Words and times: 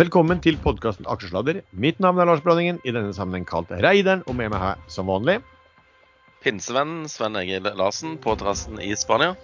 Velkommen 0.00 0.38
til 0.40 0.56
podkasten 0.56 1.04
Aksjesladder. 1.12 1.58
Mitt 1.76 1.98
navn 2.00 2.22
er 2.22 2.28
Lars 2.30 2.40
Bronningen, 2.40 2.78
i 2.88 2.92
denne 2.94 3.10
sammenheng 3.12 3.42
kalt 3.44 3.68
Reideren, 3.84 4.22
og 4.30 4.36
med 4.38 4.48
meg 4.48 4.62
her 4.62 4.78
som 4.88 5.10
vanlig 5.10 5.34
Pinsevennen 6.40 7.02
Sven 7.10 7.36
Egil 7.36 7.66
Larsen 7.76 8.14
på 8.22 8.32
terrassen 8.40 8.78
i 8.80 8.94
Spania. 8.96 9.34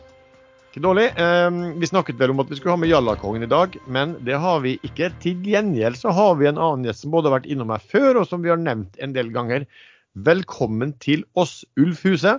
Ikke 0.70 0.80
dårlig. 0.86 1.10
Eh, 1.20 1.58
vi 1.76 1.90
snakket 1.90 2.16
vel 2.22 2.32
om 2.32 2.40
at 2.40 2.48
vi 2.48 2.56
skulle 2.56 2.72
ha 2.72 2.80
med 2.80 2.88
Jallakongen 2.88 3.44
i 3.44 3.50
dag, 3.52 3.76
men 3.84 4.14
det 4.24 4.38
har 4.40 4.62
vi 4.64 4.78
ikke. 4.86 5.10
Til 5.20 5.44
gjengjeld 5.44 6.00
så 6.00 6.14
har 6.16 6.40
vi 6.40 6.48
en 6.48 6.62
annen 6.62 6.88
gjest 6.88 7.04
som 7.04 7.12
både 7.12 7.28
har 7.28 7.36
vært 7.36 7.50
innom 7.52 7.74
her 7.74 7.84
før, 7.92 8.22
og 8.22 8.30
som 8.30 8.46
vi 8.46 8.54
har 8.54 8.62
nevnt 8.62 8.96
en 9.02 9.12
del 9.18 9.34
ganger. 9.36 9.68
Velkommen 10.16 10.96
til 11.04 11.26
oss, 11.36 11.66
Ulf 11.76 12.06
Huse. 12.06 12.38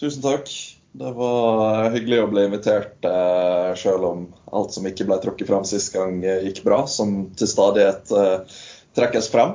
Tusen 0.00 0.26
takk. 0.26 0.50
Det 0.92 1.10
var 1.14 1.90
hyggelig 1.94 2.18
å 2.24 2.30
bli 2.32 2.44
invitert, 2.48 3.04
eh, 3.06 3.74
selv 3.78 4.06
om 4.08 4.24
alt 4.50 4.74
som 4.74 4.86
ikke 4.88 5.06
ble 5.06 5.20
trukket 5.22 5.46
fram 5.46 5.66
sist 5.68 5.92
gang, 5.94 6.18
eh, 6.24 6.42
gikk 6.48 6.64
bra. 6.66 6.82
Som 6.90 7.30
til 7.38 7.50
stadighet 7.50 8.10
eh, 8.10 8.56
trekkes 8.98 9.30
frem. 9.30 9.54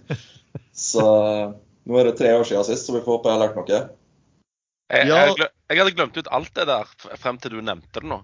så 0.88 1.04
nå 1.84 2.00
er 2.00 2.08
det 2.08 2.16
tre 2.20 2.32
år 2.38 2.48
siden 2.48 2.64
sist, 2.64 2.88
så 2.88 2.96
vi 2.96 3.02
får 3.04 3.18
håpe 3.18 3.28
jeg 3.28 3.36
har 3.36 3.44
lært 3.44 3.60
noe. 3.60 3.82
Jeg, 4.94 5.08
jeg, 5.08 5.50
jeg 5.72 5.80
hadde 5.80 5.96
glemt 5.96 6.16
ut 6.16 6.32
alt 6.38 6.56
det 6.56 6.66
der 6.68 6.90
frem 7.20 7.40
til 7.40 7.56
du 7.56 7.60
nevnte 7.64 8.00
det 8.00 8.08
nå. 8.08 8.20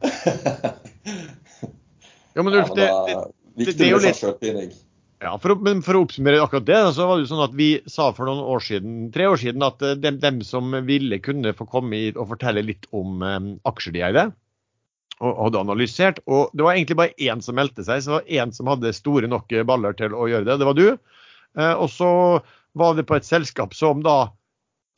Ja, 2.37 2.45
men 2.45 2.55
Ulf, 2.55 2.73
det, 2.79 2.89
det 3.09 3.19
det, 3.61 3.73
det 3.77 3.87
er 3.87 3.93
jo 3.93 4.01
litt-. 4.01 4.77
Ja, 5.21 5.35
for 5.37 5.53
å, 5.53 5.57
men 5.61 5.83
for 5.85 5.99
å 5.99 6.05
oppsummere 6.07 6.41
akkurat 6.41 6.65
det, 6.65 6.79
så 6.97 7.05
var 7.05 7.19
det 7.19 7.27
jo 7.27 7.31
sånn 7.35 7.45
at 7.45 7.57
vi 7.57 7.69
sa 7.91 8.07
for 8.17 8.25
noen 8.25 8.41
år 8.55 8.63
siden, 8.65 9.01
tre 9.13 9.27
år 9.29 9.41
siden 9.43 9.65
at 9.67 9.83
eh, 9.85 9.99
dem, 10.01 10.17
dem 10.23 10.39
som 10.47 10.73
ville 10.87 11.19
kunne 11.21 11.53
få 11.57 11.67
komme 11.69 11.99
hit 12.01 12.17
og 12.17 12.31
fortelle 12.31 12.65
litt 12.65 12.89
om 12.97 13.21
eh, 13.27 13.51
aksjer 13.69 13.97
de 13.97 14.05
eide, 14.07 14.25
og 15.21 15.43
hadde 15.45 15.61
analysert. 15.61 16.23
Og 16.25 16.55
det 16.57 16.65
var 16.65 16.79
egentlig 16.79 16.97
bare 17.03 17.29
én 17.29 17.45
som 17.45 17.59
meldte 17.61 17.85
seg, 17.85 18.01
så 18.01 18.15
det 18.15 18.17
var 18.17 18.31
én 18.41 18.55
som 18.57 18.71
hadde 18.73 18.95
store 18.97 19.29
nok 19.29 19.53
baller 19.69 19.99
til 19.99 20.17
å 20.17 20.25
gjøre 20.31 20.49
det. 20.49 20.57
Det 20.63 20.69
var 20.71 20.79
du. 20.79 20.87
Eh, 21.61 21.75
og 21.75 21.91
så 21.93 22.13
var 22.81 22.97
det 22.97 23.05
på 23.11 23.19
et 23.19 23.29
selskap 23.29 23.77
som 23.77 24.01
da 24.07 24.23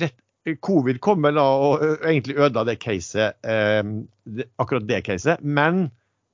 rett, 0.02 0.14
Covid 0.62 1.02
kom 1.02 1.26
vel 1.26 1.38
da 1.38 1.48
og 1.66 1.82
egentlig 1.98 2.38
ødela 2.38 2.62
det 2.70 2.78
caset, 2.82 3.42
eh, 3.42 3.82
akkurat 4.62 4.86
det 4.86 5.02
caset. 5.10 5.42
Men 5.42 5.88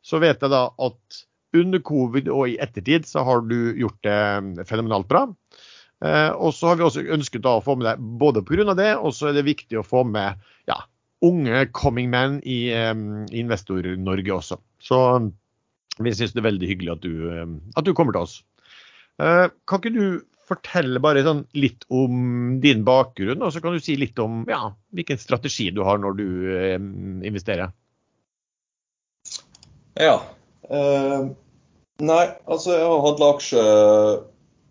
så 0.05 0.21
vet 0.21 0.45
jeg 0.45 0.53
da 0.53 0.67
at 0.77 1.23
under 1.57 1.81
covid 1.81 2.29
og 2.33 2.51
i 2.51 2.59
ettertid 2.61 3.07
så 3.09 3.25
har 3.27 3.43
du 3.49 3.57
gjort 3.79 3.99
det 4.05 4.67
fenomenalt 4.69 5.09
bra. 5.11 5.25
Eh, 6.05 6.31
og 6.31 6.53
så 6.55 6.71
har 6.71 6.79
vi 6.79 6.87
også 6.87 7.07
ønsket 7.17 7.49
å 7.49 7.59
få 7.65 7.79
med 7.79 7.89
deg 7.89 8.05
både 8.21 8.45
pga. 8.47 8.75
det, 8.79 8.93
og 8.97 9.15
så 9.17 9.31
er 9.31 9.39
det 9.39 9.49
viktig 9.49 9.81
å 9.81 9.87
få 9.87 10.05
med 10.07 10.39
ja, 10.71 10.79
unge 11.25 11.67
coming 11.75 12.11
men 12.11 12.39
i, 12.45 12.71
eh, 12.71 12.95
Investor-Norge 13.41 14.35
også. 14.37 14.61
Så 14.79 14.99
vi 15.99 16.15
syns 16.15 16.35
det 16.35 16.43
er 16.43 16.51
veldig 16.51 16.71
hyggelig 16.71 16.95
at 16.95 17.03
du, 17.03 17.15
eh, 17.33 17.47
at 17.77 17.85
du 17.85 17.95
kommer 17.95 18.15
til 18.15 18.27
oss. 18.29 18.43
Eh, 19.19 19.49
kan 19.67 19.83
ikke 19.83 19.97
du 19.97 20.21
fortelle 20.49 21.01
bare 21.03 21.25
sånn 21.27 21.43
litt 21.59 21.85
om 21.93 22.57
din 22.63 22.85
bakgrunn, 22.87 23.43
og 23.45 23.53
så 23.53 23.61
kan 23.61 23.75
du 23.75 23.83
si 23.85 23.99
litt 24.01 24.19
om 24.23 24.47
ja, 24.49 24.71
hvilken 24.97 25.21
strategi 25.21 25.69
du 25.75 25.83
har 25.85 26.01
når 26.01 26.17
du 26.17 26.29
eh, 26.55 26.79
investerer? 27.29 27.75
Ja. 29.99 30.21
Eh, 30.69 31.21
nei, 32.05 32.25
altså 32.47 32.77
jeg 32.77 32.87
har 32.87 33.05
hatt 33.07 33.27
aksjer 33.29 33.69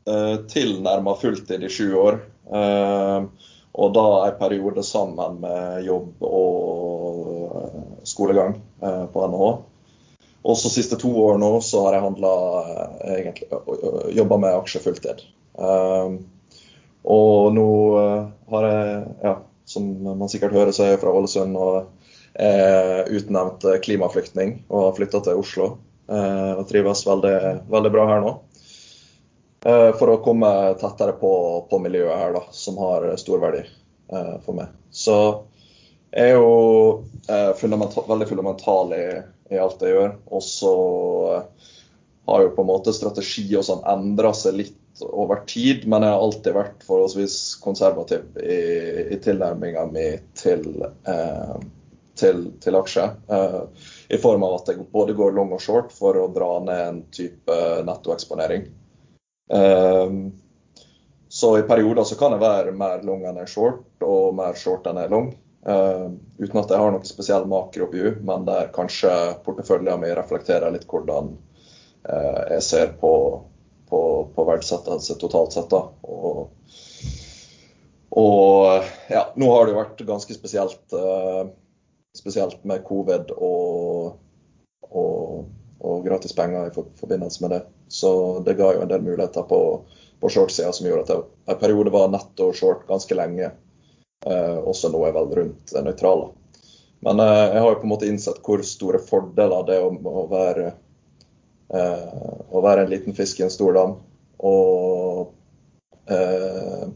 uh, 0.07 0.35
tilnærma 0.51 1.17
fulltid 1.19 1.65
i 1.65 1.71
sju 1.73 1.87
år. 1.99 2.21
Uh, 2.47 3.27
og 3.77 3.93
da 3.93 4.05
en 4.25 4.37
periode 4.39 4.83
sammen 4.85 5.37
med 5.43 5.85
jobb 5.85 6.23
og 6.25 7.51
eh, 7.61 7.81
skolegang 8.09 8.55
eh, 8.81 9.03
på 9.13 9.25
NHH. 9.29 9.51
Og 10.47 10.57
så 10.57 10.71
siste 10.73 10.97
to 10.97 11.11
år 11.21 11.37
nå 11.41 11.51
så 11.65 11.83
har 11.85 11.97
jeg 11.97 12.05
handla 12.07 12.31
egentlig 13.17 14.15
jobba 14.17 14.39
med 14.41 14.57
aksjer 14.63 14.85
fulltid. 14.87 15.21
Eh, 15.61 16.17
og 17.17 17.53
nå 17.53 17.69
eh, 18.01 18.23
har 18.55 18.69
jeg, 18.71 19.03
ja, 19.27 19.35
som 19.69 19.93
man 20.07 20.33
sikkert 20.33 20.57
hører, 20.57 20.73
så 20.73 20.87
er 20.87 20.95
jeg 20.95 21.03
fra 21.03 21.13
Ålesund 21.13 21.61
og 21.61 21.93
er 22.37 23.07
utnevnt 23.13 23.63
klimaflyktning 23.85 24.59
og 24.69 24.87
har 24.87 24.97
flytta 24.97 25.21
til 25.25 25.39
Oslo. 25.41 25.69
Eh, 26.09 26.53
Og 26.57 26.65
trives 26.69 27.03
veldig, 27.07 27.35
veldig 27.71 27.91
bra 27.93 28.07
her 28.11 28.23
nå. 28.23 28.33
Eh, 29.65 29.91
For 29.99 30.13
å 30.13 30.21
komme 30.25 30.51
tettere 30.81 31.17
på, 31.19 31.33
på 31.69 31.81
miljøet 31.83 32.23
her, 32.23 32.33
da, 32.37 32.43
som 32.55 32.79
har 32.83 33.09
stor 33.21 33.43
verdi 33.43 33.63
eh, 33.65 34.35
for 34.45 34.57
meg. 34.57 34.73
Så 34.91 35.17
jeg 36.11 36.33
er 36.33 36.37
jo 36.39 37.03
fundamental, 37.59 38.05
veldig 38.07 38.25
fundamental 38.29 38.93
i, 38.95 39.07
i 39.51 39.57
alt 39.59 39.83
jeg 39.83 39.91
gjør. 39.91 40.13
Og 40.31 40.43
så 40.45 40.75
har 42.27 42.43
jo 42.43 42.53
på 42.55 42.63
en 42.63 42.69
måte 42.69 42.93
strategi 42.95 43.45
og 43.55 43.65
sånn 43.67 43.83
endra 43.87 44.33
seg 44.35 44.55
litt 44.57 45.01
over 45.05 45.43
tid, 45.47 45.85
men 45.87 46.03
jeg 46.03 46.13
har 46.13 46.23
alltid 46.25 46.55
vært 46.57 46.85
forholdsvis 46.87 47.37
konservativ 47.63 48.39
i, 48.41 48.57
i 49.13 49.19
tilnærminga 49.23 49.85
mi 49.91 50.07
til, 50.37 50.65
eh, 51.07 51.53
til, 52.19 52.43
til 52.63 52.77
aksjer. 52.79 53.15
Uh, 53.29 53.69
I 54.09 54.19
form 54.21 54.43
av 54.47 54.59
at 54.59 54.73
jeg 54.73 54.87
både 54.93 55.15
går 55.17 55.35
long 55.37 55.53
og 55.55 55.63
short 55.63 55.93
for 55.95 56.17
å 56.19 56.27
dra 56.33 56.51
ned 56.65 56.83
en 56.87 56.99
type 57.13 57.61
nettoeksponering. 57.87 58.67
Eh, 59.53 60.11
så 61.29 61.57
i 61.57 61.61
perioder 61.61 62.03
så 62.03 62.15
kan 62.15 62.31
jeg 62.35 62.43
være 62.43 62.71
mer 62.75 63.03
long 63.07 63.25
enn 63.27 63.39
jeg 63.41 63.51
short, 63.51 63.83
og 64.03 64.35
mer 64.35 64.55
short 64.59 64.87
enn 64.87 65.01
jeg 65.01 65.11
long. 65.11 65.33
Uh, 65.67 66.13
uten 66.39 66.61
at 66.61 66.69
jeg 66.71 66.79
har 66.79 66.93
noe 66.95 67.07
spesiell 67.07 67.43
makroview, 67.49 68.13
men 68.23 68.45
der 68.47 68.69
kanskje 68.75 69.11
porteføljen 69.43 69.99
min 69.99 70.13
reflekterer 70.15 70.71
litt 70.71 70.85
hvordan 70.87 71.33
eh, 72.07 72.43
jeg 72.53 72.63
ser 72.63 72.93
på, 73.01 73.11
på, 73.89 73.99
på 74.31 74.45
verdsettelse 74.47 75.17
totalt 75.19 75.57
sett. 75.57 75.67
da. 75.73 75.81
Og, 76.07 76.53
og 78.15 78.87
ja, 79.11 79.25
nå 79.35 79.51
har 79.51 79.67
det 79.67 79.75
jo 79.75 79.81
vært 79.81 80.05
ganske 80.07 80.37
spesielt, 80.37 80.85
eh, 80.95 81.43
spesielt 82.17 82.63
med 82.67 82.83
covid 82.87 83.31
og, 83.37 84.17
og, 84.89 85.45
og 85.79 86.05
gratis 86.05 86.35
penger 86.35 86.69
i 86.69 86.73
forbindelse 86.75 87.43
med 87.43 87.55
det. 87.55 87.61
Så 87.87 88.11
det 88.45 88.57
ga 88.59 88.73
jo 88.75 88.83
en 88.83 88.91
del 88.91 89.05
muligheter 89.05 89.45
på, 89.47 89.61
på 90.19 90.31
short-sida 90.33 90.73
som 90.73 90.89
gjorde 90.89 91.05
at 91.05 91.13
jeg 91.15 91.53
en 91.53 91.61
periode 91.61 91.93
var 91.93 92.11
netto 92.11 92.49
short 92.57 92.87
ganske 92.89 93.15
lenge. 93.15 93.51
Eh, 94.25 94.57
også 94.57 94.89
nå 94.91 95.03
er 95.03 95.11
jeg 95.11 95.17
vel 95.19 95.37
rundt 95.41 95.71
det 95.75 95.85
nøytrale. 95.85 96.33
Men 97.05 97.21
eh, 97.21 97.45
jeg 97.53 97.61
har 97.61 97.71
jo 97.71 97.79
på 97.79 97.87
en 97.87 97.93
måte 97.93 98.09
innsett 98.09 98.41
hvor 98.43 98.65
store 98.65 99.01
fordeler 99.03 99.65
det 99.69 99.77
er 99.77 99.85
å, 99.85 99.93
å 99.93 100.27
være 100.31 100.71
eh, 101.73 102.47
å 102.49 102.63
være 102.63 102.85
en 102.85 102.91
liten 102.91 103.15
fisk 103.17 103.39
i 103.39 103.47
en 103.47 103.53
stor 103.53 103.77
dam. 103.77 103.95
Og, 104.37 105.33
eh, 106.09 106.87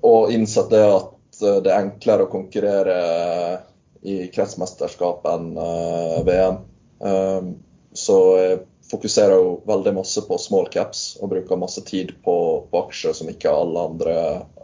og 0.00 0.32
innsett 0.34 0.70
det 0.72 0.84
at 0.84 1.42
eh, 1.42 1.58
det 1.64 1.72
er 1.72 1.82
enklere 1.84 2.26
å 2.26 2.32
konkurrere 2.32 3.00
i 4.02 4.26
kretsmesterskap 4.32 5.26
enn 5.28 5.52
eh, 5.60 6.18
VM. 6.26 6.60
Eh, 7.04 7.50
så 7.92 8.16
jeg 8.38 8.58
fokuserer 8.90 9.36
jo 9.36 9.52
veldig 9.68 9.92
masse 9.98 10.22
på 10.26 10.38
small 10.40 10.68
caps 10.72 11.18
og 11.20 11.32
bruker 11.34 11.58
masse 11.60 11.82
tid 11.86 12.14
på, 12.24 12.36
på 12.70 12.82
aksjer 12.86 13.14
som 13.16 13.30
ikke 13.30 13.52
alle 13.52 13.86
andre 13.92 14.16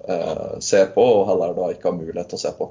eh, 0.08 0.58
ser 0.64 0.90
på, 0.96 1.04
og 1.20 1.30
heller 1.30 1.54
da 1.56 1.70
ikke 1.74 1.90
har 1.90 1.98
mulighet 1.98 2.32
til 2.32 2.40
å 2.40 2.44
se 2.46 2.52
på. 2.58 2.70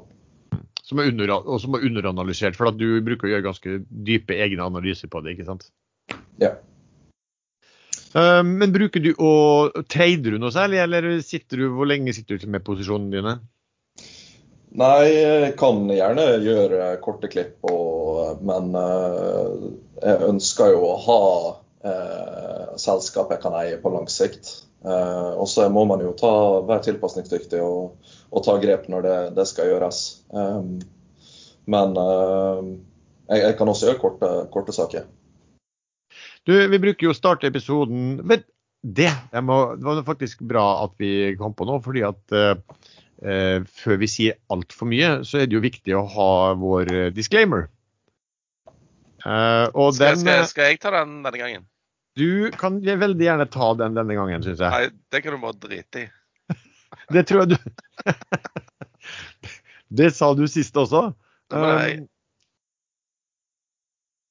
som 0.85 0.99
er, 1.01 1.09
under, 1.13 1.31
og 1.39 1.59
som 1.61 1.75
er 1.75 1.85
underanalysert, 1.87 2.55
for 2.57 2.69
at 2.69 2.77
du 2.77 3.01
bruker 3.05 3.27
å 3.27 3.33
gjøre 3.35 3.47
ganske 3.47 3.79
dype 3.89 4.35
egne 4.37 4.67
analyser 4.67 5.11
på 5.11 5.21
det, 5.25 5.35
ikke 5.35 5.47
sant? 5.47 5.69
Ja. 6.41 6.55
Eh, 8.15 8.43
Men 8.43 8.73
bruker 8.75 9.03
du 9.03 9.13
å 9.17 9.33
Trader 9.91 10.35
du 10.35 10.39
noe 10.39 10.53
særlig, 10.55 10.81
eller 10.83 11.19
sitter 11.25 11.63
du, 11.63 11.69
hvor 11.75 11.89
lenge 11.89 12.13
sitter 12.15 12.39
du 12.39 12.47
med 12.51 12.65
posisjonene 12.67 13.15
dine? 13.15 13.37
Nei, 14.75 15.07
jeg 15.07 15.51
kan 15.60 15.86
gjerne 15.88 16.24
gjøre 16.44 16.88
korte 17.04 17.30
klipp, 17.31 17.57
og, 17.69 18.42
men 18.44 18.74
eh, 18.75 19.68
jeg 20.01 20.30
ønsker 20.30 20.74
jo 20.74 20.81
å 20.89 20.95
ha 21.06 21.22
eh, 21.88 22.63
selskap 22.81 23.31
jeg 23.31 23.44
kan 23.45 23.56
eie 23.56 23.77
på 23.80 23.94
lang 23.94 24.10
sikt. 24.12 24.51
Eh, 24.86 25.31
og 25.31 25.48
så 25.50 25.69
må 25.72 25.86
man 25.88 26.04
jo 26.04 26.12
ta, 26.19 26.33
være 26.68 26.89
tilpasningsdyktig 26.89 27.62
og, 27.63 27.95
og 28.30 28.44
ta 28.45 28.57
grep 28.60 28.89
når 28.92 29.07
det, 29.07 29.19
det 29.38 29.45
skal 29.50 29.72
gjøres. 29.72 30.01
Um, 30.36 30.81
men 31.71 31.95
eh, 32.01 32.60
jeg, 33.31 33.45
jeg 33.45 33.57
kan 33.62 33.71
også 33.71 33.89
gjøre 33.89 34.01
korte, 34.01 34.33
korte 34.54 34.75
saker. 34.75 35.07
Du, 36.45 36.51
vi 36.54 36.81
bruker 36.83 37.07
jo 37.07 37.16
starte 37.18 37.48
episoden 37.50 38.19
Vet 38.30 38.45
det, 38.86 39.10
må, 39.42 39.56
det 39.80 39.88
var 39.88 40.04
faktisk 40.06 40.44
bra 40.45 40.83
at 40.83 40.94
vi 41.01 41.33
kom 41.39 41.56
på 41.57 41.66
nå, 41.66 41.80
fordi 41.81 42.04
at 42.06 42.36
eh, 42.38 42.54
før 43.21 43.97
vi 44.01 44.07
sier 44.12 44.35
altfor 44.51 44.89
mye, 44.91 45.21
så 45.23 45.39
er 45.41 45.47
det 45.47 45.56
jo 45.56 45.62
viktig 45.63 45.95
å 45.95 46.03
ha 46.15 46.29
vår 46.59 46.91
eh, 46.94 47.07
disclaimer. 47.15 47.69
Eh, 49.25 49.67
og 49.73 49.95
den 49.97 50.19
skal, 50.21 50.44
skal 50.51 50.69
jeg 50.73 50.81
ta 50.83 50.91
den 50.97 51.21
denne 51.25 51.39
gangen? 51.41 51.63
Du 52.15 52.51
kan 52.56 52.77
veldig 52.79 53.25
gjerne 53.25 53.47
ta 53.51 53.73
den 53.79 53.95
denne 53.97 54.15
gangen, 54.15 54.44
syns 54.45 54.62
jeg. 54.63 54.71
Nei, 54.71 54.89
det 55.12 55.23
kan 55.25 55.35
du 55.35 55.41
bare 55.44 55.57
drite 55.59 56.06
i. 56.06 56.09
Det 57.15 57.25
tror 57.27 57.44
jeg 57.44 57.56
du 57.56 57.57
Det 60.00 60.11
sa 60.15 60.31
du 60.38 60.45
sist 60.50 60.75
også. 60.79 61.07
Jeg- 61.53 62.00
Um, 62.01 62.07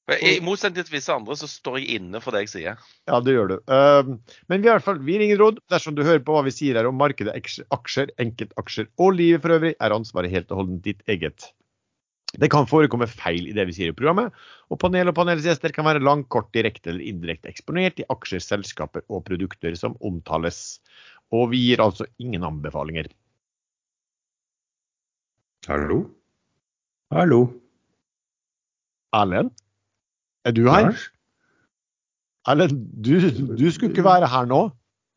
I 0.05 0.37
motsetning 0.45 0.85
til 0.85 0.99
visse 0.99 1.13
andre, 1.15 1.33
så 1.41 1.49
står 1.49 1.79
jeg 1.81 1.99
inne 1.99 2.21
for 2.21 2.37
det 2.37 2.43
jeg 2.45 2.51
sier. 2.53 2.81
Ja, 3.09 3.21
det 3.25 3.33
gjør 3.33 3.55
du. 3.55 3.57
Uh, 3.71 4.37
men 4.53 4.61
vi, 4.61 4.69
i 4.69 4.73
hvert 4.75 4.85
fall, 4.85 5.01
vi 5.01 5.17
ringer 5.23 5.41
råd. 5.41 5.63
Dersom 5.73 5.97
du 5.97 6.03
hører 6.05 6.21
på 6.27 6.35
hva 6.37 6.43
vi 6.45 6.53
sier 6.53 6.77
her 6.77 6.89
om 6.91 6.99
markedet, 7.01 7.33
aksjer, 7.73 8.13
enkeltaksjer 8.21 8.91
og 9.01 9.17
livet 9.17 9.41
for 9.45 9.57
øvrig, 9.57 9.73
er 9.81 9.97
ansvaret 9.97 10.35
helt 10.35 10.53
og 10.53 10.61
holdent 10.61 10.85
ditt 10.85 11.01
eget. 11.09 11.49
Det 12.35 12.51
kan 12.53 12.69
forekomme 12.69 13.09
feil 13.09 13.49
i 13.49 13.55
det 13.57 13.65
vi 13.71 13.77
sier 13.77 13.95
i 13.95 13.97
programmet, 13.97 14.35
og 14.69 14.81
panel 14.83 15.09
og 15.09 15.17
panelets 15.17 15.47
gjester 15.47 15.73
kan 15.73 15.87
være 15.87 16.03
langt, 16.05 16.29
kort, 16.35 16.51
direkte 16.53 16.91
eller 16.93 17.07
indirekte 17.07 17.49
eksponert 17.49 18.03
i 18.03 18.09
aksjer, 18.11 18.43
selskaper 18.45 19.07
og 19.09 19.25
produkter 19.29 19.77
som 19.79 19.97
omtales. 20.05 20.83
Og 21.33 21.53
vi 21.55 21.63
gir 21.71 21.81
altså 21.81 22.11
ingen 22.21 22.45
anbefalinger. 22.45 23.09
Hallo? 25.71 26.03
Hallo? 27.15 27.45
Erlend? 29.15 29.55
Er 30.45 30.53
du 30.57 30.65
her? 30.69 30.95
Eller, 32.49 32.69
du, 32.69 33.13
du 33.57 33.71
skulle 33.73 33.93
ikke 33.93 34.05
være 34.05 34.29
her 34.29 34.49
nå? 34.51 34.67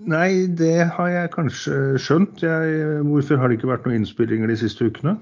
Nei, 0.07 0.45
det 0.59 0.85
har 0.93 1.07
jeg 1.09 1.31
kanskje 1.33 1.97
skjønt. 1.99 2.43
Jeg, 2.45 3.01
hvorfor 3.07 3.41
har 3.41 3.49
det 3.49 3.57
ikke 3.57 3.71
vært 3.71 3.87
noen 3.87 4.03
innspillinger 4.03 4.51
de 4.51 4.57
siste 4.61 4.87
ukene? 4.87 5.15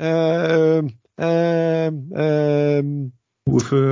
Uh, 0.00 0.88
uh, 1.22 1.88
uh, 2.16 2.90
hvorfor, 3.46 3.86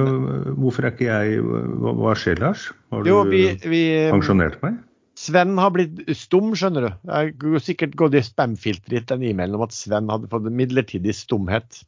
hvorfor, 0.57 0.89
er 0.89 0.95
ikke 0.95 1.07
jeg 1.07 1.43
Hva, 1.45 1.93
hva 2.01 2.15
skjer, 2.17 2.41
Lars? 2.43 2.69
Har 2.91 3.05
du 3.05 3.13
jo, 3.13 3.23
vi, 3.29 3.45
vi, 3.69 3.83
pensjonert 4.11 4.59
meg? 4.65 4.81
Sven 5.19 5.57
har 5.59 5.73
blitt 5.75 6.03
stum, 6.15 6.53
skjønner 6.59 6.89
du. 6.89 6.91
Jeg 7.11 7.35
har 7.43 7.63
sikkert 7.65 7.97
gått 7.99 8.19
i 8.19 8.23
spam-filteret 8.23 9.09
den 9.11 9.25
e-mailen 9.31 9.59
om 9.59 9.65
at 9.67 9.75
Sven 9.75 10.11
hadde 10.11 10.31
fått 10.31 10.47
midlertidig 10.51 11.15
stumhet. 11.19 11.83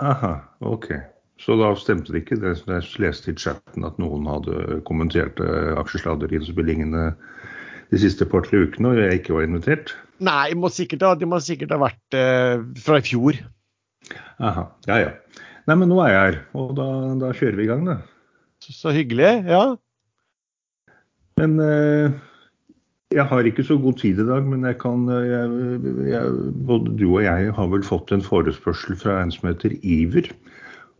Aha, 0.00 0.36
ok. 0.64 0.92
Så 1.42 1.56
da 1.58 1.72
stemte 1.78 2.14
det 2.14 2.22
ikke. 2.22 2.38
Jeg 2.38 2.84
leste 3.02 3.32
i 3.32 3.38
chatten 3.38 3.86
at 3.86 3.98
noen 3.98 4.28
hadde 4.30 4.78
kommentert 4.86 5.40
eh, 5.42 5.72
aksjesladderinnspillingene 5.80 7.08
de 7.92 8.00
siste 8.00 8.26
par-tre 8.28 8.62
ukene, 8.64 8.92
og 8.92 9.00
jeg 9.00 9.20
ikke 9.20 9.34
var 9.36 9.48
invitert. 9.48 9.94
Nei, 10.22 10.54
må 10.54 10.70
sikkert, 10.72 11.04
de 11.18 11.28
må 11.28 11.40
sikkert 11.42 11.74
ha 11.74 11.80
vært 11.82 12.16
eh, 12.16 12.62
fra 12.84 13.00
i 13.02 13.06
fjor. 13.06 13.40
Aha, 14.42 14.68
ja 14.88 15.00
ja. 15.02 15.10
Nei, 15.68 15.76
men 15.78 15.90
nå 15.90 15.98
er 16.02 16.10
jeg 16.10 16.22
her, 16.22 16.38
og 16.58 16.74
da, 16.78 16.86
da 17.20 17.30
kjører 17.36 17.58
vi 17.58 17.66
i 17.66 17.70
gang, 17.70 17.84
da. 17.86 17.98
Så, 18.62 18.74
så 18.74 18.94
hyggelig. 18.94 19.32
Ja. 19.50 19.64
Men 21.38 21.58
eh, 21.62 22.14
jeg 23.14 23.26
har 23.28 23.46
ikke 23.46 23.66
så 23.66 23.76
god 23.82 23.98
tid 24.00 24.22
i 24.22 24.26
dag, 24.30 24.46
men 24.46 24.64
jeg 24.66 24.78
kan 24.82 25.04
eh, 25.10 25.26
jeg, 25.26 25.92
jeg, 26.12 26.32
Både 26.70 26.94
du 26.98 27.06
og 27.10 27.22
jeg 27.26 27.52
har 27.58 27.70
vel 27.74 27.84
fått 27.86 28.14
en 28.14 28.24
forespørsel 28.24 28.98
fra 28.98 29.20
en 29.22 29.34
som 29.34 29.50
heter 29.50 29.74
Iver 29.82 30.30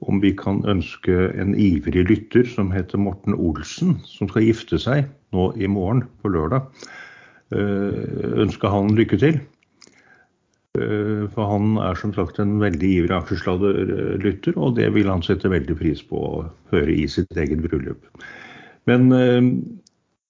om 0.09 0.21
vi 0.23 0.33
kan 0.37 0.63
ønske 0.69 1.31
en 1.39 1.55
ivrig 1.59 2.05
lytter 2.09 2.49
som 2.49 2.73
heter 2.75 3.01
Morten 3.01 3.37
Olsen, 3.37 3.97
som 4.09 4.31
skal 4.31 4.47
gifte 4.49 4.81
seg 4.83 5.07
nå 5.35 5.51
i 5.57 5.71
morgen 5.71 6.05
på 6.23 6.33
lørdag, 6.35 6.67
eh, 7.55 8.39
ønske 8.45 8.71
han 8.73 8.95
lykke 8.99 9.19
til. 9.23 9.41
Eh, 10.79 11.29
for 11.35 11.51
han 11.51 11.77
er 11.85 11.99
som 12.01 12.15
sagt 12.17 12.41
en 12.41 12.59
veldig 12.63 12.91
ivrig 13.03 13.17
aksjesladderlytter, 13.19 14.57
og 14.57 14.77
det 14.81 14.89
vil 14.95 15.11
han 15.13 15.25
sette 15.25 15.51
veldig 15.53 15.77
pris 15.79 16.03
på 16.03 16.17
å 16.17 16.43
høre 16.73 16.97
i 16.97 17.07
sitt 17.07 17.37
eget 17.37 17.63
bryllup. 17.65 18.09
Men 18.91 19.13
eh, 19.13 19.41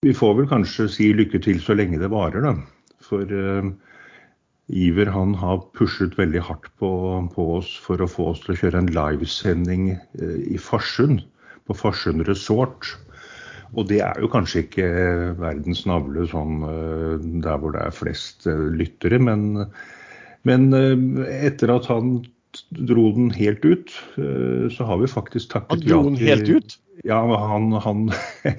vi 0.03 0.13
får 0.19 0.37
vel 0.41 0.51
kanskje 0.51 0.91
si 0.91 1.13
lykke 1.15 1.41
til 1.43 1.63
så 1.63 1.79
lenge 1.79 2.03
det 2.03 2.11
varer, 2.13 2.43
da. 2.45 2.57
For 3.03 3.27
Iver 4.71 5.11
han 5.11 5.35
har 5.35 5.65
pushet 5.77 6.15
veldig 6.19 6.43
hardt 6.47 6.69
på, 6.79 6.89
på, 7.35 7.47
oss 7.59 7.71
for 7.83 8.03
å 8.03 8.09
få 8.09 8.31
oss 8.33 8.43
til 8.45 8.55
å 8.55 8.59
kjøre 8.61 8.83
en 8.85 8.93
livesending 8.95 9.89
eh, 9.97 10.37
i 10.55 10.61
Farsund, 10.61 11.25
på 11.67 11.77
Farsund 11.77 12.25
Resort. 12.29 12.93
Og 13.73 13.89
det 13.89 14.03
er 14.05 14.21
jo 14.21 14.31
kanskje 14.31 14.67
ikke 14.67 14.87
verdens 15.41 15.83
navle 15.89 16.29
sånn 16.31 16.63
eh, 16.69 17.27
der 17.45 17.59
hvor 17.59 17.75
det 17.75 17.83
er 17.89 17.97
flest 17.97 18.47
eh, 18.47 18.69
lyttere, 18.79 19.19
men, 19.19 19.67
men 20.49 20.71
etter 21.27 21.75
at 21.75 21.91
han 21.91 22.21
dro 22.77 23.09
den 23.17 23.31
helt 23.33 23.63
ut, 23.65 23.93
så 24.77 24.85
har 24.85 24.99
vi 25.01 25.07
faktisk 25.09 25.55
takket 25.55 25.87
ja 25.89 25.89
til 25.89 25.95
Han 25.97 26.03
dro 26.05 26.11
den 26.11 26.19
helt 26.21 26.51
ut? 26.53 26.75
Ja, 27.09 27.23
han, 27.25 27.71
han 27.81 28.11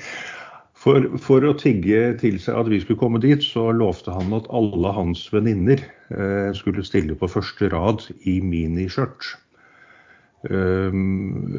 For, 0.83 1.05
for, 1.23 1.45
å 1.47 1.53
tigge 1.55 2.09
til 2.19 2.35
seg 2.43 2.57
at 2.59 2.67
vi 2.71 2.81
skulle 2.83 2.99
komme 2.99 3.21
dit, 3.23 3.39
så 3.45 3.69
lovte 3.71 4.11
han 4.11 4.33
at 4.35 4.49
alle 4.51 4.91
hans 4.91 5.21
venninner 5.31 5.79
eh, 6.11 6.49
skulle 6.57 6.83
stille 6.83 7.15
på 7.15 7.29
første 7.31 7.69
rad 7.71 8.03
i 8.27 8.39
miniskjørt. 8.43 9.29
Um, 10.43 11.53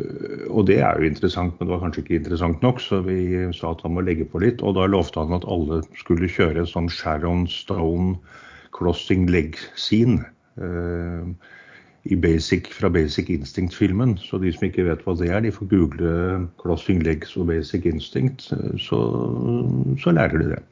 og 0.53 0.67
det 0.69 0.76
er 0.85 1.00
jo 1.00 1.09
interessant, 1.09 1.55
men 1.56 1.71
det 1.71 1.73
var 1.73 1.81
kanskje 1.87 2.03
ikke 2.03 2.19
interessant 2.19 2.61
nok, 2.67 2.82
så 2.85 3.00
vi 3.06 3.47
sa 3.56 3.73
at 3.73 3.81
han 3.87 3.94
må 3.97 4.05
legge 4.05 4.29
på 4.29 4.43
litt. 4.44 4.61
Og 4.61 4.76
da 4.76 4.85
lovte 4.93 5.25
han 5.25 5.32
at 5.38 5.49
alle 5.49 5.81
skulle 5.97 6.29
kjøre 6.29 6.67
sånn 6.69 6.91
Sharon 6.93 7.47
Stone 7.49 8.19
crossing 8.76 9.25
leg 9.32 9.56
scene. 9.81 10.21
Uh, 12.11 12.19
basic, 12.21 12.69
fra 12.73 12.89
Basic 12.93 13.31
Instinct-filmen. 13.31 14.19
Så 14.21 14.39
de 14.43 14.53
som 14.53 14.67
ikke 14.69 14.85
vet 14.89 15.05
hva 15.06 15.17
det 15.19 15.31
er, 15.31 15.41
de 15.41 15.53
får 15.55 15.71
google 15.71 16.11
'Crossing 16.61 17.05
Legs' 17.05 17.37
og 17.41 17.49
'Basic 17.49 17.87
Instinct', 17.89 18.51
så, 18.79 19.01
så 20.03 20.11
lærer 20.11 20.39
de 20.39 20.51
det. 20.56 20.62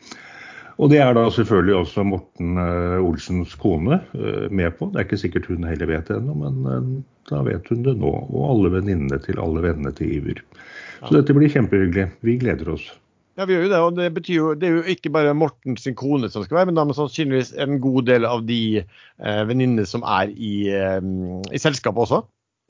Og 0.80 0.90
det 0.90 0.98
er 0.98 1.12
da 1.14 1.28
selvfølgelig 1.30 1.74
også 1.74 2.02
Morten 2.02 2.56
uh, 2.58 2.98
Olsens 3.04 3.54
kone 3.54 4.00
uh, 4.14 4.48
med 4.50 4.70
på. 4.78 4.88
Det 4.90 5.00
er 5.00 5.06
ikke 5.06 5.20
sikkert 5.20 5.46
hun 5.46 5.68
heller 5.68 5.86
vet 5.86 6.08
det 6.08 6.16
ennå, 6.16 6.34
men 6.34 6.66
uh, 6.66 7.02
da 7.30 7.42
vet 7.46 7.68
hun 7.68 7.84
det 7.86 7.96
nå. 8.00 8.12
Og 8.32 8.48
alle 8.50 8.72
venninnene 8.72 9.20
til 9.22 9.40
alle 9.42 9.62
vennene 9.62 9.92
til 9.96 10.10
Iver. 10.16 10.42
Så 11.02 11.14
dette 11.18 11.36
blir 11.36 11.52
kjempehyggelig. 11.52 12.08
Vi 12.22 12.38
gleder 12.40 12.72
oss. 12.74 12.88
Ja, 13.38 13.46
vi 13.48 13.54
gjør 13.54 13.64
jo 13.64 13.72
det. 13.72 13.80
Og 13.80 13.96
det 13.96 14.10
betyr 14.14 14.36
jo 14.36 14.52
Det 14.58 14.68
er 14.68 14.76
jo 14.76 14.94
ikke 14.94 15.12
bare 15.12 15.34
Morten 15.36 15.78
sin 15.80 15.96
kone 15.96 16.28
som 16.30 16.44
skal 16.44 16.60
være, 16.60 16.70
men 16.70 16.78
da 16.78 16.84
med 16.84 16.98
sannsynligvis 16.98 17.54
en 17.62 17.80
god 17.80 18.06
del 18.10 18.28
av 18.28 18.44
de 18.48 18.82
eh, 18.82 19.42
venninnene 19.48 19.88
som 19.88 20.04
er 20.04 20.32
i, 20.36 20.68
eh, 20.68 21.00
i, 21.52 21.60
selskapet 21.60 22.06
også. 22.06 22.22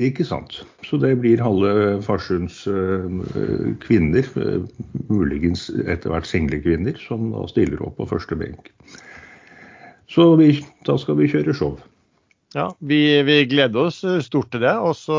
Ikke 0.03 0.25
sant. 0.25 0.63
Så 0.87 0.99
det 1.03 1.17
blir 1.21 1.43
halve 1.43 2.01
Farsunds 2.03 2.63
eh, 2.71 3.75
kvinner, 3.83 4.27
eh, 4.39 4.63
muligens 5.11 5.69
etter 5.83 6.15
hvert 6.15 6.31
single 6.31 6.63
kvinner, 6.63 6.97
som 7.09 7.33
da 7.35 7.45
stiller 7.51 7.83
opp 7.83 7.99
på 7.99 8.09
første 8.15 8.39
benk. 8.39 8.71
Så 10.13 10.35
vi, 10.39 10.55
da 10.87 10.97
skal 11.01 11.19
vi 11.19 11.31
kjøre 11.33 11.55
show. 11.57 11.77
Ja, 12.55 12.71
vi, 12.85 13.01
vi 13.25 13.43
gleder 13.49 13.89
oss 13.89 14.03
stort 14.27 14.51
til 14.53 14.63
det. 14.65 14.75
Og 14.77 14.95
så 14.99 15.19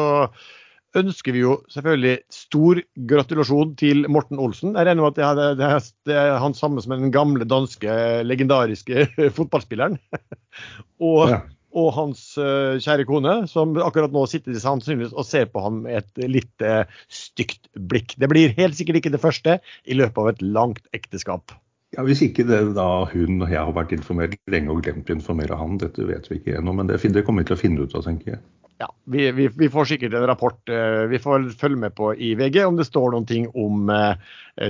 ønsker 0.99 1.35
vi 1.35 1.41
jo 1.43 1.55
selvfølgelig 1.73 2.17
stor 2.33 2.81
gratulasjon 3.09 3.73
til 3.79 4.05
Morten 4.11 4.41
Olsen. 4.41 4.75
Jeg 4.77 4.87
regner 4.87 5.01
med 5.01 5.11
at 5.11 5.17
det 5.17 5.25
er, 5.25 5.57
det, 5.57 5.69
er, 5.69 5.89
det 6.09 6.19
er, 6.19 6.37
han 6.43 6.55
samme 6.57 6.83
som 6.83 6.95
den 6.95 7.13
gamle 7.13 7.47
danske 7.49 7.97
legendariske 8.27 9.07
fotballspilleren. 9.37 9.97
og, 11.09 11.33
ja. 11.33 11.41
og, 11.73 11.89
hans 11.97 12.23
uh, 12.37 12.77
kjære 12.83 13.07
kone, 13.09 13.35
som 13.49 13.75
akkurat 13.81 14.13
nå 14.13 14.25
sitter 14.29 14.57
sannsynligvis 14.61 15.15
og 15.17 15.27
ser 15.27 15.49
på 15.49 15.65
ham 15.65 15.83
med 15.87 16.03
et 16.03 16.25
litt 16.29 16.69
stygt 17.09 17.71
blikk. 17.73 18.17
Det 18.21 18.29
blir 18.31 18.55
helt 18.59 18.77
sikkert 18.77 19.01
ikke 19.01 19.15
det 19.17 19.23
første 19.23 19.59
i 19.85 19.97
løpet 19.97 20.23
av 20.23 20.33
et 20.35 20.45
langt 20.45 20.89
ekteskap. 20.97 21.55
Ja, 21.93 22.01
Hvis 22.05 22.23
ikke 22.25 22.45
det 22.49 22.59
da 22.73 23.05
hun 23.11 23.43
og 23.43 23.51
jeg 23.51 23.61
har 23.61 23.73
vært 23.75 23.93
informert 23.93 24.33
lenge 24.49 24.73
og 24.73 24.81
glemt 24.85 25.09
å 25.09 25.13
informere 25.13 25.57
han, 25.59 25.77
dette 25.81 26.05
vet 26.07 26.25
vi 26.29 26.39
ikke 26.39 26.57
ennå. 26.57 26.73
Men 26.73 26.89
det, 26.89 26.97
det 27.13 27.21
kommer 27.25 27.43
vi 27.43 27.51
til 27.51 27.57
å 27.57 27.61
finne 27.61 27.85
ut 27.85 27.93
av, 27.93 28.05
tenker 28.07 28.35
jeg. 28.35 28.41
Ja, 28.83 28.89
vi, 29.03 29.31
vi, 29.31 29.47
vi, 29.47 29.69
får 29.71 29.85
sikkert 29.93 30.13
en 30.17 30.25
rapport. 30.27 30.59
Eh, 30.69 31.05
vi 31.07 31.19
får 31.23 31.45
følge 31.59 31.79
med 31.85 31.95
på 31.95 32.11
i 32.15 32.33
VG 32.35 32.65
om 32.65 32.75
det 32.75 32.89
står 32.89 33.13
noen 33.13 33.27
ting 33.29 33.45
om 33.55 33.87
eh, 33.93 34.17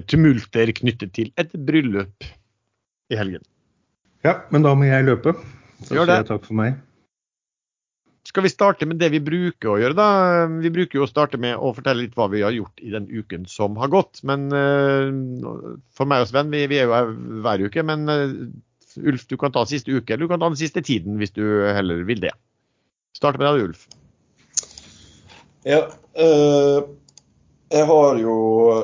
tumulter 0.05 0.69
knyttet 0.77 1.15
til 1.17 1.31
et 1.41 1.53
bryllup 1.57 2.27
i 3.09 3.17
helgen. 3.17 3.41
Ja, 4.23 4.43
men 4.53 4.65
da 4.65 4.75
må 4.77 4.85
jeg 4.85 5.07
løpe. 5.07 5.33
Så 5.81 5.95
sier 5.95 6.11
jeg 6.13 6.27
takk 6.29 6.45
for 6.45 6.59
meg. 6.59 6.77
Skal 8.29 8.45
vi 8.45 8.51
starte 8.53 8.85
med 8.87 9.01
det 9.01 9.09
vi 9.15 9.23
bruker 9.23 9.73
å 9.73 9.79
gjøre, 9.81 9.97
da? 9.97 10.05
Vi 10.61 10.71
bruker 10.73 11.01
jo 11.01 11.07
å 11.07 11.09
starte 11.09 11.39
med 11.41 11.57
å 11.57 11.73
fortelle 11.75 12.05
litt 12.05 12.13
hva 12.17 12.29
vi 12.31 12.43
har 12.45 12.53
gjort 12.55 12.85
i 12.85 12.93
den 12.93 13.09
uken 13.09 13.49
som 13.51 13.75
har 13.81 13.91
gått. 13.91 14.21
Men 14.23 14.45
uh, 14.53 15.73
for 15.91 16.09
meg 16.09 16.23
og 16.23 16.29
Sven, 16.29 16.53
vi, 16.53 16.63
vi, 16.71 16.79
er 16.79 16.87
jo 16.87 16.95
her 16.95 17.11
hver 17.43 17.65
uke. 17.65 17.83
Men 17.83 18.07
Ulf, 18.07 19.25
du 19.27 19.35
kan 19.41 19.51
ta 19.53 19.65
siste 19.67 19.91
uke, 19.91 20.13
eller 20.13 20.23
du 20.23 20.31
kan 20.31 20.39
ta 20.39 20.53
den 20.53 20.61
siste 20.61 20.85
tiden 20.85 21.19
hvis 21.19 21.35
du 21.35 21.43
heller 21.73 22.05
vil 22.07 22.23
det. 22.23 22.31
Start 23.17 23.41
med 23.41 23.49
deg, 23.49 23.67
Ulf. 23.67 23.85
Ja. 25.63 25.87
eh, 26.13 26.83
jeg 27.73 27.85
har 27.89 28.17
jo 28.21 28.35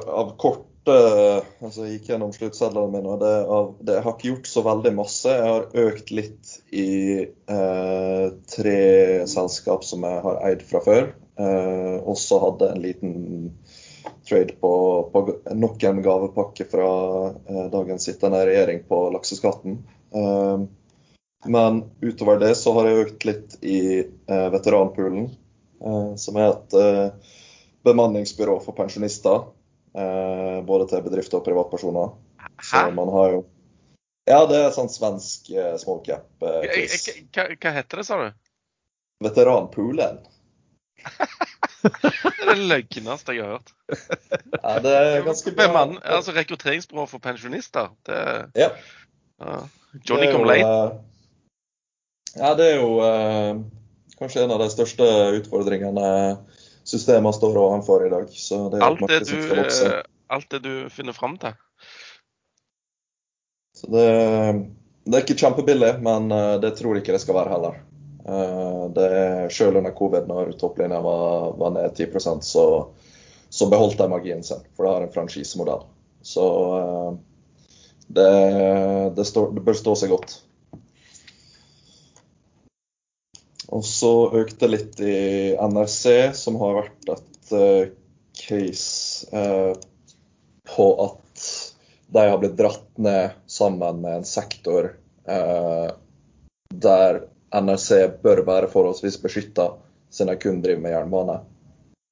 av 0.07 0.33
korte 0.39 0.65
altså 0.89 1.83
Jeg 1.85 1.99
gikk 1.99 2.07
gjennom 2.09 2.31
sluttsedlene 2.33 2.89
mine, 2.95 3.11
og 3.13 3.19
det, 3.21 3.33
av, 3.45 3.65
det, 3.83 3.97
jeg 3.97 4.05
har 4.05 4.15
ikke 4.15 4.29
gjort 4.31 4.47
så 4.49 4.63
veldig 4.65 4.93
masse. 4.97 5.33
Jeg 5.35 5.51
har 5.51 5.83
økt 5.83 6.13
litt 6.15 6.53
i 6.73 6.87
eh, 7.27 8.23
tre 8.55 8.79
selskap 9.29 9.85
som 9.85 10.07
jeg 10.07 10.23
har 10.23 10.39
eid 10.49 10.63
fra 10.65 10.81
før. 10.81 11.11
Eh, 11.37 11.99
også 12.09 12.39
hadde 12.45 12.71
en 12.73 12.81
liten 12.81 13.13
trade 14.25 14.55
på, 14.63 14.73
på 15.13 15.23
nok 15.53 15.85
en 15.91 16.01
gavepakke 16.01 16.65
fra 16.71 16.89
eh, 17.29 17.67
dagens 17.75 18.09
sittende 18.09 18.41
regjering 18.49 18.81
på 18.89 19.03
lakseskatten. 19.13 19.81
Uh, 20.09 20.65
men 21.45 21.83
utover 22.01 22.39
det 22.39 22.55
så 22.55 22.73
har 22.75 22.89
jeg 22.89 23.05
økt 23.05 23.25
litt 23.27 23.53
i 23.63 23.79
eh, 24.03 24.47
veteranpoolen, 24.51 25.29
eh, 25.29 25.37
som 26.19 26.35
er 26.39 26.49
et 26.53 26.73
eh, 26.79 27.35
bemanningsbyrå 27.87 28.57
for 28.63 28.75
pensjonister. 28.77 29.47
Eh, 29.95 30.59
både 30.67 30.87
til 30.91 31.01
bedrifter 31.05 31.39
og 31.39 31.45
privatpersoner. 31.47 32.11
Så 32.63 32.83
man 32.93 33.09
har 33.15 33.31
jo 33.37 33.45
Ja, 34.29 34.43
det 34.45 34.59
er 34.61 34.73
sånn 34.75 34.91
svensk 34.93 35.47
eh, 35.55 35.73
small 35.81 36.03
cap-quiz. 36.05 37.07
hva, 37.33 37.71
heter 37.73 37.97
det, 38.01 38.05
sa 38.05 38.19
du? 38.21 38.27
Veteranpoolen. 39.25 40.19
Det 41.79 42.43
er 42.43 42.57
det 42.59 42.65
løgneste 42.67 43.33
jeg 43.37 43.45
har 43.45 43.53
hørt. 43.55 43.69
Ja, 44.59 44.71
det 44.83 44.91
er 44.99 45.21
ganske 45.23 45.51
bra. 45.55 45.67
Bemann, 45.69 45.93
altså 46.03 46.33
Rekrutteringsbyrå 46.35 47.05
for 47.07 47.21
pensjonister. 47.23 47.93
Det, 48.07 48.17
Ja. 48.59 48.69
ja. 49.39 49.59
Johnny 50.03 50.27
come 50.31 50.47
late. 50.49 50.67
eh, 50.67 50.89
Ja, 52.35 52.51
det 52.59 52.65
er 52.73 52.75
jo 52.81 52.89
eh, 53.05 53.61
kanskje 54.19 54.43
en 54.43 54.53
av 54.55 54.59
de 54.61 54.69
største 54.71 55.05
utfordringene 55.39 56.09
systemet 56.87 57.35
står 57.35 57.57
overfor 57.57 58.05
i 58.07 58.09
dag. 58.09 58.29
Så 58.29 58.69
det 58.69 58.81
Alt 58.83 59.05
det, 59.07 59.19
du, 59.29 59.35
eh, 59.59 60.01
alt 60.27 60.49
det 60.49 60.59
du 60.65 60.73
finner 60.93 61.13
fram 61.13 61.37
til. 61.37 61.53
Så 63.77 63.91
det, 63.93 64.07
det 65.05 65.17
er 65.17 65.23
ikke 65.25 65.39
kjempebillig, 65.39 65.93
men 66.05 66.31
eh, 66.35 66.55
det 66.63 66.75
tror 66.79 66.95
jeg 66.95 67.05
ikke 67.05 67.15
det 67.15 67.23
skal 67.23 67.39
være 67.39 67.53
heller. 67.55 67.79
Eh, 68.25 68.83
Det 68.95 69.09
Selv 69.53 69.77
under 69.77 69.95
covid, 69.95 70.27
når 70.27 70.51
topplinja 70.59 70.99
var, 71.01 71.53
var 71.57 71.73
ned 71.77 71.95
10% 71.95 72.43
så, 72.45 72.65
så 73.49 73.69
beholdt 73.69 73.97
de 73.97 74.09
magien 74.09 74.43
sin, 74.43 74.65
for 74.75 74.85
det 74.85 74.93
har 74.93 75.07
en 75.07 75.13
franchisemodell. 75.13 75.87
Så 76.21 76.45
det, 78.07 78.29
det, 79.15 79.25
står, 79.25 79.53
det 79.55 79.63
bør 79.63 79.77
stå 79.77 79.95
seg 79.95 80.11
godt. 80.11 80.39
Og 83.69 83.85
så 83.85 84.13
økte 84.33 84.65
det 84.65 84.71
litt 84.71 85.01
i 85.05 85.17
NRC, 85.53 86.33
som 86.33 86.57
har 86.61 86.79
vært 86.79 87.11
et 87.13 87.51
uh, 87.53 87.91
case 88.39 89.29
uh, 89.29 89.75
på 90.69 90.87
at 91.05 91.43
de 92.09 92.23
har 92.25 92.41
blitt 92.41 92.57
dratt 92.57 92.87
ned 92.97 93.37
sammen 93.45 94.01
med 94.01 94.19
en 94.19 94.25
sektor 94.25 94.89
uh, 95.29 95.89
der 96.73 97.21
NRC 97.53 98.21
bør 98.25 98.41
være 98.47 98.71
forholdsvis 98.73 99.19
beskytta, 99.21 99.71
siden 100.09 100.33
de 100.33 100.41
kun 100.41 100.61
driver 100.65 100.81
med 100.81 100.93
jernbane. 100.93 101.39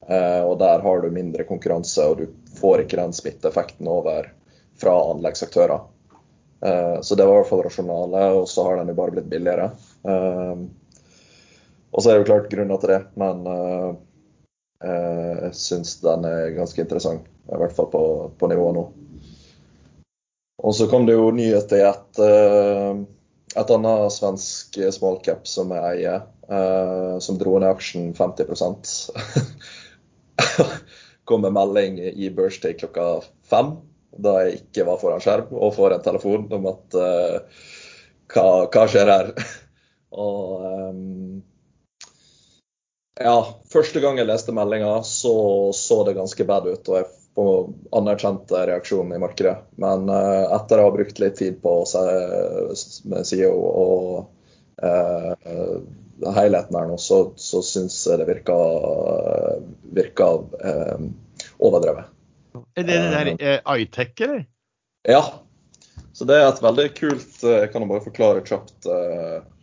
Og 0.08 0.54
der 0.58 0.82
har 0.82 1.02
du 1.04 1.12
mindre 1.14 1.44
konkurranse, 1.46 2.02
og 2.02 2.22
du 2.22 2.56
får 2.58 2.84
ikke 2.84 2.98
den 2.98 3.14
smitteeffekten 3.14 3.90
over 3.92 4.32
fra 4.82 4.96
anleggsaktører. 5.12 5.84
Så 7.06 7.18
det 7.20 7.28
var 7.28 7.36
i 7.36 7.40
hvert 7.42 7.50
fall 7.52 7.64
rasjonale, 7.68 8.24
og 8.40 8.50
så 8.50 8.66
har 8.66 8.80
den 8.80 8.90
jo 8.90 8.98
bare 8.98 9.14
blitt 9.14 9.30
billigere. 9.30 9.70
Eh, 10.08 10.64
og 11.98 12.04
så 12.04 12.12
er 12.12 12.14
det 12.14 12.22
jo 12.22 12.30
klart 12.30 12.52
grunner 12.52 12.78
til 12.82 12.94
det, 12.94 13.02
men 13.18 13.42
uh, 13.50 13.98
jeg 14.86 15.58
syns 15.58 15.96
den 16.04 16.28
er 16.30 16.54
ganske 16.54 16.84
interessant. 16.84 17.26
I 17.48 17.58
hvert 17.58 17.74
fall 17.74 17.90
på, 17.90 18.02
på 18.38 18.50
nivå 18.52 18.70
nå. 18.76 18.84
Og 20.68 20.76
så 20.78 20.86
kom 20.92 21.08
det 21.08 21.16
jo 21.16 21.32
nyheter 21.34 21.80
i 21.80 21.86
et, 21.88 22.20
eh, 22.22 23.00
et 23.62 23.72
annet 23.74 24.14
svensk 24.14 24.78
smallcap 24.94 25.48
som 25.48 25.72
jeg 25.72 25.86
eier, 25.94 26.26
som 27.24 27.38
dro 27.40 27.56
ned 27.62 27.70
aksjen 27.70 28.10
50 28.18 28.50
kom 31.28 31.42
med 31.42 31.54
melding 31.54 32.00
i 32.00 32.30
Birthday 32.30 32.74
klokka 32.78 33.22
fem, 33.50 33.76
da 34.18 34.38
jeg 34.46 34.62
ikke 34.62 34.86
var 34.88 35.02
foran 35.02 35.24
skjerm, 35.24 35.52
og 35.52 35.76
får 35.76 35.98
en 35.98 36.06
telefon 36.06 36.48
om 36.56 36.70
at 36.72 36.98
uh, 36.98 37.64
hva, 38.34 38.48
hva 38.72 38.86
skjer 38.90 39.12
her? 39.12 39.34
og 40.26 40.66
ehm, 40.68 41.42
ja, 43.20 43.38
første 43.74 44.02
gang 44.04 44.20
jeg 44.20 44.28
leste 44.30 44.54
meldinga, 44.56 45.00
så 45.04 45.72
så 45.76 46.04
det 46.08 46.18
ganske 46.18 46.46
bad 46.48 46.68
ut. 46.68 46.90
og 46.90 47.00
jeg 47.00 47.08
får 47.38 47.70
anerkjente 47.94 48.66
reaksjonen 48.66 49.14
i 49.14 49.22
markedet. 49.22 49.58
Men 49.82 50.10
uh, 50.10 50.50
etter 50.58 50.82
å 50.82 50.88
ha 50.88 50.94
brukt 50.96 51.20
litt 51.22 51.38
tid 51.38 51.60
på 51.62 51.74
se, 51.86 52.02
med 53.06 53.28
CEO 53.30 53.54
og 53.54 54.08
uh, 54.82 55.34
helheten 56.34 56.80
her 56.80 56.88
nå, 56.90 56.98
så, 56.98 57.20
så 57.38 57.62
syns 57.62 58.00
jeg 58.10 58.18
det 58.18 58.26
virka, 58.26 58.56
virka 59.94 60.32
eh, 60.66 61.04
overdrevet. 61.62 62.08
Er 62.74 62.88
det 62.88 62.96
det 62.98 63.12
der 63.14 63.60
uh, 63.62 63.76
iTech, 63.78 64.16
eller? 64.26 64.48
Ja. 65.06 65.22
Så 66.18 66.26
det 66.26 66.40
er 66.42 66.48
et 66.48 66.64
veldig 66.64 66.88
kult 66.98 67.44
Jeg 67.46 67.70
kan 67.70 67.84
jo 67.86 67.92
bare 67.92 68.02
forklare 68.02 68.42
kjapt, 68.42 68.88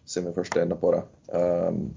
siden 0.06 0.28
vi 0.28 0.36
først 0.36 0.54
er 0.54 0.68
inne 0.68 0.78
på 0.78 0.92
det. 0.94 1.00
Um, 1.34 1.88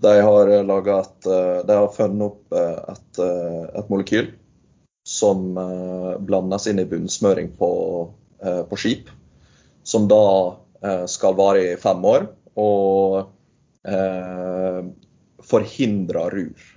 de 0.00 0.12
har 0.24 0.50
et 0.50 1.26
eh, 1.26 1.58
De 1.66 1.76
har 1.76 1.92
funnet 1.94 2.26
opp 2.26 2.56
eh, 2.56 2.78
et, 2.92 3.20
eh, 3.24 3.64
et 3.80 3.90
molekyl 3.92 4.30
som 5.06 5.56
eh, 5.58 6.12
blandes 6.24 6.66
inn 6.70 6.80
i 6.80 6.86
bunnsmøring 6.88 7.52
på, 7.58 7.70
eh, 8.44 8.62
på 8.68 8.78
skip. 8.80 9.10
Som 9.82 10.08
da 10.10 10.24
eh, 10.82 11.06
skal 11.10 11.36
vare 11.38 11.72
i 11.72 11.78
fem 11.80 12.04
år 12.04 12.28
og 12.60 13.32
eh, 13.88 14.84
forhindre 15.50 16.28
rur, 16.34 16.70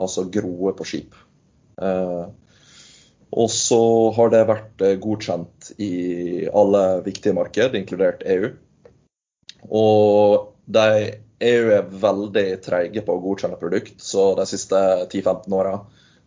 altså 0.00 0.26
groe 0.32 0.72
på 0.76 0.88
skip. 0.88 1.16
Eh, 1.80 2.26
og 3.36 3.50
så 3.52 3.80
har 4.16 4.32
det 4.32 4.44
vært 4.48 4.84
eh, 4.84 4.98
godkjent 5.02 5.72
i 5.82 5.94
alle 6.48 6.84
viktige 7.06 7.36
marked, 7.36 7.76
inkludert 7.76 8.24
EU. 8.24 8.52
Og 9.66 10.55
de, 10.66 10.86
EU 11.46 11.72
er 11.76 11.90
veldig 12.02 12.46
treige 12.64 13.02
på 13.04 13.16
å 13.16 13.22
godkjenne 13.22 13.58
produkt, 13.60 14.00
så 14.02 14.32
de 14.38 14.46
siste 14.48 14.80
10-15 15.06 15.52
åra 15.56 15.78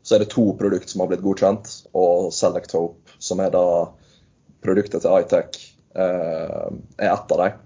så 0.02 0.16
er 0.16 0.24
det 0.24 0.32
to 0.34 0.46
produkter 0.58 0.94
som 0.94 1.04
har 1.04 1.10
blitt 1.12 1.24
godkjent, 1.26 1.72
og 1.98 2.30
Select 2.34 2.76
Hope, 2.78 3.18
som 3.20 3.42
er 3.44 3.52
da 3.54 3.66
produktet 4.64 5.04
til 5.04 5.18
iTech, 5.20 5.60
eh, 5.96 6.70
er 7.00 7.10
ett 7.12 7.34
av 7.36 7.42
dem. 7.44 7.58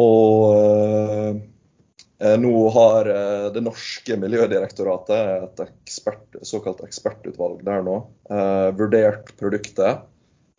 Og 0.00 1.40
eh, 2.20 2.36
nå 2.38 2.52
har 2.76 3.10
eh, 3.10 3.48
det 3.54 3.64
norske 3.64 4.18
miljødirektoratet, 4.20 5.48
et 5.48 5.64
ekspert, 5.66 6.38
såkalt 6.46 6.84
ekspertutvalg 6.86 7.64
der 7.66 7.82
nå, 7.86 7.96
eh, 8.30 8.68
vurdert 8.78 9.32
produktet 9.40 10.04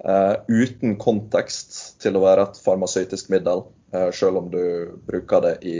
eh, 0.03 0.35
uten 0.49 0.97
kontekst 1.01 2.01
til 2.03 2.17
å 2.17 2.25
være 2.25 2.49
et 2.49 2.61
farmasøytisk 2.65 3.31
middel, 3.33 3.63
eh, 3.69 3.80
selv 3.91 4.39
om 4.39 4.45
du 4.51 4.63
bruker 5.07 5.41
det 5.43 5.53
i, 5.67 5.79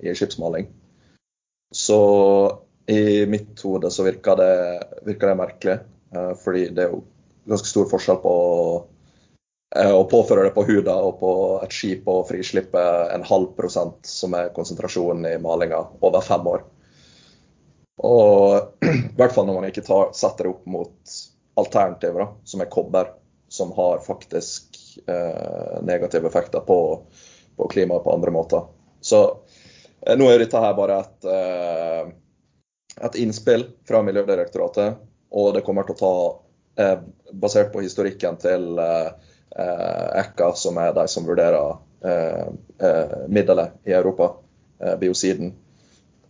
i 0.00 0.14
skipsmaling. 0.16 0.68
Så 1.74 1.98
i 2.88 3.26
mitt 3.26 3.60
hode 3.62 3.90
så 3.90 4.02
virker 4.02 4.36
det, 4.36 4.52
virker 5.04 5.28
det 5.28 5.34
merkelig, 5.36 5.78
eh, 6.14 6.32
fordi 6.40 6.68
det 6.72 6.86
er 6.86 6.94
jo 6.94 7.02
ganske 7.48 7.68
stor 7.68 7.88
forskjell 7.90 8.20
på 8.22 8.34
eh, 9.76 9.92
å 9.92 10.06
påføre 10.08 10.46
det 10.46 10.54
på 10.56 10.64
huda 10.68 10.94
og 11.04 11.18
på 11.20 11.32
et 11.60 11.74
skip 11.76 12.08
og 12.08 12.24
frislippe 12.30 12.84
en 13.12 13.26
halv 13.28 13.52
prosent, 13.58 14.00
som 14.08 14.36
er 14.38 14.54
konsentrasjonen 14.56 15.28
i 15.28 15.36
malinga, 15.42 15.82
over 16.00 16.24
fem 16.24 16.48
år. 16.48 16.64
Og 18.08 18.80
i 18.88 19.16
hvert 19.20 19.36
fall 19.36 19.48
når 19.50 19.60
man 19.60 19.68
ikke 19.68 19.84
tar, 19.84 20.14
setter 20.16 20.48
det 20.48 20.54
opp 20.56 20.64
mot 20.72 21.16
alternativer, 21.60 22.24
da, 22.24 22.48
som 22.48 22.64
er 22.64 22.72
kobber, 22.72 23.12
som 23.52 23.76
har 23.76 24.00
faktisk 24.04 24.67
eh, 24.67 24.67
negative 25.82 26.28
effekter 26.28 26.60
på, 26.66 26.78
på 27.56 27.68
klimaet 27.68 28.04
på 28.04 28.14
andre 28.14 28.30
måter. 28.34 28.66
Så 29.00 29.20
eh, 30.06 30.16
nå 30.18 30.28
er 30.30 30.42
dette 30.42 30.62
her 30.62 30.74
bare 30.78 31.02
et 31.04 31.28
eh, 31.32 32.10
et 32.98 33.14
innspill 33.22 33.62
fra 33.86 34.02
Miljødirektoratet, 34.02 34.96
og 35.30 35.52
det 35.54 35.62
kommer 35.62 35.86
til 35.86 35.94
å 35.94 35.98
ta, 36.00 36.14
eh, 36.82 36.98
basert 37.30 37.70
på 37.72 37.84
historikken 37.84 38.40
til 38.42 38.78
eh, 38.82 40.48
som 40.58 40.80
er 40.82 40.96
de 40.96 41.04
som 41.08 41.26
vurderer 41.26 41.76
eh, 42.02 42.48
eh, 42.82 43.16
middelet 43.28 43.78
i 43.86 43.94
Europa, 43.94 44.32
biociden, 44.98 45.52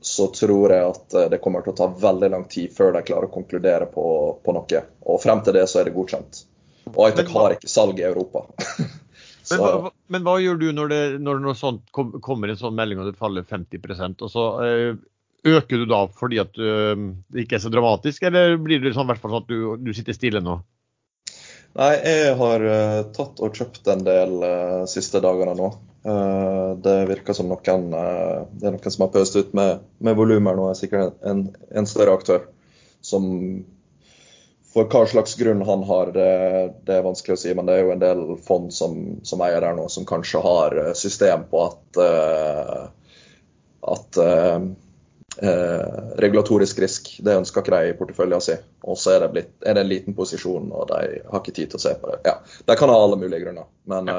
så 0.00 0.26
tror 0.26 0.72
jeg 0.72 0.90
at 0.90 1.14
eh, 1.14 1.30
det 1.32 1.40
kommer 1.42 1.64
til 1.64 1.72
å 1.74 1.78
ta 1.80 1.88
veldig 2.00 2.30
lang 2.30 2.44
tid 2.48 2.72
før 2.74 2.92
de 2.94 3.02
klarer 3.02 3.28
å 3.28 3.34
konkludere 3.34 3.88
på, 3.90 4.04
på 4.44 4.54
noe. 4.54 4.82
Og 5.08 5.20
frem 5.22 5.42
til 5.44 5.58
det 5.58 5.66
så 5.68 5.80
er 5.80 5.88
det 5.88 5.96
godkjent. 5.96 6.44
Og 6.94 7.12
ITEC 7.12 7.34
har 7.34 7.56
ikke 7.56 7.70
salg 7.70 8.00
i 8.00 8.06
Europa. 8.08 8.46
Men 9.48 9.62
hva, 9.62 9.90
men 10.12 10.24
hva 10.26 10.34
gjør 10.42 10.58
du 10.60 10.66
når 10.76 10.90
det 10.92 11.02
når 11.24 11.38
noe 11.40 11.56
sånt 11.56 11.86
kom, 11.96 12.10
kommer 12.24 12.50
en 12.52 12.58
sånn 12.60 12.76
melding 12.76 13.00
og 13.00 13.06
det 13.08 13.16
faller 13.16 13.46
50% 13.48 14.24
og 14.26 14.32
så 14.32 14.44
eh, 14.64 14.98
øker 15.48 15.80
du 15.80 15.86
da 15.88 16.02
fordi 16.18 16.40
at 16.42 16.58
eh, 16.60 17.04
det 17.32 17.46
ikke 17.46 17.56
er 17.56 17.62
så 17.62 17.72
dramatisk, 17.72 18.26
eller 18.28 18.58
blir 18.60 18.82
det 18.82 18.92
sånn, 18.92 19.08
i 19.08 19.12
hvert 19.12 19.22
fall 19.22 19.32
sånn 19.36 19.46
at 19.46 19.52
du, 19.52 19.88
du 19.88 19.94
sitter 19.96 20.16
stille 20.16 20.42
nå? 20.44 20.58
Nei, 21.78 21.92
jeg 22.00 22.34
har 22.40 22.64
uh, 22.64 23.00
tatt 23.14 23.40
og 23.44 23.54
kjøpt 23.54 23.86
en 23.92 24.00
del 24.02 24.32
uh, 24.42 24.84
siste 24.90 25.20
dagene 25.22 25.52
nå. 25.54 25.68
Uh, 26.08 26.74
det 26.80 26.94
virker 27.10 27.36
som 27.36 27.50
noen 27.50 27.84
Det 27.92 28.64
er 28.64 28.72
noen 28.72 28.94
som 28.94 29.04
har 29.04 29.12
pøst 29.14 29.36
ut 29.36 29.52
med, 29.54 29.84
med 30.02 30.16
volumer 30.18 30.56
nå, 30.56 30.70
er 30.70 30.78
sikkert 30.78 31.20
en, 31.28 31.44
en 31.70 31.86
større 31.86 32.16
aktør. 32.18 32.48
Som 33.04 33.28
For 34.78 34.86
hva 34.86 35.06
slags 35.10 35.34
grunn 35.34 35.62
han 35.66 35.80
har, 35.88 36.12
det, 36.14 36.26
det 36.86 36.98
er 36.98 37.06
vanskelig 37.06 37.34
å 37.34 37.40
si. 37.40 37.54
Men 37.56 37.66
det 37.66 37.74
er 37.74 37.80
jo 37.82 37.94
en 37.94 38.02
del 38.02 38.20
fond 38.46 38.68
som, 38.74 38.98
som 39.26 39.40
eier 39.42 39.64
der 39.64 39.74
nå, 39.74 39.88
som 39.90 40.04
kanskje 40.06 40.42
har 40.44 40.76
eh, 40.78 40.92
system 40.94 41.48
på 41.50 41.64
at 41.64 41.98
uh, 41.98 42.84
at 43.88 44.20
uh, 44.22 44.60
uh, 45.42 45.96
regulatorisk 46.22 46.78
risk. 46.84 47.10
Det 47.26 47.34
ønsker 47.40 47.64
ikke 47.64 47.74
de 47.74 47.90
i 47.90 47.96
porteføljen 47.98 48.44
sin. 48.44 48.62
Og 48.86 49.00
så 49.02 49.16
er 49.16 49.24
det, 49.24 49.30
blitt, 49.34 49.50
er 49.66 49.74
det 49.74 49.82
en 49.82 49.90
liten 49.90 50.14
posisjon, 50.14 50.70
og 50.70 50.86
de 50.92 51.24
har 51.26 51.42
ikke 51.42 51.56
tid 51.56 51.72
til 51.72 51.80
å 51.80 51.84
se 51.88 51.96
på 51.98 52.12
det. 52.12 52.20
Ja, 52.28 52.36
De 52.70 52.76
kan 52.78 52.92
ha 52.92 53.00
alle 53.02 53.18
mulige 53.18 53.42
grunner. 53.46 53.66
Men 53.90 54.12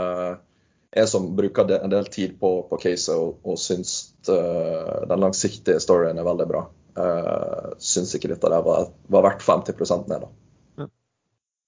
jeg 0.92 1.08
som 1.12 1.30
bruker 1.38 1.72
en 1.78 1.94
del 1.94 2.12
tid 2.12 2.36
på, 2.42 2.52
på 2.68 2.82
caset 2.82 3.16
og, 3.16 3.40
og 3.46 3.62
syns 3.62 3.94
den 4.26 5.24
langsiktige 5.24 5.80
storyen 5.80 6.20
er 6.20 6.28
veldig 6.28 6.50
bra, 6.50 6.66
uh, 7.00 7.72
syns 7.80 8.16
ikke 8.18 8.34
dette 8.34 8.52
der 8.52 8.66
var, 8.66 8.92
var 9.08 9.28
verdt 9.30 9.46
50 9.46 10.08
ned. 10.10 10.26
da. 10.26 10.49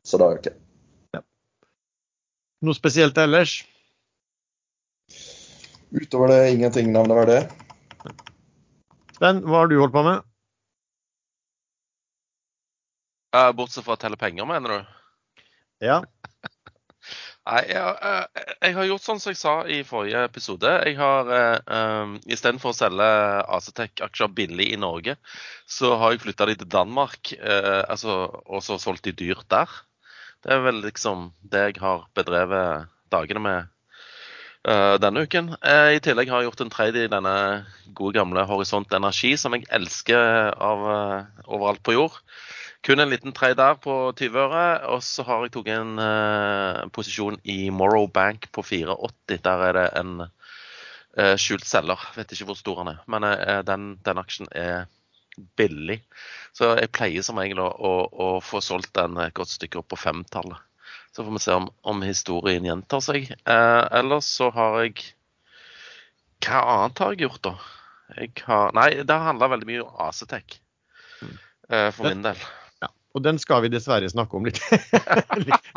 Så 0.08 0.18
da 0.18 0.32
øker 0.34 0.58
Ja. 1.14 1.22
Noe 2.62 2.78
spesielt 2.78 3.18
ellers? 3.18 3.62
Utover 5.92 6.32
det 6.32 6.54
ingenting 6.54 6.92
nevneverdig. 6.94 7.42
Sven, 9.18 9.44
hva 9.46 9.64
har 9.64 9.68
du 9.70 9.78
holdt 9.82 9.94
på 9.94 10.04
med? 10.08 10.24
Uh, 13.36 13.52
bortsett 13.56 13.86
fra 13.86 13.96
å 13.96 14.00
telle 14.00 14.18
penger, 14.20 14.48
mener 14.48 14.74
du? 14.74 14.96
Ja. 15.84 16.00
Nei, 17.50 17.62
jeg, 17.72 17.94
eh, 18.06 18.42
jeg 18.62 18.76
har 18.78 18.88
gjort 18.90 19.04
sånn 19.06 19.22
som 19.22 19.32
jeg 19.32 19.40
sa 19.40 19.54
i 19.66 19.80
forrige 19.88 20.24
episode. 20.28 20.72
Jeg 20.86 20.98
har 21.00 21.32
uh, 21.32 21.78
um, 22.04 22.18
Istedenfor 22.30 22.74
å 22.74 22.78
selge 22.78 23.08
Acetec-aksjer 23.58 24.34
billig 24.38 24.68
i 24.74 24.80
Norge, 24.80 25.16
så 25.66 25.96
har 26.02 26.14
jeg 26.14 26.24
flytta 26.26 26.50
de 26.52 26.58
til 26.60 26.70
Danmark 26.72 27.34
uh, 27.40 27.82
altså, 27.88 28.24
og 28.46 28.62
så 28.66 28.78
solgt 28.82 29.08
de 29.10 29.16
dyrt 29.24 29.48
der. 29.52 29.80
Det 30.42 30.56
er 30.56 30.64
vel 30.66 30.82
liksom 30.82 31.30
det 31.42 31.68
jeg 31.68 31.82
har 31.84 32.08
bedrevet 32.18 32.90
dagene 33.14 33.44
med 33.44 33.70
uh, 34.68 34.98
denne 35.02 35.26
uken. 35.26 35.54
Uh, 35.62 35.94
I 35.98 36.02
tillegg 36.04 36.32
har 36.32 36.42
jeg 36.42 36.50
gjort 36.50 36.66
en 36.66 36.74
trade 36.74 37.04
i 37.04 37.12
denne 37.12 37.36
gode 37.98 38.18
gamle 38.18 38.48
Horisont 38.50 38.94
Energi, 38.98 39.36
som 39.38 39.54
jeg 39.54 39.70
elsker 39.70 40.56
av 40.58 40.88
overalt 41.46 41.84
på 41.86 41.98
jord. 42.00 42.18
Kun 42.82 43.00
en 43.00 43.10
liten 43.10 43.34
trade 43.34 43.60
der 43.60 43.76
på 43.78 43.94
20 44.18 44.40
øre. 44.42 44.66
Og 44.90 45.04
så 45.06 45.24
har 45.24 45.44
jeg 45.46 45.54
tatt 45.54 45.70
en 45.70 46.00
uh, 46.02 46.88
posisjon 46.94 47.38
i 47.46 47.70
Morrow 47.70 48.08
Bank 48.10 48.50
på 48.52 48.64
4,80. 48.66 49.42
Der 49.46 49.66
er 49.68 49.78
det 49.78 49.88
en 50.00 50.16
uh, 50.26 51.36
skjult 51.38 51.68
selger. 51.70 52.02
Vet 52.18 52.34
ikke 52.34 52.50
hvor 52.50 52.58
stor 52.58 52.82
han 52.82 52.96
er. 52.96 53.04
Men 53.06 53.28
uh, 53.28 53.62
den, 53.68 53.94
den, 54.06 54.22
aksjen 54.22 54.50
er 54.58 54.90
billig. 55.58 56.02
Så 56.56 56.74
jeg 56.80 56.92
pleier 56.96 57.26
som 57.26 57.40
regel 57.42 57.62
å, 57.64 57.70
å, 57.72 57.94
å 58.12 58.28
få 58.44 58.62
solgt 58.64 58.94
den 58.98 59.20
et 59.22 59.36
godt 59.38 59.54
stykke 59.54 59.82
opp 59.82 59.92
på 59.94 60.00
femtallet. 60.00 60.60
Så 61.16 61.26
får 61.26 61.36
vi 61.36 61.44
se 61.44 61.58
om, 61.58 61.68
om 61.88 62.04
historien 62.06 62.66
gjentar 62.68 63.04
seg. 63.04 63.32
ellers 63.46 64.30
så 64.32 64.48
har 64.56 64.80
jeg 64.86 65.12
Hva 66.42 66.62
annet 66.76 67.04
har 67.04 67.14
jeg 67.14 67.28
gjort, 67.28 67.44
da? 67.46 67.56
Jeg 68.18 68.32
har, 68.48 68.72
nei, 68.76 68.90
det 69.04 69.14
har 69.14 69.30
handla 69.30 69.52
veldig 69.52 69.68
mye 69.70 69.84
om 69.84 70.00
Acetec. 70.08 70.58
For 71.68 72.08
min 72.08 72.24
del. 72.26 72.40
Og 73.12 73.24
den 73.24 73.40
skal 73.42 73.64
vi 73.66 73.72
dessverre 73.72 74.08
snakke 74.10 74.38
om 74.38 74.46
litt, 74.48 74.62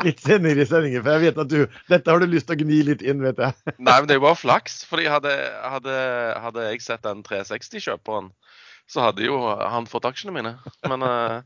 litt, 0.05 0.21
senere 0.23 0.63
i 0.63 0.67
sendingen. 0.67 1.03
For 1.03 1.17
jeg 1.17 1.23
vet 1.25 1.41
at 1.43 1.51
du, 1.51 1.79
dette 1.91 2.11
har 2.11 2.23
du 2.23 2.27
lyst 2.31 2.47
til 2.47 2.55
å 2.55 2.63
gni 2.63 2.79
litt 2.87 3.03
inn, 3.03 3.23
vet 3.23 3.41
jeg. 3.43 3.75
Nei, 3.75 3.97
men 3.97 4.07
det 4.07 4.15
er 4.15 4.21
jo 4.21 4.27
bare 4.27 4.39
flaks. 4.39 4.83
fordi 4.87 5.09
hadde, 5.11 5.33
hadde, 5.75 5.97
hadde 6.45 6.67
jeg 6.69 6.85
sett 6.85 7.03
den 7.03 7.23
360-kjøperen, 7.27 8.31
så 8.91 9.07
hadde 9.07 9.25
jo 9.25 9.39
han 9.41 9.89
fått 9.89 10.07
aksjene 10.09 10.35
mine. 10.35 10.55
Men 10.85 11.05
uh, 11.05 11.41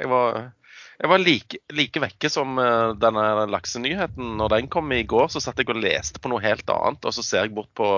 jeg 0.00 0.10
var 0.12 0.44
jeg 0.94 1.10
var 1.10 1.22
like, 1.22 1.58
like 1.74 2.00
vekke 2.02 2.28
som 2.30 2.58
uh, 2.60 2.92
denne 2.98 3.46
laksenyheten. 3.50 4.36
Når 4.38 4.52
den 4.52 4.68
kom 4.70 4.92
i 4.94 5.02
går, 5.10 5.26
så 5.32 5.42
satt 5.42 5.58
jeg 5.58 5.70
og 5.72 5.80
leste 5.82 6.22
på 6.22 6.30
noe 6.30 6.42
helt 6.44 6.70
annet. 6.70 7.02
Og 7.02 7.16
så 7.16 7.24
ser 7.26 7.46
jeg 7.46 7.54
bort 7.56 7.72
på 7.74 7.88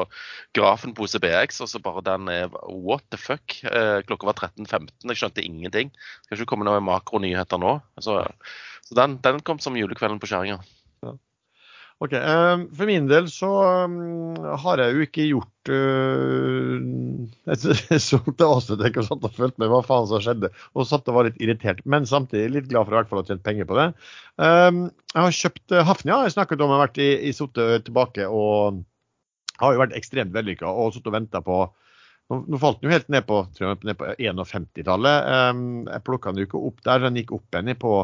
grafen 0.56 0.94
på 0.96 1.04
OCBX, 1.04 1.60
og 1.64 1.70
så 1.70 1.82
bare 1.84 2.04
den 2.06 2.30
er 2.32 2.48
What 2.70 3.04
the 3.12 3.20
fuck? 3.20 3.58
Uh, 3.68 4.00
klokka 4.08 4.30
var 4.30 4.40
13.15, 4.48 4.88
jeg 5.10 5.20
skjønte 5.20 5.44
ingenting. 5.44 5.92
Skal 6.24 6.38
ikke 6.38 6.54
komme 6.54 6.68
noen 6.68 6.86
makronyheter 6.88 7.60
nå. 7.60 7.76
Så, 8.00 8.22
så 8.88 8.98
den, 8.98 9.20
den, 9.24 9.44
kom 9.44 9.60
som 9.62 9.76
julekvelden 9.76 10.22
på 10.22 10.32
skjæringa. 10.32 10.62
Ok, 12.04 12.12
um, 12.12 12.66
For 12.76 12.88
min 12.90 13.06
del 13.08 13.28
så 13.32 13.48
um, 13.88 14.34
har 14.36 14.80
jeg 14.82 14.92
jo 14.92 15.04
ikke 15.06 15.24
gjort 15.30 15.70
uh, 15.72 16.74
et 17.48 17.62
også 18.44 18.76
tenk 18.76 18.98
og 19.00 19.06
satt 19.06 19.24
og 19.24 19.32
følte 19.32 19.62
med 19.62 19.70
hva 19.72 19.80
faen 19.86 20.08
som 20.10 20.20
skjedde, 20.20 20.50
og 20.76 20.84
satt 20.88 21.08
og 21.08 21.16
var 21.16 21.28
litt 21.30 21.40
irritert, 21.40 21.80
men 21.88 22.04
samtidig 22.08 22.52
litt 22.52 22.68
glad 22.68 22.84
for 22.84 22.92
å 22.92 22.98
i 22.98 23.00
hvert 23.00 23.12
fall 23.12 23.22
ha 23.22 23.30
tjent 23.30 23.44
penger 23.46 23.68
på 23.70 23.78
det. 23.80 23.86
Um, 24.36 24.82
jeg 25.14 25.24
har 25.24 25.38
kjøpt 25.38 25.72
uh, 25.72 25.86
Hafnia, 25.88 26.20
jeg 26.26 26.36
snakket 26.36 26.60
om 26.60 26.74
jeg 26.74 26.76
har 26.76 26.84
vært 26.84 27.00
i, 27.00 27.08
i 27.30 27.32
Sotte 27.38 27.66
tilbake 27.88 28.28
og 28.28 28.84
har 29.62 29.72
jo 29.72 29.82
vært 29.86 29.96
ekstremt 29.96 30.36
vellykka 30.36 30.68
og 30.68 30.92
sittet 30.92 31.08
og 31.08 31.16
venta 31.16 31.40
på 31.40 31.62
nå, 31.64 32.42
nå, 32.42 32.60
falt 32.60 32.82
den 32.82 32.90
jo 32.90 32.96
helt 32.98 33.08
ned 33.14 33.24
på, 33.24 33.40
på 33.56 34.12
51-tallet. 34.20 35.32
Um, 35.48 35.66
jeg 35.88 36.04
plukka 36.04 36.34
den 36.34 36.44
jo 36.44 36.50
ikke 36.50 36.64
opp 36.68 36.84
der, 36.84 37.06
den 37.06 37.16
gikk 37.22 37.32
opp 37.38 37.56
igjen 37.56 37.72
på 37.80 37.96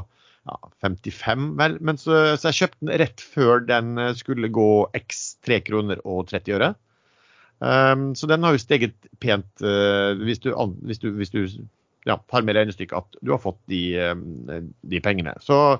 ja, 0.48 0.58
55, 0.82 1.50
vel. 1.58 1.76
Men 1.80 2.00
så, 2.00 2.36
så, 2.36 2.50
jeg 2.50 2.58
kjøpte 2.62 2.80
den 2.82 2.94
rett 3.02 3.22
før 3.34 3.62
den 3.66 3.98
eh, 4.00 4.14
skulle 4.18 4.50
gå 4.52 4.70
x 4.98 5.22
3 5.46 5.60
kroner 5.68 6.02
og 6.02 6.26
30 6.32 6.56
øre. 6.58 6.72
Um, 7.62 8.08
så 8.18 8.26
den 8.26 8.42
har 8.42 8.56
jo 8.56 8.58
steget 8.58 8.96
pent 9.22 9.62
uh, 9.62 10.18
hvis 10.18 10.40
du, 10.42 10.48
hvis 10.82 10.98
du, 10.98 11.12
hvis 11.14 11.30
du 11.30 11.44
ja, 12.08 12.16
har 12.18 12.42
med 12.42 12.56
regnestykket 12.58 12.96
at 12.98 13.20
du 13.22 13.30
har 13.30 13.38
fått 13.38 13.60
de, 13.70 13.84
um, 14.10 14.72
de, 14.82 14.98
pengene. 15.04 15.36
Så 15.38 15.78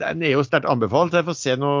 den 0.00 0.24
er 0.24 0.32
jo 0.32 0.46
sterkt 0.46 0.70
anbefalt. 0.70 1.12
Jeg 1.12 1.26
får 1.28 1.36
se 1.36 1.58
nå 1.60 1.72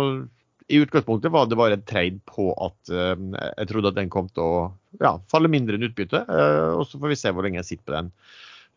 I 0.68 0.82
utgangspunktet 0.84 1.32
var 1.32 1.48
det 1.48 1.56
bare 1.56 1.78
et 1.78 1.88
trade 1.88 2.20
på 2.28 2.50
at 2.52 2.92
uh, 2.92 3.16
jeg 3.16 3.70
trodde 3.72 3.94
at 3.94 3.96
den 3.96 4.12
kom 4.12 4.28
til 4.28 4.44
å 4.44 4.62
ja, 5.00 5.16
falle 5.32 5.48
mindre 5.48 5.80
enn 5.80 5.88
utbytte. 5.88 6.20
Uh, 6.28 6.76
og 6.76 6.84
så 6.90 7.00
får 7.00 7.14
vi 7.14 7.20
se 7.22 7.32
hvor 7.32 7.48
lenge 7.48 7.62
jeg 7.62 7.70
sitter 7.72 7.88
på 7.88 7.96
den. 7.96 8.12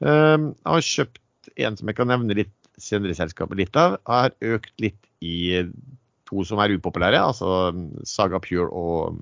jeg 0.07 0.71
har 0.71 0.91
kjøpt 0.93 1.23
en 1.55 1.77
som 1.79 1.89
jeg 1.89 1.97
kan 1.97 2.09
nevne 2.11 2.35
litt 2.37 2.56
senere 2.81 3.15
selskapet 3.17 3.59
litt 3.59 3.77
av, 3.79 3.97
har 4.07 4.35
økt 4.45 4.73
litt 4.83 4.99
i 5.25 5.63
to 6.27 6.43
som 6.45 6.59
er 6.61 6.75
upopulære, 6.75 7.19
altså 7.19 7.71
Saga 8.07 8.39
Pure 8.43 8.67
og 8.75 9.17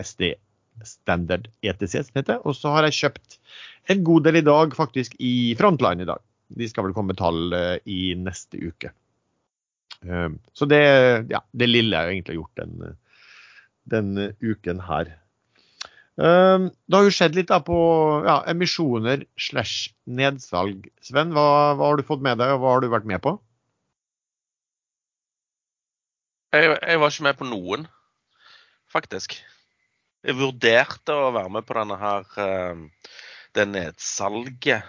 SD 0.00 0.32
Standard 0.88 1.48
ETC, 1.62 1.98
som 2.08 2.18
heter. 2.18 2.40
Og 2.48 2.56
så 2.56 2.72
har 2.74 2.88
jeg 2.88 2.98
kjøpt 2.98 3.38
en 3.92 4.02
god 4.06 4.26
del 4.26 4.40
i 4.40 4.46
dag, 4.46 4.74
faktisk 4.76 5.14
i 5.20 5.52
Frontline 5.58 6.04
i 6.04 6.08
dag. 6.08 6.22
De 6.52 6.68
skal 6.68 6.88
vel 6.88 6.96
komme 6.96 7.12
med 7.12 7.20
tall 7.20 7.54
eh, 7.56 7.76
i 7.88 8.00
neste 8.18 8.60
uke. 8.60 8.92
Ehm, 10.08 10.38
så 10.56 10.68
det, 10.68 10.82
ja, 11.32 11.40
det 11.52 11.68
lille 11.70 11.96
jeg 11.96 12.16
egentlig 12.16 12.34
har 12.34 12.40
gjort 12.40 12.62
den, 12.62 12.96
den 13.94 14.32
uken 14.42 14.82
her. 14.88 15.12
Ehm, 16.20 16.68
det 16.84 16.98
har 16.98 17.06
jo 17.06 17.14
skjedd 17.14 17.36
litt 17.38 17.48
da 17.48 17.58
på 17.64 17.76
ja, 18.26 18.42
emisjoner 18.52 19.24
slash 19.40 19.94
nedsalg. 20.04 20.90
Sven, 21.04 21.32
hva, 21.32 21.72
hva, 21.78 21.88
har 21.88 21.96
du 21.96 22.04
fått 22.04 22.24
med 22.24 22.40
deg, 22.42 22.52
og 22.52 22.60
hva 22.60 22.74
har 22.74 22.84
du 22.84 22.90
vært 22.92 23.08
med 23.08 23.22
på? 23.24 23.38
Jeg, 26.52 26.68
jeg, 26.68 27.00
var 27.00 27.14
ikke 27.14 27.24
med 27.24 27.38
på 27.38 27.48
noen, 27.48 27.86
faktisk. 28.92 29.38
Jeg 30.22 30.36
vurderte 30.36 31.14
å 31.16 31.30
være 31.32 31.50
med 31.56 31.64
på 31.66 31.78
denne 31.78 31.96
her 31.98 32.26
uh, 32.36 33.08
det 33.56 33.64
nedsalget. 33.70 34.84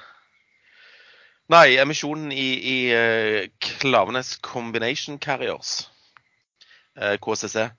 Nei, 1.54 1.78
emisjonen 1.80 2.36
i, 2.36 2.50
i 2.68 2.76
uh, 2.92 3.40
Klavenes 3.64 4.36
Combination 4.44 5.16
Carriers, 5.24 5.86
uh, 7.00 7.16
KCC. 7.24 7.70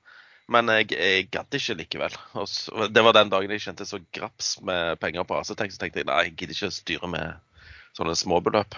Men 0.53 0.69
jeg, 0.69 0.91
jeg 0.93 1.29
gadd 1.33 1.57
ikke 1.57 1.79
likevel. 1.79 2.19
Så, 2.51 2.89
det 2.93 3.05
var 3.07 3.17
den 3.17 3.33
dagen 3.33 3.55
jeg 3.55 3.65
kjente 3.65 3.87
så 3.89 4.01
graps 4.15 4.59
med 4.67 5.01
penger 5.01 5.25
på 5.29 5.39
AC-Tech. 5.39 5.73
Så 5.73 5.81
tenkte 5.81 6.03
jeg 6.03 6.11
nei, 6.11 6.21
jeg 6.27 6.37
gidder 6.37 6.59
ikke 6.59 6.75
styre 6.75 7.11
med 7.11 7.65
sånne 7.97 8.17
småbeløp. 8.19 8.77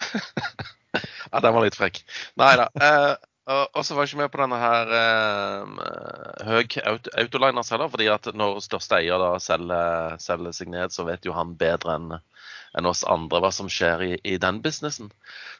ja, 1.32 1.40
den 1.40 1.54
var 1.56 1.64
litt 1.64 1.78
frekk. 1.78 2.02
Nei 2.40 2.52
da. 2.60 2.68
Eh, 2.84 3.14
og 3.50 3.82
så 3.82 3.96
var 3.96 4.04
jeg 4.04 4.12
ikke 4.12 4.20
med 4.20 4.30
på 4.30 4.40
denne 4.42 4.58
her 4.60 4.92
eh, 4.94 5.62
høg 6.46 6.76
auto, 6.84 7.40
heller, 7.40 7.88
fordi 7.90 8.10
at 8.12 8.28
når 8.36 8.60
største 8.62 9.00
eier 9.00 9.18
da 9.18 9.32
selger, 9.42 10.20
selger 10.22 10.54
seg 10.54 10.70
ned, 10.70 10.94
så 10.94 11.06
vet 11.08 11.26
jo 11.26 11.34
han 11.34 11.56
bedre 11.58 11.96
enn 11.96 12.18
enn 12.78 12.86
oss 12.86 13.02
andre 13.08 13.40
hva 13.42 13.50
som 13.50 13.66
skjer 13.70 14.02
i, 14.04 14.10
i 14.22 14.36
den 14.38 14.60
businessen. 14.62 15.10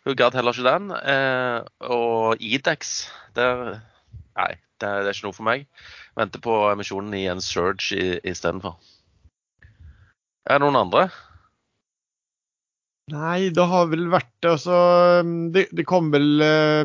Hun 0.06 0.14
gadd 0.18 0.36
heller 0.38 0.54
ikke 0.54 0.68
den. 0.68 0.92
Eh, 0.94 1.56
og 1.90 2.38
Idex, 2.38 3.08
der 3.34 3.80
Nei, 4.38 4.52
det, 4.80 4.88
det, 4.88 5.10
er 5.10 5.14
ikke 5.14 5.28
noe 5.28 5.36
for 5.36 5.48
meg. 5.48 5.66
Venter 6.18 6.42
på 6.44 6.56
emisjonen 6.70 7.16
i 7.18 7.26
en 7.32 7.42
Surge 7.44 8.20
istedenfor. 8.26 8.78
Er 10.48 10.58
det 10.58 10.64
noen 10.64 10.80
andre? 10.80 11.08
Nei, 13.10 13.50
det 13.54 13.66
har 13.66 13.88
vel 13.90 14.04
vært 14.12 14.46
altså 14.46 14.74
Det, 15.50 15.64
det 15.74 15.82
kom 15.88 16.12
vel 16.14 16.42
uh, 16.44 16.84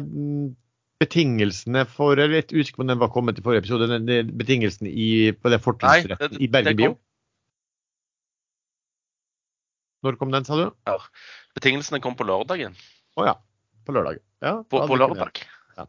betingelsene 0.97 1.83
for 1.91 2.17
Jeg 2.17 2.31
vet 2.31 2.53
ikke 2.55 2.81
om 2.81 2.89
den 2.89 3.01
var 3.01 3.11
kommet 3.13 3.39
i 3.39 3.45
forrige 3.45 3.65
episode. 3.65 3.89
Den, 3.91 4.07
den, 4.09 4.31
betingelsene 4.37 4.89
i, 4.89 5.09
på 5.37 5.53
det 5.53 5.61
fortrinnsretten 5.63 6.41
i 6.41 6.49
Bergen 6.51 6.79
Bio. 6.79 6.95
Når 10.05 10.19
kom 10.21 10.33
den, 10.33 10.45
sa 10.45 10.57
du? 10.59 10.67
Ja. 10.85 10.99
Betingelsene 11.57 12.01
kom 12.03 12.17
på 12.17 12.27
lørdagen. 12.27 12.75
Å 13.15 13.21
oh, 13.21 13.25
ja. 13.25 13.35
På 13.85 13.93
lørdag. 13.95 14.19
Ja, 14.43 14.59
på, 14.69 14.81
på 14.85 14.97
lørdag. 14.97 15.41
Ja. 15.75 15.85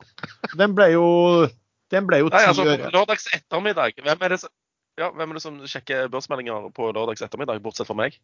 Den 0.59 0.75
ble 0.77 0.91
jo 0.95 1.07
den 1.95 2.07
ble 2.09 2.21
jo 2.25 2.31
ti 2.33 2.43
altså, 2.43 2.67
Lørdags 2.91 3.29
ettermiddag. 3.35 3.99
Hvem 4.03 4.23
er, 4.27 4.35
det 4.35 4.41
som, 4.43 4.53
Ja, 4.99 5.11
Hvem 5.15 5.33
er 5.33 5.39
det 5.39 5.45
som 5.45 5.59
sjekker 5.71 6.11
børsmeldinger 6.13 6.71
på 6.75 6.91
lørdags 6.91 7.23
ettermiddag, 7.23 7.61
bortsett 7.63 7.89
fra 7.89 7.99
meg? 7.99 8.17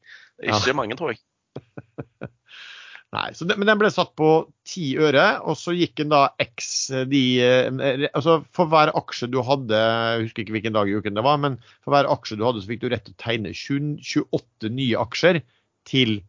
Ja. 0.42 0.56
Ikke 0.56 0.74
mange, 0.76 0.98
tror 0.98 1.14
jeg. 1.14 1.22
Nei, 3.12 3.26
så 3.36 3.44
det, 3.44 3.58
Men 3.60 3.68
den 3.68 3.80
ble 3.80 3.90
satt 3.92 4.14
på 4.16 4.28
ti 4.64 4.94
øre, 4.96 5.26
og 5.44 5.58
så 5.60 5.74
gikk 5.76 5.98
den 6.00 6.14
da 6.14 6.22
x 6.40 6.88
de 7.10 7.20
Altså 8.08 8.38
for 8.56 8.72
hver 8.72 8.92
aksje 8.96 9.28
du 9.28 9.42
hadde, 9.44 9.76
jeg 9.76 10.24
husker 10.24 10.46
ikke 10.46 10.56
hvilken 10.56 10.78
dag 10.78 10.88
i 10.88 10.96
uken 10.96 11.18
det 11.18 11.26
var, 11.26 11.36
men 11.42 11.58
for 11.84 11.92
hver 11.92 12.08
aksje 12.10 12.40
du 12.40 12.46
hadde, 12.48 12.64
så 12.64 12.72
fikk 12.72 12.82
du 12.82 12.88
rett 12.88 13.04
til 13.04 13.14
å 13.14 13.20
tegne 13.20 13.52
20, 13.52 13.98
28 14.00 14.72
nye 14.72 15.04
aksjer 15.04 15.42
til 15.88 16.22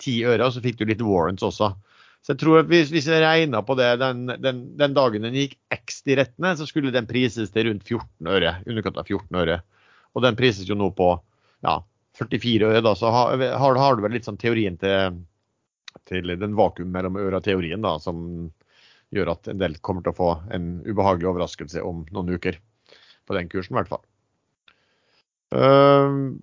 ti 0.00 0.22
øre, 0.24 0.46
og 0.46 0.56
så 0.56 0.64
fikk 0.64 0.80
du 0.80 0.88
litt 0.88 1.04
warrants 1.04 1.44
også. 1.44 1.74
Så 2.20 2.34
jeg 2.34 2.40
tror 2.42 2.60
at 2.60 2.68
hvis, 2.68 2.90
hvis 2.92 3.08
jeg 3.08 3.22
regna 3.24 3.62
på 3.64 3.74
det 3.78 3.94
den, 4.00 4.26
den, 4.44 4.58
den 4.76 4.96
dagen 4.96 5.24
den 5.24 5.36
gikk 5.36 5.56
x 5.72 6.02
de 6.04 6.18
rettene, 6.20 6.52
så 6.58 6.66
skulle 6.68 6.92
den 6.92 7.08
prises 7.08 7.52
til 7.54 7.70
rundt 7.70 7.86
14 7.86 8.28
øre. 8.28 8.58
Underkant 8.68 9.00
av 9.00 9.08
14 9.08 9.40
øre. 9.40 9.60
Og 10.12 10.24
den 10.26 10.36
prises 10.36 10.68
jo 10.68 10.76
nå 10.76 10.90
på 10.96 11.14
ja, 11.64 11.78
44 12.20 12.68
øre, 12.68 12.84
da. 12.84 12.94
Så 12.98 13.10
har, 13.14 13.40
har, 13.62 13.80
har 13.80 13.96
du 13.96 14.04
vel 14.04 14.16
litt 14.18 14.28
sånn 14.28 14.40
teorien 14.40 14.76
til, 14.80 15.20
til 16.10 16.36
den 16.36 16.56
vakuum 16.58 16.92
mellom 16.92 17.16
øra-teorien, 17.20 17.80
da, 17.84 17.96
som 18.02 18.50
gjør 19.14 19.32
at 19.32 19.50
en 19.50 19.60
del 19.62 19.78
kommer 19.82 20.04
til 20.04 20.12
å 20.12 20.18
få 20.20 20.30
en 20.54 20.70
ubehagelig 20.86 21.32
overraskelse 21.32 21.82
om 21.86 22.04
noen 22.14 22.36
uker. 22.36 22.60
På 23.26 23.36
den 23.36 23.48
kursen, 23.50 23.74
i 23.74 23.80
hvert 23.80 23.90
fall. 23.90 24.04
Uh, 25.50 26.36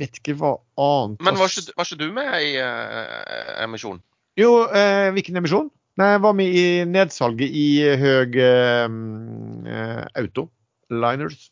vet 0.00 0.16
ikke 0.18 0.34
hva 0.38 0.56
annet 0.80 1.20
Men 1.22 1.36
var 1.38 1.52
ikke, 1.52 1.74
var 1.76 1.86
ikke 1.86 2.00
du 2.00 2.08
med 2.14 2.32
i 2.42 2.54
uh, 2.58 3.60
emisjonen? 3.62 4.02
Jo, 4.38 4.50
eh, 4.70 5.10
hvilken 5.14 5.40
emisjon? 5.40 5.70
Nei, 5.98 6.12
jeg 6.14 6.22
var 6.24 6.36
med 6.38 6.54
i 6.56 6.66
nedsalget 6.88 7.56
i 7.60 7.68
Høg 8.00 8.36
eh, 8.40 10.04
Auto. 10.22 10.46
Liners. 10.90 11.48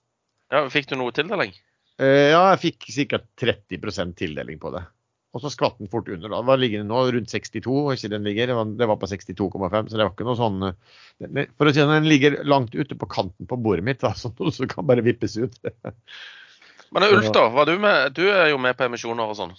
Ja, 0.53 0.65
Fikk 0.73 0.89
du 0.91 0.97
noe 0.99 1.15
tildeling? 1.15 1.53
Eh, 1.99 2.31
ja, 2.33 2.45
jeg 2.55 2.63
fikk 2.63 2.87
ca. 3.11 3.21
30% 3.43 4.17
tildeling 4.19 4.61
på 4.63 4.73
det. 4.75 4.85
Og 5.37 5.43
så 5.43 5.51
skvatt 5.53 5.77
den 5.77 5.91
fort 5.93 6.09
under. 6.09 6.31
da. 6.33 6.41
Hva 6.47 6.57
ligger 6.57 6.81
den 6.81 6.89
nå? 6.91 7.03
Rundt 7.13 7.31
62? 7.31 7.75
ikke 7.95 8.11
den 8.15 8.25
ligger? 8.25 8.49
Det 8.49 8.57
var, 8.57 8.71
det 8.81 8.89
var 8.89 9.01
på 9.03 9.11
62,5, 9.11 9.91
så 9.91 9.99
det 9.99 10.07
var 10.07 10.15
ikke 10.15 10.27
noe 10.27 10.39
sånn 10.39 10.71
For 11.59 11.69
å 11.69 11.75
si 11.75 11.83
det, 11.83 11.91
den 11.91 12.09
ligger 12.09 12.39
langt 12.49 12.75
ute 12.79 12.97
på 12.97 13.11
kanten 13.11 13.51
på 13.51 13.59
bordet 13.61 13.85
mitt, 13.85 14.01
da, 14.01 14.15
så 14.19 14.33
som 14.33 14.71
kan 14.71 14.89
bare 14.89 15.05
vippes 15.05 15.37
ut. 15.37 15.59
Men 16.95 17.11
Ulf, 17.11 17.29
da. 17.35 17.49
Var 17.53 17.69
du, 17.69 17.75
med, 17.83 18.17
du 18.17 18.25
er 18.31 18.55
jo 18.55 18.63
med 18.63 18.79
på 18.79 18.87
emisjoner 18.89 19.29
og 19.29 19.37
sånn? 19.37 19.53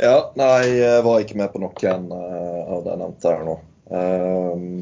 Ja, 0.00 0.30
nei, 0.32 0.80
jeg 0.80 1.02
var 1.04 1.20
ikke 1.20 1.36
med 1.36 1.50
på 1.52 1.60
noen 1.60 2.06
uh, 2.08 2.60
av 2.72 2.86
jeg 2.88 3.00
nevnte 3.02 3.32
her 3.34 3.42
nå. 3.44 3.56
Uh, 3.92 4.78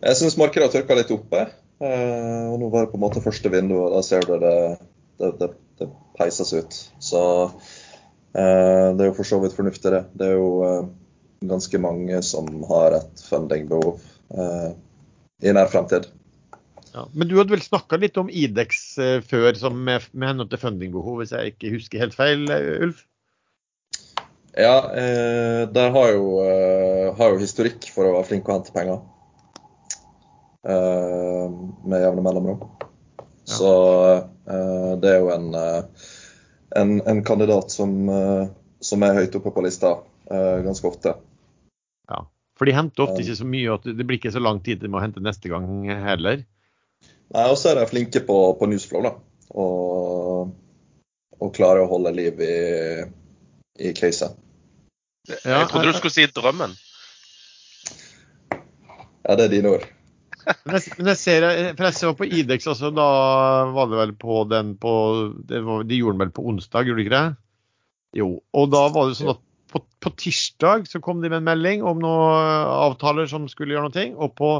jeg 0.00 0.16
syns 0.16 0.38
markedet 0.40 0.70
har 0.70 0.72
tørka 0.72 0.96
litt 0.96 1.12
oppe. 1.12 1.42
Uh, 1.80 2.48
og 2.48 2.56
nå 2.62 2.70
var 2.72 2.86
det 2.86 2.92
på 2.94 2.96
en 2.96 3.04
måte 3.04 3.20
første 3.24 3.52
vindu, 3.52 3.76
og 3.82 3.92
da 3.92 4.00
ser 4.06 4.24
du 4.24 4.38
det, 4.40 4.54
det, 5.20 5.30
det, 5.42 5.50
det 5.80 5.90
peises 6.16 6.54
ut. 6.56 6.78
Så 7.04 7.22
det 8.30 9.02
er 9.02 9.08
jo 9.08 9.14
for 9.16 9.26
så 9.26 9.40
vidt 9.42 9.56
fornuftig, 9.56 9.90
det. 9.90 10.04
Det 10.14 10.28
er 10.28 10.36
jo 10.38 10.50
ganske 11.50 11.80
mange 11.82 12.20
som 12.22 12.46
har 12.70 12.94
et 13.00 13.22
fundingbehov 13.26 13.98
i 15.42 15.54
nær 15.56 15.72
fremtid. 15.72 16.06
Ja, 16.94 17.08
men 17.10 17.26
du 17.26 17.34
hadde 17.40 17.56
vel 17.56 17.64
snakka 17.64 17.98
litt 17.98 18.20
om 18.22 18.30
Idex 18.30 18.84
før 19.26 19.58
med, 19.74 20.06
med 20.14 20.30
hensyn 20.30 20.52
til 20.52 20.62
fundingbehov, 20.62 21.18
hvis 21.18 21.34
jeg 21.34 21.56
ikke 21.56 21.74
husker 21.74 22.04
helt 22.06 22.14
feil, 22.14 22.46
Ulf? 22.86 23.02
Ja, 24.56 24.92
eh, 24.94 25.68
der 25.68 25.90
har 25.90 26.12
jo, 26.12 26.40
eh, 26.42 27.14
har 27.16 27.30
jo, 27.30 27.38
historikk 27.38 27.86
for 27.94 28.08
å 28.08 28.14
være 28.16 28.28
flink 28.32 28.48
å 28.48 28.56
hente 28.56 28.74
penger. 28.74 29.02
Eh, 30.66 31.52
med 31.86 32.02
jevne 32.02 32.24
mellomrom. 32.24 32.64
Ja. 33.20 33.54
Så 33.54 33.72
eh, 34.16 34.92
det 35.00 35.12
er 35.12 35.20
jo 35.22 35.30
en, 35.34 35.52
eh, 35.54 36.08
en, 36.80 36.96
en 37.06 37.22
kandidat 37.24 37.70
som, 37.70 37.94
eh, 38.08 38.48
som, 38.82 39.02
er 39.06 39.20
høyt 39.20 39.38
oppe 39.38 39.54
på 39.54 39.66
lista 39.66 39.98
ganske 40.30 40.86
ofte. 40.86 41.10
Ja, 42.06 42.20
for 42.54 42.68
de 42.68 42.74
henter 42.76 43.02
ofte 43.02 43.24
ikke 43.24 43.34
så 43.40 43.46
mye 43.50 43.72
at 43.74 43.86
det 43.98 44.04
blir 44.06 44.20
ikke 44.20 44.30
så 44.30 44.38
lang 44.38 44.60
tid 44.62 44.78
til 44.78 44.92
å 44.94 45.00
hente 45.02 45.18
neste 45.18 45.50
gang 45.50 45.88
heller. 45.90 46.44
Nei, 47.34 47.46
og 47.50 47.56
så 47.58 47.72
er 47.72 47.80
de 47.80 47.88
flinke 47.90 48.22
på, 48.22 48.36
på 48.60 48.68
newsflow, 48.70 49.08
da. 49.08 49.10
Og, 49.58 50.52
og 51.34 51.50
klarer 51.56 51.82
å 51.82 51.90
holde 51.90 52.14
liv 52.14 52.44
i 52.46 52.54
i 53.80 53.92
caset. 53.92 54.36
Ja, 55.28 55.60
jeg 55.60 55.68
trodde 55.70 55.90
du 55.90 55.98
skulle 55.98 56.14
si 56.14 56.26
drømmen. 56.32 56.76
Ja, 59.26 59.36
det 59.36 59.46
er 59.46 59.52
dine 59.52 59.74
ord. 59.76 59.84
Men 60.64 60.78
jeg, 60.78 60.94
men 60.96 61.10
jeg 61.12 61.18
ser, 61.20 61.44
for 61.76 61.86
jeg 61.86 61.94
så 61.98 62.10
på 62.16 62.26
Idex, 62.26 62.64
altså, 62.70 62.88
da 62.96 63.06
var 63.74 63.90
det 63.90 63.98
vel 63.98 64.14
på 64.16 64.38
den 64.48 64.72
på 64.80 64.92
var, 65.46 65.84
De 65.84 65.98
gjorde 65.98 66.16
den 66.16 66.22
vel 66.24 66.32
på 66.34 66.44
onsdag, 66.48 66.88
gjorde 66.88 67.02
de 67.02 67.04
ikke 67.04 67.12
det? 67.18 67.36
Jo. 68.16 68.28
Og 68.56 68.70
da 68.72 68.86
var 68.90 69.10
det 69.10 69.18
sånn 69.18 69.34
at 69.34 69.42
på, 69.70 69.82
på, 70.02 70.12
tirsdag 70.18 70.88
så 70.90 70.98
kom 71.04 71.20
de 71.22 71.28
med 71.30 71.42
en 71.42 71.46
melding 71.46 71.84
om 71.86 72.00
noen 72.02 72.72
avtaler 72.88 73.28
som 73.30 73.46
skulle 73.52 73.76
gjøre 73.76 73.92
noe. 73.92 74.06
Og 74.16 74.32
på 74.40 74.50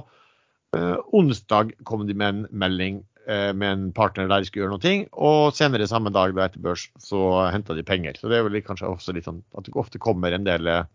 eh, 0.76 0.98
onsdag 1.16 1.72
kom 1.88 2.04
de 2.06 2.14
med 2.14 2.28
en 2.28 2.44
melding 2.62 3.00
med 3.30 3.66
en 3.70 3.84
partner 3.94 4.28
der 4.28 4.42
de 4.42 4.48
skulle 4.48 4.64
gjøre 4.64 4.76
noe. 4.76 4.94
Og 5.12 5.54
senere 5.56 5.88
samme 5.90 6.12
dag 6.14 6.34
da 6.36 6.46
etter 6.46 6.62
børs 6.64 6.88
så 7.02 7.20
henta 7.52 7.76
de 7.76 7.84
penger. 7.86 8.18
Så 8.18 8.30
det 8.30 8.40
er 8.40 8.46
vel 8.46 8.60
kanskje 8.66 8.90
også 8.90 9.14
litt 9.16 9.28
sånn 9.28 9.42
at 9.56 9.66
det 9.66 9.76
ofte 9.78 10.00
kommer 10.02 10.34
en 10.34 10.46
del 10.46 10.66
eh, 10.70 10.88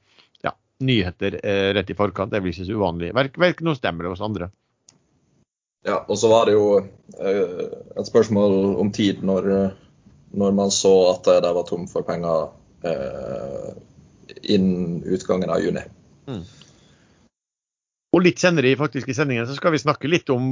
ja, 0.46 0.54
nyheter 0.84 1.40
eh, 1.42 1.72
rett 1.78 1.92
i 1.92 1.98
forkant. 1.98 2.34
Det 2.34 2.40
er 2.40 2.46
vel 2.46 2.54
ikke 2.54 2.68
så 2.68 2.78
uvanlig. 2.78 3.14
Verken 3.16 3.72
hos 3.72 3.82
stemmer 3.82 4.08
det 4.08 4.14
hos 4.16 4.26
andre. 4.26 4.52
Ja, 5.86 6.00
og 6.02 6.18
så 6.18 6.32
var 6.32 6.50
det 6.50 6.56
jo 6.58 6.68
eh, 6.82 7.66
et 7.96 8.10
spørsmål 8.10 8.76
om 8.82 8.92
tid 8.94 9.22
når, 9.26 9.50
når 10.34 10.56
man 10.58 10.74
så 10.74 10.94
at 11.14 11.30
de 11.46 11.56
var 11.58 11.68
tom 11.70 11.86
for 11.92 12.08
penger 12.08 12.50
eh, 12.86 13.74
innen 14.56 15.04
utgangen 15.06 15.54
av 15.54 15.62
juni. 15.62 15.86
Mm. 16.26 16.42
Og 18.16 18.24
litt 18.24 18.40
senere 18.40 18.70
i, 18.72 18.78
faktisk, 18.80 19.10
i 19.12 19.16
sendingen 19.18 19.48
så 19.48 19.58
skal 19.58 19.74
vi 19.74 19.82
snakke 19.82 20.08
litt 20.08 20.30
om 20.32 20.46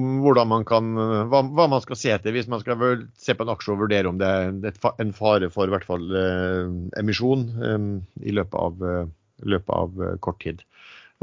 man 0.52 0.66
kan, 0.68 0.90
hva, 1.32 1.40
hva 1.48 1.68
man 1.72 1.84
skal 1.84 1.96
se 1.96 2.12
etter 2.12 2.36
hvis 2.36 2.50
man 2.52 2.60
skal 2.60 3.06
se 3.16 3.36
på 3.38 3.46
en 3.46 3.54
aksje 3.54 3.72
og 3.72 3.86
vurdere 3.86 4.10
om 4.10 4.20
det 4.20 4.28
er 4.28 4.98
en 5.00 5.14
fare 5.16 5.48
for 5.54 5.72
hvert 5.72 5.88
fall 5.88 6.04
eh, 6.20 6.74
emisjon 7.00 7.46
eh, 7.64 7.86
i 8.28 8.36
løpet 8.36 8.60
av, 8.60 8.84
eh, 8.90 9.08
løpet 9.48 9.74
av 9.78 10.04
eh, 10.04 10.18
kort 10.28 10.42
tid. 10.44 10.66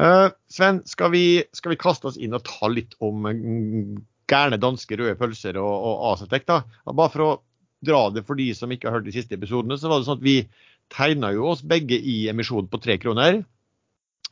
Eh, 0.01 0.31
Sven, 0.49 0.81
skal 0.89 1.13
vi, 1.13 1.25
skal 1.53 1.75
vi, 1.75 1.81
kaste 1.83 2.09
oss 2.09 2.17
inn 2.17 2.37
og 2.37 2.47
ta 2.49 2.73
litt 2.73 2.97
om 3.05 3.29
gærne 4.31 4.61
danske 4.63 4.97
røde 4.97 5.19
pølser 5.21 5.61
og, 5.61 5.71
og 5.77 6.03
Asetec? 6.15 6.49
da? 6.49 6.63
Bare 6.89 7.13
for 7.13 7.27
å 7.27 7.31
dra 7.85 8.07
det 8.15 8.25
for 8.29 8.41
de 8.41 8.49
som 8.57 8.73
ikke 8.73 8.89
har 8.89 8.99
hørt 8.99 9.09
de 9.09 9.17
siste 9.17 9.37
episodene, 9.37 9.77
så 9.77 9.93
var 9.93 10.01
det 10.01 10.09
sånn 10.09 10.21
at 10.21 10.25
vi 10.25 10.39
tegna 10.93 11.35
jo 11.37 11.53
oss 11.53 11.61
begge 11.67 12.01
i 12.01 12.23
emisjon 12.33 12.69
på 12.71 12.81
tre 12.81 12.97
kroner. 13.03 13.43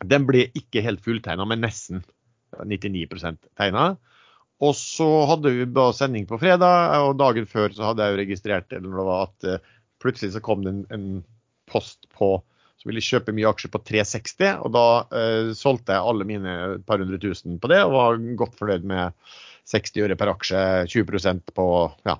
Den 0.07 0.27
ble 0.29 0.47
ikke 0.59 0.83
helt 0.85 1.03
fulltegna, 1.03 1.47
men 1.49 1.65
nesten 1.65 2.05
99% 2.57 3.41
tegna. 3.59 3.89
Og 4.65 4.75
så 4.75 5.07
hadde 5.31 5.53
vi 5.55 5.67
bare 5.71 5.95
sending 5.95 6.27
på 6.27 6.39
fredag, 6.41 6.95
og 7.07 7.19
dagen 7.19 7.47
før 7.47 7.75
så 7.75 7.91
hadde 7.91 8.05
jeg 8.05 8.15
jo 8.15 8.21
registrert 8.23 8.75
eller 8.75 9.03
var 9.07 9.29
at 9.29 9.47
uh, 9.47 9.75
plutselig 10.03 10.35
så 10.35 10.43
kom 10.45 10.65
det 10.65 10.75
en, 10.75 10.87
en, 10.95 11.11
post 11.69 12.07
på 12.17 12.39
som 12.81 12.89
ville 12.89 13.03
kjøpe 13.05 13.35
mye 13.37 13.51
aksjer 13.51 13.69
på 13.75 13.81
360, 13.85 14.63
og 14.65 14.73
da 14.73 14.85
uh, 15.13 15.51
solgte 15.59 15.95
jeg 15.95 16.11
alle 16.11 16.27
mine 16.27 16.55
par 16.89 17.03
hundre 17.03 17.21
tusen 17.21 17.59
på 17.61 17.71
det 17.71 17.83
og 17.85 17.93
var 17.93 18.21
godt 18.41 18.57
fornøyd 18.59 18.87
med 18.89 19.13
60 19.69 20.01
øre 20.07 20.17
per 20.17 20.33
aksje, 20.33 20.63
20% 20.89 21.53
på 21.55 21.67
ja, 22.09 22.17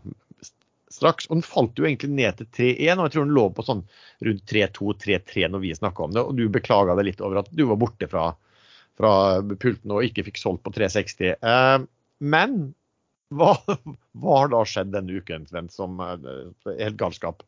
straks. 0.99 1.29
Og 1.29 1.39
den 1.39 1.47
falt 1.47 1.79
jo 1.79 1.87
egentlig 1.89 2.11
ned 2.15 2.41
til 2.41 2.51
3-1, 2.77 2.99
og 2.99 3.07
jeg 3.07 3.15
tror 3.15 3.29
den 3.29 3.37
lå 3.39 3.47
på 3.55 3.67
sånn 3.67 3.85
rundt 4.29 4.45
3-2-3-3 4.53 5.49
når 5.53 5.65
vi 5.65 5.77
snakka 5.79 6.07
om 6.07 6.17
det. 6.17 6.25
Og 6.25 6.39
du 6.39 6.47
beklaga 6.53 6.99
deg 6.99 7.11
litt 7.11 7.23
over 7.25 7.43
at 7.43 7.53
du 7.55 7.65
var 7.71 7.81
borte 7.81 8.11
fra, 8.11 8.33
fra 8.99 9.13
pulten 9.55 9.95
og 9.95 10.05
ikke 10.09 10.27
fikk 10.29 10.43
solgt 10.43 10.65
på 10.67 10.75
360. 10.77 11.37
Eh, 11.39 11.77
men 12.19 12.59
hva, 13.35 13.55
hva, 14.19 14.41
har 14.43 14.53
da 14.55 14.65
skjedd 14.67 14.93
denne 14.95 15.21
uken, 15.21 15.47
Sven, 15.49 15.71
som 15.73 16.01
eh, 16.05 16.29
er 16.75 16.85
helt 16.89 17.01
galskap? 17.01 17.45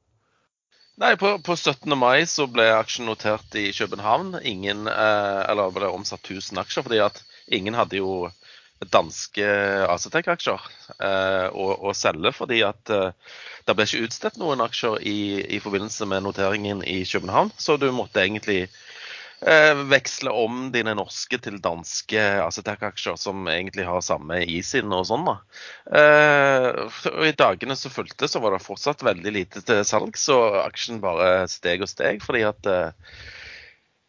Nei, 1.01 1.15
på, 1.17 1.39
på, 1.41 1.57
17. 1.57 1.89
mai 1.97 2.27
så 2.29 2.45
ble 2.51 2.67
aksjen 2.77 3.07
notert 3.09 3.55
i 3.57 3.71
København. 3.73 4.35
Ingen, 4.45 4.85
eh, 4.91 5.41
eller 5.49 5.73
ble 5.73 5.89
omsatt 5.89 6.27
1000 6.27 6.61
aksjer, 6.61 6.85
fordi 6.85 7.01
at 7.07 7.23
ingen 7.49 7.79
hadde 7.79 8.03
jo 8.03 8.29
danske 8.89 9.47
Acetec-aksjer 9.91 10.61
eh, 11.05 11.49
å, 11.53 11.93
selge, 11.97 12.33
fordi 12.33 12.63
at 12.65 12.93
eh, 12.95 13.11
det 13.67 13.77
ble 13.77 13.87
ikke 13.87 14.07
utstedt 14.07 14.39
noen 14.41 14.63
aksjer 14.65 15.03
i, 15.05 15.19
i, 15.57 15.59
forbindelse 15.61 16.09
med 16.09 16.25
noteringen 16.25 16.81
i 16.89 17.03
København. 17.05 17.53
Så 17.61 17.77
du 17.77 17.91
måtte 17.93 18.23
egentlig 18.23 18.63
eh, 19.45 19.83
veksle 19.91 20.33
om 20.33 20.71
dine 20.73 20.95
norske 20.97 21.39
til 21.45 21.61
danske 21.61 22.25
Acetec-aksjer, 22.47 23.19
som 23.21 23.45
egentlig 23.53 23.85
har 23.89 24.01
samme 24.07 24.41
ISIN 24.49 24.89
og 24.97 25.05
sånn. 25.11 25.29
da. 25.29 25.37
Eh, 26.01 26.71
og 27.13 27.27
I 27.29 27.37
dagene 27.37 27.77
som 27.77 27.93
fulgte, 27.93 28.31
så 28.33 28.41
var 28.41 28.57
det 28.57 28.65
fortsatt 28.65 29.05
veldig 29.05 29.37
lite 29.37 29.65
til 29.67 29.85
salg, 29.85 30.17
så 30.17 30.41
aksjen 30.65 31.05
bare 31.05 31.45
steg 31.53 31.85
og 31.85 31.93
steg. 31.93 32.25
fordi 32.25 32.49
at 32.49 32.73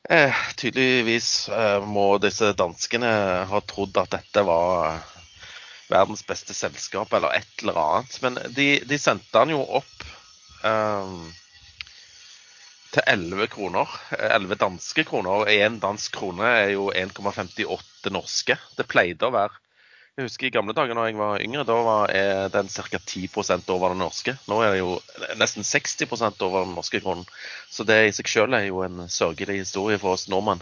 eh, 0.10 0.24
Eh, 0.24 0.36
tydeligvis 0.58 1.50
eh, 1.50 1.80
må 1.86 2.18
disse 2.18 2.52
danskene 2.58 3.12
ha 3.48 3.60
trodd 3.70 3.98
at 4.02 4.12
dette 4.16 4.44
var 4.48 5.04
verdens 5.92 6.24
beste 6.26 6.56
selskap 6.58 7.14
eller 7.14 7.36
et 7.38 7.62
eller 7.62 7.78
annet. 7.78 8.18
Men 8.24 8.40
de, 8.56 8.68
de 8.88 8.98
sendte 9.00 9.38
han 9.38 9.54
jo 9.54 9.62
opp 9.62 10.06
eh, 10.66 11.14
til 12.96 13.08
11 13.14 13.48
kroner. 13.54 13.94
11 14.18 14.60
danske 14.66 15.06
kroner. 15.08 15.46
Én 15.54 15.80
dansk 15.84 16.18
krone 16.18 16.50
er 16.64 16.74
jo 16.74 16.90
1,58 16.92 18.12
norske. 18.12 18.58
Det 18.78 18.90
pleide 18.90 19.30
å 19.30 19.36
være 19.38 19.61
Jeg 20.20 20.28
husker 20.28 20.50
i 20.50 20.52
gamle 20.52 20.74
dager 20.76 20.98
da 20.98 21.06
jeg 21.08 21.16
var 21.16 21.40
yngre, 21.40 21.64
da 21.64 21.76
var 21.86 22.12
den 22.52 22.68
ca. 22.68 23.00
10 23.00 23.30
over 23.72 23.94
den 23.94 24.02
norske. 24.04 24.36
Nå 24.52 24.58
er 24.62 24.74
det 24.74 24.82
jo 24.82 24.98
nesten 25.40 25.64
60 25.64 26.04
over 26.44 26.66
den 26.66 26.76
norske 26.76 27.00
kronen. 27.00 27.24
Så 27.72 27.88
det 27.88 28.02
i 28.10 28.12
seg 28.14 28.28
selv 28.28 28.58
er 28.58 28.68
jo 28.68 28.84
en 28.84 29.08
sørgelig 29.08 29.62
historie 29.64 30.02
for 30.02 30.18
oss 30.18 30.28
nordmenn. 30.28 30.60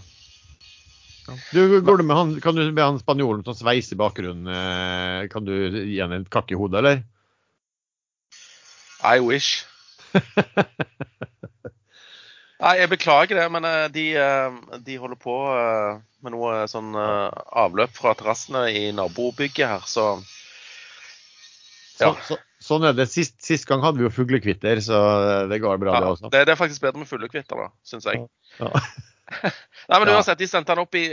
Du, 1.51 1.81
går 1.81 1.97
du 1.97 2.03
med 2.03 2.15
han, 2.15 2.35
kan 2.41 2.55
du 2.55 2.63
be 2.73 2.85
han 2.85 2.99
spanjolen 3.01 3.43
som 3.45 3.57
sveiser 3.57 3.95
i 3.95 3.99
bakgrunnen, 3.99 4.49
eh, 4.49 5.27
kan 5.29 5.45
du 5.45 5.53
gi 5.85 5.99
han 6.01 6.13
en 6.15 6.25
kakk 6.29 6.53
i 6.53 6.57
hodet, 6.57 6.79
eller? 6.81 7.03
I 9.05 9.19
wish. 9.23 9.65
Nei, 12.59 12.73
jeg 12.81 12.91
beklager 12.91 13.39
det, 13.39 13.45
men 13.53 13.67
eh, 13.67 13.85
de, 13.93 14.05
eh, 14.19 14.79
de, 14.83 14.97
holder 14.99 15.19
på 15.19 15.35
med 16.19 16.33
noe 16.35 16.65
sånn 16.67 16.91
avløp 16.95 17.93
fra 17.95 18.11
terrassene 18.19 18.65
i 18.75 18.89
nabobygget 18.95 19.71
her, 19.71 19.85
så 19.87 20.09
ja. 21.99 22.13
Så, 22.23 22.33
så, 22.33 22.35
sånn 22.63 22.87
er 22.87 22.95
det. 22.95 23.09
Sist, 23.11 23.37
sist, 23.43 23.65
gang 23.67 23.81
hadde 23.83 23.99
vi 23.99 24.05
jo 24.05 24.11
fuglekvitter, 24.13 24.79
så 24.83 24.99
det 25.51 25.59
går 25.59 25.79
bra, 25.81 25.95
ja, 25.97 26.03
det 26.03 26.11
også. 26.13 26.31
Det, 26.31 26.43
det, 26.47 26.53
er 26.53 26.59
faktisk 26.59 26.83
bedre 26.83 27.01
med 27.01 27.09
fuglekvitter, 27.09 27.59
da, 27.59 27.71
syns 27.87 28.07
jeg. 28.07 28.23
Ja. 28.59 28.71
Nei, 29.89 29.97
men 29.97 30.11
uansett, 30.13 30.39
De 30.39 30.47
sendte 30.47 30.71
den 30.71 30.83
opp 30.83 30.95
i 30.95 31.03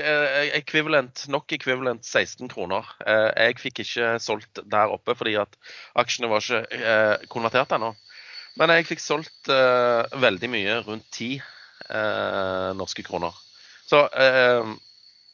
equivalent, 0.57 1.27
nok 1.33 1.53
equivalent 1.57 2.07
16 2.07 2.51
kroner. 2.53 2.87
Jeg 3.03 3.59
fikk 3.61 3.83
ikke 3.83 4.15
solgt 4.23 4.63
der 4.63 4.95
oppe 4.95 5.15
fordi 5.19 5.35
at 5.43 5.59
aksjene 5.99 6.31
var 6.31 6.47
ikke 6.47 7.27
konvertert 7.35 7.75
ennå. 7.77 7.93
Men 8.57 8.73
jeg 8.73 8.89
fikk 8.89 9.03
solgt 9.05 9.51
veldig 9.51 10.49
mye, 10.53 10.79
rundt 10.87 11.07
10 11.13 11.41
norske 12.79 13.05
kroner. 13.07 13.37
Så 13.87 14.01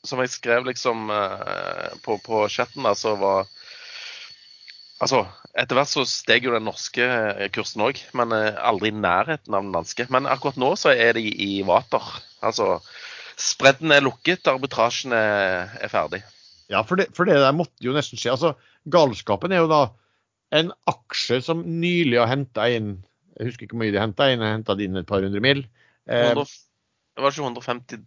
som 0.02 0.18
jeg 0.18 0.32
skrev 0.32 0.66
liksom 0.66 1.06
på, 2.02 2.16
på 2.26 2.40
chatten, 2.50 2.82
der, 2.82 2.98
så 2.98 3.14
var 3.20 3.46
Altså, 5.02 5.24
etter 5.58 5.74
hvert 5.74 5.90
så 5.90 6.04
steg 6.06 6.44
jo 6.46 6.52
den 6.54 6.68
norske 6.68 7.06
kursen 7.54 7.82
òg, 7.82 7.98
men 8.14 8.30
aldri 8.32 8.92
i 8.92 8.94
nærheten 8.94 9.56
av 9.56 9.64
den 9.64 9.72
danske. 9.74 10.06
Men 10.14 10.28
akkurat 10.30 10.60
nå 10.62 10.68
så 10.78 10.92
er 10.94 11.16
de 11.18 11.24
i 11.26 11.64
vater. 11.66 12.04
Altså, 12.46 12.76
spredden 13.34 13.90
er 13.94 14.04
lukket, 14.04 14.46
arbitrasjen 14.46 15.14
er, 15.16 15.72
er 15.82 15.90
ferdig. 15.90 16.22
Ja, 16.70 16.84
for 16.86 17.00
det, 17.00 17.08
for 17.16 17.26
det, 17.26 17.40
der 17.42 17.56
måtte 17.56 17.82
jo 17.82 17.96
nesten 17.96 18.20
skje. 18.20 18.36
Altså, 18.36 18.54
Galskapen 18.94 19.50
er 19.50 19.64
jo 19.64 19.72
da 19.72 19.82
en 20.54 20.70
aksje 20.90 21.40
som 21.42 21.64
nylig 21.66 22.20
har 22.20 22.30
henta 22.30 22.68
inn 22.70 22.94
Jeg 23.42 23.50
husker 23.50 23.66
ikke 23.66 23.74
hvor 23.74 23.82
mye 23.82 23.94
de 23.94 23.98
henta 23.98 24.28
inn, 24.30 24.44
Jeg 24.44 24.54
henta 24.60 24.76
inn 24.78 25.00
et 25.00 25.08
par 25.08 25.24
hundre 25.24 25.42
mil. 25.42 25.64
Eh, 26.06 26.30
det 26.30 27.24
var 27.24 27.34
ikke 27.34 27.48
150 27.50 28.06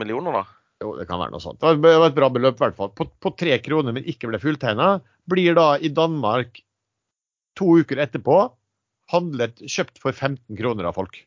millioner, 0.00 0.40
da? 0.40 0.44
Jo, 0.80 0.94
det 0.96 1.04
kan 1.10 1.20
være 1.20 1.34
noe 1.34 1.44
sånt. 1.44 1.60
Det 1.60 1.76
var 1.84 2.06
et 2.08 2.16
bra 2.16 2.30
beløp, 2.32 2.56
i 2.56 2.64
hvert 2.64 2.78
fall. 2.78 2.92
På, 2.96 3.04
på 3.20 3.34
tre 3.36 3.58
kroner, 3.60 3.92
men 3.92 4.06
ikke 4.08 4.30
ble 4.30 4.40
fulltegna, 4.40 4.94
blir 5.28 5.52
da 5.58 5.74
i 5.76 5.90
Danmark 5.92 6.62
to 7.58 7.68
uker 7.82 8.00
etterpå 8.00 8.38
handlet 9.12 9.60
kjøpt 9.66 10.00
for 10.00 10.16
15 10.16 10.56
kroner 10.56 10.88
av 10.88 10.96
folk. 10.96 11.18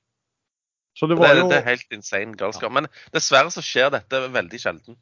Så 0.97 1.09
det, 1.09 1.17
var 1.19 1.35
det, 1.35 1.43
jo... 1.43 1.51
det 1.51 1.59
er 1.59 1.67
helt 1.67 1.95
insane 1.95 2.37
galskap. 2.39 2.73
Men 2.73 2.89
dessverre 3.13 3.53
så 3.53 3.61
skjer 3.65 3.93
dette 3.93 4.23
veldig 4.33 4.59
sjelden. 4.61 4.97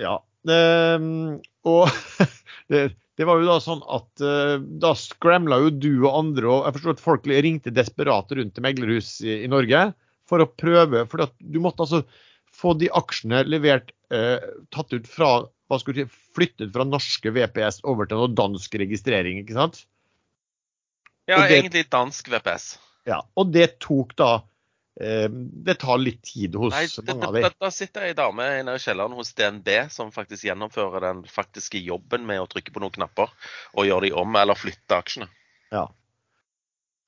Ja. 0.00 0.18
Um, 0.42 1.38
og 1.68 1.86
det, 2.72 2.82
det, 3.18 3.26
var 3.28 3.38
jo 3.38 3.46
da 3.46 3.58
sånn 3.62 3.82
at 3.86 4.24
uh, 4.24 4.56
da 4.58 4.92
scramla 4.98 5.60
jo 5.62 5.72
du 5.74 5.92
og 6.02 6.18
andre, 6.18 6.48
og 6.50 6.66
jeg 6.66 6.76
forstår 6.78 6.96
at 6.96 7.04
folk 7.04 7.30
ringte 7.30 7.74
desperate 7.74 8.38
rundt 8.38 8.56
til 8.56 8.66
meglerhus 8.66 9.14
i, 9.24 9.42
i 9.46 9.50
Norge 9.50 9.86
for 10.28 10.42
å 10.42 10.50
prøve. 10.50 11.06
For 11.10 11.26
du 11.38 11.58
måtte 11.62 11.86
altså 11.86 12.02
få 12.52 12.74
de 12.80 12.90
aksjene 12.92 13.42
levert, 13.48 13.94
eh, 14.12 14.42
tatt 14.74 14.92
ut 14.92 15.08
fra 15.08 15.32
hva 15.42 15.78
skulle 15.80 16.04
si, 16.04 16.18
Flyttet 16.36 16.70
fra 16.72 16.84
norske 16.84 17.28
VPS 17.32 17.82
over 17.88 18.08
til 18.08 18.20
noe 18.20 18.32
dansk 18.32 18.74
registrering, 18.80 19.40
ikke 19.42 19.56
sant? 19.56 19.82
Ja, 21.28 21.42
det, 21.42 21.58
egentlig 21.58 21.82
dansk 21.92 22.28
VPS. 22.32 22.66
Ja, 23.08 23.18
og 23.36 23.50
det 23.52 23.66
tok 23.84 24.14
da 24.16 24.30
Eh, 24.34 24.51
det 24.92 25.74
tar 25.80 25.98
litt 26.02 26.20
tid 26.26 26.56
hos 26.60 26.74
Nei, 26.74 26.84
det, 26.84 27.14
mange 27.14 27.30
av 27.30 27.36
dem. 27.38 27.54
Da 27.64 27.70
sitter 27.72 28.04
ei 28.10 28.12
dame 28.16 28.44
i 28.58 28.76
kjelleren 28.76 29.14
hos 29.16 29.32
DNB 29.38 29.70
som 29.90 30.12
faktisk 30.12 30.44
gjennomfører 30.44 31.06
den 31.06 31.22
faktiske 31.24 31.80
jobben 31.80 32.26
med 32.28 32.42
å 32.42 32.48
trykke 32.50 32.74
på 32.74 32.82
noen 32.82 32.92
knapper 32.98 33.32
og 33.72 33.88
gjøre 33.88 34.10
de 34.10 34.12
om 34.20 34.36
eller 34.36 34.58
flytte 34.58 34.98
aksjene. 34.98 35.30
Ja. 35.72 35.86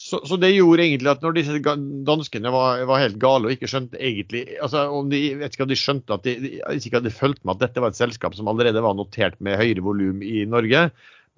Så, 0.01 0.19
så, 0.27 0.37
det 0.41 0.51
gjorde 0.51 0.83
egentlig 0.85 1.13
at 1.13 1.23
når 1.23 1.37
disse 1.37 1.59
danskene 2.05 2.51
var, 2.53 2.81
var, 2.89 3.01
helt 3.01 3.21
gale 3.23 3.49
og 3.49 3.55
ikke 3.55 3.69
skjønte 3.71 4.01
egentlig 4.03 4.43
altså 4.59 4.89
om 4.93 5.07
de, 5.13 5.21
vet 5.39 5.55
ikke 5.55 5.65
om 5.65 5.71
de 5.71 5.79
skjønte 5.79 6.17
at 6.17 6.25
de, 6.27 6.35
de 6.51 6.81
ikke 6.81 6.99
hadde 6.99 7.13
fulgt 7.15 7.45
med 7.45 7.55
at 7.55 7.69
dette 7.69 7.85
var 7.85 7.95
et 7.95 8.01
selskap 8.01 8.35
som 8.37 8.51
allerede 8.51 8.83
var 8.85 8.97
notert 8.99 9.39
med 9.45 9.61
høyere 9.61 9.85
volum 9.85 10.25
i 10.25 10.43
Norge. 10.51 10.89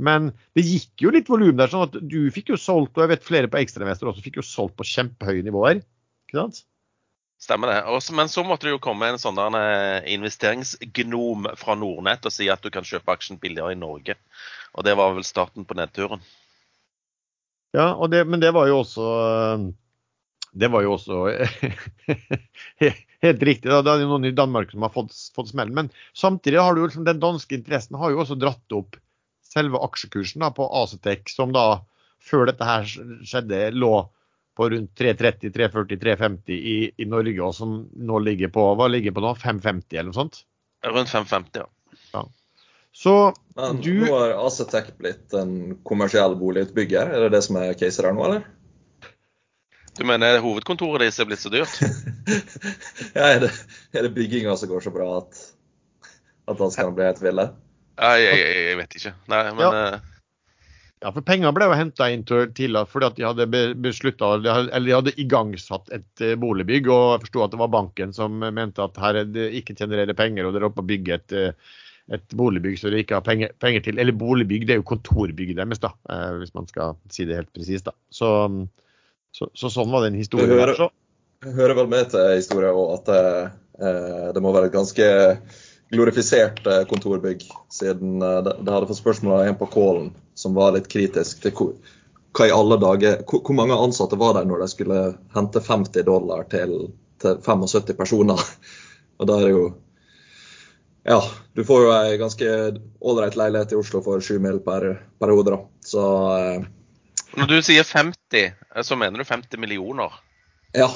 Men 0.03 0.31
det 0.57 0.65
gikk 0.67 1.05
jo 1.05 1.13
litt 1.15 1.29
volum 1.31 1.59
der. 1.59 1.71
sånn 1.73 1.87
at 1.89 2.01
Du 2.01 2.19
fikk 2.33 2.55
jo 2.55 2.61
solgt, 2.61 2.97
og 2.97 3.05
jeg 3.05 3.15
vet 3.15 3.29
flere 3.29 3.51
på 3.53 3.61
ekstrainvestor 3.61 4.11
også 4.13 4.25
fikk 4.25 4.41
jo 4.41 4.47
solgt 4.47 4.79
på 4.81 4.89
kjempehøye 4.89 5.45
nivåer. 5.47 5.85
Ikke 6.27 6.43
sant? 6.43 6.65
Stemmer 7.43 7.69
det. 7.69 7.81
Også, 7.93 8.15
men 8.17 8.31
så 8.33 8.43
måtte 8.47 8.67
det 8.67 8.73
jo 8.73 8.83
komme 8.83 9.11
en 9.12 9.21
sånn 9.21 9.39
eh, 9.59 10.01
investeringsgnom 10.15 11.51
fra 11.61 11.77
Nordnett 11.77 12.25
og 12.25 12.33
si 12.33 12.49
at 12.53 12.65
du 12.65 12.71
kan 12.73 12.87
kjøpe 12.87 13.12
aksjen 13.12 13.41
billigere 13.43 13.75
i 13.75 13.79
Norge. 13.81 14.17
Og 14.75 14.87
det 14.87 14.97
var 14.97 15.12
vel 15.17 15.27
starten 15.27 15.67
på 15.69 15.77
nedturen. 15.77 16.25
Ja, 17.77 17.91
det, 18.09 18.25
men 18.25 18.41
det 18.41 18.55
var 18.57 18.71
jo 18.71 18.79
også 18.81 19.07
Det 20.57 20.71
var 20.73 20.85
jo 20.87 20.95
også 20.95 21.27
helt 23.27 23.43
riktig. 23.45 23.69
Da. 23.69 23.83
Det 23.85 23.93
er 23.93 24.05
jo 24.07 24.12
noen 24.15 24.31
i 24.31 24.37
Danmark 24.37 24.73
som 24.73 24.87
har 24.87 24.95
fått, 24.95 25.12
fått 25.37 25.53
smell. 25.53 25.75
Men 25.77 25.93
samtidig 26.17 26.62
har 26.62 26.73
du 26.73 26.87
liksom, 26.87 27.05
den 27.05 27.21
danske 27.21 27.59
interessen 27.59 28.01
har 28.01 28.15
jo 28.15 28.23
også 28.25 28.39
dratt 28.41 28.77
opp 28.77 28.97
selve 29.45 29.81
aksjekursen 29.85 30.41
da, 30.41 30.51
på 30.57 30.65
Acetec, 30.81 31.29
som 31.33 31.53
da 31.53 31.83
før 32.25 32.49
dette 32.49 32.65
her 32.65 32.89
skjedde, 32.89 33.61
lå 33.77 34.07
på 34.57 34.69
rundt 34.73 34.95
330, 34.99 35.53
340, 35.53 36.01
350 36.01 36.53
i, 36.53 36.77
i, 36.97 37.05
Norge, 37.05 37.40
og 37.45 37.55
som 37.55 37.77
nå 37.92 38.21
ligger 38.25 38.53
på 38.55 38.64
hva 38.79 38.88
ligger 38.88 39.12
på 39.12 39.25
nå? 39.25 39.35
550 39.42 39.99
eller 39.99 40.11
noe 40.11 40.16
sånt? 40.16 40.42
Rundt 40.87 41.12
550, 41.12 41.61
ja. 41.61 41.99
ja. 42.14 42.23
Så 42.97 43.14
Men 43.59 43.83
du 43.85 43.92
Nå 44.07 44.14
har 44.14 44.33
Acetec 44.40 44.95
blitt 44.97 45.35
en 45.37 45.77
kommersiell 45.85 46.38
boligutbygger, 46.40 47.12
er 47.12 47.27
det 47.27 47.35
det 47.37 47.42
som 47.45 47.61
er 47.61 47.77
caset 47.77 48.09
her 48.09 48.16
nå, 48.16 48.25
eller? 48.31 48.47
Du 49.97 50.05
mener 50.09 50.40
hovedkontoret 50.45 51.05
deres 51.05 51.21
er 51.21 51.29
blitt 51.29 51.40
så 51.40 51.53
dyrt? 51.53 51.77
ja, 53.16 53.29
er 53.29 53.45
det, 53.45 53.53
er 53.92 54.09
det 54.09 54.14
bygginga 54.16 54.57
som 54.57 54.73
går 54.73 54.85
så 54.85 54.92
bra 54.92 55.07
at, 55.21 55.47
at 56.49 56.61
han 56.64 56.73
skal 56.73 56.97
bli 56.97 57.09
helt 57.09 57.23
ville? 57.25 57.49
Ja, 57.97 58.12
jeg, 58.21 58.40
jeg, 58.40 58.64
jeg, 58.71 58.77
vet 58.81 58.99
ikke. 58.99 59.12
Nei, 59.33 59.42
men 59.57 59.64
ja. 59.64 59.85
Eh, 60.97 61.07
ja, 61.07 61.13
for 61.13 61.23
penger 61.23 61.53
ble 61.53 61.69
jo 61.69 61.77
henta 61.77 62.09
inn 62.11 62.25
til 62.25 62.77
fordi 62.89 63.07
at 63.07 63.17
de 63.17 63.25
hadde 63.25 63.47
beslutta 63.77 64.35
Eller 64.37 64.87
de 64.87 64.95
hadde 64.95 65.21
igangsatt 65.21 65.91
et 65.93 66.21
eh, 66.21 66.37
boligbygg, 66.37 66.89
og 66.89 67.13
jeg 67.13 67.21
forsto 67.27 67.45
at 67.45 67.51
det 67.53 67.61
var 67.61 67.69
banken 67.69 68.13
som 68.13 68.39
mente 68.39 68.83
at 68.83 68.97
her 68.97 69.15
er 69.15 69.25
det 69.25 69.53
ikke 69.61 69.77
genererer 69.77 70.15
penger, 70.15 70.47
og 70.47 70.55
dere 70.55 70.65
er 70.65 70.71
oppe 70.71 70.81
og 70.81 70.89
bygger 70.89 71.15
et, 71.15 71.33
eh, 71.33 71.53
et 72.17 72.37
boligbygg 72.37 72.79
så 72.79 72.89
dere 72.89 73.05
ikke 73.05 73.19
har 73.19 73.27
penger, 73.27 73.53
penger, 73.59 73.85
til. 73.85 73.99
Eller 73.99 74.13
boligbygg, 74.13 74.67
det 74.67 74.77
er 74.77 74.81
jo 74.81 74.89
kontorbygget 74.89 75.57
deres, 75.57 75.83
da, 75.83 75.93
eh, 76.11 76.41
hvis 76.41 76.55
man 76.55 76.67
skal 76.67 76.97
si 77.11 77.29
det 77.29 77.41
helt 77.43 77.53
presist. 77.53 77.93
Så, 78.11 78.33
så, 79.33 79.51
så, 79.53 79.71
sånn 79.73 79.93
var 79.93 80.07
den 80.07 80.17
historien. 80.17 80.49
Det 80.49 80.61
hører, 80.63 80.91
hører 81.45 81.81
vel 81.83 81.93
med 81.93 82.13
til 82.15 82.37
historien 82.39 82.73
òg 82.73 82.97
at 82.97 83.09
det, 83.11 83.25
det 84.33 84.41
må 84.41 84.55
være 84.55 84.71
et 84.71 84.77
ganske 84.77 85.07
glorifisert 85.93 86.65
kontorbygg, 86.91 87.45
siden 87.71 88.19
det 88.19 88.73
hadde 88.73 88.89
fått 88.89 88.99
spørsmål 88.99 89.37
av 89.37 89.51
en 89.51 89.59
på 89.61 89.69
Kålen 89.71 90.09
som 90.37 90.55
var 90.55 90.75
litt 90.77 90.88
kritisk 90.92 91.40
til 91.42 91.55
hvor, 91.57 91.72
hva 92.37 92.49
i 92.49 92.53
alle 92.53 92.77
dager, 92.81 93.22
hvor, 93.25 93.40
hvor, 93.40 93.57
mange 93.57 93.79
ansatte 93.81 94.18
var 94.20 94.37
der 94.37 94.49
når 94.49 94.64
de 94.64 94.68
skulle 94.72 95.01
hente 95.35 95.62
50 95.64 96.05
dollar 96.07 96.44
til, 96.53 96.77
til 97.22 97.40
75 97.44 97.96
personer? 97.96 98.42
Og 99.18 99.29
da 99.29 99.40
er 99.40 99.49
det 99.49 99.57
jo 99.57 99.66
Ja, 101.07 101.20
du 101.55 101.62
får 101.64 101.83
jo 101.85 101.90
ei 101.94 102.16
ganske 102.18 102.46
ålreit 103.01 103.37
leilighet 103.38 103.72
i 103.72 103.79
Oslo 103.79 104.01
for 104.03 104.20
7 104.20 104.40
mil 104.42 104.59
per, 104.64 104.88
per 105.22 105.33
hode, 105.33 105.55
da. 105.55 105.59
Så 105.87 106.03
eh, 106.35 106.64
Når 107.38 107.53
du 107.53 107.61
sier 107.62 107.87
50, 107.87 108.57
så 108.83 108.99
mener 108.99 109.22
du 109.22 109.29
50 109.29 109.62
millioner? 109.62 110.18
Ja. 110.75 110.90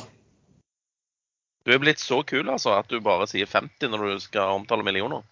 Du 1.65 1.73
er 1.73 1.79
blitt 1.79 2.03
så 2.03 2.25
kul 2.27 2.51
altså, 2.51 2.75
at 2.75 2.91
du 2.91 2.99
bare 3.05 3.29
sier 3.31 3.47
50 3.47 3.93
når 3.93 4.05
du 4.09 4.25
skal 4.27 4.59
omtale 4.59 4.85
millioner? 4.85 5.23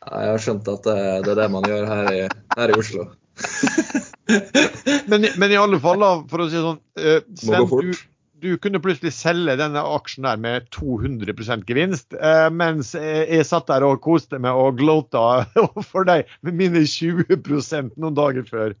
Ja, 0.00 0.24
jeg 0.24 0.32
har 0.32 0.42
skjønt 0.42 0.72
at 0.72 0.88
det, 0.88 0.98
det 1.26 1.34
er 1.34 1.40
det 1.42 1.48
man 1.52 1.68
gjør 1.68 1.86
her 1.90 2.10
i, 2.14 2.20
her 2.56 2.72
i 2.72 2.80
Oslo. 2.80 3.06
men, 5.10 5.26
men, 5.36 5.52
i 5.52 5.58
alle 5.60 5.80
fall, 5.80 6.00
da, 6.00 6.12
for 6.30 6.44
å 6.44 6.48
si 6.48 6.56
det 6.56 6.64
sånn 6.64 6.80
eh, 7.00 7.18
Sven, 7.36 7.68
du, 7.68 7.90
du 8.42 8.48
kunne 8.62 8.80
plutselig 8.82 9.12
selge 9.16 9.58
denne 9.60 9.82
aksjen 9.96 10.26
der 10.28 10.40
med 10.40 10.70
200 10.76 11.34
gevinst, 11.68 12.16
eh, 12.16 12.48
mens 12.52 12.94
jeg 12.96 13.46
satt 13.48 13.68
der 13.70 13.86
og 13.86 14.00
koste 14.04 14.40
meg 14.42 14.56
og 14.56 14.80
gloata 14.80 15.46
for 15.92 16.08
deg 16.08 16.28
med 16.46 16.58
mine 16.58 16.84
20% 16.88 17.96
noen 17.96 18.18
dager 18.18 18.48
før. 18.48 18.76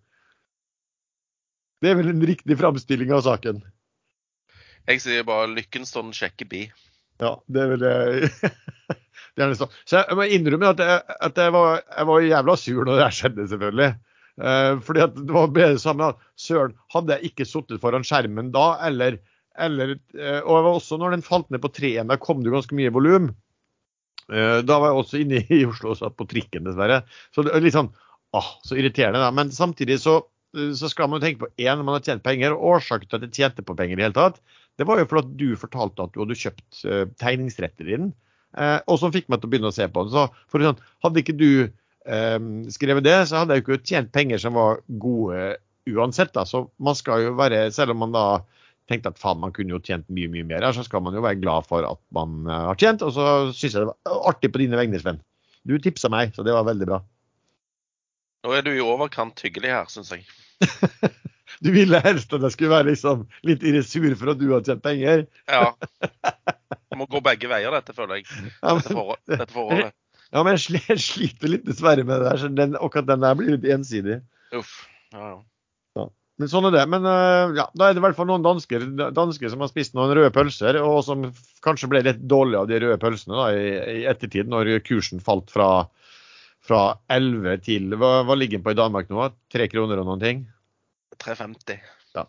Det 1.84 1.92
er 1.92 1.98
vel 1.98 2.10
en 2.14 2.24
riktig 2.24 2.56
framstilling 2.56 3.12
av 3.12 3.26
saken? 3.26 3.60
Jeg 4.86 5.02
sier 5.02 5.24
bare 5.26 5.50
'lykken 5.50 5.84
står 5.84 6.06
den 6.06 6.14
kjekke 6.16 6.46
bi'. 6.48 6.68
Ja, 7.20 7.36
det 7.48 7.62
er 7.62 7.70
vel 7.72 7.82
det. 7.82 8.30
er 9.44 9.54
sånn. 9.58 9.72
Så 9.88 10.00
jeg 10.02 10.16
må 10.18 10.26
innrømme 10.30 10.72
at, 10.72 10.80
jeg, 10.80 11.16
at 11.28 11.40
jeg, 11.40 11.52
var, 11.52 11.80
jeg 11.82 12.08
var 12.08 12.26
jævla 12.26 12.56
sur 12.60 12.84
når 12.86 13.00
det 13.00 13.08
skjedde, 13.18 13.48
selvfølgelig. 13.52 13.90
Eh, 14.36 14.74
fordi 14.84 15.00
at 15.00 15.16
det 15.16 15.32
var 15.32 15.48
bedre 15.54 15.80
sammen 15.80 16.18
søren, 16.40 16.76
hadde 16.92 17.16
jeg 17.16 17.32
ikke 17.32 17.48
sittet 17.48 17.80
foran 17.80 18.04
skjermen 18.06 18.52
da, 18.54 18.74
eller 18.86 19.18
eller, 19.56 19.94
eh, 20.20 20.42
og 20.44 20.66
også 20.74 20.98
når 21.00 21.14
den 21.14 21.22
falt 21.24 21.48
ned 21.48 21.62
på 21.64 21.70
3-1, 21.72 22.10
da 22.10 22.18
kom 22.20 22.42
det 22.42 22.50
jo 22.50 22.58
ganske 22.58 22.76
mye 22.76 22.92
volum. 22.92 23.30
Eh, 24.28 24.58
da 24.60 24.76
var 24.82 24.90
jeg 24.90 24.98
også 25.00 25.20
inne 25.22 25.40
i 25.48 25.62
Oslo 25.64 25.94
og 25.94 25.96
satt 26.02 26.18
på 26.18 26.26
trikken, 26.28 26.66
dessverre. 26.66 26.98
Så 27.32 27.46
det 27.46 27.54
er 27.56 27.64
litt 27.64 27.76
sånn 27.76 27.88
ah, 28.36 28.50
så 28.68 28.76
irriterende, 28.76 29.22
da. 29.22 29.30
Men 29.32 29.54
samtidig 29.56 29.96
så, 30.02 30.18
så 30.52 30.90
skal 30.92 31.08
man 31.08 31.22
jo 31.22 31.24
tenke 31.24 31.46
på 31.46 31.50
én, 31.56 31.80
man 31.80 31.96
har 31.96 32.04
tjent 32.04 32.24
penger. 32.26 32.52
og 32.52 32.68
Årsaken 32.74 33.08
til 33.08 33.16
at 33.16 33.24
jeg 33.30 33.38
tjente 33.38 33.64
på 33.64 33.78
penger 33.78 33.96
i 33.96 34.04
hele 34.04 34.18
tatt, 34.18 34.42
det 34.76 34.84
var 34.84 35.00
jo 35.00 35.08
fordi 35.08 35.40
du 35.40 35.56
fortalte 35.56 36.04
at 36.04 36.12
du 36.12 36.20
hadde 36.20 36.36
kjøpt 36.36 36.84
tegningsretter 37.16 37.88
i 37.88 37.96
den. 37.96 38.12
og 38.84 38.98
som 39.00 39.14
fikk 39.14 39.30
meg 39.32 39.40
til 39.40 39.48
å 39.48 39.54
begynne 39.54 39.72
å 39.72 39.78
se 39.78 39.88
på 39.88 40.04
den. 40.04 40.12
Så 40.12 40.26
for 40.52 40.60
sånn, 40.60 40.84
Hadde 41.00 41.24
ikke 41.24 41.38
du 41.40 41.72
skrevet 42.70 43.02
det, 43.02 43.16
så 43.26 43.40
hadde 43.40 43.56
jeg 43.56 43.64
jo 43.64 43.74
ikke 43.74 43.88
tjent 43.90 44.12
penger 44.14 44.38
som 44.38 44.54
var 44.54 44.78
gode 45.02 45.56
uansett. 45.90 46.32
da, 46.34 46.44
så 46.46 46.66
man 46.78 46.94
skal 46.94 47.24
jo 47.24 47.34
være, 47.38 47.70
Selv 47.72 47.90
om 47.94 48.04
man 48.04 48.14
da 48.14 48.26
tenkte 48.90 49.10
at 49.10 49.18
faen, 49.18 49.40
man 49.42 49.52
kunne 49.54 49.74
jo 49.74 49.82
tjent 49.82 50.06
mye 50.14 50.30
mye 50.30 50.46
mer 50.46 50.62
her, 50.62 50.74
så 50.74 50.84
skal 50.86 51.02
man 51.02 51.14
jo 51.16 51.24
være 51.24 51.40
glad 51.42 51.66
for 51.66 51.86
at 51.86 52.00
man 52.14 52.46
eh, 52.46 52.64
har 52.70 52.78
tjent. 52.78 53.02
Og 53.02 53.14
så 53.16 53.26
syns 53.50 53.74
jeg 53.74 53.82
det 53.82 53.90
var 53.90 54.24
artig 54.30 54.52
på 54.54 54.62
dine 54.62 54.78
vegne, 54.78 55.00
Sven. 55.02 55.20
Du 55.66 55.76
tipsa 55.82 56.10
meg, 56.12 56.34
så 56.36 56.46
det 56.46 56.54
var 56.54 56.68
veldig 56.68 56.88
bra. 56.88 57.00
Nå 58.46 58.54
er 58.54 58.62
du 58.62 58.70
i 58.76 58.82
overkant 58.84 59.40
hyggelig 59.42 59.72
her, 59.74 59.90
syns 59.90 60.12
jeg. 60.14 60.26
du 61.64 61.72
ville 61.74 61.98
helst 62.04 62.32
at 62.36 62.46
jeg 62.46 62.54
skulle 62.54 62.74
være 62.76 62.92
liksom 62.92 63.26
litt 63.48 63.66
irresur 63.66 64.12
for 64.14 64.32
at 64.32 64.42
du 64.42 64.48
har 64.54 64.62
tjent 64.66 64.84
penger? 64.84 65.26
ja. 65.50 65.72
Det 66.86 66.98
må 67.00 67.08
gå 67.10 67.20
begge 67.24 67.50
veier, 67.50 67.74
dette, 67.74 67.96
føler 67.96 68.20
jeg. 68.22 68.30
Dette, 68.62 68.92
forhold, 68.92 69.22
dette 69.26 69.50
forholdet. 69.50 69.96
Ja, 70.34 70.42
men 70.42 70.56
jeg 70.56 71.00
sliter 71.02 71.52
litt 71.52 71.66
dessverre 71.66 72.04
med 72.06 72.20
det 72.20 72.30
der, 72.30 72.40
så 72.42 72.48
den, 72.50 72.78
akkurat 72.78 73.08
den 73.08 73.22
der 73.22 73.36
blir 73.38 73.54
litt 73.54 73.68
ensidig. 73.76 74.20
Uff. 74.56 74.80
Ja, 75.14 75.36
ja. 75.36 75.36
Men 76.36 76.50
sånn 76.52 76.68
er 76.68 76.74
det. 76.74 76.84
Men 76.92 77.06
uh, 77.08 77.54
ja, 77.56 77.64
da 77.72 77.88
er 77.88 77.96
det 77.96 78.02
i 78.02 78.04
hvert 78.04 78.18
fall 78.18 78.28
noen 78.28 78.44
dansker, 78.44 78.82
dansker, 79.16 79.48
som 79.52 79.62
har 79.64 79.70
spist 79.70 79.94
noen 79.96 80.12
røde 80.18 80.32
pølser, 80.34 80.76
og 80.84 80.98
som 81.06 81.24
kanskje 81.64 81.88
ble 81.92 82.02
litt 82.04 82.20
dårlige 82.28 82.60
av 82.60 82.68
de 82.68 82.80
røde 82.82 82.98
pølsene 83.00 83.38
da, 83.38 83.46
i, 83.56 83.70
i, 83.94 84.04
ettertid, 84.10 84.50
når 84.52 84.74
kursen 84.84 85.22
falt 85.24 85.48
fra, 85.54 85.70
fra 86.66 86.82
11 87.12 87.64
til 87.64 87.96
Hva, 87.96 88.18
hva 88.28 88.36
ligger 88.36 88.60
den 88.60 88.66
på 88.66 88.76
i 88.76 88.78
Danmark 88.82 89.08
nå? 89.12 89.30
Tre 89.52 89.68
kroner 89.72 90.02
og 90.02 90.10
noen 90.10 90.24
ting? 90.26 90.44
3,50. 91.24 91.80
Ja. 92.18 92.26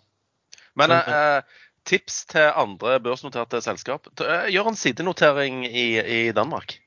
Men 0.80 0.96
uh, 0.96 1.44
tips 1.88 2.24
til 2.32 2.48
andre 2.48 3.02
børsnoterte 3.04 3.60
selskap. 3.66 4.08
Gjør 4.24 4.72
en 4.72 4.80
sidenotering 4.80 5.66
i, 5.68 5.88
i 6.00 6.22
Danmark. 6.36 6.78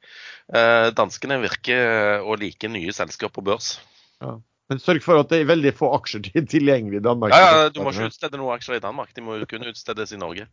Uh, 0.51 0.91
danskene 0.97 1.39
virker 1.45 2.25
å 2.27 2.37
like 2.39 2.71
nye 2.71 2.95
selskap 2.95 3.35
på 3.37 3.45
børs. 3.47 3.77
Ja. 4.21 4.39
Men 4.71 4.79
sørg 4.79 5.03
for 5.03 5.19
at 5.19 5.33
det 5.33 5.41
er 5.43 5.49
veldig 5.49 5.73
få 5.75 5.89
aksjer 5.97 6.29
tilgjengelig 6.47 7.01
i 7.01 7.03
Danmark. 7.03 7.35
Ja, 7.35 7.47
ja, 7.65 7.71
Du 7.75 7.81
må 7.83 7.91
ikke 7.91 8.07
utstede 8.07 8.39
noen 8.39 8.55
aksjer 8.55 8.79
i 8.79 8.83
Danmark. 8.85 9.11
De 9.17 9.25
må 9.27 9.35
jo 9.41 9.49
kun 9.51 9.67
utstedes 9.67 10.15
i 10.15 10.21
Norge. 10.21 10.47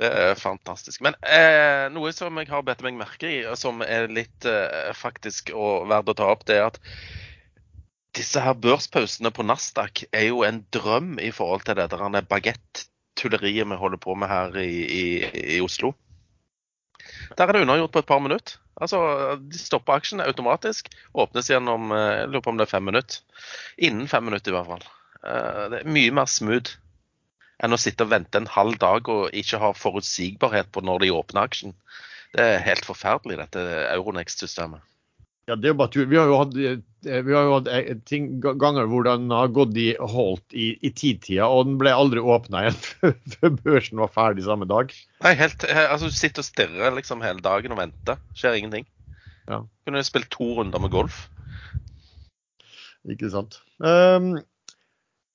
Det 0.00 0.08
er 0.08 0.34
fantastisk. 0.40 1.04
Men 1.06 1.14
eh, 1.22 1.86
noe 1.94 2.10
som 2.16 2.40
jeg 2.42 2.50
har 2.50 2.64
bedt 2.66 2.82
meg 2.82 2.98
merke 2.98 3.30
i, 3.30 3.38
som 3.54 3.86
er 3.86 4.10
litt 4.10 4.48
eh, 4.50 4.90
faktisk 4.98 5.54
og 5.54 5.86
verdt 5.92 6.10
å 6.10 6.16
ta 6.18 6.32
opp, 6.34 6.42
det 6.50 6.58
er 6.58 6.66
at 6.72 6.82
disse 8.18 8.42
her 8.42 8.58
børspausene 8.58 9.30
på 9.30 9.46
Nasdaq 9.46 10.08
er 10.10 10.26
jo 10.26 10.42
en 10.42 10.64
drøm 10.74 11.14
i 11.22 11.30
forhold 11.30 11.68
til 11.68 11.78
det 11.78 11.86
der 11.92 12.26
bagettulleriet 12.26 13.70
vi 13.70 13.78
holder 13.78 14.02
på 14.02 14.18
med 14.18 14.32
her 14.32 14.58
i, 14.58 14.70
i, 14.90 15.06
i 15.54 15.62
Oslo. 15.62 15.94
Der 17.38 17.46
er 17.46 17.54
det 17.54 17.62
unnagjort 17.62 17.94
på 17.94 18.02
et 18.02 18.10
par 18.10 18.18
minutter. 18.24 18.58
Altså, 18.76 19.00
De 19.40 19.58
stopper 19.60 19.96
aksjen 20.00 20.22
automatisk. 20.24 20.90
Åpnes 21.16 21.50
gjennom 21.50 21.92
eh, 21.96 22.08
jeg 22.22 22.32
lurer 22.32 22.44
på 22.44 22.52
om 22.54 22.60
det 22.60 22.66
er 22.66 22.74
fem 22.74 22.88
minutter. 22.88 23.22
Innen 23.78 24.10
fem 24.10 24.26
minutter, 24.28 24.52
i 24.52 24.56
hvert 24.56 24.72
fall. 24.72 24.88
Eh, 25.22 25.62
det 25.72 25.80
er 25.80 25.94
mye 25.98 26.16
mer 26.18 26.28
smooth 26.30 26.76
enn 27.64 27.72
å 27.72 27.80
sitte 27.80 28.04
og 28.04 28.12
vente 28.12 28.36
en 28.36 28.50
halv 28.52 28.76
dag 28.82 29.08
og 29.08 29.32
ikke 29.36 29.60
ha 29.62 29.70
forutsigbarhet 29.72 30.68
på 30.74 30.82
når 30.84 31.06
de 31.06 31.14
åpner 31.16 31.46
aksjen. 31.48 31.72
Det 32.36 32.44
er 32.44 32.66
helt 32.66 32.84
forferdelig, 32.84 33.38
dette 33.40 33.62
Euronext-systemet. 33.94 34.84
Ja, 35.46 35.54
det 35.54 35.68
er 35.68 35.74
jo 35.76 35.78
bare. 35.78 36.04
Vi 36.10 36.18
har 36.18 36.26
jo 36.26 36.38
hatt, 36.40 36.56
eh, 36.58 37.20
vi 37.22 37.34
har 37.34 37.44
jo 37.46 37.52
hatt 37.54 37.68
eh, 37.70 37.92
ting, 38.10 38.40
ganger 38.42 38.88
hvor 38.90 39.06
den 39.06 39.28
har 39.30 39.52
gått 39.54 39.76
i 39.78 39.92
holdt 39.94 40.56
i, 40.58 40.72
i 40.82 40.90
tidtida, 40.90 41.46
og 41.46 41.68
den 41.68 41.76
ble 41.78 41.92
aldri 41.94 42.18
åpna 42.18 42.64
igjen 42.64 42.80
før 43.36 43.54
børsen 43.60 44.02
var 44.02 44.10
ferdig 44.14 44.46
samme 44.48 44.66
dag. 44.66 44.90
Nei, 45.22 45.36
helt, 45.38 45.68
eh, 45.70 45.84
altså 45.84 46.10
Du 46.10 46.18
sitter 46.18 46.42
og 46.42 46.48
stirrer 46.48 46.98
liksom 46.98 47.22
hele 47.22 47.44
dagen 47.44 47.76
og 47.76 47.78
venter. 47.78 48.18
Skjer 48.34 48.58
ingenting. 48.58 48.88
Ja. 49.46 49.62
Kunne 49.86 50.02
spilt 50.08 50.32
to 50.34 50.50
runder 50.58 50.82
med 50.82 50.90
golf. 50.90 51.28
Ikke 53.06 53.30
sant. 53.30 53.60
Um, 53.78 54.32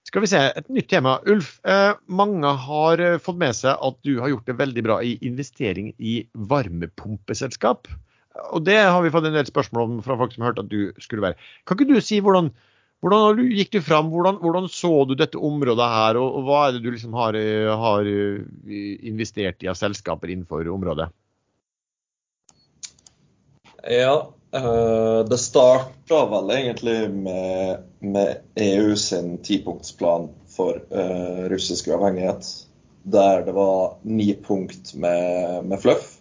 skal 0.10 0.26
vi 0.26 0.34
se, 0.34 0.44
et 0.60 0.68
nytt 0.76 0.92
tema. 0.92 1.22
Ulf, 1.32 1.54
uh, 1.64 1.96
mange 2.12 2.52
har 2.68 3.08
fått 3.24 3.40
med 3.40 3.56
seg 3.56 3.80
at 3.80 4.04
du 4.04 4.18
har 4.20 4.34
gjort 4.34 4.52
det 4.52 4.60
veldig 4.60 4.84
bra 4.90 5.00
i 5.08 5.16
investering 5.24 5.94
i 6.04 6.20
varmepumpeselskap. 6.36 7.88
Og 8.32 8.64
det 8.64 8.78
har 8.80 9.02
vi 9.04 9.12
fått 9.12 9.28
en 9.28 9.36
del 9.36 9.48
spørsmål 9.48 9.84
om 9.84 9.96
fra 10.06 10.16
folk 10.20 10.34
som 10.34 10.44
har 10.44 10.54
hørt 10.54 10.62
at 10.64 10.72
du 10.72 10.92
skulle 11.04 11.24
være. 11.26 11.40
Kan 11.68 11.78
ikke 11.78 11.98
du 11.98 12.04
si 12.04 12.22
hvordan, 12.24 12.52
hvordan 13.04 13.42
gikk 13.58 13.74
du 13.76 13.82
fram? 13.84 14.12
Hvordan, 14.14 14.40
hvordan, 14.44 14.70
så 14.72 14.94
du 15.08 15.16
dette 15.20 15.40
området 15.40 15.88
her, 15.96 16.20
og, 16.22 16.38
og 16.40 16.46
hva 16.48 16.62
er 16.68 16.78
det 16.78 16.84
du 16.86 16.92
liksom 16.94 17.18
har, 17.18 17.38
har, 17.84 18.12
investert 19.12 19.66
i 19.66 19.72
av 19.72 19.80
selskaper 19.80 20.32
innenfor 20.32 20.70
området? 20.72 21.10
Ja, 23.82 24.16
uh, 24.54 25.22
det 25.26 25.42
starta 25.42 26.24
vel 26.32 26.56
egentlig 26.56 26.98
med, 27.12 27.88
med, 28.00 28.46
EU 28.62 28.96
sin 28.96 29.40
tipunktsplan 29.44 30.30
for 30.52 30.80
russisk 31.52 31.90
uavhengighet. 31.90 32.48
Der 33.12 33.42
det 33.48 33.56
var 33.58 33.98
ni 34.06 34.30
punkt 34.46 34.94
med, 34.94 35.64
med 35.66 35.82
fluff 35.82 36.21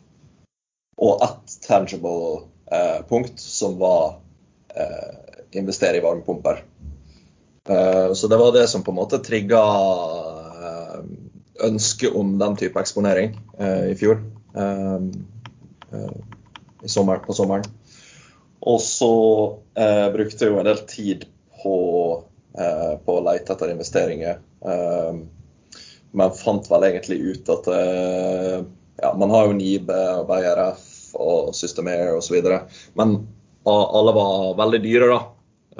og 1.00 1.22
ett 1.24 1.60
tangible 1.66 2.42
eh, 2.72 3.00
punkt, 3.08 3.40
som 3.40 3.78
var 3.78 4.20
eh, 4.74 5.16
investere 5.50 5.96
i 5.96 6.00
varmepumper. 6.00 6.64
Eh, 7.68 8.12
så 8.12 8.28
det 8.28 8.36
var 8.36 8.52
det 8.52 8.66
som 8.68 8.82
på 8.82 8.92
en 8.92 9.00
måte 9.00 9.22
trigga 9.24 9.62
eh, 10.60 11.00
ønsket 11.64 12.16
om 12.16 12.36
den 12.38 12.56
type 12.56 12.80
eksponering 12.80 13.32
eh, 13.58 13.90
i 13.90 13.96
fjor. 13.96 14.20
Eh, 14.56 15.00
i 16.84 16.88
sommer, 16.88 17.18
på 17.24 17.34
sommeren. 17.36 17.64
Og 18.60 18.80
så 18.80 19.14
brukte 20.14 20.44
jeg 20.44 20.52
jo 20.52 20.60
en 20.60 20.68
del 20.68 20.78
tid 20.88 21.24
på, 21.62 21.74
på 23.04 23.16
å 23.16 23.22
lete 23.24 23.52
etter 23.52 23.72
investeringer. 23.72 24.38
men 26.12 26.36
fant 26.36 26.70
vel 26.70 26.86
egentlig 26.88 27.18
ut 27.20 27.50
at 27.52 27.68
ja, 27.72 29.12
man 29.16 29.34
har 29.34 29.48
jo 29.48 29.56
Nibe 29.58 29.98
og 30.20 30.28
BRF 30.30 30.89
og 31.14 31.55
Systemair 31.57 32.16
osv. 32.16 32.40
Men 32.99 33.16
alle 33.68 34.14
var 34.16 34.57
veldig 34.59 34.81
dyre, 34.85 35.11
da. 35.11 35.20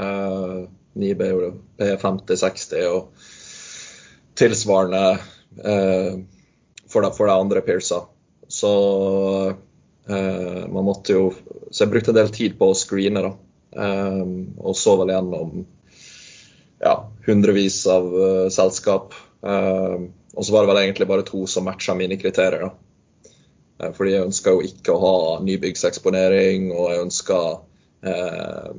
Uh, 0.01 0.69
Nibe 1.01 1.27
er 1.27 1.51
P50-60 1.81 2.87
og 2.91 3.27
tilsvarende 4.39 5.05
uh, 5.17 6.15
for, 6.91 7.05
de, 7.05 7.11
for 7.17 7.27
de 7.27 7.35
andre 7.35 7.63
Pearsa. 7.65 8.03
Så 8.51 8.73
uh, 9.51 10.63
man 10.71 10.87
måtte 10.87 11.15
jo 11.15 11.31
Så 11.71 11.85
jeg 11.85 11.93
brukte 11.93 12.11
en 12.11 12.19
del 12.19 12.33
tid 12.35 12.57
på 12.59 12.71
å 12.71 12.79
screene, 12.79 13.23
da. 13.23 13.35
Um, 13.71 14.57
og 14.59 14.75
så 14.75 14.97
vel 14.99 15.13
gjennom 15.15 15.61
ja, 16.83 16.95
hundrevis 17.29 17.85
av 17.93 18.09
selskap. 18.51 19.13
Og 19.45 20.43
så 20.43 20.55
var 20.55 20.65
det 20.65 20.71
vel 20.73 20.81
egentlig 20.81 21.07
bare 21.07 21.27
to 21.29 21.45
som 21.47 21.69
matcha 21.69 21.95
mine 21.95 22.17
kriterier. 22.19 22.65
da. 22.65 22.90
Eh, 23.81 23.93
fordi 23.97 24.15
jeg 24.15 24.29
ønsker 24.29 24.57
jo 24.57 24.67
ikke 24.67 24.95
å 24.95 25.03
ha 25.05 25.17
nybyggseksponering, 25.45 26.71
og 26.75 26.93
jeg 26.93 27.05
ønsker 27.07 27.47
eh, 28.11 28.73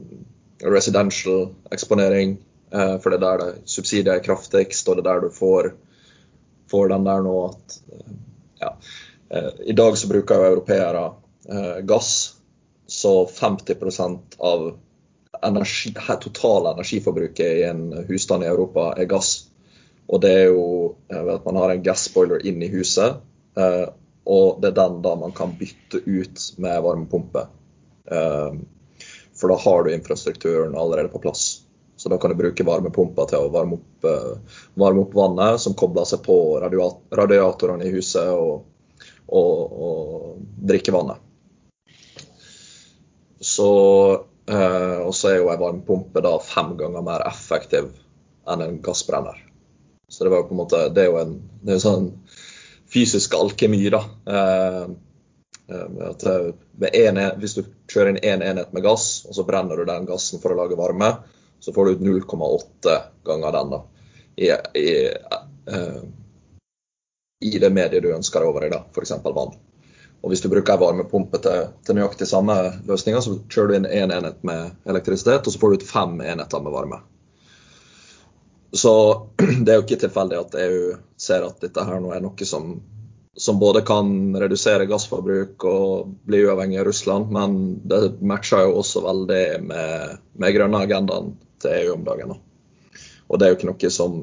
residential 0.61 1.47
eksponering. 1.73 2.37
Eh, 2.71 2.97
for 3.01 3.11
det 3.11 3.19
er 3.19 3.25
der 3.25 3.45
det 3.45 3.71
subsidier 3.71 4.17
er 4.17 4.25
kraftigst, 4.25 4.89
og 4.89 4.99
det 4.99 5.05
er 5.05 5.09
der 5.11 5.25
du 5.25 5.33
får, 5.35 5.73
får 6.71 6.93
den 6.93 7.07
der 7.07 7.25
nå 7.25 7.37
at 7.49 7.79
eh, 7.95 8.13
ja. 8.61 8.75
Eh, 9.31 9.51
I 9.73 9.77
dag 9.77 9.97
så 9.97 10.11
bruker 10.11 10.37
jo 10.37 10.53
europeere 10.53 11.05
eh, 11.49 11.81
gass, 11.87 12.37
så 12.91 13.25
50% 13.25 14.35
av 14.43 14.73
energi, 15.41 15.93
totale 16.21 16.73
energiforbruket 16.75 17.61
i 17.61 17.63
en 17.63 17.85
husstand 18.09 18.43
i 18.43 18.49
Europa 18.51 18.91
er 18.99 19.07
gass. 19.09 19.47
Og 20.11 20.19
det 20.21 20.31
er 20.35 20.49
jo 20.51 20.65
at 21.07 21.45
man 21.47 21.55
har 21.55 21.71
en 21.71 21.83
gassboiler 21.85 22.43
inn 22.45 22.59
i 22.61 22.67
huset, 22.73 23.23
og 24.25 24.61
det 24.61 24.71
er 24.71 24.77
den 24.77 25.01
da 25.01 25.15
man 25.17 25.33
kan 25.35 25.55
bytte 25.57 26.03
ut 26.05 26.43
med 26.61 26.83
varmepumpe. 26.85 27.45
For 29.39 29.49
da 29.49 29.57
har 29.63 29.83
du 29.83 29.93
infrastrukturen 29.93 30.77
allerede 30.77 31.09
på 31.09 31.19
plass. 31.19 31.61
Så 31.95 32.09
da 32.09 32.17
kan 32.17 32.31
du 32.31 32.37
bruke 32.37 32.65
varmepumpa 32.65 33.25
til 33.29 33.45
å 33.45 33.51
varme 33.53 33.77
opp, 33.77 34.05
varme 34.73 35.03
opp 35.03 35.15
vannet 35.17 35.61
som 35.61 35.75
kobler 35.77 36.05
seg 36.09 36.23
på 36.25 36.37
radiatorene 36.61 37.85
i 37.85 37.93
huset 37.93 38.29
og, 38.33 38.63
og, 39.27 39.75
og 39.87 40.39
drikkevannet. 40.69 41.21
Så, 43.41 43.69
og 44.49 45.13
så 45.17 45.29
er 45.31 45.39
jo 45.39 45.49
ei 45.49 45.61
varmepumpe 45.61 46.21
da 46.25 46.35
fem 46.45 46.75
ganger 46.77 47.05
mer 47.05 47.25
effektiv 47.29 47.89
enn 48.49 48.65
en 48.65 48.81
gassbrenner. 48.85 49.37
Så 50.09 50.25
det 50.25 50.33
var 50.33 50.43
jo 50.43 50.49
på 50.49 50.57
en 50.57 50.61
måte, 50.63 50.81
det 50.93 51.05
er 51.05 51.09
jo 51.09 51.21
en 51.21 51.37
det 51.61 51.77
er 51.77 51.85
sånn 51.85 52.09
fysisk 52.93 53.35
alkemi, 53.37 53.89
da. 53.89 54.03
At 56.09 56.23
en, 56.93 57.19
hvis 57.39 57.53
du 57.55 57.63
kjører 57.87 58.11
inn 58.11 58.19
én 58.19 58.33
en 58.41 58.47
enhet 58.49 58.73
med 58.75 58.83
gass, 58.83 59.23
og 59.27 59.35
så 59.37 59.45
brenner 59.47 59.79
du 59.79 59.85
den 59.87 60.07
gassen 60.09 60.41
for 60.43 60.51
å 60.51 60.57
lage 60.59 60.79
varme, 60.79 61.13
så 61.61 61.73
får 61.73 61.85
du 61.85 61.91
ut 61.91 62.01
0,8 62.01 62.97
ganger 63.23 63.51
den 63.51 63.69
da, 63.69 63.83
i, 64.35 64.49
i, 64.81 64.89
uh, 65.71 66.01
i, 67.39 67.59
det 67.59 67.69
mediet 67.69 68.03
du 68.03 68.09
ønsker 68.15 68.43
over 68.43 68.65
i, 68.65 68.71
da, 68.73 68.81
f.eks. 68.91 69.13
vann. 69.23 69.53
Og 70.21 70.29
Hvis 70.29 70.41
du 70.41 70.49
bruker 70.49 70.73
en 70.73 70.81
varmepumpe 70.81 71.37
til, 71.41 71.69
til 71.85 71.97
nøyaktig 71.97 72.27
samme 72.29 72.57
løsninger, 72.89 73.21
så 73.21 73.37
kjører 73.49 73.69
du 73.69 73.77
inn 73.77 73.87
én 73.89 74.09
en 74.09 74.17
enhet 74.17 74.43
med 74.45 74.89
elektrisitet, 74.89 75.45
og 75.45 75.53
så 75.53 75.61
får 75.61 75.71
du 75.71 75.79
ut 75.79 75.87
fem 75.93 76.19
enheter 76.21 76.65
med 76.65 76.73
varme. 76.73 77.01
Så 78.73 78.93
det 79.63 79.69
er 79.69 79.79
jo 79.79 79.85
ikke 79.85 80.01
tilfeldig 80.03 80.41
at 80.41 80.59
EU 80.65 80.83
ser 81.21 81.45
at 81.45 81.61
dette 81.61 81.85
her 81.85 82.01
nå 82.01 82.11
er 82.15 82.23
noe 82.23 82.47
som, 82.47 82.73
som 83.37 83.59
både 83.61 83.83
kan 83.85 84.33
redusere 84.41 84.87
gassforbruk 84.89 85.65
og 85.69 86.15
bli 86.27 86.41
uavhengig 86.47 86.79
av 86.81 86.87
Russland, 86.89 87.29
men 87.33 87.59
det 87.87 88.17
matcher 88.25 88.65
jo 88.65 88.79
også 88.81 89.03
veldig 89.05 89.43
med, 89.67 90.17
med 90.33 90.55
grønne 90.57 90.81
agendaen 90.87 91.35
til 91.61 91.77
EU 91.77 91.93
om 91.99 92.07
dagen. 92.07 92.33
Og 93.29 93.39
det 93.39 93.45
er 93.45 93.53
jo 93.53 93.59
ikke 93.59 93.69
noe 93.69 93.91
som, 93.93 94.17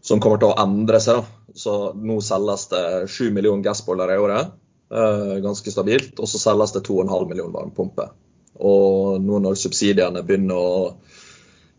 som 0.00 0.22
kommer 0.22 0.40
til 0.40 0.52
å 0.52 0.60
endre 0.62 1.02
seg. 1.02 1.20
da. 1.20 1.54
Så 1.58 1.74
nå 1.96 2.20
selges 2.22 2.68
det 2.70 2.84
7 3.10 3.32
millioner 3.34 3.66
gassboller 3.66 4.14
i 4.14 4.20
året, 4.22 4.54
eh, 4.94 5.34
ganske 5.44 5.74
stabilt. 5.74 6.14
Og 6.22 6.30
så 6.30 6.40
selges 6.40 6.72
det 6.76 6.86
2,5 6.86 7.26
millioner 7.28 7.56
varmepumper. 7.56 8.14
Og 8.62 9.18
nå 9.22 9.42
når 9.42 9.58
subsidiene 9.58 10.22
begynner 10.26 10.54
å 10.58 10.78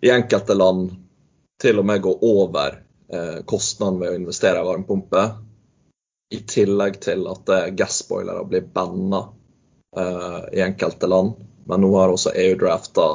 i 0.03 0.11
enkelte 0.13 0.55
land 0.55 0.91
til 1.59 1.81
og 1.81 1.87
med 1.87 2.03
gå 2.03 2.13
over 2.23 2.77
kostnaden 3.49 3.99
ved 4.01 4.11
å 4.11 4.17
investere 4.19 4.61
i 4.61 4.67
varmepumpe, 4.67 5.23
i 6.29 6.39
tillegg 6.45 6.99
til 7.01 7.25
at 7.29 7.49
eh, 7.49 7.69
gassboilere 7.77 8.45
blir 8.45 8.65
banna 8.73 9.23
eh, 9.97 10.41
i 10.59 10.61
enkelte 10.61 11.09
land. 11.09 11.33
Men 11.69 11.81
nå 11.81 11.89
har 11.97 12.13
også 12.13 12.35
EU 12.37 12.57
drafta 12.59 13.07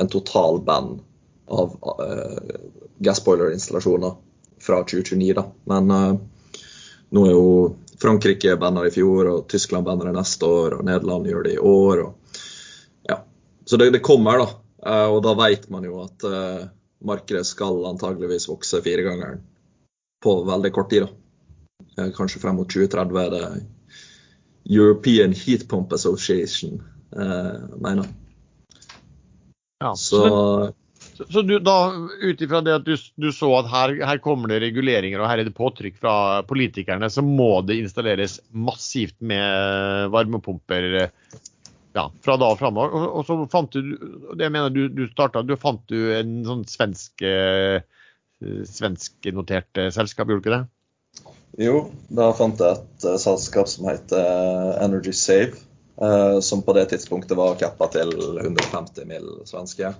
en 0.00 0.08
total 0.08 0.60
band 0.64 1.00
av 1.50 1.72
uh, 1.82 2.60
gassboilerinstallasjoner 3.02 4.12
fra 4.62 4.78
2029. 4.84 5.34
Da. 5.34 5.42
Men 5.68 5.90
nå 7.10 7.24
er 7.26 7.32
jo 7.34 7.48
Frankrike 8.00 8.54
banna 8.56 8.86
i 8.86 8.92
fjor, 8.94 9.28
og 9.28 9.48
Tyskland 9.50 9.84
banner 9.84 10.08
det 10.08 10.14
neste 10.16 10.46
år, 10.46 10.78
og 10.78 10.86
Nederland 10.86 11.26
gjør 11.28 11.44
det 11.44 11.56
i 11.56 11.64
år. 11.72 12.04
Og, 12.06 12.38
ja. 13.10 13.18
Så 13.66 13.80
det, 13.82 13.90
det, 13.96 14.00
kommer, 14.06 14.40
da. 14.40 14.48
Og 15.10 15.18
da 15.26 15.34
vet 15.42 15.66
man 15.74 15.84
jo 15.84 15.98
at 16.06 16.24
markedet 17.04 17.46
skal 17.48 17.84
antageligvis 17.88 18.48
vokse 18.50 18.82
firegangeren 18.84 19.42
på 20.24 20.36
veldig 20.48 20.72
kort 20.76 20.90
tid. 20.92 21.06
da. 21.06 22.10
Kanskje 22.16 22.40
frem 22.42 22.58
mot 22.60 22.68
2030 22.70 23.20
er 23.22 23.30
det 23.34 23.44
European 24.70 25.32
Heat 25.32 25.68
Pump 25.68 25.92
Association 25.92 26.82
mener. 27.80 28.06
Ja, 29.80 29.94
så, 29.96 30.72
så, 31.16 31.24
så 31.24 31.42
du, 31.42 31.58
da, 31.58 31.92
ut 32.22 32.42
ifra 32.42 32.60
det 32.60 32.74
at 32.74 32.84
du, 32.84 32.92
du 33.16 33.30
så 33.32 33.48
at 33.62 33.70
her, 33.72 33.94
her, 34.04 34.20
kommer 34.20 34.52
det 34.52 34.60
reguleringer 34.60 35.22
og 35.22 35.30
her 35.30 35.40
er 35.40 35.48
det 35.48 35.56
påtrykk 35.56 35.96
fra 36.02 36.14
politikerne, 36.48 37.08
så 37.10 37.24
må 37.24 37.62
det 37.64 37.78
installeres 37.80 38.38
massivt 38.52 39.16
med 39.24 40.12
varmepumper 40.12 41.08
ja, 41.92 42.06
fra 42.22 42.36
da 42.40 42.50
og 42.52 42.58
framover. 42.60 42.92
Og, 42.94 43.06
og, 43.20 43.24
så 43.26 43.36
fant 43.52 43.72
du 43.74 43.80
det 44.36 44.46
jeg 44.46 44.54
mener 44.54 44.74
du, 44.74 44.84
du 44.92 45.06
starta, 45.10 45.42
du 45.46 45.56
fant 45.60 45.82
du 45.90 46.12
en 46.16 46.40
sånn 46.46 46.66
svensk 46.70 47.24
eh, 47.26 47.80
svensknotert 48.40 49.82
selskap, 49.92 50.30
gjorde 50.30 50.40
du 50.40 50.46
ikke 50.46 50.58
det? 50.58 50.62
Jo, 51.60 51.80
da 52.14 52.30
fant 52.36 52.60
jeg 52.62 52.78
et 52.78 53.04
uh, 53.04 53.18
selskap 53.20 53.68
som 53.68 53.88
heter 53.90 54.78
Energy 54.80 55.12
Save. 55.16 55.66
Som 56.40 56.62
på 56.64 56.72
det 56.72 56.86
tidspunktet 56.88 57.36
var 57.36 57.58
cappa 57.60 57.90
til 57.92 58.08
150 58.40 59.04
mill. 59.04 59.26
svenske. 59.44 59.90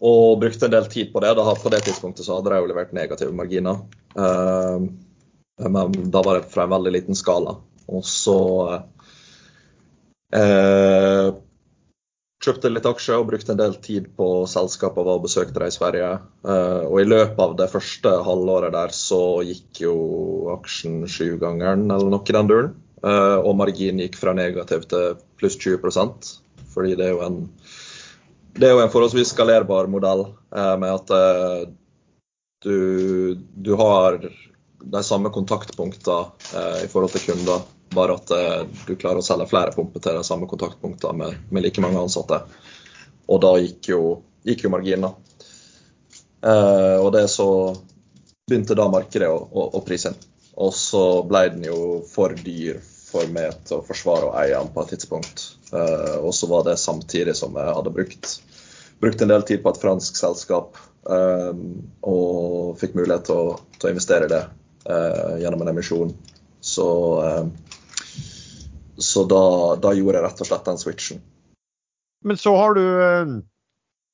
Og 0.00 0.38
brukte 0.40 0.64
en 0.64 0.72
del 0.72 0.88
tid 0.88 1.10
på 1.12 1.20
det. 1.20 1.34
Da, 1.36 1.44
på 1.52 1.72
det 1.74 1.82
tidspunktet 1.84 2.24
så 2.24 2.38
hadde 2.38 2.54
de 2.54 2.62
jo 2.62 2.70
levert 2.70 2.94
negative 2.96 3.36
marginer. 3.36 3.82
Men 5.60 5.98
da 6.14 6.22
var 6.24 6.38
det 6.38 6.48
fra 6.54 6.64
en 6.64 6.72
veldig 6.72 6.94
liten 6.96 7.18
skala. 7.18 7.58
Og 7.92 8.08
så 8.08 8.38
kjøpte 12.40 12.70
litt 12.70 12.86
aksjer 12.86 13.18
og 13.18 13.28
brukte 13.32 13.52
en 13.52 13.58
del 13.58 13.74
tid 13.82 14.06
på 14.16 14.28
selskapet 14.48 15.08
og 15.10 15.24
besøkte 15.24 15.58
dem 15.58 15.68
i 15.68 15.74
Sverige. 15.74 16.10
og 16.86 17.00
i 17.00 17.08
løpet 17.08 17.42
av 17.42 17.56
det 17.58 17.70
første 17.72 18.12
halvåret 18.24 18.72
der 18.72 18.94
så 18.94 19.42
gikk 19.44 19.82
jo 19.82 19.96
aksjen 20.54 21.02
sjugangeren 21.10 21.90
eller 21.90 22.14
noe 22.14 22.24
i 22.24 22.36
den 22.38 22.48
duren. 22.52 22.70
Eh, 23.00 23.38
og 23.40 23.56
marginen 23.56 24.02
gikk 24.02 24.18
fra 24.20 24.34
negativ 24.36 24.84
til 24.90 25.14
pluss 25.40 25.56
20% 25.56 26.34
fordi 26.70 26.98
det 26.98 27.06
er 27.06 27.14
jo 27.14 27.22
en, 27.24 27.38
det 28.58 28.68
er 28.68 28.74
jo 28.74 28.82
en 28.82 28.92
forholdsvis 28.92 29.32
skalerbar 29.32 29.88
modell 29.88 30.26
eh, 30.28 30.74
med 30.82 30.90
at 30.92 31.12
eh, 31.16 31.62
du, 32.60 33.38
du, 33.56 33.72
har 33.80 34.20
de 34.20 35.02
samme 35.04 35.32
kontaktpunktene 35.32 36.84
i 36.84 36.88
forhold 36.92 37.14
til 37.14 37.24
kunder, 37.30 37.64
bare 37.94 38.14
at 38.18 38.30
du 38.86 38.94
klarer 38.94 39.18
å 39.18 39.24
selge 39.26 39.48
flere 39.50 39.74
pumper 39.74 40.02
til 40.04 40.18
de 40.18 40.26
samme 40.26 40.46
kontaktpunktene 40.50 41.16
med, 41.18 41.40
med, 41.50 41.64
like 41.64 41.82
mange 41.82 41.98
ansatte. 41.98 42.38
Og 43.26 43.40
da 43.42 43.54
gikk 43.58 43.90
jo, 43.90 44.00
gikk 44.46 44.64
jo 44.66 44.72
marginen. 44.72 45.16
og 46.42 47.08
det 47.14 47.24
så 47.30 47.48
begynte 48.50 48.78
da 48.78 48.86
markedet 48.90 49.28
å, 49.30 49.38
å, 49.38 49.66
å 49.78 49.82
prise 49.86 50.12
den. 50.12 50.30
Og 50.60 50.74
så 50.76 51.04
ble 51.26 51.44
den 51.54 51.66
jo 51.68 51.80
for 52.10 52.34
dyr 52.36 52.80
for 53.10 53.30
meg 53.34 53.56
til 53.66 53.80
å 53.80 53.86
forsvare 53.86 54.28
og 54.28 54.36
eie 54.42 54.54
den 54.54 54.70
på 54.74 54.84
et 54.84 54.94
tidspunkt. 54.94 55.44
Eh, 55.72 56.16
og 56.20 56.32
så 56.36 56.48
var 56.50 56.66
det 56.66 56.78
samtidig 56.82 57.34
som 57.38 57.56
jeg 57.58 57.76
hadde 57.76 57.94
brukt, 57.94 58.36
brukt 59.02 59.22
en 59.24 59.32
del 59.32 59.46
tid 59.48 59.62
på 59.64 59.72
et 59.72 59.82
fransk 59.82 60.20
selskap. 60.20 60.78
eh, 61.10 61.52
og 62.04 62.76
fikk 62.78 62.94
mulighet 62.98 63.24
til 63.30 63.40
å, 63.40 63.58
til 63.78 63.88
å 63.88 63.92
investere 63.94 64.26
i 64.28 64.30
det 64.30 64.42
uh, 64.90 65.36
gjennom 65.40 65.62
en 65.64 65.70
emisjon. 65.72 66.12
Så, 66.60 66.86
uh, 67.24 67.46
så 69.04 69.24
da, 69.28 69.42
da, 69.80 69.94
gjorde 69.96 70.20
jeg 70.20 70.26
rett 70.26 70.42
og 70.42 70.48
slett 70.48 70.68
den 70.68 70.80
switchen. 70.80 71.22
Men 72.24 72.36
så 72.36 72.52
har 72.56 72.76
du 72.76 72.84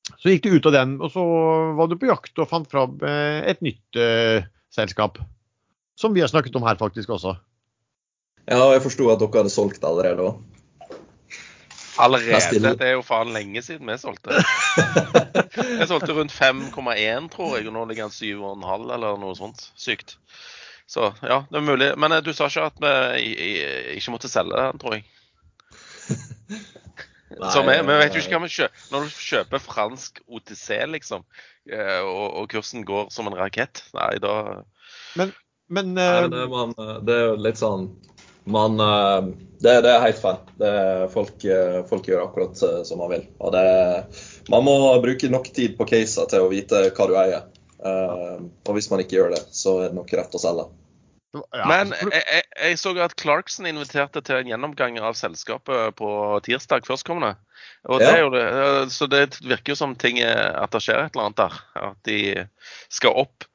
Så 0.07 0.31
gikk 0.31 0.45
du 0.45 0.53
ut 0.55 0.67
av 0.69 0.75
den, 0.75 0.93
og 1.03 1.11
så 1.11 1.23
var 1.75 1.89
du 1.91 1.97
på 1.99 2.07
jakt 2.07 2.39
og 2.39 2.47
fant 2.47 2.69
fram 2.71 2.95
et 3.03 3.59
nytt 3.65 3.99
selskap. 4.71 5.19
Som 5.99 6.13
vi 6.15 6.23
har 6.23 6.31
snakket 6.31 6.55
om 6.55 6.63
her 6.63 6.79
faktisk 6.79 7.11
også. 7.11 7.33
Ja, 8.47 8.61
og 8.63 8.77
jeg 8.77 8.85
forsto 8.85 9.09
at 9.11 9.19
dere 9.19 9.41
hadde 9.41 9.51
solgt 9.51 9.83
allerede 9.83 10.23
òg. 10.23 10.37
Allerede? 11.97 12.75
Det 12.77 12.85
er 12.85 12.95
jo 12.95 13.03
faen 13.05 13.33
lenge 13.33 13.61
siden 13.65 13.89
vi 13.89 13.97
solgte. 13.99 14.37
Jeg 15.79 15.87
solgte 15.89 16.13
rundt 16.13 16.33
5,1 16.33 17.29
tror 17.33 17.55
jeg, 17.57 17.65
og 17.67 17.73
nå 17.73 17.85
ligger 17.89 18.05
den 18.05 18.13
7,5 18.13 18.83
eller 18.93 19.17
noe 19.17 19.33
sånt. 19.37 19.63
Sykt. 19.79 20.17
Så 20.87 21.11
ja, 21.19 21.41
det 21.51 21.59
er 21.59 21.67
mulig. 21.67 21.91
Men 21.99 22.15
eh, 22.15 22.23
du 22.23 22.31
sa 22.35 22.47
ikke 22.47 22.69
at 22.71 22.81
vi 22.81 23.53
ikke 23.97 24.13
måtte 24.15 24.31
selge 24.31 24.55
den, 24.55 24.81
tror 24.81 24.97
jeg. 24.97 25.05
Nei, 27.37 27.49
så 27.51 27.61
vi, 27.61 27.73
vi, 27.83 27.95
vet 27.99 28.15
jo 28.15 28.21
ikke 28.23 28.37
hva 28.37 28.45
vi 28.45 28.53
kjøper. 28.55 28.83
Når 28.93 29.03
du 29.03 29.17
kjøper 29.27 29.61
fransk 29.61 30.21
OTC, 30.31 30.67
liksom, 30.93 31.25
eh, 31.69 31.99
og, 31.99 32.27
og 32.39 32.47
kursen 32.53 32.85
går 32.87 33.11
som 33.13 33.27
en 33.27 33.35
rakett, 33.37 33.83
nei, 33.97 34.13
da 34.23 34.63
Men, 35.19 35.33
men 35.67 35.91
nei, 35.97 36.29
det, 36.31 36.45
man, 36.49 36.71
det 37.05 37.17
er 37.17 37.25
jo 37.27 37.35
litt 37.43 37.59
sånn 37.59 37.89
eh, 38.47 39.27
det, 39.59 39.75
det 39.83 39.91
er 39.91 40.05
helt 40.05 40.23
feil. 40.23 40.39
Folk, 41.11 41.43
eh, 41.43 41.81
folk, 41.89 42.07
gjør 42.07 42.23
akkurat 42.29 42.63
eh, 42.63 42.79
som 42.87 43.03
man 43.03 43.11
vil. 43.11 43.27
Og 43.43 43.53
det, 43.53 43.67
man 44.53 44.65
må 44.65 44.77
bruke 45.03 45.29
nok 45.29 45.51
tid 45.51 45.75
på 45.77 45.89
caser 45.89 46.31
til 46.31 46.47
å 46.47 46.51
vite 46.53 46.87
hva 46.87 47.09
du 47.11 47.15
eier. 47.19 47.47
Og 47.85 48.73
hvis 48.75 48.89
man 48.91 49.03
ikke 49.03 49.19
gjør 49.19 49.35
det, 49.35 49.43
så 49.53 49.79
er 49.81 49.89
det 49.89 49.97
nok 49.99 50.13
rett 50.17 50.37
å 50.37 50.41
selge. 50.41 50.67
Ja, 51.35 51.65
Men 51.67 51.91
jeg, 51.91 52.23
jeg, 52.23 52.45
jeg 52.55 52.77
så 52.79 52.93
at 53.03 53.13
Clarkson 53.19 53.67
inviterte 53.69 54.23
til 54.25 54.39
en 54.39 54.49
gjennomgang 54.49 54.95
av 55.03 55.17
selskapet 55.19 55.97
på 55.99 56.09
tirsdag 56.47 56.87
førstkommende. 56.87 57.35
Og 57.91 57.99
det 58.01 58.13
Ja. 58.13 58.23
jo 58.23 58.31
eh, 58.33 58.87
så 58.89 59.09
det 59.11 59.37
virker 59.43 59.75
jo 59.75 59.77
som 59.77 59.93
ting 59.99 60.21
er, 60.23 60.55
at 60.57 60.71
det 60.73 60.81
skjer 60.85 61.03
et 61.03 61.13
eller 61.13 61.27
annet 61.27 61.43
der. 61.43 61.59
At 61.91 61.99
de 62.07 62.47
skal 62.89 63.13
opp 63.25 63.45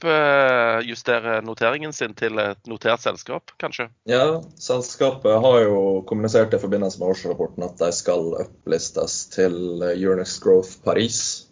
oppjustere 0.00 1.40
noteringen 1.44 1.92
sin 1.92 2.14
til 2.16 2.38
et 2.40 2.68
notert 2.70 3.02
selskap, 3.02 3.52
kanskje. 3.60 3.90
Ja, 4.08 4.40
selskapet 4.56 5.40
har 5.44 5.58
jo 5.60 6.00
kommunisert 6.08 6.54
i 6.54 6.60
forbindelse 6.62 7.00
med 7.00 7.12
årsrapporten 7.12 7.66
at 7.66 7.76
de 7.78 7.90
skal 7.92 8.32
opplistes 8.40 9.26
til 9.34 9.82
Euronext 9.82 10.40
Growth 10.44 10.80
Paris, 10.84 11.20
eh, 11.44 11.49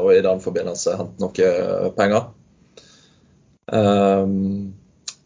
og 0.00 0.12
i 0.14 0.20
den 0.22 0.40
forbindelse 0.40 0.96
hente 0.98 1.20
noe 1.20 1.90
penger. 1.96 2.28
Um, 3.70 4.74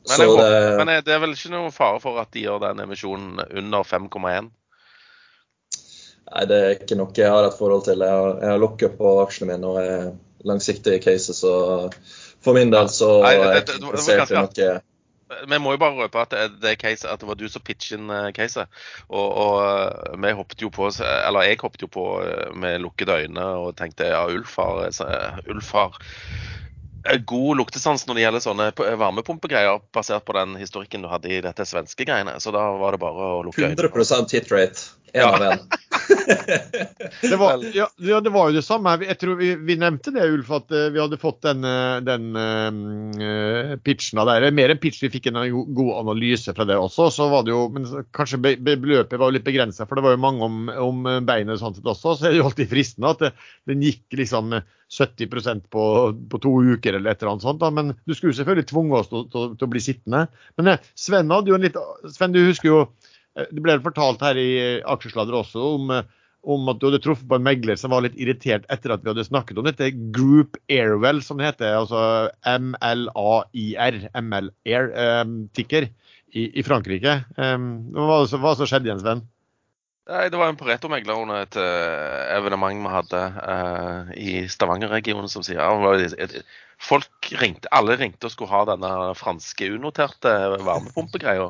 Men, 0.04 0.18
det, 0.20 0.26
håper- 0.28 0.76
men 0.84 0.90
det 1.04 1.12
er 1.14 1.20
vel 1.22 1.32
ikke 1.32 1.50
noen 1.54 1.72
fare 1.72 2.00
for 2.02 2.18
at 2.20 2.28
de 2.36 2.42
gjør 2.44 2.58
den 2.60 2.82
emisjonen 2.84 3.38
under 3.40 3.86
5,1? 3.88 4.50
nei, 6.34 6.44
det 6.50 6.58
er 6.58 6.74
ikke 6.74 6.96
noe 6.98 7.12
jeg 7.16 7.30
har 7.30 7.46
et 7.48 7.56
forhold 7.56 7.84
til. 7.86 8.00
Jeg 8.04 8.10
har, 8.12 8.34
jeg 8.42 8.50
har 8.50 8.58
lockup 8.60 8.98
på 8.98 9.12
aksjene 9.22 9.52
mine 9.54 9.70
og 9.70 9.78
er 9.80 10.10
langsiktig 10.44 10.98
i 10.98 11.00
cases, 11.04 11.40
så 11.40 11.54
for 12.44 12.52
min 12.56 12.72
del 12.72 12.88
så 12.92 13.22
Nei, 13.22 13.34
det- 13.38 13.66
det, 13.66 13.78
det- 13.78 13.80
det 13.80 13.80
det, 13.80 14.04
det, 14.04 14.14
i 14.14 14.18
ganske- 14.20 14.68
noe 14.74 14.80
Vi 15.50 15.58
må 15.62 15.74
jo 15.74 15.80
bare 15.82 16.04
røpe 16.04 16.22
at 16.22 16.34
det, 16.34 16.44
det, 16.62 16.76
case, 16.80 17.08
at 17.08 17.20
det 17.20 17.28
var 17.28 17.38
du 17.40 17.46
som 17.50 17.62
pitchet 17.64 17.98
inn 17.98 18.10
eh, 18.12 18.30
caset. 18.36 18.70
Og, 19.08 19.26
og 19.26 19.60
eh, 19.64 20.16
vi 20.24 20.34
hoppet 20.38 20.64
jo 20.64 20.70
på, 20.74 20.88
eller 21.04 21.48
jeg 21.48 21.60
hoppet 21.62 21.86
jo 21.86 21.90
på 21.92 22.08
eh, 22.24 22.50
med 22.56 22.82
lukkede 22.84 23.20
øyne 23.24 23.46
og 23.60 23.76
tenkte 23.78 24.10
ja, 24.12 24.24
Ulf 24.30 24.56
har, 24.60 24.88
Ulf 25.50 25.72
har 25.76 25.98
god 27.28 27.56
luktesans 27.60 28.06
når 28.08 28.16
det 28.16 28.22
gjelder 28.24 28.42
sånne 28.44 28.66
varmepumpegreier, 29.00 29.82
basert 29.92 30.24
på 30.24 30.36
den 30.38 30.56
historikken 30.56 31.04
du 31.04 31.10
hadde 31.12 31.28
i 31.28 31.42
dette 31.44 31.66
svenske 31.68 32.06
greiene. 32.08 32.38
Så 32.40 32.54
da 32.54 32.64
var 32.80 32.96
det 32.96 33.02
bare 33.04 33.32
å 33.36 33.42
lukke 33.44 33.66
øynene. 33.66 33.90
100 33.92 34.32
hit 34.32 34.52
rate. 34.52 34.88
Én 35.14 35.20
Ja. 35.20 35.30
av 35.30 35.42
én. 35.42 35.60
Det 37.20 37.36
var, 37.36 37.62
ja, 37.74 37.86
ja, 37.96 38.20
det 38.20 38.32
var 38.34 38.50
jo 38.50 38.56
det 38.58 38.64
samme. 38.66 38.94
Jeg 39.04 39.16
tror 39.20 39.38
vi, 39.38 39.50
vi 39.56 39.76
nevnte 39.80 40.12
det, 40.14 40.26
Ulf, 40.34 40.50
at 40.54 40.72
eh, 40.74 40.90
vi 40.94 41.00
hadde 41.00 41.18
fått 41.20 41.40
den, 41.46 41.64
eh, 41.68 41.98
den 42.04 42.30
uh, 42.36 43.74
pitchen 43.84 44.20
av 44.22 44.28
der. 44.30 44.48
Mer 44.54 44.72
enn 44.74 44.80
pitch, 44.82 45.02
vi 45.04 45.12
fikk 45.12 45.30
en 45.30 45.40
god 45.76 45.92
analyse 46.02 46.54
fra 46.56 46.66
det 46.68 46.78
også. 46.80 47.08
Så 47.14 47.28
var 47.32 47.46
det 47.46 47.54
jo, 47.54 47.66
men 47.74 47.88
kanskje 48.16 48.40
be- 48.44 48.56
be- 48.60 48.78
beløpet 48.80 49.18
var 49.20 49.30
jo 49.30 49.38
litt 49.38 49.46
begrensa, 49.46 49.88
for 49.88 49.98
det 49.98 50.06
var 50.06 50.16
jo 50.16 50.22
mange 50.24 50.48
om, 50.48 50.62
om 50.88 51.04
beinet 51.26 51.60
sånn 51.62 51.76
sett 51.76 51.92
også. 51.94 52.16
Så 52.18 52.28
er 52.28 52.34
det 52.34 52.42
jo 52.42 52.48
alltid 52.50 52.72
fristende 52.72 53.12
at 53.14 53.24
det, 53.26 53.34
den 53.70 53.84
gikk 53.84 54.18
liksom 54.24 54.58
70% 54.94 55.64
på, 55.72 55.84
på 56.30 56.38
to 56.42 56.52
uker 56.74 56.98
eller 56.98 57.14
et 57.14 57.22
eller 57.22 57.34
annet 57.34 57.46
sånt. 57.46 57.62
Da. 57.62 57.70
Men 57.74 57.94
du 58.04 58.14
skulle 58.14 58.34
jo 58.34 58.38
selvfølgelig 58.40 58.68
tvunget 58.70 59.00
oss 59.00 59.10
til, 59.10 59.26
til, 59.32 59.56
til 59.58 59.66
å 59.66 59.72
bli 59.72 59.82
sittende. 59.82 60.26
Men 60.60 60.76
Sven 60.98 61.32
hadde 61.34 61.52
jo 61.52 61.58
en 61.58 61.66
litt 61.66 61.78
Sven, 62.14 62.34
du 62.34 62.42
husker 62.44 62.70
jo 62.70 62.78
Det 63.34 63.62
ble 63.62 63.80
fortalt 63.82 64.22
her 64.22 64.38
i 64.38 64.50
eh, 64.60 64.84
Aksjesladder 64.86 65.40
også 65.40 65.64
om 65.74 65.90
eh, 65.94 66.04
om 66.44 66.68
at 66.68 66.80
du 66.80 66.88
hadde 66.88 67.00
truffet 67.00 67.28
på 67.28 67.38
en 67.38 67.44
megler 67.44 67.78
som 67.80 67.94
var 67.94 68.04
litt 68.04 68.16
irritert 68.20 68.66
etter 68.72 68.92
at 68.94 69.04
vi 69.04 69.10
hadde 69.10 69.26
snakket 69.26 69.60
om 69.60 69.64
dette 69.64 69.90
Group 70.14 70.58
Airwell, 70.72 71.22
som 71.24 71.40
det 71.40 71.48
heter. 71.48 71.76
Altså 71.78 72.28
MLAIR, 72.44 74.00
ML-Air, 74.20 74.90
um, 75.24 75.38
ticker, 75.56 75.88
i, 76.34 76.48
i 76.58 76.64
Frankrike. 76.66 77.22
Um, 77.38 77.94
hva 77.94 78.24
hva 78.26 78.52
som 78.58 78.68
skjedde 78.68 78.90
igjen, 78.90 79.00
Sven? 79.02 79.24
Nei, 80.10 80.26
Det 80.28 80.36
var 80.36 80.50
en 80.50 80.58
Pareto-megler 80.60 81.16
under 81.16 81.46
et 81.46 81.56
eh, 81.56 82.24
evenement 82.34 82.82
vi 82.84 82.92
hadde 82.92 83.20
uh, 83.38 84.10
i 84.20 84.42
Stavanger-regionen 84.52 85.30
som 85.32 85.46
sier 85.46 85.62
ja, 85.62 86.42
Folk 86.84 87.30
ringte, 87.40 87.70
alle 87.72 87.96
ringte 87.96 88.28
og 88.28 88.34
skulle 88.34 88.52
ha 88.52 88.66
denne 88.68 89.14
franske 89.16 89.70
unoterte 89.72 90.34
varmepumpegreia. 90.66 91.46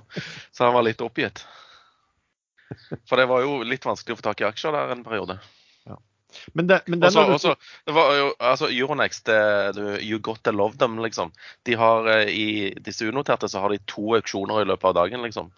Så 0.55 0.69
han 0.69 0.77
var 0.77 0.87
litt 0.87 1.03
oppgitt. 1.03 1.43
For 3.09 3.21
det 3.21 3.27
var 3.31 3.45
jo 3.45 3.61
litt 3.67 3.85
vanskelig 3.87 4.17
å 4.17 4.21
få 4.21 4.27
tak 4.31 4.41
i 4.43 4.49
aksjer 4.49 4.75
der 4.75 4.95
en 4.95 5.05
periode. 5.07 5.39
Men, 6.53 6.67
det, 6.67 6.81
men 6.87 6.99
Og 6.99 7.05
den 7.05 7.13
så, 7.15 7.21
har 7.21 7.29
du- 7.29 7.35
også, 7.37 7.55
det 7.87 7.95
var 7.95 8.09
jo, 8.19 8.27
altså 8.43 8.67
Euronext, 8.67 9.29
det, 9.29 10.03
you 10.03 10.19
got 10.19 10.43
to 10.43 10.51
love 10.51 10.77
them, 10.79 10.99
liksom. 10.99 11.31
De 11.63 11.77
har 11.79 12.09
eh, 12.11 12.29
I 12.29 12.47
disse 12.83 13.07
unoterte 13.07 13.49
så 13.49 13.63
har 13.63 13.71
de 13.71 13.79
to 13.87 14.17
auksjoner 14.19 14.63
i 14.65 14.67
løpet 14.67 14.89
av 14.91 14.97
dagen, 14.99 15.23
liksom. 15.23 15.53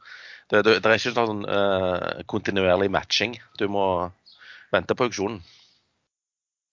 Det, 0.50 0.60
det, 0.62 0.74
det 0.84 0.90
er 0.90 1.00
ikke 1.00 1.14
sånn 1.16 1.40
uh, 1.48 2.22
kontinuerlig 2.30 2.90
matching. 2.92 3.38
Du 3.58 3.66
må 3.72 3.86
vente 4.70 4.94
på 4.94 5.08
auksjonen. 5.08 5.40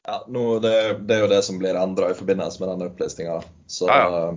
Ja, 0.05 0.19
nå, 0.27 0.59
det, 0.59 0.75
det 1.07 1.15
er 1.15 1.23
jo 1.23 1.31
det 1.31 1.39
som 1.47 1.57
blir 1.61 1.79
endra 1.79 2.11
i 2.11 2.17
forbindelse 2.17 2.59
med 2.61 2.73
denne 2.73 2.89
opplistinga. 2.91 3.39
Så 3.71 3.87
Ja, 3.87 4.35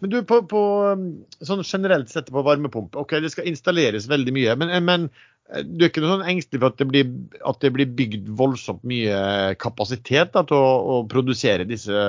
Men 0.00 0.12
du, 0.12 0.18
på, 0.28 0.40
på 0.50 0.62
um, 0.92 1.06
sånn 1.44 1.64
generelt 1.64 2.10
sett 2.12 2.32
på 2.32 2.44
varmepumpe, 2.44 3.00
ok, 3.00 3.16
det 3.24 3.32
skal 3.32 3.48
installeres 3.50 4.08
veldig 4.10 4.34
mye. 4.36 4.56
Men, 4.60 4.74
men 4.84 5.06
eh, 5.48 5.64
du 5.64 5.84
er 5.84 5.90
ikke 5.90 6.04
noe 6.04 6.16
sånn 6.16 6.30
engstelig 6.34 6.62
for 6.62 6.74
at 6.74 6.82
det 6.82 6.88
blir, 6.90 7.10
at 7.52 7.60
det 7.64 7.72
blir 7.76 7.96
bygd 8.00 8.30
voldsomt 8.38 8.84
mye 8.88 9.18
kapasitet 9.60 10.34
da, 10.36 10.44
til 10.48 10.60
å, 10.60 10.72
å 10.96 11.02
produsere 11.10 11.68
disse 11.68 12.06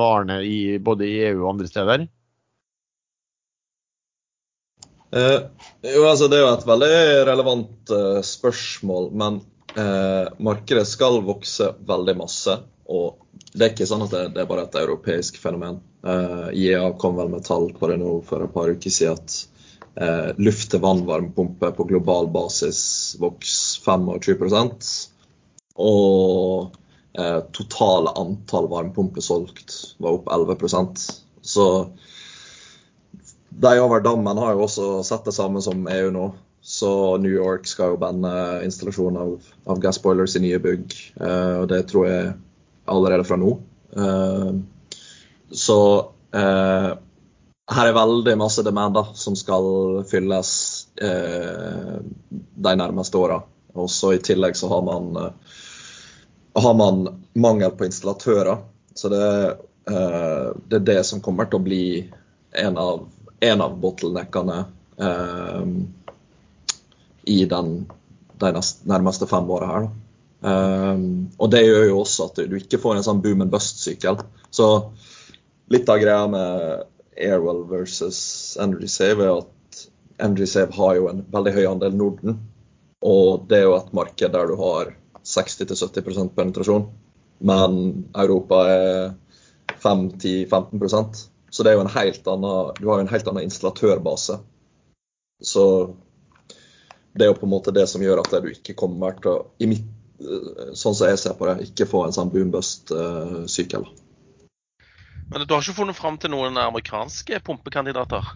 varene 0.00 0.40
i, 0.48 0.60
både 0.82 1.08
i 1.10 1.16
EU 1.30 1.40
og 1.44 1.54
andre 1.54 1.70
steder? 1.70 2.06
Eh, 5.14 5.40
jo, 5.94 6.04
altså 6.08 6.26
Det 6.28 6.40
er 6.40 6.42
jo 6.42 6.52
et 6.56 6.66
veldig 6.66 6.94
relevant 7.28 7.90
eh, 7.94 8.20
spørsmål, 8.26 9.12
men 9.14 9.42
eh, 9.78 10.30
markedet 10.42 10.86
skal 10.90 11.20
vokse 11.26 11.70
veldig 11.86 12.16
masse. 12.18 12.56
Og 12.90 13.20
det 13.54 13.62
er 13.66 13.74
ikke 13.74 13.88
sånn 13.88 14.06
at 14.08 14.14
det, 14.14 14.24
det 14.34 14.42
er 14.42 14.48
bare 14.50 14.66
et 14.66 14.80
europeisk 14.82 15.38
fenomen. 15.42 15.78
Eh, 16.04 16.46
IEA 16.52 16.92
kom 17.00 17.16
vel 17.16 17.32
med 17.32 17.44
tall 17.46 17.70
på 17.72 17.88
det 17.90 17.98
nå 18.02 18.18
for 18.28 18.44
et 18.44 18.54
par 18.54 18.70
uker 18.70 18.92
siden 18.92 19.16
at 19.16 19.36
uh, 19.94 20.30
luft-til-vann-varmepumpe 20.36 21.70
på 21.76 21.86
global 21.88 22.28
basis 22.34 22.80
vokser 23.22 23.84
25 23.86 24.72
Og 25.80 26.74
uh, 27.18 27.40
totale 27.56 28.12
antall 28.20 28.68
varmepumper 28.68 29.24
solgt 29.24 29.96
var 29.98 30.18
opp 30.18 30.28
11% 30.28 31.06
Så 31.40 31.68
de 33.54 33.80
over 33.80 34.00
dammen 34.00 34.38
har 34.38 34.54
jo 34.54 34.64
også 34.66 34.88
sett 35.06 35.24
det 35.28 35.34
samme 35.36 35.62
som 35.62 35.86
EU 35.88 36.10
nå. 36.10 36.24
Så 36.64 37.16
New 37.20 37.30
York 37.30 37.68
skal 37.68 37.92
jo 37.92 38.00
banne 38.00 38.32
installasjon 38.64 39.18
av, 39.20 39.34
av 39.68 39.80
gassboilers 39.82 40.34
i 40.38 40.42
nye 40.46 40.60
bygg. 40.62 40.94
Eh, 41.20 41.56
og 41.60 41.68
det 41.70 41.82
tror 41.90 42.08
jeg 42.08 42.32
allerede 42.90 43.26
fra 43.28 43.36
nå. 43.38 43.52
Eh, 43.94 44.48
så 45.54 45.78
eh, 46.34 46.90
her 47.74 47.88
er 47.88 47.96
veldig 47.96 48.36
masse 48.36 48.62
demand 48.66 48.98
som 49.16 49.36
skal 49.38 50.04
fylles 50.10 50.50
eh, 51.00 51.96
de 52.54 52.74
nærmeste 52.76 53.18
åra. 53.18 53.40
Og 53.74 53.90
så 53.90 54.12
i 54.14 54.22
tillegg 54.22 54.56
så 54.58 54.68
har 54.68 54.82
man, 54.86 55.08
eh, 55.16 55.32
har 56.62 56.74
man 56.74 57.06
mangel 57.32 57.70
på 57.70 57.88
installatører. 57.88 58.60
Så 58.94 59.08
det, 59.08 59.30
eh, 59.90 60.52
det 60.68 60.76
er 60.76 60.86
det 60.92 61.00
som 61.08 61.22
kommer 61.24 61.48
til 61.48 61.60
å 61.60 61.66
bli 61.66 61.84
en 62.52 62.78
av, 62.78 63.08
en 63.40 63.60
av 63.60 63.78
bottleneckene 63.80 64.60
eh, 64.98 65.64
i 67.24 67.44
den, 67.48 67.74
de 68.38 68.52
nærmeste 68.84 69.26
fem 69.26 69.50
åra 69.50 69.72
her. 69.72 69.88
Eh, 70.44 71.00
og 71.38 71.50
det 71.50 71.64
gjør 71.64 71.88
jo 71.88 71.98
også 72.04 72.28
at 72.28 72.44
du 72.44 72.60
ikke 72.60 72.82
får 72.82 73.00
en 73.00 73.08
sånn 73.08 73.24
boom 73.24 73.46
and 73.46 73.56
bust-sykkel. 73.56 74.20
Så 74.52 74.68
litt 75.72 75.88
av 75.88 76.00
greia 76.02 76.26
med 76.28 76.84
Airwell 77.16 77.64
versus 77.70 78.56
Energy 78.60 78.88
Save 78.90 79.24
er 79.24 79.38
at 79.38 79.84
Energy 80.22 80.46
Save 80.46 80.74
har 80.76 80.98
jo 80.98 81.08
en 81.10 81.24
veldig 81.32 81.54
høy 81.56 81.64
andel 81.70 81.96
Norden. 81.96 82.38
Og 83.04 83.46
det 83.48 83.60
er 83.60 83.66
jo 83.68 83.76
et 83.78 83.92
marked 83.96 84.34
der 84.34 84.50
du 84.50 84.56
har 84.60 84.94
60-70% 85.24 86.34
penetrasjon. 86.36 86.88
Men 87.44 88.04
Europa 88.14 88.60
er 88.70 89.14
5-10-15% 89.82 91.24
Så 91.50 91.62
det 91.62 91.72
er 91.72 91.76
jo 91.78 91.84
en 91.84 91.92
helt 91.92 92.28
annen, 92.30 92.72
du 92.78 92.88
har 92.88 93.00
jo 93.00 93.04
en 93.04 93.12
helt 93.12 93.28
annen 93.30 93.46
installatørbase. 93.46 94.38
Så 95.44 95.64
det 97.14 97.26
er 97.26 97.30
jo 97.30 97.38
på 97.38 97.46
en 97.46 97.52
måte 97.52 97.74
det 97.74 97.86
som 97.90 98.02
gjør 98.02 98.24
at 98.24 98.32
du 98.42 98.48
ikke 98.50 98.74
kommer 98.78 99.14
til 99.20 99.30
å, 99.30 99.36
mitt, 99.70 99.84
sånn 100.74 100.96
som 100.96 101.06
jeg 101.06 101.20
ser 101.20 101.36
på 101.38 101.46
det, 101.46 101.68
ikke 101.68 101.86
få 101.90 102.06
en 102.06 102.16
sånn 102.16 102.32
boom-bust-sykkel. 102.32 103.86
Men 105.30 105.46
du 105.46 105.54
har 105.54 105.62
ikke 105.62 105.78
funnet 105.80 105.98
fram 105.98 106.18
til 106.20 106.32
noen 106.34 106.58
amerikanske 106.60 107.40
pumpekandidater? 107.46 108.26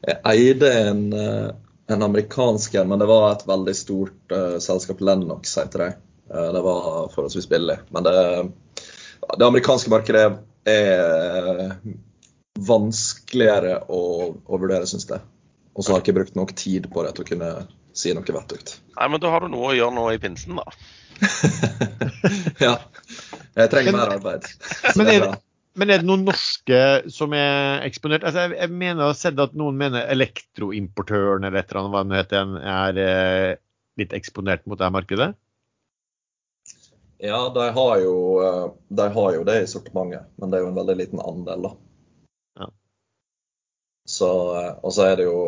Jeg 0.00 0.20
eide 0.30 0.70
en, 0.88 1.02
eh, 1.12 1.48
en 1.92 2.06
amerikansk 2.06 2.74
en, 2.80 2.88
men 2.88 3.02
det 3.02 3.08
var 3.10 3.32
et 3.32 3.46
veldig 3.48 3.74
stort 3.76 4.32
uh, 4.32 4.56
selskap, 4.62 5.02
Lennox 5.04 5.56
heter 5.58 5.84
det. 5.84 5.90
Uh, 6.32 6.48
det 6.54 6.62
var 6.64 6.86
forholdsvis 7.12 7.48
billig. 7.50 7.76
Men 7.90 8.06
det, 8.06 8.14
det 9.36 9.48
amerikanske 9.48 9.92
markedet 9.92 10.24
er 10.70 11.74
vanskeligere 12.60 13.82
å, 13.88 14.00
å 14.46 14.60
vurdere, 14.60 14.88
syns 14.88 15.08
jeg. 15.10 15.20
Og 15.74 15.84
så 15.84 15.92
har 15.92 16.00
jeg 16.00 16.08
ikke 16.08 16.18
brukt 16.20 16.38
nok 16.38 16.54
tid 16.58 16.88
på 16.92 17.04
det 17.04 17.12
til 17.16 17.26
å 17.26 17.30
kunne 17.34 17.50
si 17.96 18.14
noe 18.14 18.34
vettugt. 18.36 18.78
Nei, 18.96 19.10
men 19.10 19.22
da 19.22 19.34
har 19.34 19.44
du 19.44 19.52
noe 19.52 19.70
å 19.70 19.76
gjøre 19.76 19.96
nå 19.96 20.08
i 20.14 20.20
pinsen, 20.22 20.58
da. 20.60 20.66
ja. 22.66 22.74
Jeg 23.58 23.72
trenger 23.72 23.96
mer 23.96 24.16
arbeid. 24.16 24.46
Men 24.98 25.12
er 25.12 25.24
det. 25.26 25.38
Men 25.78 25.92
er 25.92 26.02
det 26.02 26.08
noen 26.08 26.24
norske 26.26 26.78
som 27.14 27.34
er 27.36 27.84
eksponert? 27.86 28.24
Altså, 28.26 28.48
jeg, 28.48 28.56
jeg 28.58 28.72
mener 28.74 29.04
jeg 29.04 29.12
har 29.12 29.18
sett 29.20 29.38
at 29.40 29.52
noen 29.56 29.78
mener 29.78 30.08
Elektroimportøren 30.10 31.46
eller 31.46 31.62
et 31.62 31.70
eller 31.70 31.80
annet 31.84 31.94
hva 31.94 32.02
den 32.02 32.16
heter, 32.18 32.56
er 32.72 32.98
eh, 33.04 33.60
litt 34.02 34.16
eksponert 34.16 34.66
mot 34.66 34.80
det 34.80 34.90
markedet? 34.92 35.30
Ja, 37.22 37.48
de 37.54 37.70
har, 37.76 37.94
jo, 38.02 38.16
eh, 38.44 38.66
de 38.88 39.08
har 39.14 39.32
jo 39.34 39.44
det 39.44 39.56
i 39.62 39.70
sortimentet, 39.70 40.26
men 40.40 40.50
det 40.50 40.58
er 40.58 40.64
jo 40.64 40.70
en 40.72 40.78
veldig 40.78 40.96
liten 40.96 41.20
andel, 41.22 41.66
da. 41.68 41.72
Ja. 42.62 42.68
Så, 44.08 44.30
eh, 44.56 44.70
og 44.80 44.96
så 44.96 45.10
er 45.10 45.20
det 45.20 45.28
jo 45.28 45.40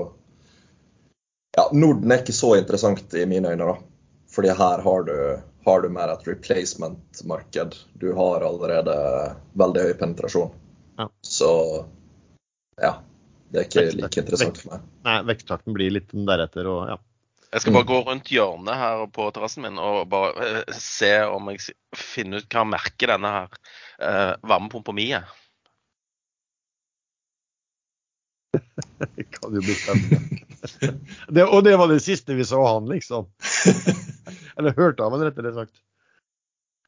Ja, 1.56 1.66
Norden 1.76 2.12
er 2.12 2.22
ikke 2.22 2.32
så 2.32 2.54
interessant 2.56 3.12
i 3.12 3.26
mine 3.28 3.50
øyne, 3.52 3.66
da. 3.68 3.74
Fordi 4.32 4.52
her 4.56 4.84
har 4.84 5.02
du, 5.08 5.16
har 5.64 5.82
du 5.82 5.88
mer 5.92 6.10
et 6.12 6.26
replacement-marked. 6.26 7.76
Du 8.00 8.12
har 8.16 8.44
allerede 8.46 8.96
veldig 9.58 9.86
høy 9.86 9.94
penetrasjon. 10.00 10.52
Ja. 10.98 11.08
Så 11.22 11.52
ja. 12.82 12.96
Det 13.52 13.60
er 13.60 13.68
ikke 13.68 13.82
like 14.00 14.22
interessant 14.22 14.58
for 14.62 14.72
meg. 14.72 14.84
Nei, 15.04 15.18
veksttakten 15.28 15.74
blir 15.76 15.92
litt 15.92 16.12
deretter 16.12 16.68
og 16.72 16.86
ja. 16.88 17.00
Jeg 17.52 17.60
skal 17.60 17.74
bare 17.76 17.88
gå 17.90 17.98
rundt 18.06 18.30
hjørnet 18.32 18.78
her 18.80 19.02
på 19.12 19.26
terrassen 19.36 19.66
min 19.66 19.76
og 19.76 20.06
bare 20.08 20.46
eh, 20.46 20.76
se 20.80 21.10
om 21.28 21.50
jeg 21.52 21.74
finner 21.92 22.40
ut 22.40 22.54
hva 22.54 22.62
merket 22.64 23.10
denne 23.10 23.32
her 23.34 23.58
eh, 24.00 24.30
varmepumpa 24.48 24.94
mi 24.96 25.10
er. 25.12 25.28
Det 28.40 28.41
kan 29.36 29.54
jo 29.54 29.62
bestemme. 29.64 30.20
det, 31.28 31.44
og 31.44 31.64
det 31.64 31.76
var 31.80 31.88
det 31.90 32.00
siste 32.04 32.36
vi 32.36 32.44
så 32.44 32.60
han, 32.66 32.88
liksom. 32.90 33.28
Eller 34.58 34.76
hørte 34.76 35.04
av 35.04 35.14
han, 35.16 35.24
rettere 35.24 35.54
sagt. 35.56 35.74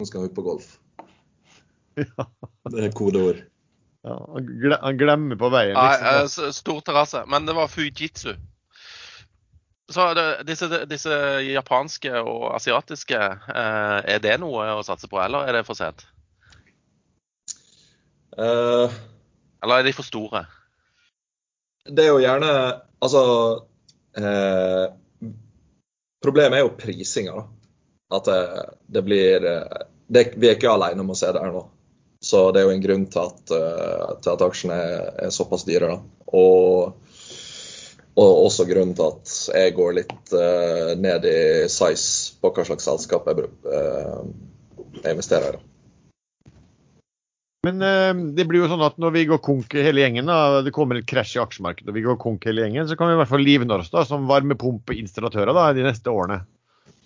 Nå 0.00 0.08
skal 0.08 0.26
vi 0.26 0.34
på 0.34 0.44
golf. 0.46 0.76
Ja, 1.94 2.26
Det 2.72 2.88
er 2.88 2.90
kodeord. 2.90 3.44
ja, 4.02 4.14
han, 4.82 4.96
glemmer 4.98 5.38
på 5.38 5.50
veien, 5.54 5.76
Nei, 5.78 5.92
liksom. 5.94 6.48
eh, 6.48 6.56
stor 6.56 6.80
terrasse. 6.82 7.22
Men 7.30 7.46
det 7.46 7.54
var 7.54 7.70
Fujitsu. 7.70 8.34
Så 9.92 10.08
det, 10.16 10.26
disse, 10.48 10.66
disse 10.88 11.14
japanske 11.44 12.10
og 12.18 12.48
asiatiske, 12.56 13.20
eh, 13.54 13.98
er 14.16 14.20
det 14.24 14.38
noe 14.42 14.66
å 14.74 14.82
satse 14.86 15.10
på, 15.12 15.20
eller 15.22 15.46
er 15.46 15.58
det 15.58 15.66
for 15.68 15.78
sent? 15.78 16.06
Uh, 18.34 18.90
Eller 19.62 19.78
er 19.78 19.86
de 19.86 19.92
for 19.94 20.02
store? 20.02 20.40
Det 21.88 22.04
er 22.04 22.12
jo 22.12 22.22
gjerne 22.22 22.50
Altså 23.04 23.22
eh, 24.16 24.86
Problemet 26.24 26.58
er 26.58 26.64
jo 26.64 26.76
prisinga, 26.78 27.34
da. 27.36 27.44
At 28.16 28.28
det, 28.30 28.40
det 28.96 29.02
blir 29.04 29.44
eh, 29.44 29.82
det, 30.06 30.30
Vi 30.40 30.48
er 30.48 30.56
ikke 30.56 30.72
alene 30.72 31.04
om 31.04 31.12
å 31.12 31.16
se 31.18 31.28
det 31.34 31.42
her 31.42 31.52
nå. 31.52 31.66
Så 32.24 32.46
det 32.52 32.62
er 32.62 32.70
jo 32.70 32.72
en 32.72 32.84
grunn 32.84 33.04
til 33.12 33.26
at, 33.26 33.52
eh, 33.52 34.12
til 34.24 34.32
at 34.32 34.44
aksjene 34.46 34.78
er, 34.80 35.10
er 35.26 35.34
såpass 35.34 35.66
dyre. 35.68 35.90
da. 35.92 36.28
Og, 36.32 36.94
og 38.14 38.40
også 38.46 38.64
grunnen 38.70 38.96
til 38.96 39.10
at 39.10 39.34
jeg 39.52 39.76
går 39.76 39.98
litt 40.00 40.34
eh, 40.38 40.94
ned 40.96 41.28
i 41.28 41.38
size 41.68 42.40
på 42.40 42.54
hva 42.54 42.64
slags 42.64 42.88
selskap 42.88 43.28
jeg, 43.28 43.50
eh, 43.68 44.24
jeg 45.02 45.18
investerer 45.18 45.58
i. 45.58 45.64
Men 47.64 47.80
eh, 47.82 48.12
det 48.36 48.44
blir 48.48 48.64
jo 48.64 48.70
sånn 48.70 48.84
at 48.84 48.98
når 49.00 49.14
vi 49.14 49.24
går 49.30 49.40
konk 49.44 49.76
hele 49.78 50.02
gjengen, 50.02 50.28
da, 50.28 50.60
det 50.64 50.74
kommer 50.74 51.00
et 51.00 51.08
krasj 51.08 51.38
i 51.38 51.42
aksjemarkedet, 51.44 51.88
og 51.90 51.96
vi 51.96 52.04
går 52.04 52.18
konk 52.20 52.44
hele 52.48 52.66
gjengen, 52.66 52.88
så 52.90 52.98
kan 52.98 53.08
vi 53.08 53.16
i 53.16 53.20
hvert 53.22 53.30
fall 53.30 53.46
livnære 53.46 53.86
oss 53.86 53.92
da, 53.94 54.04
som 54.08 54.28
varmepumpeinstallatører 54.28 55.56
da, 55.56 55.70
de 55.76 55.86
neste 55.86 56.12
årene. 56.12 56.42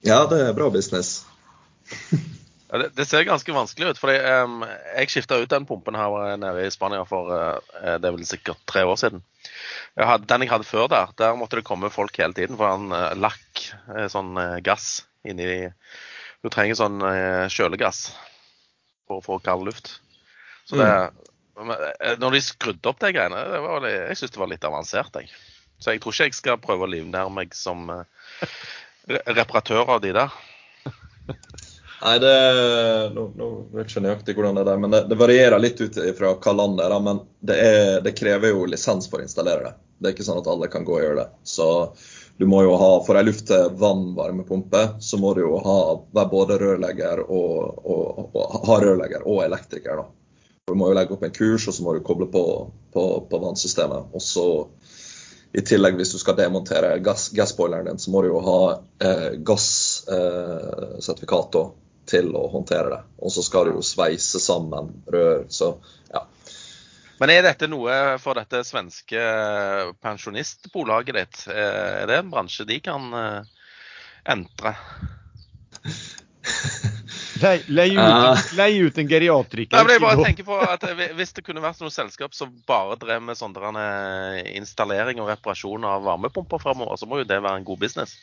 Ja, 0.06 0.24
det 0.30 0.40
er 0.42 0.56
bra 0.56 0.70
business. 0.74 1.22
Ja, 2.68 2.78
det, 2.82 2.90
det 2.98 3.06
ser 3.08 3.24
ganske 3.24 3.54
vanskelig 3.54 3.94
ut. 3.94 4.00
fordi 4.00 4.18
um, 4.44 4.60
Jeg 4.98 5.12
skifta 5.12 5.38
ut 5.40 5.50
den 5.50 5.66
pumpen 5.66 5.96
her 5.96 6.16
eh, 6.20 6.34
nede 6.40 6.66
i 6.66 6.72
Spania 6.72 7.04
for 7.08 7.30
uh, 7.32 7.60
det 7.80 8.04
er 8.04 8.12
vel 8.12 8.26
sikkert 8.28 8.60
tre 8.68 8.84
år 8.84 8.98
siden. 9.00 9.22
Jeg 9.96 10.10
hadde, 10.10 10.28
den 10.28 10.44
jeg 10.44 10.52
hadde 10.52 10.68
før 10.68 10.90
der, 10.92 11.14
der 11.18 11.38
måtte 11.38 11.58
det 11.58 11.66
komme 11.66 11.90
folk 11.90 12.18
hele 12.20 12.36
tiden. 12.36 12.58
For 12.60 12.68
han 12.68 12.92
uh, 12.92 13.14
lakk 13.16 13.64
uh, 13.88 14.04
sånn 14.12 14.36
gass 14.66 15.06
inni 15.26 15.70
Du 16.44 16.52
trenger 16.52 16.76
sånn 16.78 17.00
kjølegass 17.50 18.12
for 19.08 19.18
å 19.18 19.24
få 19.24 19.40
kald 19.42 19.66
luft. 19.66 19.96
Så 20.68 20.76
det, 20.76 20.88
men, 21.58 21.70
eh, 22.00 22.18
når 22.20 22.36
de 22.36 22.40
skrudde 22.44 22.90
opp 22.90 23.00
de 23.00 23.12
greiene, 23.14 23.44
det 23.52 23.60
var, 23.64 23.86
jeg 23.88 24.18
syns 24.20 24.34
det 24.34 24.42
var 24.42 24.50
litt 24.52 24.66
avansert. 24.68 25.16
Jeg. 25.16 25.30
Så 25.78 25.94
jeg 25.94 26.02
tror 26.02 26.14
ikke 26.14 26.28
jeg 26.28 26.36
skal 26.36 26.60
prøve 26.62 26.86
å 26.86 26.90
livnære 26.92 27.32
meg 27.32 27.56
som 27.56 27.88
eh, 27.94 28.52
reparatør 29.08 29.96
av 29.96 30.04
de 30.04 30.12
der. 30.16 30.36
Nei, 31.98 32.14
det, 32.22 32.34
nå, 33.16 33.24
nå 33.34 33.46
vet 33.74 33.88
ikke 33.88 34.04
nøyaktig 34.04 34.36
hvordan 34.36 34.60
det 34.60 34.70
er 34.70 34.78
men 34.78 34.92
det, 34.94 35.00
det 35.10 35.16
varierer 35.18 35.58
litt 35.58 35.80
ut 35.82 35.96
fra 36.14 36.30
hva 36.36 36.54
land 36.54 36.78
det 36.78 36.86
er. 36.86 36.94
Men 37.02 37.24
det, 37.40 37.56
er, 37.58 37.88
det 38.04 38.14
krever 38.18 38.54
jo 38.54 38.68
lisens 38.70 39.10
for 39.10 39.22
å 39.22 39.26
installere 39.26 39.64
det. 39.66 39.74
Det 39.98 40.10
er 40.10 40.14
ikke 40.14 40.28
sånn 40.28 40.38
at 40.38 40.50
alle 40.52 40.70
kan 40.70 40.86
gå 40.86 40.94
og 40.94 41.02
gjøre 41.02 41.24
det. 41.24 41.28
Så 41.42 41.66
du 42.38 42.46
må 42.46 42.60
jo 42.62 42.76
ha, 42.78 42.92
For 43.02 43.18
ei 43.18 43.24
luft-til-vann-varmepumpe, 43.26 44.84
så 45.02 45.18
må 45.18 45.32
du 45.34 45.42
jo 45.42 45.56
ha 45.64 45.80
være 46.14 46.30
både 46.30 46.60
rørlegger 46.62 47.24
og, 47.24 47.82
og, 47.82 48.22
og 48.30 48.68
ha 48.68 48.78
rørlegger 48.84 49.26
og 49.26 49.42
elektriker. 49.48 50.04
da. 50.04 50.06
Du 50.68 50.74
må 50.78 50.90
jo 50.90 50.98
legge 50.98 51.14
opp 51.16 51.24
en 51.26 51.34
kurs, 51.34 51.68
og 51.68 51.74
så 51.74 51.84
må 51.84 51.96
du 51.96 52.06
koble 52.06 52.26
på, 52.32 52.44
på, 52.94 53.04
på 53.30 53.44
vannsystemet. 53.44 54.02
Og 54.14 54.22
så 54.22 54.46
i 55.52 55.60
tillegg, 55.64 55.96
hvis 55.96 56.12
du 56.12 56.18
skal 56.20 56.36
demontere 56.36 56.98
gass, 57.00 57.30
din, 57.32 57.98
så 57.98 58.10
må 58.12 58.22
du 58.22 58.28
jo 58.28 58.40
ha 58.44 58.82
eh, 59.00 59.32
gassertifikat 59.40 61.54
eh, 61.56 61.70
til 62.08 62.34
å 62.36 62.48
håndtere 62.52 62.88
det. 62.92 63.00
Og 63.24 63.32
så 63.32 63.42
skal 63.44 63.64
du 63.68 63.72
jo 63.78 63.82
sveise 63.84 64.40
sammen 64.40 65.02
rør. 65.08 65.44
Så 65.48 65.80
ja. 66.12 66.26
Men 67.18 67.30
er 67.34 67.42
dette 67.48 67.66
noe 67.70 68.18
for 68.22 68.34
dette 68.38 68.64
svenske 68.66 69.20
pensjonistbolaget 70.04 71.14
ditt? 71.16 71.36
Eh, 71.48 72.02
Er 72.02 72.06
det 72.10 72.16
en 72.20 72.30
bransje 72.32 72.64
de 72.68 72.80
kan 72.84 73.02
eh, 73.16 73.42
entre? 74.28 74.76
Leie 77.42 77.62
lei 77.68 77.88
ut, 77.90 77.98
Ja. 77.98 78.66
ut 78.88 78.98
en 78.98 79.08
geriatriker. 79.08 79.76
Nei, 79.76 79.84
men 79.84 79.92
jeg 79.94 80.00
bare 80.02 80.24
tenker 80.24 80.44
på 80.48 80.56
at 80.64 80.84
eh, 80.88 81.12
Hvis 81.18 81.32
det 81.36 81.44
kunne 81.46 81.60
vært 81.62 81.80
noe 81.80 81.90
selskap 81.94 82.34
som 82.34 82.50
bare 82.66 82.96
drev 82.98 83.22
med 83.22 83.36
sånn 83.38 83.52
der, 83.54 83.68
eh, 83.82 84.56
installering 84.58 85.20
og 85.20 85.28
reparasjon 85.28 85.84
av 85.84 86.02
varmepumper 86.02 86.58
fremover, 86.62 86.96
så 86.98 87.06
må 87.06 87.18
jo 87.22 87.24
det 87.28 87.40
være 87.42 87.56
en 87.60 87.64
god 87.68 87.78
business. 87.78 88.16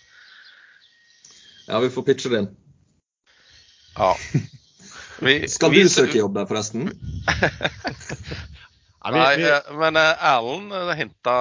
ja, 1.68 1.80
vi 1.80 1.90
får 1.90 2.06
pitche 2.06 2.30
det 2.30 2.40
inn. 2.44 2.52
Ja. 3.98 4.14
Vi, 5.24 5.48
Skal 5.48 5.72
vi- 5.72 5.84
du 5.84 5.88
søke 5.90 6.18
jobb 6.20 6.34
der, 6.36 6.46
forresten? 6.46 6.90
Nei, 9.06 9.14
vi, 9.14 9.20
Nei, 9.22 9.36
vi, 9.38 9.50
eh, 9.54 9.74
men 9.78 9.98
eh, 10.02 10.24
Erlend 10.32 10.74
eh, 10.74 10.92
hinta, 10.98 11.34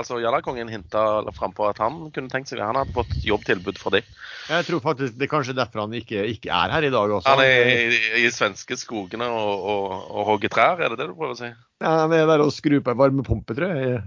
altså 0.00 0.16
Jallakongen 0.18 0.70
hinta 0.72 1.22
frampå 1.36 1.68
at 1.68 1.78
han 1.78 2.08
kunne 2.14 2.32
tenkt 2.32 2.50
seg 2.50 2.58
Han 2.58 2.74
hadde 2.80 2.94
fått 2.96 3.14
jobbtilbud 3.22 3.78
fra 3.78 3.92
de. 3.94 4.00
jeg 4.48 4.66
tror 4.66 4.82
faktisk 4.82 5.14
det 5.20 5.28
er 5.28 5.30
kanskje 5.30 5.54
derfor 5.54 5.84
han 5.84 5.94
ikke, 5.94 6.24
ikke 6.32 6.50
er 6.50 6.74
her 6.74 6.88
i 6.88 6.90
dag 6.90 7.14
også. 7.18 7.30
Han 7.30 7.44
er 7.44 7.70
i, 7.70 8.00
i 8.24 8.32
svenske 8.34 8.76
skogene 8.80 9.30
og, 9.30 9.54
og, 9.62 9.94
og 10.10 10.28
hogger 10.32 10.52
trær, 10.56 10.82
er 10.82 10.90
det 10.90 10.98
det 11.04 11.08
du 11.12 11.14
prøver 11.14 11.36
å 11.36 11.38
si? 11.38 11.52
Ja, 11.84 11.94
han 12.02 12.16
er 12.18 12.26
der 12.32 12.42
og 12.42 12.52
skrur 12.56 12.82
på 12.82 12.94
en 12.94 13.00
varmepumpe, 13.00 13.56
tror 13.56 13.78
jeg. 13.78 14.02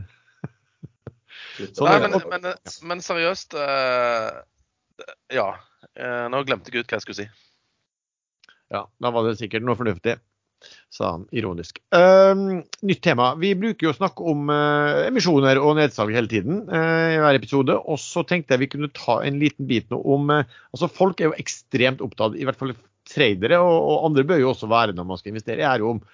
Sånn 1.74 1.88
Nei, 1.88 1.98
men, 2.04 2.20
men, 2.30 2.54
men 2.92 3.02
seriøst 3.02 3.56
uh, 3.58 4.44
Ja. 5.34 5.50
Uh, 5.98 6.28
nå 6.30 6.44
glemte 6.46 6.70
jeg 6.70 6.84
ut 6.84 6.92
hva 6.92 7.00
jeg 7.00 7.08
skulle 7.08 7.24
si. 7.24 7.30
Ja, 8.74 8.84
da 9.00 9.12
var 9.16 9.26
det 9.26 9.38
sikkert 9.40 9.64
noe 9.66 9.78
fornuftig, 9.80 10.18
sa 10.94 11.12
han 11.14 11.26
ironisk. 11.36 11.80
Uh, 11.94 12.64
nytt 12.82 13.02
tema. 13.06 13.32
Vi 13.40 13.54
bruker 13.60 13.88
jo 13.88 13.94
å 13.94 13.98
snakke 13.98 14.26
om 14.32 14.52
uh, 14.52 15.06
emisjoner 15.08 15.60
og 15.62 15.78
nedsalg 15.80 16.16
hele 16.16 16.32
tiden 16.32 16.64
uh, 16.72 17.14
i 17.14 17.20
hver 17.22 17.40
episode. 17.40 17.76
Og 17.78 18.00
så 18.02 18.24
tenkte 18.28 18.56
jeg 18.56 18.66
vi 18.66 18.72
kunne 18.74 18.92
ta 18.96 19.20
en 19.26 19.40
liten 19.42 19.70
bit 19.70 19.90
nå 19.94 20.00
om 20.16 20.32
eh, 20.34 20.46
Altså, 20.72 20.90
folk 20.92 21.22
er 21.22 21.30
jo 21.30 21.38
ekstremt 21.40 22.02
opptatt, 22.06 22.38
i 22.38 22.46
hvert 22.48 22.60
fall 22.60 22.74
tradere, 23.08 23.60
og, 23.64 23.76
og 23.78 24.08
andre 24.10 24.26
bør 24.28 24.42
jo 24.42 24.52
også 24.52 24.70
være 24.72 24.96
når 24.96 25.08
man 25.08 25.20
skal 25.20 25.34
investere, 25.34 25.66
er 25.66 25.84
jo 25.84 25.96
om 25.96 26.08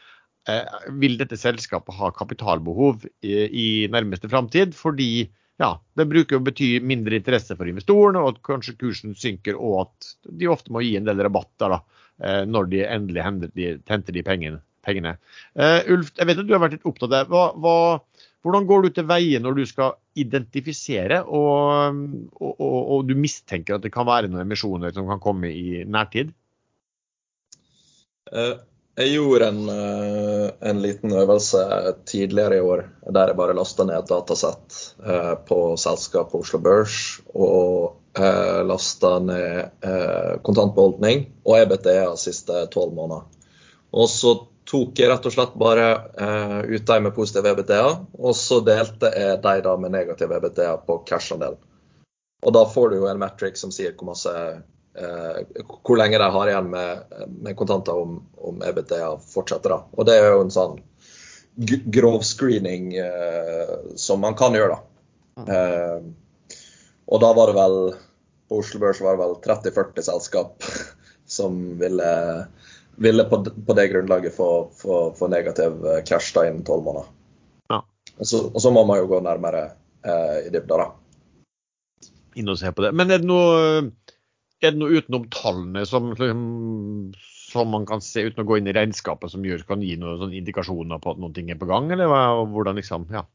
vil 0.99 1.13
dette 1.15 1.37
selskapet 1.39 1.95
ha 1.95 2.09
kapitalbehov 2.11 3.05
i, 3.23 3.31
i 3.47 3.67
nærmeste 3.87 4.27
framtid. 4.27 4.73
Fordi 4.75 5.29
ja, 5.63 5.71
det 5.97 6.09
bruker 6.11 6.39
å 6.39 6.43
bety 6.43 6.75
mindre 6.83 7.17
interesse 7.19 7.55
for 7.59 7.69
investorene, 7.69 8.21
og 8.21 8.35
at 8.35 8.43
kanskje 8.49 8.75
kursen 8.81 9.15
synker, 9.19 9.55
og 9.55 9.85
at 9.85 10.11
de 10.27 10.51
ofte 10.51 10.73
må 10.73 10.83
gi 10.83 10.97
en 10.99 11.07
del 11.07 11.23
rabatter 11.23 11.77
da, 11.77 11.79
eh, 12.19 12.43
når 12.49 12.69
de 12.73 12.83
endelig 12.83 13.23
henter 13.23 14.13
de, 14.19 14.25
pengene. 14.27 15.15
Eh, 15.55 15.79
Ulf, 15.93 16.11
jeg 16.17 16.29
vet 16.29 16.43
at 16.43 16.49
du 16.49 16.53
har 16.55 16.63
vært 16.65 16.77
litt 16.77 16.87
opptatt 16.89 17.09
av 17.09 17.15
det. 17.15 17.23
Hva, 17.31 17.45
hva, 17.63 18.27
hvordan 18.43 18.67
går 18.67 18.83
du 18.83 18.89
til 18.97 19.07
veie 19.07 19.39
når 19.39 19.61
du 19.61 19.63
skal 19.69 19.95
identifisere 20.19 21.21
og, 21.23 22.01
og, 22.35 22.51
og, 22.51 22.79
og 22.97 23.07
du 23.07 23.15
mistenker 23.15 23.77
at 23.77 23.85
det 23.85 23.93
kan 23.95 24.07
være 24.09 24.27
noen 24.27 24.43
emisjoner 24.43 24.91
som 24.95 25.07
kan 25.07 25.23
komme 25.23 25.53
i 25.55 25.85
nærtid? 25.87 26.35
Eh, 28.33 28.55
Jeg 28.93 29.15
gjorde 29.15 29.47
en, 29.49 29.63
eh, 29.73 30.49
en 30.69 30.81
liten 30.81 31.13
øvelse 31.17 31.63
tidligere 32.05 32.59
i 32.59 32.61
år 32.61 32.83
der 33.15 33.31
jeg 33.31 33.39
bare 33.39 33.55
lasta 33.57 33.87
ned 33.87 33.97
et 33.97 34.11
datasett 34.11 34.79
eh, 35.01 35.33
på 35.49 35.59
selskapet 35.81 36.37
Oslo 36.43 36.59
Børs 36.61 36.97
og 37.33 37.95
uh, 38.19 38.61
lasta 38.67 39.17
ned 39.19 39.59
eh, 39.81 40.33
kontantbeholdning 40.45 41.25
og 41.45 41.59
EBTA 41.59 42.15
siste 42.19 42.65
tolv 42.73 42.93
måneder. 42.93 43.25
Og 43.93 44.09
så 44.09 44.35
tok 44.69 44.99
jeg 44.99 45.09
rett 45.11 45.25
og 45.27 45.35
slett 45.35 45.55
bare 45.59 45.87
eh, 46.13 46.59
ut 46.71 46.85
de 46.87 46.99
med 47.03 47.15
positiv 47.15 47.49
EBTA, 47.49 47.83
og 48.19 48.35
så 48.37 48.61
delte 48.65 49.11
jeg 49.11 49.41
de 49.43 49.55
da 49.65 49.75
med 49.77 49.93
negativ 49.93 50.31
EBTA 50.31 50.77
på 50.87 51.01
cash-andelen. 51.09 51.59
Og 52.43 52.55
da 52.55 52.63
får 52.67 52.91
du 52.91 52.97
jo 53.01 53.07
en 53.07 53.21
metric 53.21 53.59
som 53.59 53.71
sier 53.71 53.93
hvor, 53.95 54.13
masse, 54.13 54.31
eh, 54.31 54.61
hvor 54.93 55.97
lenge 55.97 56.19
de 56.21 56.25
har 56.35 56.49
igjen 56.49 56.67
med, 56.69 57.13
med 57.41 57.55
kontanter 57.57 57.97
om, 57.97 58.19
om 58.37 58.59
EBTA 58.61 59.15
fortsetter. 59.25 59.73
da. 59.73 59.79
Og 59.97 60.05
det 60.05 60.17
er 60.19 60.27
jo 60.35 60.43
en 60.43 60.53
sånn 60.53 60.75
grov 61.93 62.21
screening 62.25 62.93
eh, 63.01 63.73
som 63.97 64.21
man 64.21 64.37
kan 64.37 64.53
gjøre, 64.57 64.77
da. 64.77 65.45
Eh, 65.49 66.45
og 67.09 67.21
da 67.21 67.31
var 67.33 67.49
det 67.49 67.57
vel 67.57 67.77
på 68.49 68.59
Oslo 68.61 68.81
Børs 68.83 69.01
var 69.01 69.17
det 69.17 69.23
vel 69.23 69.35
30-40 69.73 70.05
selskap 70.05 70.69
som 71.37 71.57
ville 71.81 72.13
ville 72.95 73.23
på, 73.23 73.45
på 73.65 73.73
det 73.73 73.87
grunnlaget 73.87 74.35
få, 74.35 74.69
få, 74.77 75.13
få 75.17 75.27
negativ 75.27 75.85
eh, 75.85 76.03
cash 76.05 76.33
da 76.35 76.47
innen 76.47 76.63
tolv 76.63 76.83
måneder. 76.83 77.07
Ja. 77.69 77.81
Og, 78.17 78.27
så, 78.27 78.45
og, 78.53 78.61
så, 78.61 78.71
må 78.71 78.85
man 78.85 78.99
jo 79.01 79.09
gå 79.09 79.21
nærmere 79.25 79.63
eh, 80.05 80.47
i 80.47 80.51
dybda, 80.53 80.77
da. 80.77 82.09
Inn 82.37 82.49
og 82.49 82.59
se 82.61 82.71
på 82.73 82.85
det. 82.85 82.93
Men 82.97 83.13
er 83.13 83.21
det 83.21 83.29
noe, 83.29 83.89
er 84.67 84.75
det 84.75 84.81
noe 84.81 84.99
utenom 84.99 85.27
tallene 85.33 85.85
som, 85.89 86.11
som, 86.17 87.71
man 87.71 87.87
kan 87.89 88.03
se 88.03 88.25
uten 88.27 88.43
å 88.43 88.47
gå 88.47 88.59
inn 88.59 88.69
i 88.69 88.75
regnskapet, 88.75 89.31
som 89.33 89.45
gjør, 89.45 89.65
kan 89.67 89.83
gi 89.83 89.95
noen 89.99 90.33
indikasjoner 90.33 91.01
på 91.03 91.13
at 91.13 91.21
noen 91.21 91.35
ting 91.35 91.51
er 91.53 91.59
på 91.61 91.69
gang, 91.69 91.91
eller 91.93 92.11
hva, 92.11 92.25
hvordan 92.49 92.79
liksom, 92.79 93.07
ja? 93.13 93.25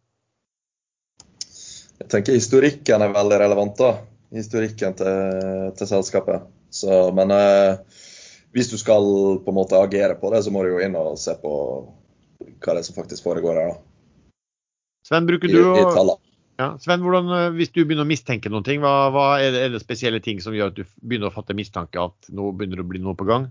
Jeg 1.99 2.11
tenker 2.13 2.39
historikken 2.39 3.03
er 3.03 3.15
veldig 3.15 3.41
relevant, 3.43 3.81
da. 3.81 3.93
Historikken 4.35 4.95
til, 4.99 5.73
til 5.79 5.91
selskapet. 5.91 6.47
Så, 6.71 7.09
men 7.17 7.33
eh, 7.35 7.99
hvis 8.55 8.71
du 8.71 8.77
skal 8.81 9.05
på 9.43 9.53
en 9.53 9.57
måte 9.57 9.81
agere 9.81 10.19
på 10.21 10.31
det, 10.35 10.45
så 10.45 10.53
må 10.55 10.63
du 10.63 10.75
jo 10.75 10.83
inn 10.85 10.97
og 10.99 11.19
se 11.21 11.35
på 11.41 11.53
hva 12.39 12.75
det 12.75 12.81
er 12.83 12.87
som 12.87 12.97
faktisk 12.99 13.27
foregår 13.27 13.59
her. 13.59 13.75
da. 13.75 14.35
Sven, 15.09 15.27
bruker 15.29 15.51
du 15.51 15.61
å... 15.65 16.18
Ja, 16.59 16.73
Sven, 16.83 17.05
hvordan, 17.05 17.31
eh, 17.37 17.53
hvis 17.55 17.71
du 17.71 17.85
begynner 17.85 18.07
å 18.07 18.11
mistenke 18.11 18.51
noen 18.51 18.67
ting, 18.67 18.83
hva, 18.83 19.13
hva 19.15 19.27
er, 19.39 19.53
det, 19.55 19.63
er, 19.63 19.73
det, 19.75 19.83
spesielle 19.85 20.19
ting 20.25 20.43
som 20.43 20.57
gjør 20.57 20.73
at 20.73 20.81
du 20.81 20.83
begynner 20.99 21.31
å 21.31 21.35
fatte 21.35 21.55
mistanke 21.55 22.03
at 22.03 22.31
nå 22.35 22.51
begynner 22.51 22.81
det 22.81 22.87
å 22.87 22.91
bli 22.91 23.03
noe 23.05 23.15
på 23.19 23.29
gang? 23.29 23.47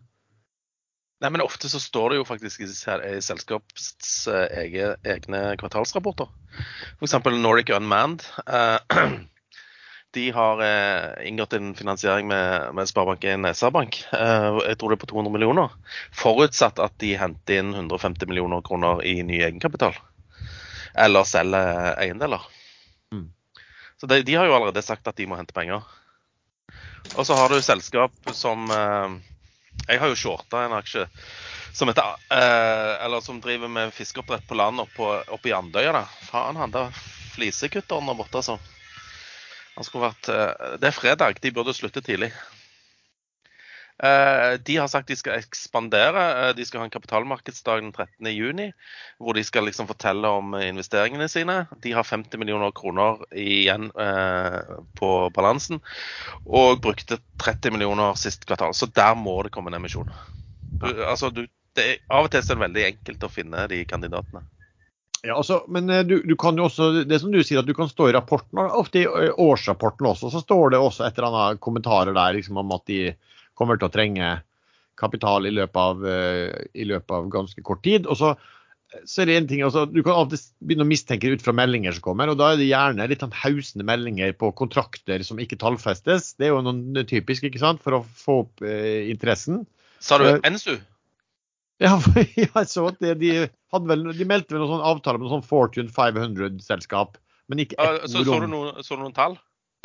Nei, 1.24 1.32
men 1.34 1.42
Ofte 1.42 1.72
så 1.72 1.80
står 1.82 2.12
det 2.12 2.20
jo 2.20 2.28
faktisk 2.28 2.62
i, 2.62 2.68
i 2.68 3.16
selskapets 3.26 4.12
egne, 4.30 4.92
egne 5.08 5.40
kvartalsrapporter. 5.58 6.30
F.eks. 7.00 7.16
Nordic 7.40 7.72
Unmanned. 7.74 8.28
Uh, 8.46 8.78
de 10.18 10.32
har 10.32 10.62
eh, 10.64 11.28
inngått 11.28 11.54
en 11.54 11.76
finansiering 11.76 12.28
med, 12.28 12.74
med 12.74 12.90
Sparebank1 12.90 13.48
SR-Bank. 13.54 14.00
Eh, 14.14 14.60
jeg 14.70 14.80
tror 14.80 14.92
det 14.92 14.98
er 14.98 15.04
på 15.04 15.10
200 15.12 15.34
millioner. 15.34 15.74
Forutsatt 16.16 16.82
at 16.84 16.96
de 17.04 17.14
henter 17.20 17.62
inn 17.62 17.74
150 17.76 18.30
millioner 18.30 18.64
kroner 18.66 19.04
i 19.06 19.20
ny 19.28 19.42
egenkapital. 19.44 19.98
Eller 20.98 21.28
selger 21.30 21.94
eiendeler. 22.02 22.48
Så 23.98 24.08
de, 24.10 24.22
de, 24.24 24.36
har 24.36 24.46
jo 24.46 24.56
allerede 24.56 24.82
sagt 24.86 25.08
at 25.08 25.18
de 25.18 25.26
må 25.30 25.38
hente 25.40 25.56
penger. 25.56 25.86
Og 27.16 27.26
så 27.26 27.38
har 27.38 27.50
du 27.50 27.62
selskap 27.64 28.14
som 28.36 28.70
eh, 28.70 29.14
Jeg 29.88 30.02
har 30.02 30.12
jo 30.12 30.20
shorta 30.20 30.66
en 30.66 30.76
aksje 30.78 31.08
som 31.78 31.90
heter 31.90 32.18
eh, 32.34 33.06
Eller 33.06 33.22
som 33.24 33.40
driver 33.42 33.72
med 33.72 33.94
fiskeoppdrett 33.94 34.48
på 34.48 34.58
land 34.58 34.82
oppe, 34.84 35.22
oppe 35.34 35.50
i 35.50 35.56
Andøya. 35.56 35.94
da. 35.96 36.04
Faen, 36.30 36.60
han 36.60 36.74
der 36.74 36.92
flisekutteren 37.38 38.10
der 38.10 38.18
borte, 38.18 38.42
altså. 38.42 38.58
Vært, 39.78 40.30
eh, 40.34 40.78
det 40.82 40.90
er 40.90 40.96
fredag, 40.96 41.42
de 41.42 41.54
burde 41.54 41.76
slutte 41.78 42.02
tidlig. 42.02 42.32
Eh, 44.04 44.60
de 44.66 44.78
har 44.78 44.90
sagt 44.92 45.10
de 45.10 45.18
skal 45.18 45.40
ekspandere. 45.42 46.24
Eh, 46.48 46.54
de 46.58 46.66
skal 46.66 46.82
ha 46.82 46.88
en 46.88 46.94
kapitalmarkedsdag 46.94 47.82
den 47.82 47.94
13.6, 47.96 48.74
hvor 49.18 49.38
de 49.38 49.44
skal 49.48 49.66
liksom 49.66 49.90
fortelle 49.90 50.32
om 50.40 50.54
investeringene 50.60 51.30
sine. 51.32 51.60
De 51.84 51.94
har 51.98 52.08
50 52.08 52.38
millioner 52.42 52.74
kroner 52.78 53.24
igjen 53.34 53.90
på 54.98 55.12
balansen, 55.34 55.82
og 56.46 56.82
brukte 56.84 57.20
30 57.42 57.74
millioner 57.74 58.18
sist 58.20 58.46
kvartal. 58.46 58.76
Så 58.78 58.90
der 58.94 59.16
må 59.18 59.40
det 59.44 59.54
komme 59.56 59.74
en 59.74 59.80
emisjon. 59.80 60.12
Altså, 60.84 61.32
du, 61.34 61.48
er, 61.78 61.98
av 62.10 62.28
og 62.28 62.32
til 62.32 62.44
er 62.44 62.54
det 62.54 62.64
veldig 62.68 62.86
enkelt 62.92 63.26
å 63.26 63.34
finne 63.34 63.66
de 63.72 63.82
kandidatene. 63.90 64.46
Ja, 65.26 65.36
altså, 65.36 65.64
men 65.68 65.90
eh, 65.90 66.04
du, 66.06 66.20
du, 66.24 66.36
kan 66.40 66.58
jo 66.58 66.68
også, 66.68 66.92
det 67.08 67.20
som 67.22 67.32
du 67.34 67.42
sier, 67.42 67.62
at 67.62 67.68
du 67.68 67.74
kan 67.78 67.90
stå 67.90 68.12
i 68.12 68.16
rapporten, 68.16 68.60
ofte 68.62 69.02
i 69.02 69.08
eh, 69.08 69.32
årsrapporten 69.34 70.08
også, 70.08 70.30
så 70.34 70.44
står 70.44 70.76
det 70.76 70.82
også 70.82 71.08
et 71.08 71.18
eller 71.18 71.34
annet 71.34 71.64
kommentarer 71.64 72.14
der 72.16 72.38
liksom, 72.38 72.60
om 72.62 72.76
at 72.76 72.86
de 72.90 73.02
kommer 73.58 73.80
til 73.80 73.90
å 73.90 73.94
trenge 73.94 74.36
kapital 74.98 75.46
i 75.46 75.54
løpet 75.54 75.82
av, 75.82 76.06
eh, 76.10 76.54
i 76.74 76.88
løpet 76.90 77.14
av 77.14 77.28
ganske 77.34 77.64
kort 77.66 77.84
tid. 77.86 78.08
og 78.08 78.18
så, 78.18 78.34
så 79.06 79.22
er 79.22 79.30
det 79.30 79.38
en 79.38 79.48
ting, 79.50 79.64
altså, 79.66 79.86
Du 79.86 80.02
kan 80.04 80.18
alltid 80.18 80.42
begynne 80.64 80.88
å 80.88 80.90
mistenke 80.90 81.30
ut 81.30 81.44
fra 81.44 81.54
meldinger 81.54 81.98
som 81.98 82.06
kommer, 82.10 82.32
og 82.32 82.40
da 82.40 82.52
er 82.54 82.62
det 82.62 82.70
gjerne 82.70 83.08
litt 83.12 83.24
sånn 83.24 83.36
hausende 83.44 83.88
meldinger 83.88 84.34
på 84.34 84.52
kontrakter 84.58 85.24
som 85.28 85.40
ikke 85.40 85.60
tallfestes. 85.62 86.34
Det 86.38 86.50
er 86.50 86.56
jo 86.56 86.64
noe 86.66 87.06
typisk 87.08 87.48
ikke 87.50 87.62
sant, 87.62 87.84
for 87.84 88.00
å 88.00 88.06
få 88.18 88.42
opp 88.46 88.66
eh, 88.66 89.10
interessen. 89.12 89.66
Sa 90.00 90.22
du 90.22 90.30
NSU? 90.42 90.78
Ja, 91.78 92.00
jeg 92.02 92.66
så 92.72 92.88
at 92.90 92.98
de, 92.98 93.30
vel, 93.70 94.08
de 94.18 94.26
meldte 94.26 94.56
vel 94.56 94.64
noen 94.64 94.72
sånn 94.72 94.88
avtale 94.90 95.20
med 95.20 95.28
noen 95.28 95.36
sånn 95.36 95.46
Fortune 95.46 95.92
500-selskap. 95.94 97.20
Men 97.54 97.62
ikke 97.62 97.78
ett 97.78 98.08
så, 98.10 98.24
så 98.26 98.40
du, 98.42 98.48
noen, 98.50 98.80
så 98.82 98.98
du 98.98 99.04
noen 99.04 99.14
tall? 99.14 99.38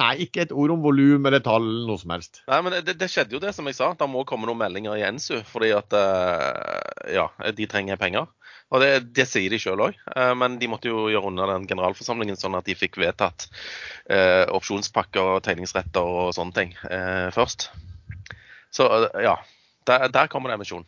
Nei, 0.02 0.12
ikke 0.26 0.42
et 0.44 0.54
ord 0.54 0.74
om 0.74 0.82
volum 0.82 1.28
eller 1.28 1.42
tall, 1.44 1.62
eller 1.62 1.88
noe 1.88 2.00
som 2.00 2.12
helst. 2.14 2.42
Nei, 2.50 2.58
men 2.66 2.76
det, 2.82 2.96
det, 2.98 3.08
skjedde 3.12 3.36
jo 3.36 3.42
det, 3.42 3.52
som 3.56 3.68
jeg 3.70 3.78
sa. 3.78 3.92
Det 3.98 4.08
må 4.10 4.24
komme 4.28 4.48
noen 4.48 4.60
meldinger 4.60 4.98
i 4.98 5.04
NSU, 5.14 5.38
fordi 5.46 5.70
at 5.76 5.94
uh, 5.94 7.08
ja, 7.12 7.28
de 7.54 7.68
trenger 7.70 8.00
penger. 8.00 8.26
Og 8.72 8.80
det, 8.82 8.90
det 9.14 9.28
sier 9.28 9.52
de 9.52 9.60
sjøl 9.60 9.82
òg, 9.84 9.98
eh, 10.16 10.30
men 10.38 10.54
de 10.56 10.68
måtte 10.72 10.88
jo 10.88 11.10
gjøre 11.12 11.28
unna 11.28 11.44
den 11.50 11.66
generalforsamlingen 11.68 12.38
sånn 12.40 12.56
at 12.56 12.64
de 12.64 12.72
fikk 12.72 12.96
vedtatt 13.02 13.44
uh, 14.08 14.48
opsjonspakker 14.56 15.34
og 15.34 15.42
tegningsretter 15.44 16.00
og 16.00 16.32
sånne 16.32 16.56
ting 16.56 16.72
først. 17.36 17.68
Så 18.72 18.88
ja, 19.20 19.36
der, 19.84 20.08
der 20.08 20.32
kommer 20.32 20.48
det 20.48 20.56
emisjon. 20.56 20.86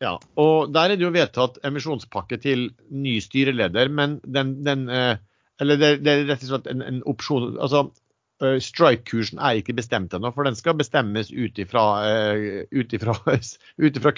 Ja, 0.00 0.18
og 0.36 0.72
Der 0.74 0.92
er 0.92 0.96
det 0.96 1.06
jo 1.06 1.12
vedtatt 1.12 1.58
emisjonspakke 1.64 2.36
til 2.40 2.68
ny 2.92 3.16
styreleder, 3.24 3.88
men 3.88 4.18
den, 4.24 4.58
den 4.64 4.88
eh, 4.92 5.16
Eller 5.60 5.76
det, 5.80 6.04
det, 6.04 6.12
er 6.12 6.26
rett 6.28 6.42
og 6.44 6.50
slett 6.50 6.66
en, 6.68 6.82
en 6.84 6.98
opsjon 7.08 7.54
altså 7.56 7.86
eh, 7.86 8.02
Strike-kursen 8.40 9.40
er 9.40 9.60
ikke 9.60 9.76
bestemt 9.76 10.14
ennå, 10.14 10.32
for 10.34 10.44
den 10.44 10.58
skal 10.58 10.76
bestemmes 10.76 11.30
ut 11.42 11.58
ifra, 11.62 11.84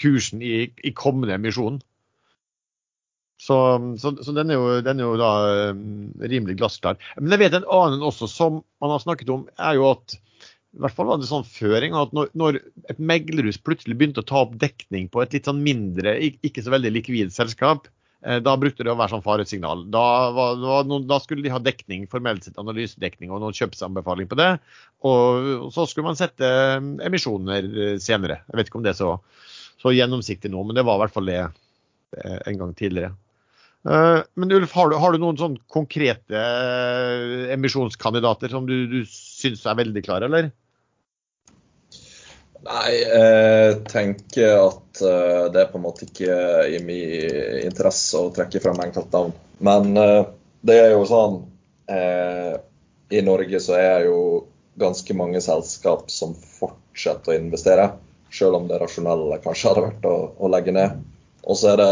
kursen 0.00 0.42
i, 0.42 0.68
i, 0.82 0.92
kommende 0.96 1.36
emisjon. 1.38 1.80
Så, 3.38 3.56
så, 4.02 4.16
så 4.18 4.32
den, 4.34 4.50
er 4.50 4.58
jo, 4.58 4.80
den, 4.82 4.98
er 4.98 5.06
jo, 5.06 5.18
da 5.20 5.30
rimelig 6.26 6.56
glassklar. 6.58 6.98
Men 7.20 7.36
jeg 7.36 7.44
vet 7.44 7.60
en 7.60 7.68
annen 7.70 8.02
også 8.02 8.26
som 8.30 8.64
man 8.82 8.90
har 8.96 9.04
snakket 9.04 9.30
om, 9.30 9.46
er 9.62 9.78
jo 9.78 9.92
at 9.92 10.18
i 10.76 10.82
hvert 10.82 10.94
fall 10.94 11.08
var 11.08 11.20
det 11.20 11.28
sånn 11.30 11.46
føring 11.48 11.94
at 11.96 12.10
når, 12.14 12.28
når, 12.38 12.58
et 12.92 12.98
meglerhus 13.00 13.56
plutselig 13.64 13.96
begynte 13.98 14.20
å 14.20 14.26
ta 14.28 14.42
opp 14.44 14.58
dekning 14.60 15.06
på 15.10 15.22
et 15.22 15.32
litt 15.34 15.48
sånn 15.48 15.62
mindre, 15.64 16.12
ikke 16.18 16.62
så 16.64 16.74
veldig 16.74 16.92
likvid 16.98 17.32
selskap, 17.34 17.88
eh, 17.88 17.97
da 18.18 18.56
brukte 18.58 18.82
det 18.82 18.90
å 18.90 18.96
være 18.98 19.12
sånn 19.14 19.22
faresignal. 19.22 19.84
Da, 19.94 20.02
var, 20.34 20.56
noen, 20.88 21.04
da, 21.06 21.20
skulle 21.22 21.44
de 21.44 21.52
ha 21.54 21.60
dekning, 21.62 22.08
formelt 22.10 22.46
sett 22.46 22.58
analysedekning 22.58 23.30
og 23.30 23.44
noen 23.44 23.54
kjøpsanbefaling 23.54 24.26
på 24.30 24.38
det. 24.40 24.48
Og 25.06 25.68
så 25.74 25.86
skulle 25.86 26.08
man 26.08 26.18
sette 26.18 26.42
eh, 26.42 26.80
emisjoner 27.06 27.68
eh, 27.68 27.94
senere. 28.02 28.40
Jeg 28.48 28.58
vet 28.58 28.72
ikke 28.72 28.80
om 28.80 28.86
det 28.86 28.94
er 28.96 28.98
så, 28.98 29.12
så 29.78 29.94
gjennomsiktig 29.94 30.50
nå, 30.50 30.66
men 30.66 30.78
det 30.78 30.86
var 30.88 30.98
i 30.98 31.04
hvert 31.04 31.14
fall 31.14 31.30
det 31.30 31.40
en 32.18 32.56
gang 32.56 32.70
tidligere. 32.72 33.12
Men 33.84 34.52
Ulf, 34.56 34.72
har 34.74 34.88
du, 34.88 34.94
har 34.96 35.12
du 35.12 35.20
noen 35.20 35.36
sånn 35.36 35.58
konkrete 35.70 36.40
emisjonskandidater 37.52 38.48
som 38.52 38.64
du, 38.66 38.74
du 38.88 39.02
syns 39.12 39.66
er 39.68 39.76
veldig 39.76 40.02
klare, 40.06 40.30
eller? 40.30 40.48
Nei, 42.66 42.94
jeg 42.98 43.74
tenker 43.86 44.56
at 44.58 45.02
eh, 45.04 45.44
det 45.54 45.60
er 45.62 45.70
på 45.70 45.78
en 45.78 45.84
måte 45.84 46.08
ikke 46.08 46.38
i 46.74 46.80
min 46.82 47.62
interesse 47.62 48.18
å 48.18 48.32
trekke 48.34 48.62
frem 48.62 48.80
enkeltnavn. 48.88 49.34
Men 49.64 49.94
eh, 50.00 50.24
det 50.66 50.78
er 50.82 50.90
jo 50.96 51.04
sånn 51.06 51.38
eh, 51.90 52.58
I 53.14 53.22
Norge 53.26 53.60
så 53.62 53.78
er 53.78 53.92
det 54.00 54.10
jo 54.10 54.20
ganske 54.78 55.14
mange 55.18 55.42
selskap 55.42 56.10
som 56.10 56.34
fortsetter 56.34 57.34
å 57.34 57.38
investere. 57.38 57.88
Selv 58.34 58.58
om 58.58 58.66
det 58.68 58.82
rasjonelle 58.82 59.38
kanskje 59.44 59.70
hadde 59.70 59.86
vært 59.86 60.10
å, 60.10 60.16
å 60.36 60.50
legge 60.52 60.74
ned. 60.74 60.98
Og 61.48 61.56
så 61.56 61.78
det, 61.78 61.88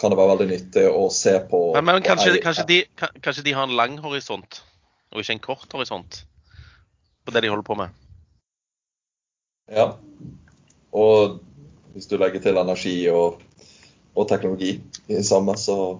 kan 0.00 0.12
det 0.12 0.18
være 0.18 0.34
veldig 0.34 0.50
nyttig 0.50 0.88
å 0.90 1.06
se 1.14 1.38
på 1.48 1.68
Men, 1.78 1.86
men 1.86 2.04
kanskje, 2.04 2.36
kanskje, 2.44 2.66
de, 2.68 2.80
kanskje 3.24 3.46
de 3.46 3.54
har 3.56 3.68
en 3.68 3.76
lang 3.78 3.96
horisont, 4.02 4.60
og 5.14 5.22
ikke 5.22 5.38
en 5.38 5.44
kort 5.46 5.76
horisont? 5.78 6.24
På 7.24 7.32
det 7.32 7.46
de 7.46 7.54
holder 7.54 7.64
på 7.64 7.78
med? 7.78 8.03
Ja. 9.72 9.96
Og 10.94 11.38
hvis 11.94 12.06
du 12.10 12.16
legger 12.18 12.42
til 12.42 12.58
energi 12.60 12.94
og, 13.10 13.40
og 14.14 14.28
teknologi 14.28 14.76
i 15.08 15.22
samme, 15.22 15.56
så 15.58 15.98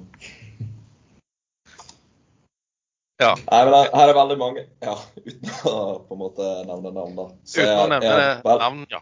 Ja. 3.22 3.36
Nei, 3.46 3.60
men 3.64 3.74
her 3.94 4.10
er 4.10 4.16
veldig 4.16 4.36
mange 4.40 4.62
Ja, 4.82 4.96
uten 5.22 5.50
å 5.70 5.74
på 6.02 6.16
en 6.16 6.18
måte 6.18 6.48
nevne 6.66 6.90
navn, 6.90 7.14
da. 7.14 7.28
Så 7.46 7.62
uten 7.62 7.84
å 7.84 7.90
nevne 7.92 8.58
navn, 8.58 8.80
ja. 8.90 9.00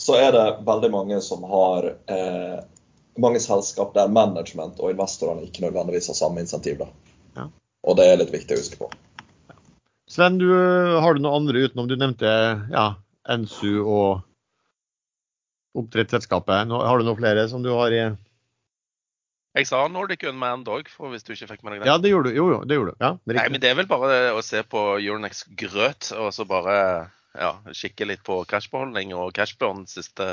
Så 0.00 0.16
er 0.20 0.32
det 0.36 0.44
veldig 0.68 0.90
mange 0.92 1.20
som 1.24 1.42
har 1.48 1.88
eh, 1.88 2.60
mange 3.20 3.40
selskap 3.40 3.94
der 3.96 4.12
management 4.12 4.78
og 4.80 4.92
investorene 4.92 5.44
ikke 5.48 5.64
nødvendigvis 5.66 6.08
har 6.12 6.18
samme 6.20 6.44
insentiv. 6.44 6.78
da. 6.80 6.88
Ja. 7.36 7.48
Og 7.88 7.96
det 7.96 8.06
er 8.08 8.20
litt 8.20 8.32
viktig 8.32 8.56
å 8.56 8.60
huske 8.60 8.80
på. 8.80 8.90
Sven, 10.10 10.38
du, 10.40 10.48
har 11.00 11.14
du 11.14 11.22
noe 11.24 11.36
andre 11.36 11.66
utenom? 11.66 11.88
Du 11.88 11.96
nevnte 11.96 12.30
ja, 12.72 12.86
NSU 13.28 13.82
og 13.84 14.22
oppdrettsselskapet. 15.76 16.70
Har 16.70 16.98
du 16.98 17.06
noen 17.06 17.20
flere 17.20 17.46
som 17.50 17.62
du 17.64 17.70
har 17.74 17.94
i 17.94 18.02
Jeg 19.58 19.66
sa 19.66 19.82
Nordic 19.90 20.24
Unmanned 20.30 20.68
òg, 20.70 20.90
hvis 21.12 21.26
du 21.26 21.32
ikke 21.34 21.52
fikk 21.52 21.64
med 21.64 21.74
deg 21.74 21.84
det. 21.84 21.90
Ja, 21.90 21.98
det 21.98 22.12
gjorde 22.12 22.30
du. 22.30 22.36
Jo, 22.38 22.48
jo, 22.54 22.58
det 22.66 22.78
gjorde 22.78 22.94
du. 22.94 23.00
Ja, 23.02 23.14
det 23.26 23.38
Nei, 23.38 23.46
men 23.50 23.62
det 23.62 23.70
er 23.70 23.78
vel 23.80 23.90
bare 23.90 24.18
å 24.36 24.42
se 24.46 24.62
på 24.62 24.84
Euronex 24.98 25.44
grøt, 25.58 26.12
og 26.16 26.30
så 26.34 26.46
bare 26.48 26.76
ja, 27.38 27.54
kikke 27.74 28.08
litt 28.10 28.22
på 28.26 28.40
cashbeholdning 28.50 29.14
og 29.14 29.32
cashburn 29.36 29.84
de 29.86 29.94
siste 30.00 30.28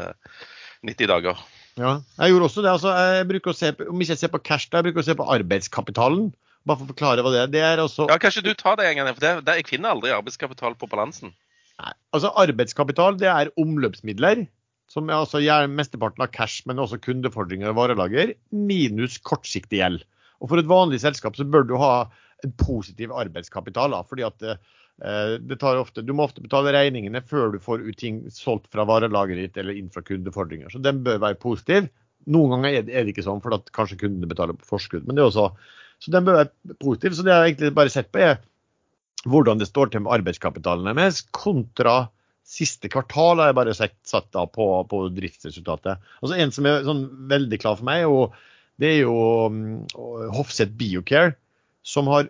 90 0.86 1.10
dager. 1.12 1.42
Ja, 1.78 2.00
jeg 2.18 2.34
gjorde 2.34 2.50
også 2.50 2.64
det. 2.66 2.74
Altså, 2.74 2.94
jeg 2.94 3.30
bruker 3.30 3.54
å 3.54 3.58
se 3.58 3.72
på, 3.78 3.90
om 3.92 4.02
ikke 4.02 4.16
jeg 4.16 4.22
ser 4.24 4.34
på 4.34 4.42
cash, 4.46 4.70
da, 4.72 4.80
jeg 4.80 4.90
bruker 4.90 5.04
å 5.04 5.10
se 5.10 5.18
på 5.18 5.28
arbeidskapitalen. 5.38 6.30
Bare 6.68 6.82
for 6.82 6.88
å 6.88 6.92
forklare 6.92 7.24
hva 7.24 7.34
det 7.34 7.44
er. 7.44 7.52
Det 7.54 7.62
er 7.64 7.82
også... 7.82 8.08
Ja, 8.10 8.18
Kanskje 8.22 8.44
du 8.50 8.54
tar 8.58 8.80
det 8.80 8.90
en 8.90 8.98
gang, 9.00 9.12
for 9.14 9.24
det, 9.24 9.34
det, 9.48 9.60
jeg 9.62 9.70
finner 9.70 9.94
aldri 9.94 10.12
arbeidskapital 10.16 10.76
på 10.80 10.90
balansen. 10.92 11.34
Nei, 11.78 11.94
altså 12.16 12.32
arbeidskapital 12.42 13.20
det 13.22 13.30
er 13.30 13.52
omløpsmidler, 13.62 14.46
som 14.90 15.10
er 15.12 15.20
altså 15.20 15.42
mesteparten 15.70 16.24
av 16.24 16.32
cash, 16.34 16.64
men 16.66 16.80
også 16.80 17.00
kundefordringer 17.04 17.74
og 17.74 17.78
varelager, 17.82 18.34
minus 18.52 19.18
kortsiktig 19.20 19.82
gjeld. 19.82 20.06
Og 20.42 20.50
For 20.52 20.62
et 20.62 20.70
vanlig 20.70 21.02
selskap 21.04 21.38
så 21.38 21.46
bør 21.46 21.68
du 21.68 21.76
ha 21.82 22.08
en 22.46 22.54
positiv 22.62 23.14
arbeidskapital. 23.18 23.94
Da, 23.94 24.04
fordi 24.08 24.26
at 24.28 24.46
eh, 24.48 25.38
det 25.42 25.60
tar 25.62 25.80
ofte, 25.82 26.06
Du 26.06 26.14
må 26.14 26.28
ofte 26.28 26.44
betale 26.44 26.74
regningene 26.76 27.24
før 27.26 27.54
du 27.54 27.60
får 27.62 27.86
ut 27.86 27.98
ting 27.98 28.22
solgt 28.34 28.70
fra 28.74 28.86
varelageret 28.88 29.48
ditt 29.48 29.58
eller 29.62 29.78
inn 29.78 29.90
fra 29.94 30.06
kundefordringer. 30.06 30.70
Så 30.74 30.82
den 30.84 31.04
bør 31.06 31.22
være 31.26 31.42
positiv. 31.42 31.90
Noen 32.28 32.58
ganger 32.58 32.80
er 32.82 32.88
det, 32.88 33.08
ikke 33.14 33.26
sånn, 33.26 33.42
for 33.44 33.56
at 33.56 33.70
kanskje 33.76 34.00
kundene 34.04 34.30
betaler 34.30 34.58
på 34.58 34.68
forskudd. 34.68 35.08
men 35.08 35.16
det 35.16 35.26
er 35.26 35.32
også, 35.32 35.50
Så 36.00 36.12
den 36.14 36.26
bør 36.26 36.44
være 36.44 36.78
positiv. 36.80 37.18
Så 37.18 37.24
det 37.26 37.34
jeg 37.34 37.52
egentlig 37.52 37.74
bare 37.74 37.90
sett 37.90 38.12
på, 38.12 38.22
er 38.22 38.38
hvordan 39.32 39.62
det 39.62 39.70
står 39.70 39.92
til 39.92 40.04
med 40.06 40.14
arbeidskapitalen 40.20 40.98
deres 40.98 41.24
kontra 41.36 42.08
siste 42.48 42.90
kvartal 42.92 43.42
har 43.42 43.52
jeg 43.52 43.58
bare 43.60 43.76
sett, 43.76 43.98
satt 44.08 44.30
da 44.36 44.46
på, 44.48 44.66
på 44.88 45.02
driftsresultatet. 45.16 46.04
Altså 46.22 46.38
En 46.40 46.54
som 46.56 46.68
er 46.70 46.86
sånn 46.88 47.04
veldig 47.32 47.60
klar 47.60 47.76
for 47.80 47.88
meg, 47.88 48.08
det 48.80 48.94
er 48.94 49.00
jo 49.02 49.18
um, 49.52 49.62
Hofseth 50.36 50.78
Biocare, 50.80 51.36
som 51.84 52.08
har 52.12 52.30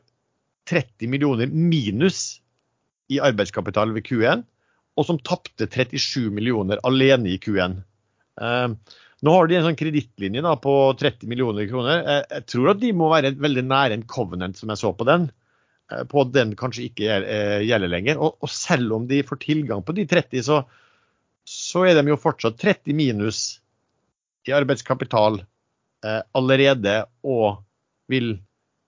30 0.69 1.09
millioner 1.11 1.51
minus 1.53 2.39
i 3.13 3.21
arbeidskapital 3.23 3.93
ved 3.95 4.07
Q1, 4.07 4.43
og 4.97 5.05
som 5.05 5.19
tapte 5.21 5.67
37 5.69 6.31
millioner 6.33 6.81
alene 6.87 7.35
i 7.35 7.39
Q1. 7.39 7.77
Eh, 8.41 8.95
nå 9.25 9.33
har 9.33 9.47
de 9.47 9.57
en 9.57 9.67
sånn 9.69 9.77
kredittlinje 9.79 10.55
på 10.63 10.73
30 10.99 11.29
millioner 11.29 11.69
kroner. 11.69 12.01
Jeg, 12.01 12.25
jeg 12.33 12.47
tror 12.51 12.71
at 12.73 12.81
de 12.81 12.91
må 12.97 13.11
være 13.13 13.35
veldig 13.37 13.63
nære 13.69 13.97
en 13.97 14.07
covenant, 14.09 14.57
som 14.57 14.73
jeg 14.73 14.81
så 14.81 14.91
på 14.97 15.07
den 15.07 15.29
på 15.88 16.23
at 16.23 16.33
den 16.35 16.51
kanskje 16.59 16.88
ikke 16.89 17.19
eh, 17.21 17.61
gjelder 17.67 17.91
lenger. 17.91 18.19
Og, 18.19 18.38
og 18.43 18.51
selv 18.51 18.97
om 18.97 19.07
de 19.09 19.23
får 19.25 19.41
tilgang 19.43 19.83
på 19.85 19.95
de 19.97 20.07
30, 20.09 20.43
så, 20.43 20.61
så 21.47 21.85
er 21.88 21.97
de 21.97 22.11
jo 22.11 22.19
fortsatt 22.19 22.59
30 22.59 22.97
minus 22.97 23.45
i 24.47 24.55
arbeidskapital 24.55 25.41
eh, 26.05 26.21
allerede, 26.38 27.01
og 27.23 27.63
vil 28.11 28.38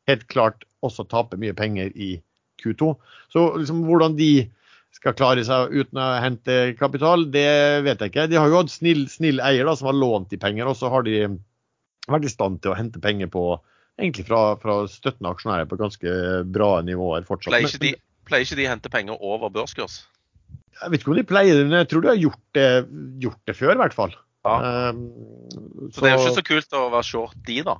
helt 0.09 0.27
klart 0.31 0.65
også 0.85 1.05
tape 1.11 1.39
mye 1.39 1.55
penger 1.55 1.91
i 1.95 2.17
Q2. 2.63 2.93
Så 3.31 3.45
liksom, 3.57 3.83
hvordan 3.87 4.15
de 4.19 4.49
skal 4.95 5.15
klare 5.15 5.43
seg 5.45 5.71
uten 5.75 5.99
å 6.01 6.07
hente 6.19 6.55
kapital, 6.79 7.27
det 7.31 7.49
vet 7.85 8.01
jeg 8.01 8.11
ikke. 8.11 8.27
De 8.31 8.39
har 8.39 8.49
jo 8.49 8.61
hatt 8.61 8.73
snill, 8.73 9.05
snill 9.11 9.41
eier 9.45 9.67
da, 9.67 9.75
som 9.77 9.91
har 9.91 9.99
lånt 9.99 10.31
de 10.33 10.39
penger, 10.41 10.67
og 10.67 10.75
så 10.79 10.89
har 10.91 11.05
de 11.07 11.27
vært 12.09 12.25
i 12.25 12.31
stand 12.31 12.59
til 12.63 12.73
å 12.73 12.79
hente 12.79 13.01
penger 13.03 13.29
på 13.31 13.43
egentlig 13.99 14.25
fra, 14.27 14.43
fra 14.61 14.79
støttende 14.91 15.33
aksjonærer 15.35 15.67
på 15.69 15.79
ganske 15.79 16.13
bra 16.49 16.71
nivåer 16.85 17.27
fortsatt. 17.27 17.53
Pleier 17.53 17.69
ikke, 17.69 17.83
de, 17.83 17.93
pleier 18.29 18.47
ikke 18.47 18.59
de 18.59 18.69
hente 18.69 18.91
penger 18.93 19.19
over 19.19 19.51
børskurs? 19.53 20.01
Jeg 20.79 20.93
vet 20.93 21.03
ikke 21.03 21.11
om 21.11 21.19
de 21.19 21.27
pleier 21.27 21.59
det, 21.59 21.67
men 21.67 21.81
jeg 21.81 21.89
tror 21.91 22.05
de 22.05 22.11
har 22.13 22.21
gjort 22.21 22.43
det, 22.55 22.69
gjort 23.23 23.41
det 23.49 23.55
før, 23.57 23.73
i 23.75 23.81
hvert 23.83 23.97
fall. 23.97 24.15
Ja. 24.47 24.55
Um, 24.89 25.03
Så 25.91 26.03
det 26.03 26.11
er 26.11 26.15
jo 26.15 26.23
ikke 26.23 26.39
så 26.39 26.47
kult 26.47 26.77
å 26.79 26.85
være 26.93 27.07
short 27.07 27.41
de, 27.47 27.59
da. 27.67 27.75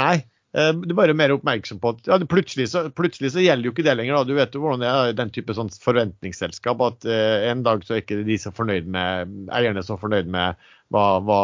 Nei. 0.00 0.16
Um, 0.52 0.82
Du 0.84 0.92
er 0.92 0.98
bare 0.98 1.16
mer 1.16 1.32
oppmerksom 1.32 1.80
på 1.80 1.94
at 1.94 2.10
ja, 2.10 2.18
plutselig, 2.28 2.66
så, 2.74 2.84
plutselig 2.92 3.32
så 3.32 3.40
gjelder 3.40 3.70
jo 3.70 3.72
ikke 3.72 3.86
det 3.86 3.96
lenger. 3.96 4.18
Da. 4.18 4.28
Du 4.28 4.36
vet 4.36 4.52
jo 4.52 4.60
hvordan 4.60 4.84
det 4.84 4.90
er 4.90 5.16
den 5.16 5.32
type 5.32 5.56
sånn 5.56 5.72
forventningsselskap. 5.72 6.84
At 6.84 7.08
uh, 7.08 7.48
en 7.48 7.64
dag 7.64 7.86
så 7.86 7.96
er 7.96 8.04
ikke 8.04 8.20
de 8.28 8.36
så 8.40 8.52
fornøyd 8.52 8.90
med 8.92 9.32
eierne 9.56 9.84
så 9.86 9.96
fornøyd 10.00 10.28
med 10.32 10.60
hva, 10.92 11.06
hva, 11.24 11.40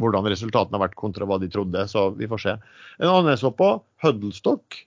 hvordan 0.00 0.28
resultatene 0.30 0.78
har 0.78 0.86
vært 0.88 0.98
kontra 1.00 1.26
hva 1.28 1.40
de 1.40 1.50
trodde. 1.52 1.86
Så 1.90 2.10
vi 2.18 2.28
får 2.30 2.44
se. 2.44 2.56
En 3.00 3.10
annen 3.10 3.34
jeg 3.34 3.42
så 3.42 3.52
på, 3.56 3.72
Huddlestock. 4.04 4.80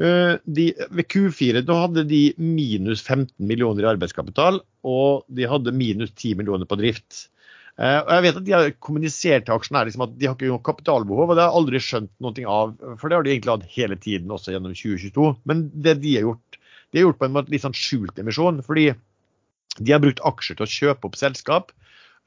Eh, 0.00 0.34
De, 0.44 0.70
ved 0.90 1.06
Q4 1.12 1.62
da 1.66 1.84
hadde 1.84 2.06
de 2.10 2.24
minus 2.40 3.04
15 3.04 3.30
millioner 3.38 3.86
i 3.86 3.92
arbeidskapital, 3.94 4.60
og 4.84 5.24
de 5.28 5.46
hadde 5.48 5.76
minus 5.76 6.12
10 6.14 6.40
millioner 6.40 6.68
på 6.68 6.78
drift. 6.80 7.28
Eh, 7.74 8.00
og 8.00 8.10
jeg 8.12 8.24
vet 8.26 8.36
at 8.38 8.44
De 8.46 8.52
har 8.54 8.74
kommunisert 8.78 9.46
til 9.46 9.56
aksjonærer 9.56 9.90
liksom 9.90 10.04
at 10.06 10.18
de 10.18 10.28
har 10.28 10.36
ikke 10.36 10.50
noe 10.50 10.66
kapitalbehov, 10.66 11.30
og 11.30 11.34
det 11.34 11.42
har 11.42 11.50
jeg 11.50 11.60
aldri 11.62 11.82
skjønt 11.82 12.12
noe 12.22 12.50
av. 12.58 12.76
For 13.00 13.08
det 13.08 13.18
har 13.18 13.26
de 13.26 13.34
egentlig 13.34 13.56
hatt 13.56 13.72
hele 13.78 13.98
tiden, 13.98 14.34
også 14.34 14.54
gjennom 14.54 14.76
2022. 14.76 15.32
Men 15.50 15.66
det 15.74 15.98
de 16.04 16.14
har 16.18 16.28
gjort, 16.28 16.60
de 16.92 17.00
har 17.00 17.08
gjort 17.08 17.22
på 17.22 17.28
en 17.28 17.36
måte 17.38 17.54
litt 17.54 17.64
sånn 17.66 17.76
skjult 17.78 18.18
emisjon. 18.22 18.62
fordi 18.62 18.92
de 19.74 19.90
har 19.90 20.02
brukt 20.02 20.22
aksjer 20.22 20.58
til 20.58 20.66
å 20.66 20.70
kjøpe 20.70 21.08
opp 21.08 21.16
selskap, 21.18 21.72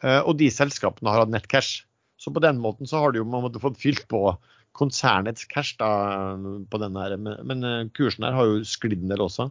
eh, 0.03 0.19
og 0.19 0.35
de 0.39 0.49
selskapene 0.51 1.11
har 1.11 1.23
hatt 1.23 1.31
nettcash. 1.31 1.86
Så 2.17 2.33
på 2.33 2.41
den 2.43 2.59
måten 2.61 2.89
så 2.89 3.01
har 3.01 3.13
du 3.13 3.21
jo 3.21 3.27
man 3.29 3.45
måtte 3.45 3.61
fått 3.61 3.79
fylt 3.81 4.07
på 4.09 4.21
konsernets 4.77 5.45
cash 5.49 5.77
da, 5.79 5.89
på 6.69 6.81
den 6.81 6.97
her. 6.97 7.15
Men, 7.17 7.41
men 7.49 7.65
eh, 7.65 7.89
kursen 7.97 8.25
her 8.27 8.35
har 8.37 8.49
jo 8.49 8.65
sklidd 8.67 9.03
en 9.03 9.13
del 9.13 9.25
også. 9.25 9.49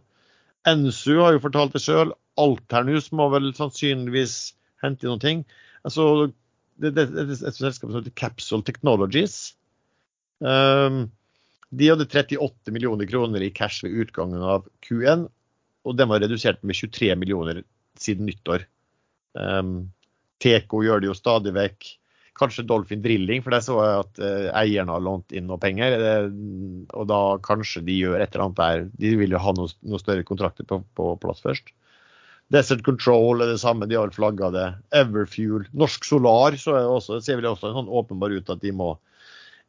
NSU 0.67 1.19
har 1.19 1.35
jo 1.35 1.43
fortalt 1.43 1.75
det 1.75 1.83
sjøl. 1.83 2.13
Alternus 2.39 3.11
må 3.15 3.29
vel 3.33 3.53
sannsynligvis 3.57 4.37
hente 4.83 5.05
inn 5.05 5.13
noen 5.13 5.23
ting. 5.23 5.43
Altså, 5.87 6.29
det, 6.77 6.93
det, 6.95 7.07
det 7.13 7.23
er 7.23 7.33
et 7.33 7.59
selskap 7.59 7.89
som 7.89 7.99
heter 8.01 8.15
Capsule 8.19 8.65
Technologies. 8.67 9.37
Um, 10.43 11.07
de 11.73 11.89
hadde 11.91 12.07
38 12.07 12.71
millioner 12.75 13.09
kroner 13.09 13.43
i 13.43 13.51
cash 13.51 13.83
ved 13.83 13.95
utgangen 14.03 14.43
av 14.43 14.67
Q1, 14.85 15.25
og 15.87 15.97
den 15.97 16.11
var 16.11 16.21
redusert 16.23 16.61
med 16.63 16.77
23 16.77 17.15
millioner 17.19 17.63
siden 17.99 18.27
nyttår. 18.29 18.67
Um, 19.33 19.89
Teco 20.43 20.83
gjør 20.85 21.01
det 21.01 21.09
jo 21.09 21.17
stadig 21.17 21.55
vekk. 21.55 21.89
Kanskje 22.37 22.65
Dolphin 22.69 23.01
Drilling, 23.01 23.41
for 23.45 23.55
der 23.55 23.63
så 23.65 23.79
jeg 23.81 24.03
at 24.03 24.21
eh, 24.23 24.47
eierne 24.61 24.93
har 24.93 25.03
lånt 25.03 25.33
inn 25.35 25.47
noe 25.49 25.59
penger. 25.61 25.97
eh, 25.97 26.29
og 26.93 27.09
da 27.09 27.19
kanskje 27.45 27.83
de 27.87 27.97
gjør 27.97 28.21
et 28.21 28.29
eller 28.31 28.47
annet 28.47 28.61
der. 28.61 28.85
De 29.01 29.15
vil 29.19 29.33
jo 29.33 29.41
ha 29.41 29.53
noen 29.57 29.73
noe 29.89 30.01
større 30.01 30.25
kontrakter 30.27 30.67
på, 30.69 30.81
på 30.97 31.11
plass 31.23 31.41
først. 31.45 31.73
Desert 32.53 32.83
Control 32.85 33.43
er 33.43 33.51
det 33.51 33.59
samme, 33.59 33.89
de 33.89 33.97
har 33.99 34.13
flagga 34.15 34.51
det. 34.53 34.67
Everfuel. 34.95 35.67
Norsk 35.75 36.05
Solar 36.07 36.55
så 36.61 36.77
også, 36.93 37.19
ser 37.23 37.41
vel 37.41 37.49
også 37.51 37.73
sånn 37.75 37.91
åpenbar 37.91 38.31
ut 38.31 38.53
at 38.53 38.63
de 38.63 38.71
må 38.71 38.93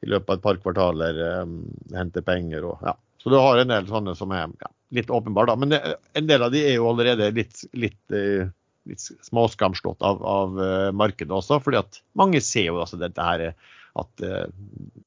i 0.04 0.10
løpet 0.12 0.30
av 0.30 0.36
et 0.38 0.44
par 0.44 0.60
kvartaler 0.62 1.18
um, 1.42 1.56
hente 1.96 2.22
penger. 2.22 2.68
Og, 2.70 2.84
ja. 2.86 2.94
Så 3.18 3.32
du 3.32 3.38
har 3.40 3.58
en 3.58 3.72
del 3.72 3.88
sånne 3.90 4.14
som 4.18 4.30
er 4.36 4.46
ja, 4.46 4.70
litt 4.94 5.10
åpenbare, 5.10 5.50
da. 5.50 5.56
Men 5.58 5.74
det, 5.74 5.80
en 6.20 6.28
del 6.28 6.44
av 6.46 6.54
de 6.54 6.62
er 6.68 6.76
jo 6.76 6.86
allerede 6.92 7.32
litt, 7.34 7.64
litt, 7.74 8.00
eh, 8.14 8.46
litt 8.90 9.02
småskamslått 9.28 10.04
av, 10.04 10.22
av 10.26 10.60
eh, 10.62 10.90
markedet 10.96 11.34
også. 11.34 11.60
fordi 11.64 11.80
at 11.80 12.00
mange 12.18 12.42
ser 12.44 12.70
jo 12.70 12.80
altså 12.82 13.00
dette 13.00 13.24
her 13.24 13.48
eh, 13.50 13.74
at 13.98 14.24
eh, 14.24 14.46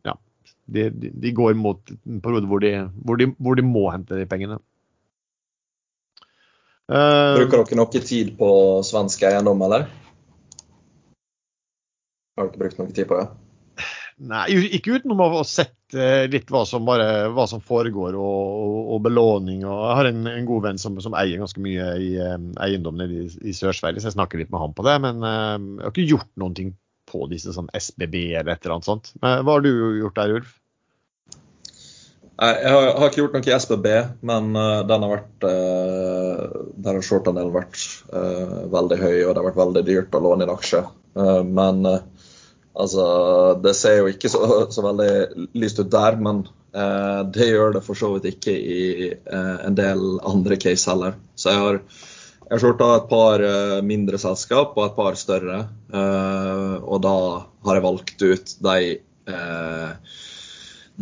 ja, 0.07 0.17
de, 0.71 0.89
de, 0.93 1.31
går 1.35 1.55
mot 1.59 1.93
en 1.93 2.21
periode 2.23 2.49
hvor 2.51 2.63
de, 2.63 2.73
hvor, 3.05 3.23
hvor 3.39 3.59
de 3.59 3.65
må 3.65 3.87
hente 3.91 4.19
de 4.19 4.27
pengene. 4.29 4.59
Bruker 6.91 7.61
dere 7.61 7.77
noe 7.79 8.01
tid 8.03 8.33
på 8.39 8.49
svensk 8.83 9.21
eiendom, 9.23 9.61
eller? 9.63 9.85
Har 12.35 12.49
dere 12.49 12.65
brukt 12.65 12.81
noe 12.81 12.91
tid 12.91 13.07
på 13.07 13.19
det? 13.19 13.29
Nei, 14.21 14.43
ikke 14.77 14.99
utenom 14.99 15.23
å 15.23 15.29
ha 15.33 15.41
sett 15.47 15.95
eh, 15.97 16.27
litt 16.29 16.51
hva 16.53 16.61
som, 16.69 16.83
bare, 16.85 17.31
hva 17.33 17.47
som 17.49 17.63
foregår 17.65 18.13
og, 18.19 18.51
og, 18.61 18.77
og 18.93 19.01
belåning. 19.07 19.63
Og 19.65 19.79
jeg 19.79 19.97
har 19.97 20.09
en, 20.11 20.21
en 20.29 20.49
god 20.49 20.67
venn 20.67 20.81
som, 20.81 20.99
som 21.01 21.15
eier 21.17 21.41
ganske 21.41 21.63
mye 21.63 21.87
i 21.97 22.11
eh, 22.21 22.37
eiendom 22.67 22.99
nede 23.01 23.23
i, 23.23 23.25
i 23.49 23.55
Sør-Sverige, 23.57 24.03
så 24.03 24.11
jeg 24.11 24.17
snakker 24.19 24.41
litt 24.41 24.53
med 24.53 24.61
han 24.61 24.77
på 24.77 24.85
det. 24.85 24.97
Men 25.07 25.25
eh, 25.25 25.57
jeg 25.57 25.87
har 25.87 25.93
ikke 25.95 26.09
gjort 26.13 26.31
noen 26.43 26.57
ting 26.59 26.73
på 27.11 27.25
disse 27.31 27.53
sånn 27.55 27.71
SBB 27.73 28.17
eller 28.29 28.53
et 28.53 28.61
eller 28.61 28.77
annet 28.77 28.91
sånt. 28.91 29.13
Men 29.23 29.41
hva 29.41 29.57
har 29.57 29.65
du 29.65 29.71
gjort 29.73 30.19
der, 30.19 30.35
Ulf? 30.37 30.57
Jeg 32.41 32.71
har, 32.73 32.87
har 32.97 33.09
ikke 33.11 33.19
gjort 33.19 33.35
noe 33.35 33.45
i 33.45 33.53
SBB, 33.53 33.87
men 34.25 34.55
uh, 34.57 34.81
den 34.89 35.03
har 35.05 35.11
vært 35.11 35.45
uh, 35.45 36.61
Der 36.73 36.95
har 36.97 37.03
short-andelen 37.05 37.53
vært 37.53 37.77
uh, 38.09 38.63
veldig 38.71 38.97
høy, 38.97 39.17
og 39.27 39.33
det 39.35 39.37
har 39.37 39.47
vært 39.51 39.59
veldig 39.59 39.83
dyrt 39.85 40.17
å 40.17 40.23
låne 40.25 40.47
inn 40.47 40.53
aksjer. 40.53 40.87
Uh, 41.11 41.41
men 41.45 41.85
eh, 41.85 42.20
altså 42.73 43.05
Det 43.63 43.73
ser 43.75 43.97
jo 43.99 44.09
ikke 44.11 44.29
så, 44.31 44.45
så 44.71 44.83
veldig 44.85 45.47
lyst 45.59 45.79
ut 45.81 45.91
der, 45.91 46.17
men 46.21 46.45
eh, 46.75 47.21
det 47.33 47.51
gjør 47.51 47.75
det 47.75 47.83
for 47.85 47.99
så 47.99 48.13
vidt 48.15 48.29
ikke 48.35 48.55
i 48.55 49.11
eh, 49.11 49.57
en 49.67 49.75
del 49.77 50.17
andre 50.27 50.57
case 50.61 50.89
heller. 50.91 51.19
Så 51.35 51.51
jeg 51.53 51.63
har 51.65 51.81
Jeg 52.51 52.57
har 52.57 52.63
shorta 52.65 52.87
et 52.97 53.05
par 53.07 53.41
eh, 53.47 53.77
mindre 53.87 54.17
selskap 54.19 54.73
og 54.75 54.83
et 54.83 54.95
par 54.97 55.15
større. 55.15 55.59
Eh, 55.87 56.73
og 56.83 56.97
da 56.99 57.13
har 57.63 57.77
jeg 57.77 57.83
valgt 57.85 58.23
ut 58.25 58.51
de, 58.65 58.97
eh, 59.31 60.17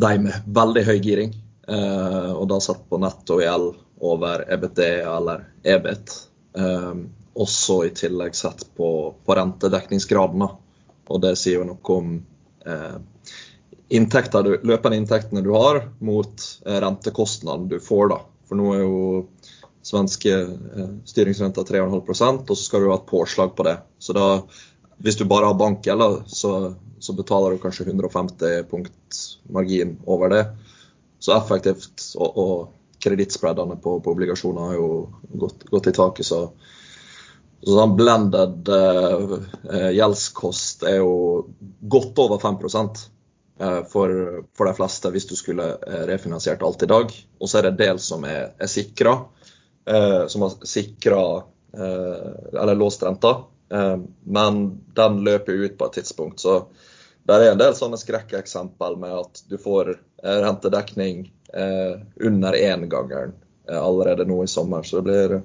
de 0.04 0.12
med 0.28 0.52
veldig 0.60 0.84
høy 0.92 1.00
giring. 1.02 1.34
Og 1.70 2.46
da 2.50 2.58
satt 2.62 2.80
på 2.90 2.98
netto 2.98 3.36
gjeld 3.42 3.76
over 4.02 4.42
EBT 4.50 4.80
eller 5.06 5.44
EBIT. 5.62 6.14
Også 7.46 7.76
i 7.86 7.92
tillegg 7.94 8.34
sett 8.34 8.64
på, 8.78 8.88
på 9.22 9.36
rentedekningsgraden. 9.38 10.48
Og 11.10 11.22
det 11.24 11.36
sier 11.42 11.60
jo 11.60 11.68
noe 11.70 11.96
om 11.96 12.12
inntekter 13.90 14.44
du, 14.46 14.52
løpende 14.70 15.00
inntektene 15.00 15.42
du 15.42 15.50
har, 15.56 15.82
mot 16.06 16.44
rentekostnaden 16.66 17.70
du 17.72 17.80
får. 17.82 18.12
da. 18.12 18.20
For 18.50 18.60
nå 18.60 18.74
er 18.76 18.84
jo 18.84 19.00
svenske 19.90 20.32
eh, 20.34 20.90
styringsrenta 21.08 21.64
3,5% 21.66 22.50
og 22.50 22.58
så 22.58 22.64
skal 22.64 22.84
du 22.84 22.90
ha 22.92 22.98
et 23.00 23.10
påslag 23.10 23.54
på 23.58 23.66
det. 23.68 23.78
Så 24.02 24.16
da, 24.18 24.28
hvis 25.04 25.20
du 25.20 25.26
bare 25.30 25.50
har 25.50 25.60
bankgjeld, 25.60 26.26
så, 26.28 26.56
så 27.00 27.16
betaler 27.18 27.56
du 27.56 27.64
kanskje 27.64 27.88
150 27.88 28.66
punkt 28.72 29.22
margin 29.50 29.98
over 30.06 30.34
det. 30.34 30.44
Så 31.20 31.36
effektivt, 31.36 32.04
og, 32.18 32.38
og 32.38 33.04
kredittspreadene 33.04 33.80
på, 33.80 33.98
på, 34.04 34.14
obligasjoner 34.14 34.72
har 34.72 34.78
jo 34.78 34.90
gått, 35.46 35.66
gått 35.72 35.90
i 35.92 35.96
taket. 35.96 36.28
så 36.28 36.50
sånn 37.68 37.96
blended 38.00 38.70
eh, 38.72 39.90
gjeldskost 39.96 40.86
er 40.88 41.02
jo 41.02 41.14
godt 41.92 42.22
over 42.24 42.40
5 42.40 42.60
eh, 43.60 43.82
for, 43.92 44.14
for 44.56 44.70
de 44.70 44.76
fleste 44.78 45.12
hvis 45.12 45.28
du 45.28 45.36
skulle 45.36 45.74
eh, 45.76 46.06
refinansiert 46.08 46.64
alt 46.64 46.84
i 46.84 46.92
dag. 46.92 47.12
Og 47.40 47.50
så 47.50 47.60
er 47.60 47.68
det 47.68 47.74
en 47.74 47.84
del 47.84 48.02
som 48.04 48.24
er, 48.28 48.54
er 48.60 48.72
sikra 48.72 49.18
eh, 49.90 50.28
som 50.28 50.42
har 50.42 50.52
sikra 50.64 51.38
eh, 51.74 52.62
eller 52.62 52.76
låst 52.76 53.04
renta. 53.04 53.30
Eh, 53.74 53.98
men 54.24 54.82
den 54.94 55.24
løper 55.24 55.54
ut 55.54 55.78
på 55.78 55.86
et 55.86 55.94
tidspunkt. 55.94 56.40
Så 56.40 56.68
det 57.24 57.36
er 57.36 57.52
en 57.52 57.62
del 57.62 57.76
sånne 57.78 58.00
skrekkeksempel 58.00 58.98
med 58.98 59.14
at 59.14 59.44
du 59.50 59.58
får 59.62 59.92
eh, 60.24 60.40
rentedekning 60.46 61.28
eh, 61.54 62.02
under 62.16 62.58
éngangeren 62.58 63.36
eh, 63.70 63.82
allerede 63.82 64.26
nå 64.26 64.44
i 64.44 64.48
sommer. 64.48 64.84
Så 64.84 65.02
det 65.02 65.08
blir 65.10 65.42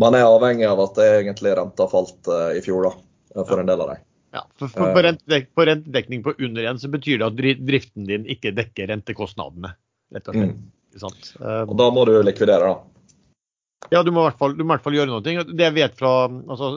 Man 0.00 0.16
er 0.16 0.26
avhengig 0.26 0.68
av 0.68 0.80
at 0.86 0.94
det 0.96 1.08
egentlig 1.20 1.52
renta 1.58 1.86
falt 1.90 2.30
i 2.56 2.62
fjor, 2.64 2.88
da, 2.88 3.42
for 3.44 3.60
en 3.60 3.68
del 3.68 3.84
av 3.84 3.92
dem. 3.92 4.06
Ja, 4.30 4.44
for, 4.58 4.70
for, 4.70 5.02
rentedek, 5.02 5.48
på, 5.54 5.64
rentedekning 5.66 6.22
på 6.22 6.34
under 6.38 6.62
igjen, 6.62 6.78
så 6.78 6.88
betyr 6.92 7.18
det 7.18 7.26
at 7.26 7.64
driften 7.66 8.06
din 8.06 8.28
ikke 8.30 8.54
dekker 8.54 8.92
rentekostnadene. 8.92 9.74
rett 10.14 10.30
og 10.30 10.38
slett. 10.38 11.34
Mm. 11.40 11.66
Og 11.66 11.74
da 11.78 11.90
må 11.94 12.06
du 12.06 12.14
likvidere, 12.22 12.70
da. 12.70 13.00
Ja, 13.88 14.02
du 14.04 14.10
må, 14.12 14.22
i 14.22 14.28
hvert 14.28 14.38
fall, 14.38 14.54
må 14.60 14.66
i 14.66 14.70
hvert 14.74 14.84
fall 14.84 14.94
gjøre 14.98 15.08
noe. 15.08 15.22
Det 15.24 15.64
jeg 15.64 15.74
vet 15.74 15.94
fra 15.98 16.12
altså, 16.28 16.68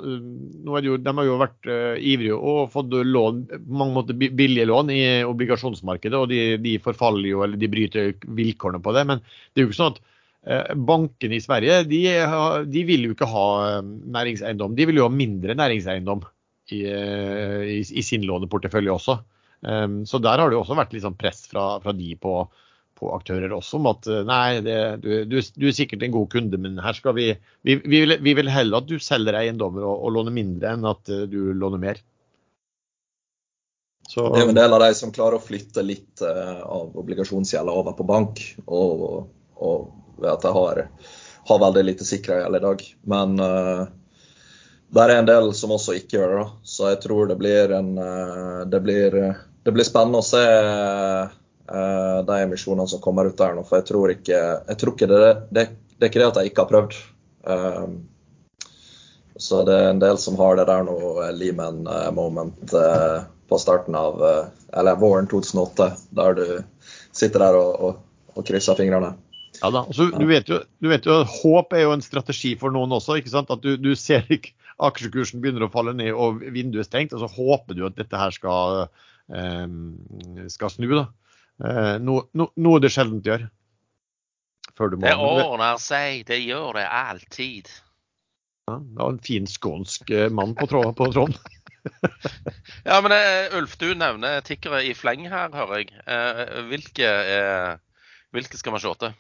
er 0.80 0.86
jo, 0.88 0.96
De 1.04 1.14
har 1.18 1.28
jo 1.28 1.36
vært 1.42 1.68
uh, 1.68 1.98
ivrige 2.00 2.38
og 2.38 2.72
fått 2.74 2.96
lån, 2.96 3.42
på 3.52 3.80
mange 3.82 3.98
måter 3.98 4.18
billige 4.18 4.70
lån 4.70 4.90
i 4.94 5.02
obligasjonsmarkedet. 5.28 6.16
og 6.18 6.32
de, 6.32 6.56
de, 6.64 6.78
forfaller 6.82 7.28
jo, 7.28 7.44
eller 7.46 7.60
de 7.60 7.70
bryter 7.70 8.14
vilkårene 8.24 8.82
på 8.82 8.96
det. 8.96 9.06
Men 9.12 9.22
det 9.22 9.62
er 9.62 9.68
jo 9.68 9.74
ikke 9.74 9.82
sånn 9.82 9.94
at 9.98 10.02
bankene 10.76 11.38
i 11.38 11.44
Sverige 11.44 11.84
de, 11.88 12.00
de, 12.68 12.82
vil 12.88 13.06
jo 13.08 13.14
ikke 13.16 13.30
ha 13.32 13.46
eh, 13.68 13.92
næringseiendom. 14.18 14.74
De 14.76 14.88
vil 14.90 15.00
jo 15.00 15.08
ha 15.08 15.14
mindre 15.14 15.56
næringseiendom 15.56 16.26
i, 16.74 16.82
uh, 16.88 17.62
i, 17.68 17.80
i 17.80 18.04
sin 18.04 18.26
låneportefølje 18.28 18.92
også. 18.92 19.20
Så 19.64 20.20
der 20.20 20.42
har 20.42 20.52
det 20.52 20.58
jo 20.58 20.62
også 20.66 20.76
vært 20.76 20.92
litt 20.92 21.06
sånn 21.06 21.16
press 21.16 21.46
fra, 21.48 21.78
fra 21.80 21.94
de 21.96 22.10
på 22.20 22.34
på 23.04 23.12
aktører 23.16 23.54
også 23.54 23.80
om 23.80 23.90
at 23.92 24.08
eh, 24.10 24.24
nei, 24.28 24.62
det, 24.66 24.78
du, 25.04 25.12
du, 25.30 25.38
du, 25.42 25.68
er 25.70 25.76
sikkert 25.76 26.06
en 26.06 26.16
god 26.16 26.30
kunde, 26.34 26.60
men 26.62 26.80
her 26.84 26.98
skal 26.98 27.18
vi 27.18 27.32
Vi, 27.64 27.78
vi, 27.80 28.04
vil, 28.04 28.18
vi 28.24 28.34
vil, 28.38 28.52
heller 28.52 28.82
at 28.82 28.90
du 28.90 28.98
selger 29.02 29.38
eiendommer 29.40 29.86
og, 29.86 29.96
og, 30.04 30.16
låner 30.18 30.36
mindre 30.36 30.74
enn 30.76 30.88
at 30.90 31.12
eh, 31.12 31.26
du 31.32 31.54
låner 31.58 31.82
mer. 31.82 32.02
Så, 34.04 34.28
det 34.34 34.44
er 34.44 34.52
en 34.52 34.58
del 34.58 34.76
av 34.76 34.84
de 34.84 34.92
som 34.98 35.14
klarer 35.16 35.40
å 35.40 35.44
flytte 35.44 35.82
litt 35.82 36.22
av 36.22 36.92
obligasjonsgjelda 37.00 37.72
over 37.72 37.96
på 37.98 38.06
bank, 38.06 38.42
og, 38.68 39.30
og 39.64 39.86
ved 40.24 40.32
at 40.32 40.48
jeg 40.48 40.56
har, 40.56 40.82
har 41.50 41.62
veldig 41.66 41.84
lite 41.90 42.08
sikkerhet 42.08 42.56
i 42.56 42.64
dag. 42.64 42.84
Men 43.14 43.36
uh, 43.40 43.86
det 44.94 45.04
er 45.04 45.16
en 45.18 45.30
del 45.30 45.52
som 45.58 45.74
også 45.76 45.98
ikke 46.00 46.20
gjør 46.20 46.36
det. 46.40 46.48
Så 46.64 46.92
jeg 46.94 47.02
tror 47.04 47.30
det 47.30 47.40
blir, 47.42 47.74
en, 47.76 47.94
uh, 48.00 48.64
det 48.70 48.82
blir, 48.86 49.18
det 49.64 49.76
blir 49.76 49.88
spennende 49.88 50.24
å 50.24 50.28
se 50.28 50.44
uh, 50.44 52.22
de 52.24 52.40
emisjonene 52.40 52.88
som 52.90 53.04
kommer 53.04 53.30
ut 53.30 53.38
der 53.40 53.58
nå. 53.58 53.66
For 53.68 53.82
jeg 53.82 53.90
tror 53.92 54.16
ikke, 54.16 54.42
jeg 54.70 54.80
tror 54.80 54.96
ikke 54.96 55.12
det, 55.12 55.22
det, 55.52 55.68
det, 55.98 56.02
er 56.02 56.12
ikke 56.12 56.24
det 56.24 56.32
at 56.32 56.42
jeg 56.42 56.54
ikke 56.54 56.66
har 56.66 56.74
prøvd. 56.74 57.00
Så 59.44 59.64
det 59.68 59.74
er 59.76 59.88
en 59.90 60.00
del 60.00 60.20
som 60.22 60.38
har 60.40 60.56
det 60.56 60.68
der 60.70 60.86
nå, 60.86 60.96
Lehman 61.36 61.82
moment 62.16 62.72
på 63.50 63.58
starten 63.60 63.98
av 63.98 64.22
Eller 64.72 65.00
våren 65.02 65.28
2008, 65.28 65.90
der 66.16 66.38
du 66.38 66.46
sitter 67.14 67.44
der 67.44 67.58
og, 67.58 67.74
og, 67.88 67.98
og 68.38 68.48
krysser 68.48 68.78
fingrene. 68.78 69.14
Ja 69.64 69.70
da, 69.72 69.86
altså, 69.88 70.10
du, 70.12 70.26
vet 70.28 70.50
jo, 70.52 70.60
du 70.84 70.90
vet 70.92 71.06
jo 71.08 71.22
at 71.22 71.30
Håp 71.40 71.72
er 71.74 71.86
jo 71.86 71.94
en 71.96 72.04
strategi 72.04 72.52
for 72.60 72.74
noen 72.76 72.92
også. 72.98 73.16
ikke 73.20 73.32
sant? 73.32 73.52
At 73.54 73.64
du, 73.64 73.78
du 73.80 73.94
ser 73.96 74.28
ikke 74.28 74.52
aksjekursen 74.84 75.40
begynner 75.40 75.68
å 75.68 75.72
falle 75.72 75.94
ned 75.96 76.12
og 76.12 76.42
vinduet 76.42 76.84
er 76.84 76.90
stengt, 76.90 77.14
og 77.16 77.24
så 77.24 77.30
håper 77.32 77.78
du 77.78 77.86
at 77.88 77.96
dette 77.96 78.20
her 78.20 78.34
skal, 78.36 78.88
um, 79.32 79.94
skal 80.52 80.74
snu. 80.74 80.90
da. 80.98 81.06
Eh, 81.64 81.96
noe, 82.02 82.28
no, 82.34 82.50
noe 82.60 82.82
det 82.84 82.92
sjelden 82.94 83.22
gjør. 83.24 83.46
det 84.74 85.14
ordner 85.16 85.82
seg, 85.82 86.24
det 86.28 86.42
gjør 86.42 86.80
det 86.80 86.86
alltid. 86.90 87.70
Ja, 88.68 88.80
det 88.80 89.00
var 89.00 89.12
en 89.14 89.24
fin 89.24 89.48
skånsk 89.48 90.10
eh, 90.10 90.32
mann 90.34 90.56
på, 90.58 90.68
tråd, 90.72 90.96
på 90.98 91.12
tråden. 91.14 91.38
ja, 92.90 92.98
men 93.04 93.14
uh, 93.14 93.58
Ulf, 93.60 93.76
du 93.78 93.92
nevner 93.96 94.42
tikkere 94.48 94.82
i 94.88 94.96
fleng 94.98 95.28
her, 95.30 95.52
hører 95.54 95.84
jeg. 95.84 95.92
Uh, 96.08 96.64
hvilke, 96.72 97.10
uh, 97.28 98.10
hvilke 98.34 98.60
skal 98.60 98.76
man 98.76 98.84
se 98.84 98.96
til? 99.04 99.16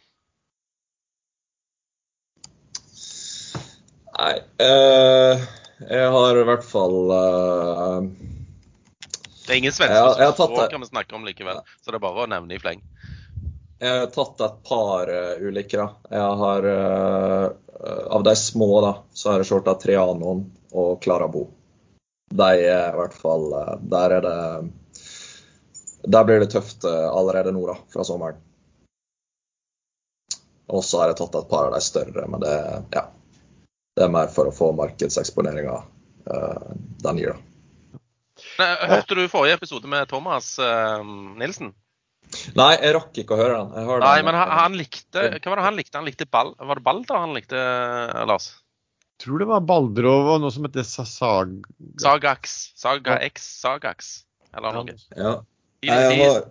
Nei 4.13 4.35
Jeg 4.59 6.09
har 6.15 6.39
i 6.39 6.45
hvert 6.47 6.65
fall 6.67 6.99
det 9.43 9.51
er 9.51 9.59
ingen 9.59 9.73
svensker 9.75 10.31
som 10.37 10.47
språk 10.47 10.71
kan 10.71 10.79
vi 10.79 10.87
snakke 10.87 11.15
om 11.15 11.25
likevel, 11.27 11.57
så 11.81 11.91
det 11.91 11.97
er 11.97 12.03
bare 12.05 12.23
å 12.23 12.29
nevne 12.31 12.55
i 12.55 12.61
fleng. 12.63 12.79
Jeg 13.83 13.97
har 13.99 14.11
tatt 14.15 14.39
et 14.45 14.61
par 14.63 15.09
uh, 15.11 15.33
ulike. 15.43 15.75
da. 15.75 15.89
Jeg 16.15 16.37
har, 16.39 16.67
uh, 16.69 17.49
Av 18.15 18.23
de 18.23 18.35
små 18.39 18.69
da, 18.81 18.93
så 19.11 19.31
har 19.31 19.41
jeg 19.41 19.49
shorta 19.49 19.73
Trianon 19.75 20.45
og 20.71 21.01
Klarabo. 21.03 21.49
De 22.31 22.47
er 22.63 22.93
i 22.93 22.95
hvert 22.95 23.17
fall 23.17 23.49
uh, 23.51 23.73
Der 23.91 24.15
er 24.15 24.23
det 24.23 24.37
Der 26.15 26.23
blir 26.29 26.39
det 26.39 26.53
tøft 26.53 26.87
allerede 26.87 27.51
nå, 27.51 27.65
da, 27.67 27.75
fra 27.91 28.07
sommeren. 28.07 28.39
Og 30.71 30.83
så 30.87 31.01
har 31.01 31.11
jeg 31.11 31.19
tatt 31.19 31.35
et 31.41 31.51
par 31.51 31.67
av 31.67 31.75
de 31.75 31.83
større, 31.83 32.23
men 32.31 32.39
det, 32.39 32.55
ja, 32.95 33.03
det 33.93 34.05
er 34.05 34.13
mer 34.13 34.29
for 34.33 34.49
å 34.49 34.55
få 34.55 34.71
markedseksponeringa 34.77 35.81
den 37.03 37.17
gir, 37.19 37.33
da. 37.35 37.53
Hørte 38.89 39.15
du 39.17 39.23
forrige 39.29 39.57
episode 39.59 39.89
med 39.89 40.07
Thomas 40.09 40.55
uh, 40.61 41.03
Nilsen? 41.39 41.73
Nei, 42.57 42.73
jeg 42.79 42.95
rakk 42.95 43.17
ikke 43.21 43.35
å 43.35 43.39
høre 43.39 43.59
den. 43.59 43.87
Nei, 44.01 44.17
den. 44.17 44.27
men 44.27 44.37
han, 44.37 44.51
han, 44.57 44.75
likte 44.77 45.25
Hva 45.35 45.51
var 45.51 45.59
det 45.59 45.65
han 45.67 45.77
likte? 45.77 45.97
Han 45.99 46.07
likte 46.07 46.25
ball, 46.29 46.53
Var 46.57 46.79
det 46.79 46.85
Balder 46.85 47.19
han 47.21 47.35
likte, 47.35 47.59
eh, 47.59 48.23
Lars? 48.29 48.49
Jeg 49.13 49.27
tror 49.27 49.43
det 49.43 49.47
var 49.51 49.65
Balder 49.67 50.07
og 50.09 50.31
noe 50.41 50.51
som 50.51 50.65
heter 50.65 50.85
Sag... 50.87 51.53
Sagax. 52.01 52.55
Saga 52.79 53.19
X. 53.27 53.45
Sagax. 53.61 54.11
Eller 54.55 54.79
noe. 54.79 54.97
Ja. 55.13 55.35
Jeg 55.85 56.17
har 56.23 56.47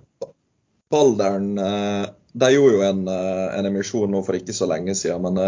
Balderen 0.92 1.56
eh, 1.58 2.06
De 2.36 2.52
gjorde 2.52 2.78
jo 2.78 2.86
en, 2.86 3.02
en, 3.10 3.68
emisjon 3.72 4.12
nå 4.12 4.22
for 4.22 4.38
ikke 4.38 4.54
så 4.56 4.68
lenge 4.70 4.94
siden, 4.98 5.26
men 5.26 5.42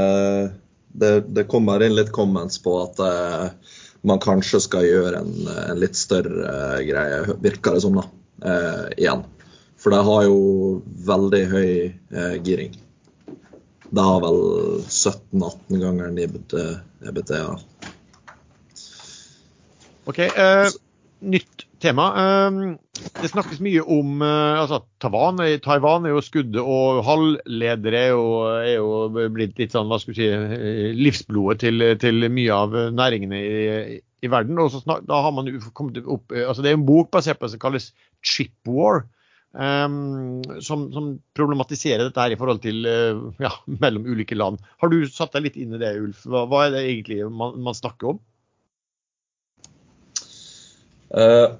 det, 0.94 1.14
det 1.34 1.48
kommer 1.50 1.82
inn 1.82 1.96
litt 1.96 2.12
comments 2.14 2.60
på 2.62 2.76
at 2.82 3.00
man 4.04 4.20
kanskje 4.20 4.60
skal 4.60 4.84
gjøre 4.84 5.20
en, 5.22 5.32
en 5.48 5.80
litt 5.80 5.96
større 5.96 6.44
uh, 6.44 6.80
greie, 6.84 7.36
virker 7.40 7.76
det 7.76 7.84
som, 7.86 7.96
da, 7.96 8.04
uh, 8.44 8.88
igjen. 8.98 9.24
For 9.80 9.94
de 9.94 10.00
har 10.04 10.26
jo 10.26 10.40
veldig 11.08 11.42
høy 11.52 11.70
uh, 12.12 12.34
giring. 12.44 12.76
Det 13.94 14.04
har 14.04 14.20
vel 14.24 14.38
17-18 14.82 15.80
ganger 15.80 16.20
EBT. 16.26 16.56
EBT 17.08 17.32
ja. 17.38 17.52
OK. 20.04 20.18
nytt 21.24 21.64
tema. 21.84 22.06
det 23.20 23.30
snakkes 23.30 23.60
mye 23.64 23.82
om 23.84 24.22
altså, 24.24 24.80
Taiwan. 25.02 25.42
Taiwan 25.64 26.08
er 26.08 26.14
jo 26.14 26.24
skuddet, 26.24 26.60
og 26.60 27.02
halvledere 27.06 28.00
er 28.00 28.14
jo, 28.14 28.24
er 28.56 28.72
jo 28.74 29.28
blitt 29.34 29.60
litt 29.60 29.76
sånn, 29.76 29.90
hva 29.92 30.00
skal 30.00 30.14
vi 30.14 30.18
si, 30.22 30.90
livsblodet 30.98 31.64
til, 31.66 31.86
til 32.02 32.28
mye 32.32 32.58
av 32.64 32.76
næringene 32.96 33.40
i, 33.44 33.98
i 34.24 34.30
verden. 34.32 34.60
og 34.60 34.72
snak, 34.74 35.04
da 35.08 35.20
har 35.24 35.34
man 35.36 35.50
kommet 35.72 36.00
opp, 36.04 36.32
altså 36.32 36.64
Det 36.64 36.72
er 36.72 36.78
en 36.78 36.88
bok 36.88 37.12
basert 37.14 37.40
på 37.40 37.46
det 37.46 37.56
som 37.56 37.62
kalles 37.62 37.90
Chip 38.24 38.54
War. 38.68 39.04
um, 39.54 40.42
som, 40.60 40.88
som, 40.92 41.10
problematiserer 41.38 42.08
dette 42.08 42.20
her 42.20 42.34
i 42.34 42.38
forhold 42.38 42.62
til 42.64 42.86
ja, 43.42 43.52
mellom 43.82 44.06
ulike 44.06 44.38
land. 44.38 44.62
Har 44.82 44.90
du 44.90 45.04
satt 45.06 45.36
deg 45.36 45.48
litt 45.48 45.58
inn 45.60 45.76
i 45.76 45.82
det, 45.82 45.94
Ulf? 46.00 46.24
Hva, 46.26 46.46
hva 46.50 46.66
er 46.66 46.74
det 46.74 46.86
egentlig 46.88 47.22
man, 47.30 47.60
man 47.62 47.76
snakker 47.76 48.14
om? 48.14 48.22
Uh, 51.14 51.54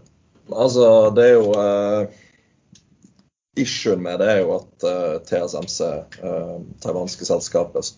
altså, 0.51 0.89
det 1.17 1.29
er 1.29 1.35
jo 1.39 1.53
uh, 1.57 2.21
Issuen 3.61 4.03
med 4.03 4.19
det 4.19 4.31
er 4.33 4.41
jo 4.43 4.57
at 4.57 4.85
TSMC, 5.29 5.77
taiwanske 6.83 7.27
selskapet 7.29 7.93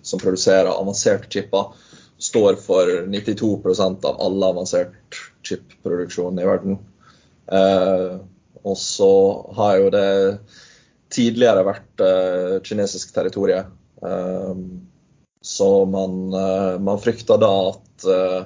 som 0.00 0.22
produserer 0.22 0.70
avanserte 0.72 1.28
chipper, 1.28 1.74
står 2.18 2.56
for 2.62 2.90
92% 3.12 4.06
av 4.08 4.20
all 4.20 4.42
avansert 4.42 5.18
chipproduksjon 5.46 6.40
i 6.40 6.46
verden. 6.46 6.78
Eh, 7.52 8.18
og 8.66 8.76
så 8.78 9.12
har 9.56 9.78
jo 9.78 9.90
det 9.94 10.10
tidligere 11.14 11.64
vært 11.68 12.04
eh, 12.04 12.54
kinesisk 12.66 13.14
territorium. 13.14 13.70
Eh, 14.02 14.54
så 15.42 15.70
man, 15.86 16.18
eh, 16.34 16.74
man, 16.82 17.00
frykter 17.00 17.38
da 17.40 17.52
at 17.70 18.08
eh, 18.10 18.40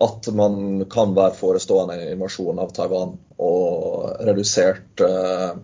at 0.00 0.28
man 0.34 0.84
kan 0.92 1.14
være 1.16 1.36
forestående 1.38 1.96
invasjon 2.12 2.58
av 2.60 2.72
Taiwan 2.76 3.14
og 3.40 4.10
redusert 4.28 5.00
eh, 5.00 5.54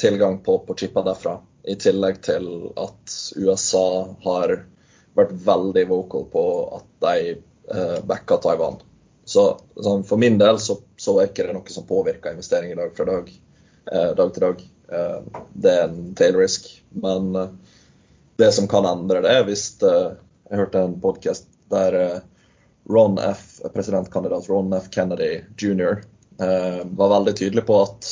tilgang 0.00 0.40
på, 0.42 0.58
på 0.66 0.76
chipper 0.78 1.06
derfra. 1.06 1.36
I 1.64 1.76
tillegg 1.80 2.18
til 2.26 2.48
at 2.80 3.14
USA 3.38 3.86
har 4.26 4.56
vært 5.14 5.36
veldig 5.46 5.86
vocal 5.92 6.26
på 6.32 6.44
at 6.80 6.88
de 7.06 7.36
eh, 7.36 8.00
backer 8.02 8.42
Taiwan. 8.42 8.80
Så 9.24 9.46
sånn, 9.80 10.02
for 10.04 10.20
min 10.20 10.36
del 10.40 10.58
så, 10.60 10.80
så, 11.00 11.14
er 11.20 11.30
ikke 11.30 11.46
det 11.46 11.54
noe 11.56 11.72
som 11.72 11.86
påvirker 11.88 12.34
investering 12.34 12.74
i 12.74 12.78
dag 12.80 12.90
fra 12.96 13.06
dag, 13.08 13.30
dag 14.18 14.34
til 14.34 14.44
dag. 14.44 14.58
Det 15.54 15.70
er 15.70 15.86
en 15.86 16.10
tail 16.18 16.36
risk. 16.36 16.66
Men 16.92 17.30
det 18.36 18.52
som 18.52 18.68
kan 18.68 18.86
endre 18.86 19.22
det, 19.24 19.36
hvis 19.48 19.66
eh, 19.82 20.14
Jeg 20.50 20.60
hørte 20.60 20.80
en 20.84 20.98
podkast 21.00 21.46
der 21.74 21.98
eh, 22.00 22.20
Ron 22.90 23.18
F., 23.18 23.60
presidentkandidat 23.74 24.48
Ron 24.50 24.72
F. 24.76 24.90
Kennedy 24.92 25.40
jr. 25.56 26.02
var 26.84 27.12
veldig 27.14 27.32
tydelig 27.38 27.62
på 27.64 27.76
at 27.80 28.08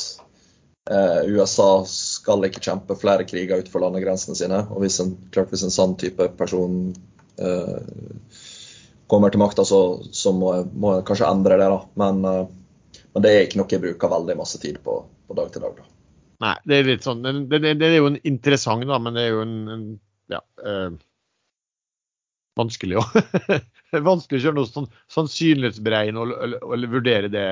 USA 1.29 1.83
skal 1.85 2.47
ikke 2.47 2.63
kjempe 2.63 2.95
flere 2.97 3.27
kriger 3.27 3.61
utenfor 3.61 3.83
landegrensene 3.83 4.33
sine. 4.39 4.63
Og 4.73 4.81
hvis 4.81 4.97
en, 5.03 5.11
klart 5.35 5.53
hvis 5.53 5.65
en 5.67 5.75
sånn 5.75 5.93
type 6.01 6.25
person 6.39 6.89
kommer 9.11 9.29
til 9.29 9.43
makta, 9.43 9.67
så, 9.67 9.83
så 10.09 10.33
må, 10.33 10.55
må, 10.73 10.95
jeg, 10.95 11.05
kanskje 11.11 11.29
endre 11.29 11.59
det. 11.61 11.69
da. 11.69 11.79
Men, 12.01 12.23
men, 12.23 13.21
det 13.27 13.35
er 13.35 13.45
ikke 13.45 13.61
noe 13.61 13.75
jeg 13.75 13.85
bruker 13.85 14.15
veldig 14.15 14.39
masse 14.41 14.63
tid 14.63 14.81
på, 14.81 14.97
på 15.27 15.37
dag 15.37 15.53
til 15.53 15.67
dag. 15.67 15.77
da. 15.83 15.93
Nei, 16.43 16.55
det 16.67 16.77
er 16.77 16.87
litt 16.87 17.05
sånn, 17.05 17.23
det, 17.23 17.59
det, 17.61 17.75
det 17.79 17.87
er 17.87 17.99
jo 18.01 18.09
en 18.09 18.19
interessant, 18.27 18.83
da, 18.89 18.99
men 18.99 19.15
det 19.15 19.23
er 19.23 19.35
jo 19.35 19.43
en, 19.45 19.57
en 19.71 19.83
ja, 20.33 20.41
uh, 20.65 20.95
vanskelig 22.59 22.99
å 23.01 23.03
vanskelig 24.11 24.39
å 24.39 24.43
kjøre 24.47 24.57
noe 24.59 24.69
sånn 24.69 24.89
sannsynlighetsberegn 25.13 26.17
og, 26.21 26.33
og, 26.33 26.57
og, 26.61 26.87
vurdere 26.93 27.29
det 27.33 27.45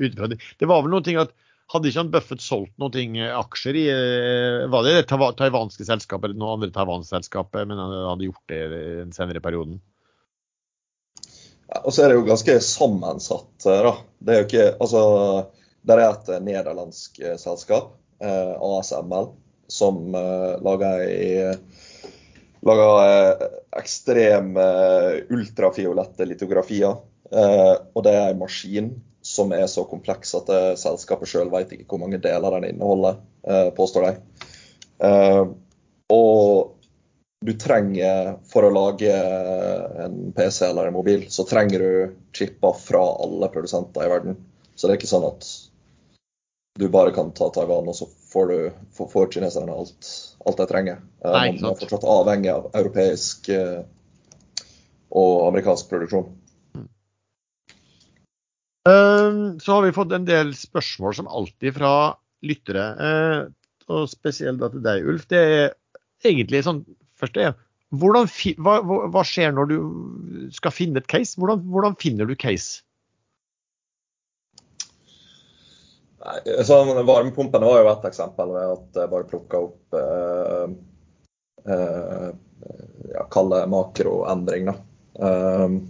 ut 0.00 0.18
fra 0.18 0.30
det. 0.30 0.40
Det 0.58 0.68
var 0.70 0.82
vel 0.84 0.94
noen 0.94 1.06
ting 1.06 1.20
at 1.20 1.34
hadde 1.70 1.90
ikke 1.90 2.02
han 2.02 2.10
Buffett 2.10 2.42
solgt 2.42 2.74
noen 2.82 3.20
aksjer 3.36 3.78
i 3.78 3.84
eh, 3.92 4.64
var 4.72 4.86
det 4.86 4.96
det 4.98 5.06
taiwanske 5.38 5.86
selskapet 5.86 6.30
eller 6.30 6.40
noen 6.40 6.58
andre 6.58 6.72
taiwanske 6.74 7.14
selskapet, 7.14 7.68
men 7.68 7.78
han 7.78 7.94
hadde 8.08 8.26
gjort 8.26 8.50
det 8.50 8.60
i 8.66 8.96
den 9.04 9.14
senere 9.14 9.42
perioden? 9.44 9.78
Og 11.84 11.94
så 11.94 12.02
er 12.02 12.10
det 12.10 12.18
jo 12.18 12.26
ganske 12.26 12.56
sammensatt. 12.66 13.52
Eh, 13.66 13.82
da. 13.86 13.94
Det 14.18 14.34
er 14.34 14.40
jo 14.40 14.48
ikke, 14.48 14.68
altså, 14.82 15.02
Der 15.86 15.96
er 15.96 16.10
et 16.10 16.42
nederlandsk 16.44 17.22
eh, 17.22 17.38
selskap, 17.40 17.94
eh, 18.20 18.50
ASML, 18.60 19.30
som 19.70 20.10
eh, 20.14 20.58
lager, 20.60 21.04
i, 21.06 21.30
lager 22.66 23.04
eh, 23.04 23.46
ekstreme 23.80 24.66
ultrafiolette 25.32 26.26
litografier. 26.28 26.98
Eh, 27.30 27.74
og 27.94 28.04
det 28.06 28.16
er 28.16 28.32
en 28.32 28.42
maskin 28.42 28.92
som 29.24 29.52
er 29.52 29.66
så 29.68 29.84
kompleks 29.84 30.32
at 30.38 30.48
selskapet 30.80 31.28
sjøl 31.28 31.50
vet 31.52 31.74
ikke 31.76 31.90
hvor 31.92 32.00
mange 32.00 32.18
deler 32.24 32.56
den 32.56 32.70
inneholder, 32.70 33.18
påstår 33.76 34.06
de. 34.06 34.12
og 36.08 36.70
du 37.44 37.52
trenger 37.60 38.30
for 38.48 38.64
å 38.64 38.72
lage 38.72 39.12
en 39.12 40.32
PC 40.32 40.64
eller 40.70 40.88
en 40.88 40.96
mobil, 40.96 41.26
så 41.28 41.44
trenger 41.44 41.84
du 41.84 42.16
chipper 42.32 42.80
fra 42.80 43.04
alle 43.26 43.52
produsenter 43.52 44.08
i 44.08 44.10
verden. 44.14 44.40
Så 44.72 44.88
det 44.88 44.94
er 44.94 45.02
ikke 45.02 45.12
sånn 45.12 45.28
at 45.28 45.52
du 46.78 46.88
bare 46.88 47.12
kan 47.14 47.32
ta 47.34 47.48
Taiwan, 47.54 47.88
og 47.88 47.96
så 47.96 48.06
får, 48.32 48.50
du, 48.50 49.06
får 49.12 49.30
kineserne 49.34 49.74
alt, 49.74 50.10
alt 50.46 50.60
de 50.60 50.66
trenger. 50.70 51.00
Eh, 51.24 51.32
Nei, 51.32 51.46
Man 51.58 51.72
er 51.72 51.80
fortsatt 51.80 52.06
avhengig 52.06 52.52
av 52.52 52.68
europeisk 52.78 53.50
eh, 53.54 53.80
og 55.10 55.48
amerikansk 55.48 55.90
produksjon. 55.90 56.28
Um, 58.88 59.58
så 59.60 59.76
har 59.76 59.84
vi 59.84 59.92
fått 59.92 60.14
en 60.16 60.24
del 60.24 60.54
spørsmål 60.56 61.18
som 61.18 61.28
alltid 61.28 61.76
fra 61.76 61.92
lyttere, 62.46 62.86
uh, 62.96 63.90
og 63.92 64.06
spesielt 64.08 64.62
til 64.62 64.80
deg, 64.86 65.04
Ulf. 65.10 65.26
Det 65.28 65.40
er 65.40 65.74
egentlig 66.24 66.64
sånn 66.66 66.84
Først 67.20 67.34
er 67.36 67.50
hvordan, 68.00 68.30
hva, 68.64 68.78
hva, 69.12 69.22
skjer 69.26 69.50
når 69.52 69.66
du 69.68 69.74
skal 70.56 70.72
finne 70.72 71.02
et 71.02 71.08
case? 71.10 71.34
Hvordan, 71.36 71.60
hvordan 71.68 71.98
finner 72.00 72.24
du 72.24 72.32
case? 72.38 72.80
Nei, 76.20 76.40
sånn, 76.68 76.92
Varmepumpene 77.08 77.64
var 77.64 77.80
jo 77.80 77.90
et 77.94 78.10
eksempel 78.10 78.52
ved 78.52 78.74
at 78.74 78.98
jeg 79.00 79.12
bare 79.12 79.28
plukka 79.30 79.62
opp 79.64 79.96
eh, 79.96 80.66
eh, 81.64 82.26
ja, 83.14 83.24
Kalle 83.32 83.62
makroendring, 83.72 84.68
da. 84.68 84.76
Eh, 85.16 85.80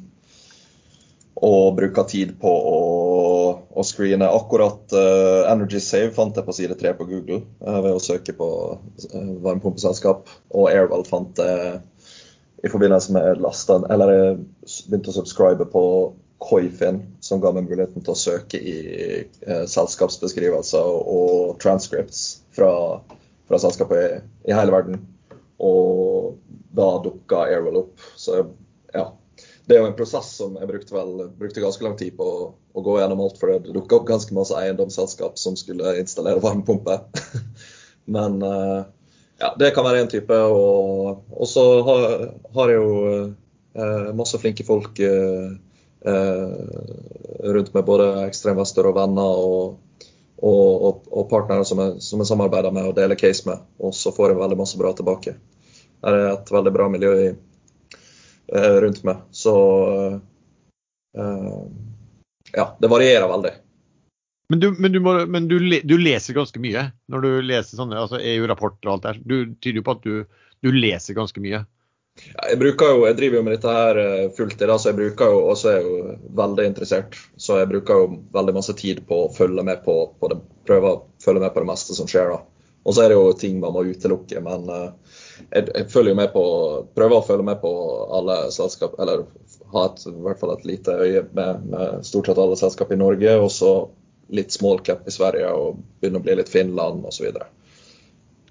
og 1.41 1.75
bruka 1.75 2.05
tid 2.05 2.35
på 2.41 2.51
å, 2.53 2.79
å 3.73 3.85
screene. 3.87 4.29
Akkurat 4.29 4.93
eh, 4.93 5.51
Energy 5.51 5.81
Save 5.83 6.13
fant 6.15 6.37
jeg 6.37 6.47
på 6.47 6.55
side 6.55 6.77
tre 6.79 6.93
på 6.95 7.07
Google 7.09 7.41
uh, 7.65 7.81
ved 7.81 7.95
å 7.97 8.03
søke 8.03 8.35
på 8.37 8.49
varmepumpeselskap. 9.17 10.29
Og 10.53 10.69
Airwell 10.69 11.07
fant 11.09 11.41
jeg 11.41 11.81
i 12.61 12.69
forbindelse 12.69 13.15
med 13.17 13.41
lasten, 13.41 13.87
eller 13.89 14.13
jeg 14.13 14.35
begynte 14.91 15.15
å 15.15 15.17
subscribe 15.17 15.65
på 15.73 15.85
Koifin, 16.41 17.03
som 17.21 17.41
ga 17.41 17.53
meg 17.53 17.69
muligheten 17.69 18.05
til 18.05 18.15
å 18.15 18.19
søke 18.19 18.59
i 18.59 18.77
eh, 19.21 19.65
selskapsbeskrivelser 19.69 20.93
og 21.13 21.59
transcripts 21.61 22.41
fra, 22.57 22.71
fra 23.49 23.61
selskaper 23.61 24.01
i, 24.01 24.21
i, 24.49 24.55
hele 24.57 24.73
verden. 24.73 25.03
Og 25.61 26.39
da 26.73 26.95
dukka 27.05 27.45
Airwell 27.45 27.83
opp. 27.83 28.07
Så 28.17 28.41
ja, 28.95 29.11
det 29.69 29.77
er 29.77 29.85
jo 29.85 29.91
en 29.91 29.99
prosess 29.99 30.33
som 30.41 30.57
jeg 30.57 30.71
brukte, 30.71 30.97
vel, 30.97 31.29
brukte 31.37 31.63
ganske 31.63 31.85
lang 31.85 31.99
tid 32.01 32.17
på 32.17 32.25
å, 32.25 32.49
å 32.73 32.85
gå 32.89 32.97
gjennom 33.03 33.21
alt. 33.27 33.37
For 33.41 33.53
det 33.53 33.77
dukka 33.77 34.01
opp 34.01 34.09
ganske 34.09 34.35
masse 34.37 34.57
eiendomsselskap 34.57 35.37
som 35.39 35.61
skulle 35.61 35.99
installere 36.01 36.41
varmepumpe. 36.41 37.03
Men 38.17 38.41
eh, 38.43 38.81
ja, 39.45 39.55
det 39.61 39.75
kan 39.77 39.85
være 39.85 40.07
én 40.07 40.11
type. 40.11 40.41
Og, 40.49 41.45
så 41.53 41.67
har, 41.85 42.07
har, 42.57 42.73
jeg 42.73 42.81
jo 42.81 42.95
eh, 43.77 44.15
masse 44.17 44.41
flinke 44.41 44.65
folk 44.65 45.05
uh, 45.05 45.53
rundt 46.01 47.75
meg, 47.75 47.83
både 47.85 48.07
ekstremvester 48.23 48.87
og 48.89 48.95
venner 48.97 49.41
og, 49.45 49.75
og, 50.41 51.03
og 51.13 51.27
partnere 51.29 51.67
som 51.69 51.83
jeg, 51.83 51.99
som 52.05 52.23
jeg, 52.23 52.31
samarbeider 52.31 52.73
med 52.73 52.89
og 52.89 52.97
deler 52.97 53.21
case 53.21 53.45
med. 53.49 53.61
Og 53.85 53.93
så 53.97 54.13
får 54.17 54.33
jeg 54.33 54.41
veldig 54.41 54.59
masse 54.63 54.81
bra 54.81 54.95
tilbake. 54.97 55.35
Det 56.01 56.15
er 56.15 56.31
et 56.31 56.53
veldig 56.55 56.73
bra 56.73 56.89
miljø 56.89 57.13
i 57.27 57.29
Eh, 58.55 58.77
rundt 58.81 59.03
meg. 59.07 59.17
Så 59.31 59.55
uh, 61.19 61.65
ja, 62.53 62.77
det 62.81 62.89
varierer 62.91 63.29
veldig. 63.29 63.53
Men, 64.51 64.61
du, 64.61 64.71
men, 64.79 64.93
du, 64.93 65.01
må, 65.01 65.13
men 65.27 65.47
du, 65.49 65.59
du, 65.85 65.95
leser 65.99 66.35
ganske 66.35 66.59
mye 66.63 66.89
når 67.07 67.23
du 67.23 67.29
leser 67.47 67.79
sånne 67.79 68.01
altså 68.01 68.19
EU-rapporter 68.19 68.91
og 68.91 68.97
alt 68.97 69.07
der. 69.07 69.21
Du 69.23 69.37
tyder 69.63 69.79
jo 69.79 69.87
på 69.87 69.95
at 69.95 70.09
du 70.67 70.71
leser 70.75 71.15
ganske 71.15 71.43
mye. 71.43 71.63
Jeg, 72.31 72.57
jo, 72.61 73.07
jeg 73.07 73.17
driver 73.19 73.37
jo 73.39 73.43
med 73.47 73.55
dette 73.57 73.75
her 73.75 73.99
fulltid, 74.37 74.71
så 74.71 74.91
jeg 74.91 74.99
bruker 74.99 75.33
jo, 75.33 75.41
også 75.53 75.73
er 75.73 75.85
jo 75.85 76.15
veldig 76.39 76.67
interessert. 76.71 77.19
Så 77.41 77.59
jeg 77.61 77.69
bruker 77.71 78.01
jo 78.01 78.09
veldig 78.35 78.55
masse 78.57 78.75
tid 78.79 79.03
på 79.09 79.25
å 79.25 79.33
følge 79.35 79.65
med 79.67 79.83
på, 79.85 79.97
på 80.21 80.31
det, 80.33 80.41
prøve 80.69 80.95
å 80.95 81.03
følge 81.25 81.45
med 81.45 81.55
på 81.55 81.65
det 81.65 81.71
meste 81.73 81.97
som 81.99 82.09
skjer. 82.11 82.33
da. 82.33 82.61
Og 82.83 82.97
så 82.97 83.05
er 83.05 83.13
det 83.13 83.19
jo 83.19 83.33
ting 83.37 83.61
man 83.61 83.75
må 83.77 83.85
utelukke. 83.91 84.41
Men 84.45 84.69
uh, 84.71 85.17
jeg, 85.51 85.69
jeg, 85.69 85.87
følger 85.93 86.17
med 86.17 86.33
på, 86.33 86.45
prøver 86.97 87.19
å 87.19 87.27
følge 87.27 87.47
med 87.51 87.61
på 87.63 87.73
alle 88.17 88.43
selskap, 88.55 88.97
eller 89.03 89.27
ha 89.75 89.87
et, 89.87 90.05
i 90.09 90.25
hvert 90.25 90.41
fall 90.41 90.55
et 90.57 90.67
lite 90.69 90.97
øye 90.97 91.25
med, 91.37 91.67
med 91.71 92.07
stort 92.07 92.31
sett 92.31 92.41
alle 92.41 92.59
selskap 92.61 92.93
i 92.93 93.01
Norge. 93.01 93.37
Og 93.43 93.53
så 93.55 93.75
litt 94.31 94.55
small 94.55 94.81
cap 94.87 95.07
i 95.09 95.15
Sverige 95.15 95.53
og 95.59 95.81
begynne 96.01 96.23
å 96.23 96.25
bli 96.25 96.39
litt 96.39 96.53
Finland 96.53 97.05
osv. 97.05 97.17
Så, 97.19 97.27
videre. 97.27 97.47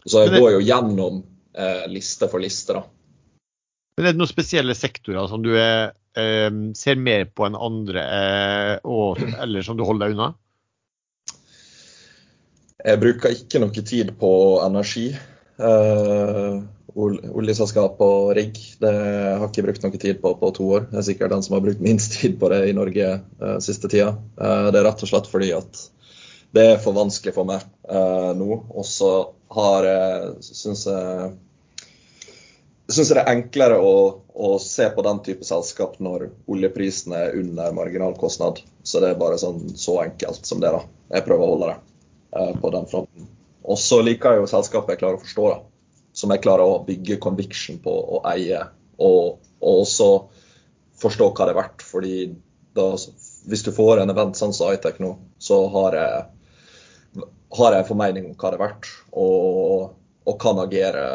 så 0.06 0.26
jeg 0.26 0.42
går 0.42 0.56
jo 0.58 0.64
gjennom 0.68 1.22
eh, 1.56 1.86
liste 1.92 2.28
for 2.32 2.44
liste, 2.44 2.76
da. 2.76 2.84
Men 4.00 4.06
Er 4.08 4.14
det 4.14 4.22
noen 4.22 4.32
spesielle 4.32 4.72
sektorer 4.80 5.26
som 5.28 5.42
du 5.44 5.50
er 5.60 5.90
eh, 6.16 6.48
ser 6.80 6.96
mer 6.96 7.26
på 7.36 7.44
enn 7.44 7.58
andre, 7.60 8.00
eh, 8.00 8.76
og, 8.88 9.20
eller 9.44 9.66
som 9.66 9.76
du 9.76 9.84
holder 9.84 10.08
deg 10.08 10.16
unna? 10.16 10.28
Jeg 12.80 13.02
bruker 13.02 13.36
ikke 13.36 13.60
noe 13.60 13.84
tid 13.84 14.14
på 14.22 14.30
energi. 14.64 15.10
Uh, 15.60 16.64
oljeselskap 16.96 18.00
og 18.00 18.30
rigg. 18.38 18.56
Det 18.80 18.94
har 18.94 19.44
jeg 19.44 19.50
ikke 19.50 19.66
brukt 19.68 19.84
noe 19.84 20.00
tid 20.06 20.24
på 20.24 20.32
på 20.40 20.54
to 20.56 20.70
år. 20.78 20.88
Jeg 20.94 21.02
er 21.02 21.08
sikkert 21.10 21.36
den 21.36 21.44
som 21.44 21.58
har 21.58 21.66
brukt 21.68 21.84
minst 21.84 22.16
tid 22.22 22.40
på 22.40 22.54
det 22.56 22.62
i 22.70 22.78
Norge 22.80 23.12
uh, 23.20 23.58
siste 23.60 23.92
tida. 23.92 24.14
Uh, 24.40 24.72
det 24.72 24.80
er 24.80 24.88
rett 24.88 25.04
og 25.04 25.12
slett 25.12 25.28
fordi 25.28 25.52
at 25.60 25.84
det 26.56 26.66
er 26.70 26.80
for 26.80 26.96
vanskelig 26.96 27.36
for 27.36 27.52
meg 27.52 27.68
nå. 28.40 28.64
Og 28.72 28.88
så 28.88 29.12
har 29.54 29.86
jeg 29.86 30.32
syns 30.48 30.88
jeg 30.88 31.36
syns 32.90 33.12
det 33.14 33.22
er 33.22 33.32
enklere 33.32 33.80
å, 33.82 33.96
å, 34.34 34.52
se 34.64 34.88
på 34.94 35.04
den 35.06 35.22
type 35.26 35.46
selskap 35.48 35.98
når 36.04 36.30
oljeprisen 36.50 37.16
er 37.18 37.38
under 37.38 37.76
marginalkostnad. 37.78 38.62
Så 38.84 39.02
det 39.04 39.14
er 39.14 39.20
bare 39.20 39.40
sånn 39.42 39.76
så 39.78 40.00
enkelt 40.04 40.46
som 40.48 40.62
det. 40.64 40.72
da. 40.74 40.84
Jeg 41.14 41.26
prøver 41.28 41.46
å 41.46 41.52
holde 41.54 41.74
det 41.74 42.48
på 42.62 42.72
den 42.74 42.88
fronten. 42.90 43.28
Og 43.70 43.78
så 43.82 44.00
liker 44.02 44.34
jeg 44.34 44.44
jo 44.44 44.50
selskapet 44.50 44.96
jeg 44.96 45.04
klarer 45.04 45.20
å 45.20 45.26
forstå. 45.26 45.50
da 45.52 45.60
som 46.20 46.34
jeg 46.34 46.44
klarer 46.44 46.66
å 46.68 46.84
bygge 46.86 47.20
conviction 47.24 47.80
på 47.84 47.94
og 48.18 48.28
eie. 48.30 48.62
Og, 49.00 49.40
og 49.60 49.84
også 49.86 50.10
forstå 51.00 51.32
hva 51.32 51.48
det 51.48 51.56
er 51.56 51.62
verdt. 51.62 51.86
fordi 51.86 52.16
da, 52.76 52.92
hvis 53.50 53.66
du 53.66 53.72
får 53.76 54.04
en 54.04 54.14
event 54.14 54.38
sånn 54.38 54.54
som 54.56 54.74
iTech 54.74 55.00
nå, 55.04 55.16
så 55.42 55.62
har 55.74 55.98
jeg, 56.00 56.26
har 57.58 57.76
jeg 57.76 57.84
en 57.84 57.90
formening 57.90 58.30
om 58.30 58.36
hva 58.36 58.52
det 58.52 58.60
er 58.60 58.66
verdt, 58.66 58.90
og, 59.18 59.94
og 60.28 60.40
kan 60.42 60.60
agere 60.62 61.06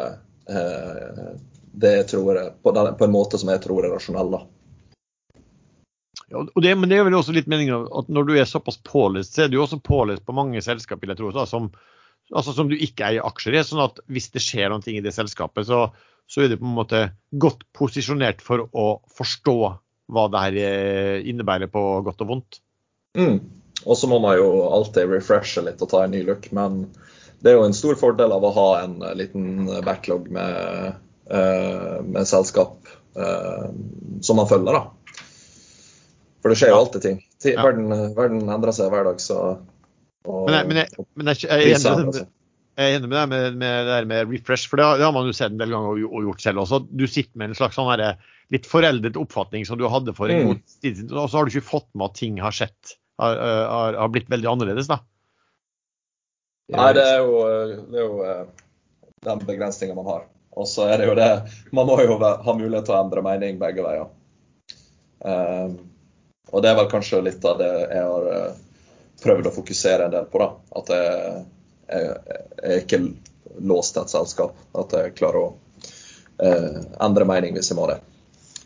eh, 0.49 1.29
det 1.81 1.93
jeg 1.99 2.07
tror 2.13 2.37
er, 2.39 2.51
på, 2.61 2.73
den, 2.75 2.91
på, 2.97 3.07
en 3.07 3.13
måte 3.13 3.39
som 3.41 3.51
jeg 3.51 3.61
tror 3.63 3.85
er 3.85 3.95
rasjonell. 3.95 4.31
da. 4.35 4.43
Ja, 6.31 6.41
det, 6.61 6.71
men 6.75 6.89
det 6.89 6.99
er 6.99 7.05
vel 7.07 7.17
også 7.17 7.35
litt 7.35 7.49
meningen 7.51 7.85
at 7.93 8.09
når 8.09 8.27
du 8.27 8.33
er 8.39 8.49
såpass 8.49 8.79
pålest, 8.85 9.35
så 9.35 9.45
er 9.45 9.51
du 9.51 9.59
også 9.61 9.81
pålest 9.83 10.25
på 10.25 10.35
mange 10.35 10.61
selskap 10.65 11.03
jeg 11.05 11.17
tro, 11.19 11.29
da, 11.35 11.45
som, 11.49 11.69
altså 12.33 12.55
som 12.55 12.71
du 12.71 12.75
ikke 12.77 13.11
eier 13.11 13.27
aksjer 13.27 13.59
i. 13.59 13.63
sånn 13.65 13.83
at 13.85 14.01
hvis 14.09 14.31
det 14.33 14.43
skjer 14.43 14.73
noe 14.73 14.83
i 14.89 15.03
det 15.05 15.13
selskapet, 15.15 15.67
så, 15.69 15.85
så, 16.25 16.41
er 16.41 16.51
du 16.51 16.59
på 16.61 16.69
en 16.69 16.79
måte 16.79 17.03
godt 17.31 17.67
posisjonert 17.77 18.41
for 18.45 18.65
å 18.71 18.87
forstå 19.17 19.59
hva 20.15 20.25
det 20.29 20.41
her 20.41 20.57
eh, 20.61 21.29
innebærer 21.29 21.69
på 21.73 21.83
godt 22.05 22.25
og 22.25 22.33
vondt. 22.33 22.59
Mm. 23.17 23.39
Og 23.85 23.97
så 23.97 24.09
må 24.09 24.19
man 24.21 24.37
jo 24.37 24.65
alltid 24.73 25.11
refreshe 25.11 25.63
litt 25.65 25.81
og 25.81 25.91
ta 25.91 26.03
en 26.05 26.13
ny 26.13 26.23
look, 26.25 26.47
men 26.55 26.85
det 27.45 27.51
er 27.51 27.59
jo 27.59 27.65
en 27.67 27.77
stor 27.77 27.97
fordel 27.99 28.33
av 28.33 28.45
å 28.45 28.53
ha 28.55 28.69
en 28.81 28.99
eh, 29.03 29.15
liten 29.17 29.69
backlog 29.85 30.29
med, 30.33 30.95
med 31.25 32.27
selskap 32.29 32.89
uh, 33.17 33.71
som 34.21 34.37
man 34.37 34.49
følger, 34.49 34.75
da. 34.77 35.21
For 36.43 36.53
det 36.53 36.59
skjer 36.59 36.69
jo 36.69 36.81
alltid 36.83 37.01
ting. 37.01 37.21
Verden, 37.41 37.89
verden 38.17 38.43
endrer 38.53 38.75
seg 38.75 38.91
hver 38.93 39.07
dag, 39.07 39.21
så 39.23 39.39
og, 40.25 40.47
men, 40.49 40.55
jeg, 40.57 40.67
men, 40.69 40.79
jeg, 40.81 41.05
men 41.13 41.29
jeg, 41.29 41.41
jeg, 41.45 42.25
er 42.75 42.95
enig 42.97 43.09
med, 43.09 43.15
deg 43.17 43.27
med, 43.29 43.57
med, 43.61 43.89
det 43.89 43.97
med 44.09 44.31
refresh, 44.33 44.69
for 44.69 44.81
det 44.81 44.87
har, 44.87 44.99
det 44.99 45.05
har, 45.05 45.13
man 45.15 45.29
jo 45.29 45.35
sett 45.37 45.53
en 45.53 45.59
del 45.61 45.73
ganger 45.73 45.93
og, 45.93 46.05
og 46.09 46.29
gjort 46.29 46.45
selv 46.45 46.63
også. 46.63 46.79
Du 46.89 47.05
sitter 47.05 47.37
med 47.39 47.51
en 47.51 47.57
slags 47.57 47.77
sånn 47.77 47.89
her, 47.91 48.03
litt 48.53 48.69
foreldet 48.69 49.19
oppfatning 49.21 49.65
som 49.69 49.79
du 49.79 49.85
hadde 49.89 50.13
for 50.17 50.33
en 50.33 50.41
mm. 50.41 50.49
god 50.49 50.77
tid 50.85 51.01
siden, 51.01 51.17
og 51.17 51.29
så 51.29 51.39
har 51.39 51.45
du 51.45 51.53
ikke 51.53 51.69
fått 51.69 51.89
med 51.93 52.09
at 52.09 52.17
ting 52.19 52.41
har 52.41 52.55
skjedd, 52.55 52.95
har, 53.21 53.41
har, 53.69 53.99
har 54.01 54.13
blitt 54.13 54.31
veldig 54.33 54.51
annerledes, 54.53 54.89
da. 54.91 55.01
Nei, 56.73 56.91
det 56.97 57.05
er 57.05 57.19
jo, 57.21 57.41
det 57.93 57.99
er 58.01 58.07
jo 58.07 58.21
eh, 58.25 58.45
den 59.27 59.43
begrensninga 59.45 59.97
man 59.97 60.09
har. 60.09 60.23
Og 60.55 60.67
så 60.71 60.87
er 60.87 61.01
det 61.01 61.09
jo 61.09 61.15
det 61.17 61.29
Man 61.75 61.87
må 61.89 61.97
jo 62.03 62.15
ha 62.19 62.53
mulighet 62.55 62.87
til 62.87 62.95
å 62.95 63.01
endre 63.01 63.23
mening 63.25 63.59
begge 63.61 63.83
veier. 63.83 64.07
Um, 65.25 65.75
og 66.53 66.63
det 66.63 66.71
er 66.71 66.77
vel 66.77 66.89
kanskje 66.91 67.23
litt 67.25 67.45
av 67.47 67.57
det 67.59 67.69
jeg 67.71 68.01
har 68.05 68.27
eh, 68.31 68.57
prøvd 69.23 69.49
å 69.49 69.53
fokusere 69.55 70.05
en 70.05 70.13
del 70.13 70.27
på. 70.29 70.39
da, 70.39 70.49
At 70.79 70.91
jeg, 70.93 71.45
jeg, 71.89 72.11
jeg 72.61 72.75
er 72.75 72.83
ikke 72.83 72.99
låst 73.65 73.95
til 73.95 74.05
et 74.05 74.13
selskap. 74.13 74.59
At 74.77 74.93
jeg 74.95 75.15
klarer 75.17 75.41
å 75.41 75.47
eh, 76.45 76.83
endre 77.03 77.27
mening 77.27 77.57
hvis 77.57 77.71
jeg 77.73 77.79
må 77.79 77.89
det. 77.91 77.97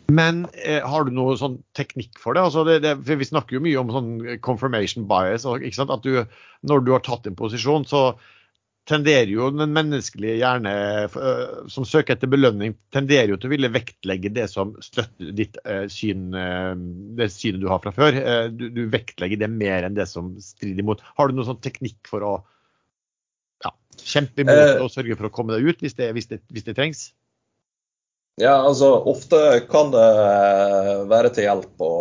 Men 0.09 0.43
eh, 0.57 0.81
har 0.81 1.05
du 1.05 1.13
noe 1.13 1.37
sånn 1.39 1.59
teknikk 1.77 2.19
for 2.21 2.35
det? 2.35 2.43
Altså 2.49 2.65
det, 2.67 2.79
det 2.85 2.95
for 2.97 3.21
vi 3.21 3.29
snakker 3.29 3.57
jo 3.57 3.63
mye 3.65 3.81
om 3.81 3.93
sånn 3.93 4.11
confirmation 4.45 5.07
bias. 5.09 5.47
At 5.47 6.05
du, 6.05 6.25
når 6.65 6.85
du 6.85 6.93
har 6.97 7.05
tatt 7.05 7.29
en 7.29 7.37
posisjon, 7.39 7.87
så 7.89 8.11
tenderer 8.89 9.29
jo 9.29 9.49
den 9.53 9.73
menneskelige 9.75 10.39
hjerne 10.39 10.73
øh, 11.05 11.67
som 11.71 11.85
søker 11.87 12.15
etter 12.15 12.29
belønning, 12.31 12.73
tenderer 12.93 13.31
jo 13.31 13.37
til 13.37 13.49
å 13.49 13.53
ville 13.53 13.71
vektlegge 13.73 14.31
det 14.33 14.47
som 14.51 14.73
støtter 14.83 15.33
ditt 15.37 15.59
uh, 15.63 15.85
syn, 15.91 16.29
uh, 16.33 16.73
det 17.19 17.29
synet 17.33 17.61
du 17.61 17.67
har 17.69 17.81
fra 17.83 17.93
før. 17.95 18.17
Du, 18.53 18.67
du, 18.73 18.81
vektlegger 18.91 19.41
det 19.41 19.51
mer 19.53 19.85
enn 19.85 19.97
det 19.97 20.07
som 20.09 20.33
strider 20.43 20.81
imot. 20.81 21.03
Har 21.19 21.29
du 21.29 21.37
noen 21.37 21.51
sånn 21.51 21.61
teknikk 21.63 22.09
for 22.09 22.25
å 22.25 22.33
ja, 23.65 23.73
kjempe 24.01 24.45
imot 24.45 24.63
eh, 24.63 24.81
og 24.81 24.91
sørge 24.93 25.17
for 25.19 25.29
å 25.29 25.33
komme 25.33 25.57
deg 25.57 25.69
ut 25.69 25.83
hvis 25.85 25.97
det, 25.99 26.09
hvis 26.17 26.31
det, 26.31 26.41
hvis 26.49 26.65
det 26.65 26.77
trengs? 26.79 27.09
Ja, 28.39 28.55
altså 28.55 28.93
Ofte 29.11 29.59
kan 29.69 29.91
det 29.91 30.07
være 31.11 31.33
til 31.35 31.45
hjelp 31.45 31.83
å, 31.83 31.93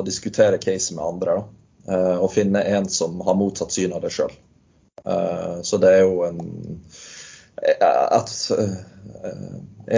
å 0.00 0.02
diskutere 0.06 0.62
case 0.62 0.96
med 0.96 1.04
andre. 1.04 1.36
Da. 1.36 2.00
Og 2.24 2.30
finne 2.32 2.62
en 2.72 2.88
som 2.88 3.20
har 3.26 3.36
motsatt 3.36 3.74
syn 3.74 3.92
av 3.92 4.00
det 4.00 4.14
sjøl. 4.14 4.32
Eh, 5.08 5.62
så 5.62 5.78
det 5.78 5.90
er 5.92 6.02
jo 6.04 6.22
en, 6.24 6.40
et, 7.62 8.32
eh, 8.56 8.76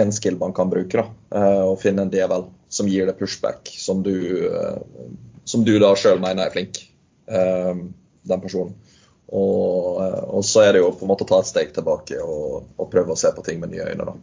en 0.01 0.11
skill 0.11 0.37
man 0.39 0.53
kan 0.53 0.69
bruke. 0.69 0.97
da, 0.97 1.07
eh, 1.39 1.63
Å 1.67 1.77
finne 1.79 2.05
en 2.05 2.11
djevel 2.11 2.47
som 2.69 2.87
gir 2.87 3.07
deg 3.07 3.19
pushback, 3.19 3.71
som 3.79 4.03
du, 4.03 4.17
som 5.45 5.63
du 5.63 5.77
da 5.79 5.93
sjøl 5.95 6.19
mener 6.19 6.45
er 6.45 6.51
flink. 6.51 6.81
Den 7.27 8.41
personen. 8.43 8.73
Og, 9.27 9.99
og, 9.99 10.43
så 10.47 10.63
er 10.63 10.73
det 10.75 10.81
jo 10.81 10.91
på 10.95 11.03
en 11.03 11.11
måte 11.11 11.25
å 11.25 11.27
ta 11.27 11.39
et 11.43 11.49
steg 11.49 11.71
tilbake 11.75 12.19
og, 12.23 12.67
og 12.79 12.89
prøve 12.91 13.11
å 13.11 13.19
se 13.19 13.31
på 13.35 13.43
ting 13.43 13.59
med 13.59 13.71
nye 13.71 13.87
øyne. 13.87 14.07
da. 14.07 14.15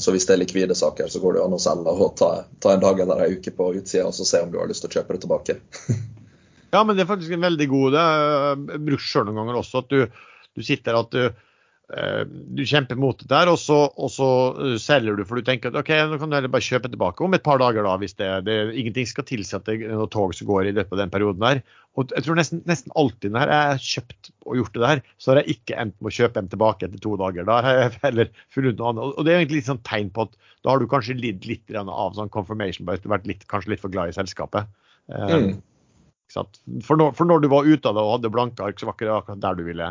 Så 0.00 0.12
hvis 0.12 0.24
det 0.28 0.36
er 0.36 0.40
likvide 0.40 0.76
saker, 0.76 1.08
så 1.12 1.20
går 1.20 1.36
det 1.36 1.44
an 1.44 1.56
å 1.56 1.60
selge 1.60 1.92
og 1.92 2.14
ta, 2.16 2.30
ta 2.60 2.72
en 2.72 2.84
dag 2.84 3.00
eller 3.00 3.24
en 3.24 3.36
uke 3.36 3.52
på 3.52 3.72
utsida 3.76 4.06
og 4.08 4.16
så 4.16 4.24
se 4.28 4.40
om 4.44 4.52
du 4.52 4.60
har 4.60 4.68
lyst 4.68 4.84
til 4.84 4.92
å 4.92 4.96
kjøpe 4.96 5.16
det 5.16 5.24
tilbake. 5.24 5.58
Ja, 6.74 6.84
men 6.84 6.96
det 6.96 7.04
er 7.04 7.10
faktisk 7.10 7.32
en 7.34 7.44
veldig 7.44 7.68
god 7.70 7.94
det. 7.96 8.06
Bruker 8.76 9.04
sjøl 9.04 9.28
noen 9.28 9.42
ganger 9.42 9.60
også 9.62 9.84
at 9.84 9.92
du, 9.92 10.24
du 10.58 10.64
sitter 10.66 10.98
at 10.98 11.14
du, 11.14 11.22
eh, 11.96 12.22
du 12.28 12.62
kjemper 12.68 12.98
mot 13.00 13.16
det 13.22 13.30
der, 13.30 13.48
og 13.48 13.56
så, 13.62 13.78
og 13.88 14.12
så, 14.12 14.28
eh, 14.66 14.76
selger 14.82 15.16
du 15.16 15.24
for 15.24 15.40
du 15.40 15.46
tenker 15.46 15.72
at 15.72 15.78
OK, 15.80 15.94
nå 16.10 16.20
kan 16.20 16.28
du 16.28 16.36
heller 16.36 16.52
bare 16.52 16.66
kjøpe 16.66 16.90
tilbake 16.92 17.24
om 17.24 17.36
et 17.36 17.44
par 17.46 17.60
dager, 17.62 17.86
da, 17.86 17.94
hvis 18.02 18.18
det, 18.20 18.28
det 18.48 18.58
ingenting 18.74 19.08
skal 19.08 19.24
tilsi 19.28 19.56
at 19.56 19.64
det 19.68 19.78
er 19.78 19.94
noe 19.96 20.10
tog 20.12 20.34
som 20.36 20.50
går 20.50 20.68
i 20.68 20.74
løpet 20.76 20.92
av 20.96 21.02
den 21.04 21.14
perioden 21.14 21.44
der. 21.46 21.62
Og 21.98 22.12
jeg 22.14 22.26
tror 22.26 22.36
nesten, 22.38 22.60
nesten 22.68 22.92
alltid 23.00 23.32
når 23.34 23.50
jeg 23.54 23.70
har 23.70 23.80
kjøpt 23.82 24.30
og 24.44 24.60
gjort 24.60 24.76
det 24.76 24.82
der, 24.84 25.00
så 25.18 25.32
har 25.32 25.40
jeg 25.40 25.56
ikke 25.56 25.78
endt 25.82 25.96
med 25.96 26.12
å 26.12 26.16
kjøpe 26.18 26.36
dem 26.36 26.50
tilbake 26.52 26.86
etter 26.86 27.00
to 27.02 27.14
dager. 27.18 27.48
Da 27.48 27.56
har 27.64 27.80
jeg 27.80 27.96
heller 28.04 28.30
funnet 28.54 28.78
noe 28.78 28.92
annet. 28.92 29.16
Og 29.16 29.24
det 29.26 29.32
er 29.32 29.40
egentlig 29.40 29.62
litt 29.62 29.70
sånn 29.72 29.82
tegn 29.88 30.12
på 30.14 30.28
at 30.28 30.36
da 30.66 30.74
har 30.74 30.82
du 30.82 30.90
kanskje 30.90 31.16
lidd 31.16 31.48
litt 31.48 31.72
av 31.72 32.14
sånn 32.14 32.30
confirmation 32.34 32.86
bias, 32.86 33.00
du 33.00 33.08
har 33.08 33.16
vært 33.16 33.32
litt, 33.32 33.48
kanskje 33.50 33.72
litt 33.72 33.82
for 33.82 33.94
glad 33.94 34.12
i 34.12 34.14
selskapet. 34.14 34.68
Eh, 35.08 35.34
mm. 35.34 35.50
For 36.32 37.00
når, 37.00 37.14
for 37.16 37.28
når, 37.28 37.40
du 37.42 37.48
var 37.50 37.68
ute 37.68 37.88
av 37.88 37.96
det 37.96 38.04
og 38.04 38.12
hadde 38.16 38.32
blanke 38.32 38.64
ark, 38.64 38.78
så 38.80 38.88
var 38.88 38.96
ikke 38.96 39.08
det 39.08 39.14
akkurat 39.14 39.42
der 39.44 39.56
du 39.56 39.64
ville 39.66 39.88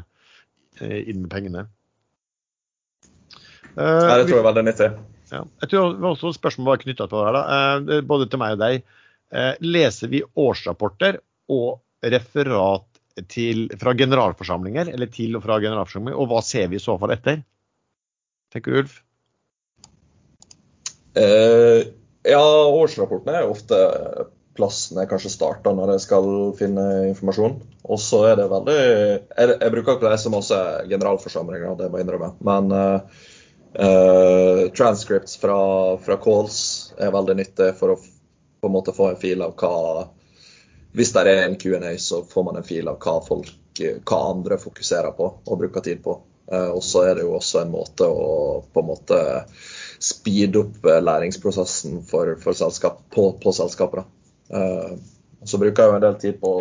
eh, 0.82 1.00
inn 1.10 1.24
med 1.24 1.32
pengene. 1.34 1.64
Uh, 3.78 4.18
det 4.18 4.28
tror 4.28 4.40
jeg 4.40 4.46
var 4.46 4.58
det 4.58 4.66
nyttig. 4.66 4.92
Ja. 5.32 5.42
Jeg 5.62 5.72
tror 5.72 5.96
det 5.96 6.04
var 6.04 6.14
også 6.14 6.34
spørsmål 6.38 6.72
var 6.72 6.84
knytta 6.84 7.10
til 7.10 7.18
det 7.18 7.26
her, 7.28 7.38
da. 7.38 7.58
Uh, 7.90 8.06
både 8.10 8.30
til 8.30 8.42
meg 8.42 8.56
og 8.58 8.62
deg. 8.62 8.86
Uh, 9.34 9.54
leser 9.66 10.14
vi 10.14 10.24
årsrapporter 10.40 11.20
og 11.54 11.82
referat 12.06 12.86
til, 13.34 13.66
fra 13.82 13.96
generalforsamlinger, 13.98 14.94
eller 14.94 15.10
til 15.14 15.38
og 15.38 15.46
fra 15.46 15.58
generalforsamlinger, 15.62 16.18
og 16.22 16.30
hva 16.30 16.42
ser 16.46 16.70
vi 16.70 16.78
i 16.78 16.84
så 16.84 17.00
fall 17.02 17.16
etter? 17.16 17.42
Tenker 18.54 18.74
du, 18.74 18.82
Ulf? 18.84 19.04
ja, 21.18 22.42
årsrapportene 22.78 23.40
er 23.40 23.48
ofte 23.50 23.78
plassen 24.58 25.00
jeg 25.00 25.10
kanskje 25.12 25.32
starter 25.32 25.76
når 25.78 25.94
jeg 25.94 26.04
skal 26.08 26.28
finne 26.58 26.84
informasjon. 27.12 27.58
Og 27.88 28.02
så 28.02 28.24
er 28.32 28.40
det 28.40 28.50
veldig 28.52 28.78
Jeg, 28.78 29.54
jeg 29.54 29.74
bruker 29.74 29.96
ikke 29.96 30.10
å 30.10 30.12
lese 30.12 30.34
masse 30.34 30.60
generalforsamlinger, 30.90 31.78
det 31.80 31.90
må 31.92 32.00
jeg 32.00 32.08
innrømme. 32.08 32.32
Men 32.48 32.74
uh, 32.74 33.24
uh, 33.78 34.64
transcripts 34.78 35.38
fra, 35.42 35.60
fra, 36.04 36.20
calls 36.24 36.60
er 37.00 37.14
veldig 37.16 37.38
nyttig 37.42 37.72
for 37.80 37.96
å 37.96 38.00
på 38.02 38.70
en 38.70 38.74
måte 38.74 38.96
få 38.96 39.12
en 39.12 39.22
fil 39.22 39.44
av 39.46 39.54
hva 39.60 40.08
Hvis 40.98 41.14
det 41.14 41.24
er 41.30 41.44
en 41.46 41.60
Q&A, 41.62 41.94
så 42.02 42.24
får 42.26 42.44
man 42.48 42.58
en 42.58 42.66
fil 42.66 42.88
av 42.90 42.98
hva 43.04 43.20
folk 43.26 43.54
hva 43.78 44.18
andre 44.32 44.58
fokuserer 44.58 45.14
på 45.14 45.26
og 45.46 45.60
bruker 45.60 45.84
tid 45.86 46.02
på. 46.02 46.16
Uh, 46.50 46.72
og 46.74 46.82
så 46.84 47.04
er 47.06 47.18
det 47.18 47.28
jo 47.28 47.36
også 47.38 47.62
en 47.62 47.74
måte 47.74 48.08
å 48.10 48.64
på 48.74 48.82
en 48.82 48.90
måte 48.90 49.20
speede 50.02 50.62
opp 50.64 50.86
læringsprosessen 50.86 52.02
for, 52.08 52.36
for 52.42 52.58
selskap, 52.58 53.04
på, 53.14 53.32
på 53.42 53.54
selskapet. 53.54 54.06
Eh, 54.50 54.98
så 55.44 55.60
bruker 55.62 55.84
jeg 55.84 55.92
jo 55.92 55.98
en 55.98 56.04
del 56.06 56.18
tid 56.22 56.40
på, 56.42 56.52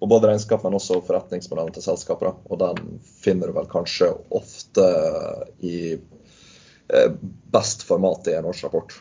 på 0.00 0.08
både 0.10 0.30
regnskap, 0.30 0.64
men 0.64 0.78
også 0.78 1.00
forretningsmodellen 1.06 1.74
til 1.76 1.84
selskaper. 1.84 2.34
Og 2.48 2.60
den 2.62 2.98
finner 3.22 3.50
du 3.50 3.56
vel 3.56 3.68
kanskje 3.70 4.12
ofte 4.36 4.88
i 5.66 5.76
eh, 5.94 7.14
best 7.54 7.86
format 7.88 8.30
i 8.30 8.36
en 8.38 8.50
årsrapport. 8.50 8.96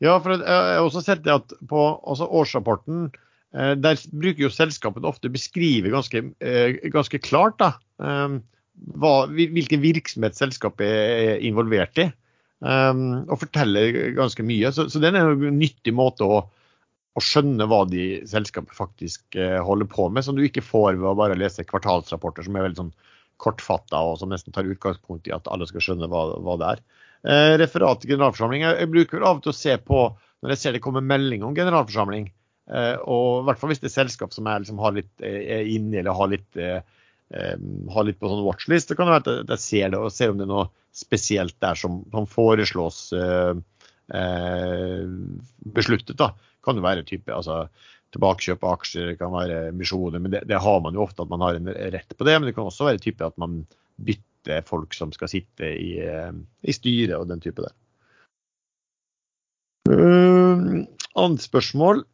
Ja, 0.00 0.16
for 0.22 0.38
jeg 0.38 0.46
har 0.48 0.80
også 0.82 1.02
sett 1.04 1.26
det 1.26 1.34
at 1.34 1.52
på 1.68 1.80
altså 2.08 2.28
årsrapporten 2.40 3.10
eh, 3.52 3.74
der 3.76 4.00
bruker 4.12 4.46
jo 4.46 4.54
selskapet 4.54 5.08
ofte 5.08 5.28
å 5.28 5.34
beskrive 5.34 5.92
ganske, 5.92 6.24
ganske 6.94 7.20
klart 7.20 7.60
da, 7.60 7.74
eh, 8.00 8.38
hva, 8.96 9.14
hvilken 9.28 9.82
virksomhet 9.82 10.38
selskapet 10.38 10.88
er 10.88 11.44
involvert 11.44 12.00
i. 12.00 12.06
og 12.60 13.38
forteller 13.40 14.10
ganske 14.16 14.44
mye. 14.44 14.70
Så, 14.72 14.86
så 14.92 15.00
det 15.00 15.10
er 15.10 15.30
en 15.32 15.58
nyttig 15.58 15.92
måte 15.96 16.24
å, 16.24 16.42
å 17.18 17.22
skjønne 17.24 17.66
hva 17.66 17.80
de 17.90 18.20
selskapet 18.30 18.76
faktisk 18.76 19.36
holder 19.66 19.88
på 19.90 20.04
med, 20.14 20.22
som 20.22 20.36
du 20.36 20.44
ikke 20.46 20.62
får 20.62 20.94
ved 20.94 21.08
å 21.10 21.16
bare 21.18 21.38
lese 21.38 21.64
kvartalsrapporter 21.66 22.46
som 22.46 22.54
er 22.54 22.68
veldig 22.68 22.78
sånn 22.78 22.92
kortfatta 23.40 24.00
og 24.06 24.18
som 24.20 24.30
nesten 24.32 24.54
tar 24.54 24.68
utgangspunkt 24.68 25.28
i 25.28 25.34
at 25.34 25.48
alle 25.50 25.68
skal 25.68 25.84
skjønne 25.84 26.08
hva, 26.12 26.26
hva 26.44 26.56
det 26.60 26.74
er. 26.74 26.82
Eh, 27.20 27.54
referat 27.60 28.02
til 28.02 28.14
generalforsamling. 28.14 28.64
Jeg, 28.66 28.90
bruker 28.92 29.24
av 29.24 29.40
og 29.40 29.44
til 29.44 29.52
å 29.52 29.56
se 29.56 29.76
på 29.84 30.04
når 30.40 30.54
jeg 30.54 30.62
ser 30.62 30.76
det 30.76 30.84
kommer 30.84 31.04
melding 31.04 31.42
om 31.44 31.56
generalforsamling, 31.56 32.30
eh, 32.72 32.94
og 33.04 33.42
i 33.42 33.48
hvert 33.48 33.60
fall 33.60 33.72
hvis 33.74 33.82
det 33.82 33.90
er 33.90 33.98
selskap 33.98 34.32
som 34.32 34.48
er, 34.48 34.62
liksom, 34.62 34.80
har 34.80 34.96
litt, 34.96 35.12
eh, 35.20 35.40
er 35.58 35.68
inne 35.68 36.00
eller 36.00 36.16
har 36.16 36.30
litt, 36.32 36.48
eh, 36.56 36.80
eh, 37.36 37.66
har 37.94 38.06
litt 38.08 38.20
på 38.20 38.30
sånn 38.30 38.46
watchlist, 38.46 38.88
så 38.88 38.96
kan 38.96 39.10
det 39.10 39.18
være 39.18 39.42
at 39.42 39.52
jeg 39.56 39.64
ser 39.66 39.92
det 39.92 40.00
og 40.00 40.14
ser 40.14 40.32
om 40.32 40.40
det 40.40 40.48
er 40.48 40.54
noe 40.54 40.70
spesielt 40.96 41.58
der 41.62 41.76
som, 41.78 42.00
som 42.12 42.28
foreslås 42.28 43.02
eh, 43.16 43.52
besluttet. 45.74 46.16
da. 46.18 46.32
Kan 46.64 46.76
jo 46.76 46.84
være 46.84 47.06
type, 47.08 47.32
altså 47.32 47.68
tilbakekjøp 48.14 48.64
av 48.64 48.76
aksjer, 48.78 49.14
kan 49.18 49.32
være 49.34 49.60
misjoner. 49.76 50.22
Men 50.22 50.34
det, 50.34 50.44
det, 50.50 50.58
har 50.62 50.80
man 50.84 50.96
jo 50.96 51.04
ofte 51.04 51.24
at 51.24 51.30
man 51.32 51.44
har 51.44 51.58
en 51.58 51.70
rett 51.70 52.16
på 52.16 52.26
det. 52.26 52.36
Men 52.38 52.50
det 52.50 52.56
kan 52.56 52.68
også 52.68 52.88
være 52.88 53.02
type 53.02 53.26
at 53.26 53.36
man 53.40 53.62
bytter 54.00 54.64
folk 54.68 54.96
som 54.96 55.12
skal 55.14 55.30
sitte 55.30 55.68
i, 55.76 55.92
eh, 56.02 56.32
i 56.62 56.74
styret 56.74 57.18
og 57.18 57.28
den 57.30 57.42
type 57.44 57.62
der. 57.62 57.76
Uh, 59.90 60.86
annet 61.18 61.44
spørsmål. 61.44 62.04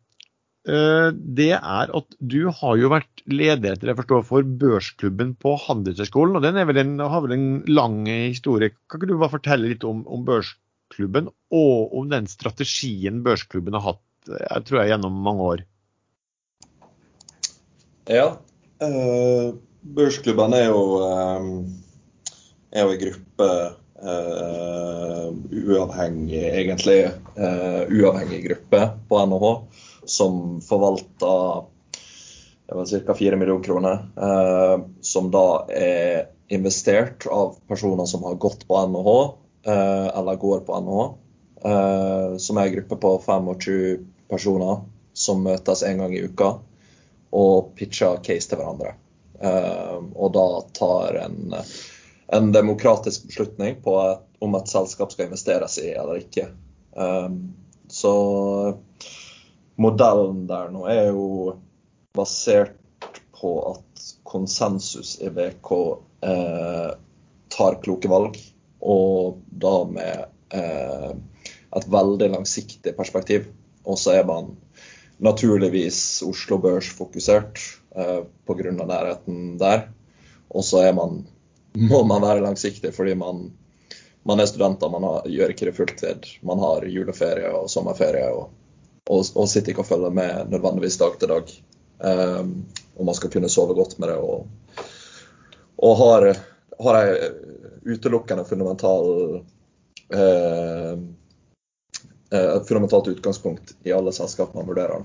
Uh, 0.67 1.13
det 1.15 1.53
er 1.55 1.93
at 1.95 2.17
du 2.19 2.49
har 2.51 2.79
jo 2.81 2.91
vært 2.91 3.23
leder 3.31 3.77
etter 3.77 3.93
jeg 3.93 3.99
forstår, 4.01 4.25
for 4.27 4.47
børsklubben 4.61 5.35
på 5.41 5.55
Handelshøyskolen. 5.65 6.37
og 6.39 6.45
Den 6.45 6.61
vel 6.69 6.83
en, 6.83 6.97
har 7.01 7.25
vel 7.25 7.37
en 7.37 7.49
lang 7.71 8.03
historie. 8.11 8.75
Kan 8.91 9.01
ikke 9.01 9.13
du 9.15 9.19
bare 9.21 9.37
fortelle 9.39 9.71
litt 9.73 9.87
om, 9.87 10.05
om 10.11 10.27
børsklubben 10.27 10.66
og 11.01 11.97
om 11.99 12.11
den 12.11 12.27
strategien 12.31 13.23
børsklubben 13.27 13.77
har 13.77 13.93
hatt 13.93 14.03
jeg 14.27 14.65
tror 14.67 14.81
jeg, 14.81 14.91
gjennom 14.91 15.19
mange 15.23 15.45
år? 15.47 15.61
Ja. 18.11 18.27
Uh, 18.83 19.55
børsklubben 19.97 20.55
er 20.57 20.67
jo 20.67 20.81
er 22.77 22.83
jo 22.85 22.93
en 22.93 23.01
gruppe 23.01 23.49
uh, 24.03 25.31
uavhengig, 25.67 26.43
egentlig 26.43 26.99
uh, 27.39 27.87
uavhengig 27.89 28.43
gruppe 28.49 28.83
på 29.09 29.23
NHH 29.31 29.49
som 30.07 30.61
forvalter 30.63 31.67
ca. 32.67 33.15
4 33.15 33.39
millioner 33.39 33.65
kroner. 33.65 34.05
Uh, 34.19 34.87
som 35.07 35.31
da 35.35 35.67
er 35.73 36.27
investert 36.53 37.27
av 37.31 37.57
personer 37.71 38.07
som 38.07 38.27
har 38.27 38.39
gått 38.43 38.67
på 38.69 38.79
NHH 38.91 39.17
eller 39.67 40.39
går 40.41 40.61
på 40.67 40.81
NHH. 40.81 41.07
som 42.39 42.59
er 42.59 42.69
en 42.69 42.75
gruppe 42.77 42.97
på 43.03 43.11
25 43.25 44.05
personer 44.31 44.85
som 45.17 45.43
møtes 45.43 45.83
en 45.83 45.99
gang 45.99 46.15
i 46.15 46.23
uka 46.23 46.53
og 47.35 47.73
pitcher 47.75 48.21
case 48.23 48.49
til 48.49 48.61
hverandre. 48.61 48.95
og 50.15 50.33
da 50.37 50.47
tar 50.79 51.19
en 51.25 51.57
en 52.29 52.53
demokratisk 52.53 53.27
beslutning 53.27 53.83
på 53.83 54.19
om 54.39 54.55
et 54.55 54.69
selskap 54.69 55.13
skal 55.13 55.29
investeres 55.29 55.79
i 55.79 55.93
eller 55.95 56.23
ikke. 56.25 56.49
Så 57.89 58.15
modellen 59.79 60.47
der 60.49 60.73
nå 60.75 60.87
er 60.91 61.11
jo 61.13 61.29
basert 62.17 62.75
på 63.37 63.53
at 63.71 64.07
konsensus 64.27 65.17
i 65.23 65.29
VK 65.31 65.71
eh, 66.25 66.91
tar 67.53 67.77
kloke 67.85 68.09
valg, 68.11 68.39
og 68.87 69.41
da 69.51 69.75
med 69.91 70.27
eh, 70.55 71.11
et 71.77 71.89
veldig 71.91 72.31
langsiktig 72.37 72.95
perspektiv. 72.97 73.49
Og 73.87 73.99
så 73.99 74.17
er 74.21 74.27
man 74.29 74.55
naturligvis 75.23 76.23
Oslo 76.27 76.59
Børs 76.63 76.89
fokusert 76.95 77.61
eh, 77.97 78.23
pga. 78.47 78.73
nærheten 78.73 79.57
der. 79.59 79.89
Og 80.49 80.65
så 80.65 80.85
må 80.93 82.03
man 82.05 82.23
være 82.23 82.45
langsiktig 82.45 82.95
fordi 82.95 83.15
man, 83.19 83.51
man 84.25 84.41
er 84.41 84.47
studenter, 84.47 84.91
man 84.93 85.05
har, 85.05 85.29
gjør 85.29 85.53
ikke 85.53 85.71
det 85.71 85.77
fulltid. 85.77 86.31
Man 86.47 86.63
har 86.63 86.87
juleferie 86.87 87.51
og 87.53 87.71
sommerferie 87.71 88.31
og, 88.31 88.51
og, 89.11 89.25
og 89.35 89.49
sitter 89.49 89.75
ikke 89.75 89.85
og 89.85 89.91
følger 89.91 90.15
med 90.15 90.53
nødvendigvis 90.55 91.01
dag 91.03 91.19
til 91.19 91.35
dag. 91.35 91.57
Um, 91.97 92.67
og 92.97 93.09
man 93.09 93.17
skal 93.17 93.33
kunne 93.33 93.49
sove 93.49 93.75
godt 93.75 93.99
med 93.99 94.13
det. 94.13 94.17
Og, 94.17 94.47
og 95.79 95.97
har, 96.01 96.29
har 96.83 96.99
ei 97.01 97.31
utelukkende 97.87 98.45
fundamental 98.49 99.13
uh, 100.15 100.97
et 102.37 102.69
fundamentalt 102.69 103.09
utgangspunkt 103.15 103.77
i 103.87 103.95
alle 103.95 104.13
selskap 104.13 104.55
man 104.57 104.67
vurderer. 104.69 105.05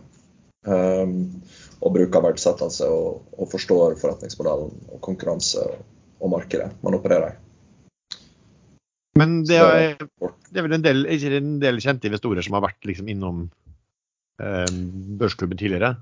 Um, 0.68 1.41
og 1.81 1.95
bruker 1.95 2.22
verdsettelse 2.22 2.85
og, 2.85 3.23
og, 3.38 3.48
forstår 3.49 3.95
forretningsmodellen 4.02 4.73
og 4.93 4.99
konkurranse. 5.06 5.64
Og, 5.64 6.02
og 6.22 6.30
markedet 6.35 6.69
man 6.85 6.98
opererer 6.98 7.34
i. 7.34 7.39
Men 9.19 9.41
det 9.43 9.57
er, 9.60 9.98
det 9.99 10.60
er 10.60 10.65
vel 10.65 10.77
en 10.77 10.85
del, 10.85 11.03
ikke 11.11 11.34
en 11.41 11.57
del 11.61 11.81
kjente 11.84 12.07
investorer 12.07 12.45
som 12.45 12.56
har 12.56 12.64
vært 12.64 12.88
liksom 12.88 13.10
innom 13.11 13.41
eh, 14.39 14.69
børsklubben 15.19 15.60
tidligere? 15.60 15.95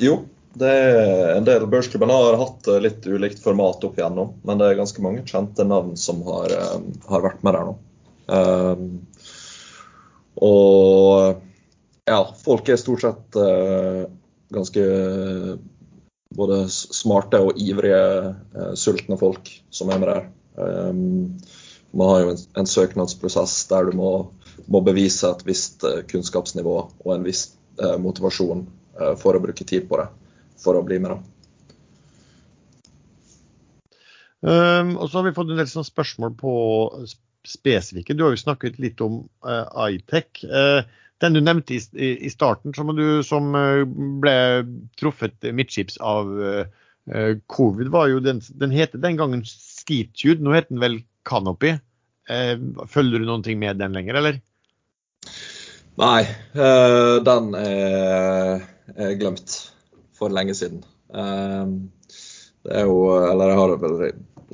Jo, 0.00 0.22
det 0.56 0.68
er 0.68 1.34
en 1.36 1.46
del. 1.46 1.66
Børsklubben 1.70 2.10
har 2.12 2.38
hatt 2.40 2.68
litt 2.82 3.06
ulikt 3.06 3.42
format 3.42 3.84
opp 3.84 3.98
igjennom, 3.98 4.32
men 4.46 4.60
det 4.60 4.70
er 4.70 4.80
ganske 4.80 5.02
mange 5.04 5.26
kjente 5.28 5.66
navn 5.66 5.96
som 6.00 6.22
har, 6.26 6.52
eh, 6.54 6.78
har 7.10 7.24
vært 7.24 7.44
med 7.46 7.56
der 7.58 7.68
nå. 7.68 7.76
Um, 8.28 8.88
og 10.44 11.38
ja, 12.08 12.18
folk 12.44 12.68
er 12.68 12.80
stort 12.80 13.04
sett 13.04 13.38
uh, 13.40 14.04
ganske 14.52 14.84
både 16.36 16.58
smarte 16.72 17.40
og 17.40 17.56
ivrige, 17.60 18.34
uh, 18.56 18.74
sultne 18.76 19.16
folk 19.20 19.48
som 19.74 19.92
er 19.92 20.02
med 20.02 20.12
der. 20.12 20.28
Um, 20.58 21.40
man 21.96 22.12
har 22.12 22.20
jo 22.22 22.34
en, 22.34 22.42
en 22.62 22.68
søknadsprosess 22.68 23.62
der 23.70 23.88
du 23.88 23.96
må, 23.96 24.12
må, 24.68 24.82
bevise 24.84 25.30
et 25.30 25.44
visst 25.48 25.86
kunnskapsnivå 26.12 26.76
og 26.84 27.12
en 27.14 27.24
viss 27.24 27.46
uh, 27.80 27.96
motivasjon 28.00 28.66
for 29.22 29.36
å 29.36 29.38
bruke 29.38 29.62
tid 29.62 29.84
på 29.86 29.94
det 30.00 30.08
for 30.62 30.78
å 30.78 30.84
bli 30.86 30.98
med. 31.02 31.16
da. 31.16 31.38
Um, 34.40 34.94
og 34.96 35.08
så 35.08 35.18
har 35.18 35.26
vi 35.26 35.34
fått 35.34 35.50
en 35.50 35.58
del 35.58 35.70
sånn 35.70 35.86
spørsmål 35.86 36.34
på 36.38 36.54
spesifikke. 37.48 38.14
Du 38.14 38.24
har 38.26 38.34
jo 38.34 38.40
snakket 38.44 38.78
litt 38.82 39.00
om 39.02 39.24
uh, 39.46 39.66
iTech. 39.88 40.44
Uh, 40.44 40.82
den 41.18 41.34
du 41.34 41.40
nevnte 41.42 41.74
i, 41.74 41.80
i 42.28 42.30
starten, 42.30 42.74
som, 42.76 42.92
du, 42.94 43.24
som, 43.26 43.50
eh, 43.58 43.80
ble 44.22 44.34
truffet 45.00 45.48
midtskips 45.50 45.96
av 45.98 46.28
covid, 47.50 47.88
var 47.90 48.06
jo 48.06 48.20
den, 48.22 48.38
den 48.60 48.70
heter 48.70 49.02
den 49.02 49.18
gangen 49.18 49.42
Skitude. 49.42 50.38
Nå 50.38 50.54
heter 50.54 50.70
den 50.70 50.84
vel 50.84 50.94
Canopy. 51.26 51.72
Følger 52.28 53.18
du 53.18 53.26
noen 53.26 53.42
ting 53.42 53.58
med 53.58 53.82
den 53.82 53.98
lenger, 53.98 54.20
eller? 54.20 54.38
Nei, 55.98 56.22
den 57.26 57.50
er, 57.64 58.62
er, 58.94 59.18
glemt 59.18 59.58
for 60.18 60.34
lenge 60.34 60.54
siden. 60.58 60.82
det 61.08 62.74
er 62.74 62.84
jo 62.84 62.98
Eller 63.16 63.52
jeg 63.52 63.58
har 63.58 63.74
vel 63.80 64.00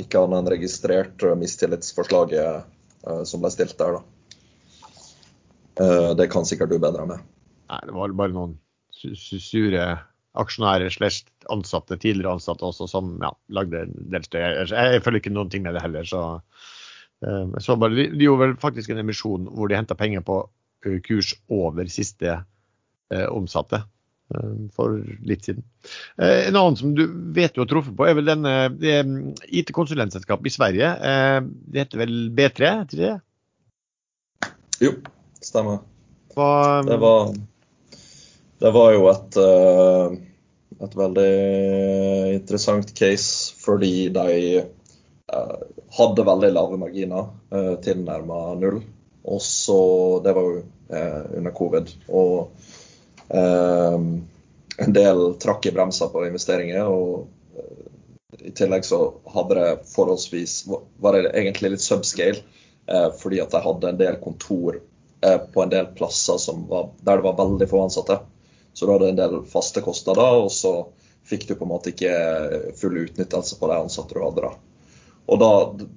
ikke 0.05 0.21
annet 0.21 0.39
enn 0.39 0.51
registrert 0.53 1.25
mistillitsforslaget 1.41 3.25
som 3.29 3.43
ble 3.43 3.51
stilt 3.53 3.79
der, 3.79 3.99
da. 3.99 4.15
Eh, 5.81 6.11
det 6.17 6.31
kan 6.31 6.47
sikkert 6.47 6.71
du 6.71 6.79
bedre 6.79 7.07
med. 7.07 7.23
Nei, 7.71 7.81
det 7.87 7.95
var 7.97 8.19
bare 8.19 8.35
noen 8.35 8.59
sure 8.95 9.87
aksjonærer 10.39 10.91
slash 10.91 11.27
ansatte, 11.53 11.99
tidligere 12.01 12.37
ansatte 12.37 12.67
også, 12.67 12.89
som 12.91 13.15
ja, 13.23 13.31
lagde 13.55 13.85
en 13.87 13.95
del 14.13 14.27
støy. 14.27 14.41
Jeg, 14.71 15.03
følger 15.05 15.23
ikke 15.23 15.35
noen 15.35 15.51
ting 15.53 15.67
med 15.67 15.77
det 15.77 15.85
heller. 15.85 16.07
så, 16.09 16.23
så 17.63 17.77
bare, 17.79 17.95
De, 17.95 18.09
de 18.15 18.27
gjorde 18.27 18.47
vel 18.47 18.57
faktisk 18.63 18.91
en 18.91 19.03
emisjon 19.03 19.49
hvor 19.51 19.71
de 19.71 19.79
henta 19.79 19.99
penger 19.99 20.25
på 20.27 20.43
kurs 21.07 21.33
over 21.49 21.89
siste 21.89 22.35
eh, 22.35 23.29
omsatte 23.31 23.85
for 24.75 24.97
litt 25.29 25.45
siden. 25.45 25.65
en 26.17 26.57
annen 26.57 26.77
som 26.81 26.95
du 26.97 27.05
vet 27.37 27.55
du 27.55 27.61
har 27.61 27.69
truffet 27.71 27.97
på, 27.97 28.07
er 28.09 28.17
vel 28.17 28.31
denne 28.31 28.55
IT-konsulentselskapet 29.53 30.49
i 30.49 30.55
Sverige. 30.55 30.93
det 31.69 31.85
heter 31.85 32.01
vel 32.01 32.15
B3? 32.35 32.71
Heter 32.81 33.03
det? 33.03 33.13
Jo, 34.81 34.95
stemmer. 35.45 35.85
Hva, 36.35 36.49
um, 36.81 36.89
det, 36.89 36.97
var, 37.05 37.35
det 38.65 38.73
var 38.75 38.97
jo 38.97 39.05
et, 39.13 39.39
et 40.89 40.99
veldig 41.05 41.31
interessant 42.41 42.97
case 42.97 43.55
fordi 43.61 44.09
de 44.17 44.65
hadde 45.95 46.27
veldig 46.27 46.53
lave 46.57 46.81
marginer, 46.81 47.31
tilnærma 47.85 48.43
null. 48.59 48.83
Og 49.25 49.43
så 49.43 50.21
Det 50.25 50.33
var 50.33 50.43
jo 50.43 50.63
eh, 50.89 51.37
under 51.39 51.51
covid. 51.51 51.93
Og 52.09 52.51
eh, 52.51 52.73
en 54.77 54.93
del 54.93 55.35
trakk 55.35 55.67
i 55.67 55.73
bremser 55.73 56.11
på 56.13 56.27
investeringer. 56.27 56.87
og 56.87 57.29
eh, 57.57 58.49
i 58.49 58.51
tillegg 58.51 58.85
så 58.85 58.99
hadde 59.35 59.55
det 59.55 59.87
forholdsvis 59.95 60.65
Var 61.01 61.17
det 61.17 61.31
egentlig 61.33 61.75
litt 61.75 61.85
subscale. 61.85 62.43
Eh, 62.87 63.09
fordi 63.21 63.41
at 63.41 63.55
de 63.55 63.63
hadde 63.65 63.89
en 63.89 64.01
del 64.01 64.19
kontor 64.21 64.81
eh, 65.25 65.39
på 65.39 65.63
en 65.63 65.73
del 65.73 65.87
plasser 65.97 66.37
var, 66.69 66.91
der 67.01 67.17
det 67.17 67.29
var 67.29 67.39
veldig 67.39 67.71
få 67.71 67.85
ansatte. 67.87 68.19
Så 68.75 68.87
du 68.87 68.93
hadde 68.93 69.09
en 69.09 69.21
del 69.23 69.41
faste 69.49 69.81
kostnader, 69.81 70.43
og 70.45 70.51
så 70.53 70.75
fikk 71.25 71.47
du 71.49 71.55
på 71.55 71.65
en 71.65 71.71
måte 71.71 71.95
ikke 71.95 72.13
full 72.77 72.99
utnyttelse 73.07 73.57
på 73.57 73.71
de 73.71 73.77
ansatte 73.79 74.17
du 74.17 74.21
hadde. 74.21 74.51
da. 74.51 74.51
Og 75.25 75.41
da, 75.41 75.51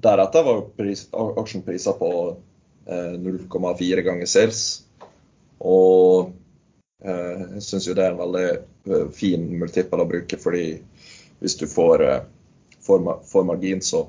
Deretter 0.06 0.45
var 0.45 0.62
pris, 0.78 1.08
aksjen 1.12 1.66
prisa 1.66 1.91
på 1.98 2.12
0,4 2.88 4.06
ganger 4.06 4.30
sales. 4.30 4.62
Og 5.60 6.30
jeg 7.03 7.61
syns 7.61 7.88
jo 7.88 7.94
det 7.98 8.06
er 8.06 8.14
en 8.15 8.22
veldig 8.22 8.48
eh, 8.48 9.10
fin 9.14 9.44
multiple 9.60 10.02
å 10.02 10.10
bruke, 10.10 10.40
fordi 10.41 10.65
hvis 11.40 11.57
du 11.60 11.68
får, 11.69 12.03
eh, 12.06 12.24
får, 12.86 13.03
får 13.30 13.45
margin, 13.45 13.82
så 13.86 14.07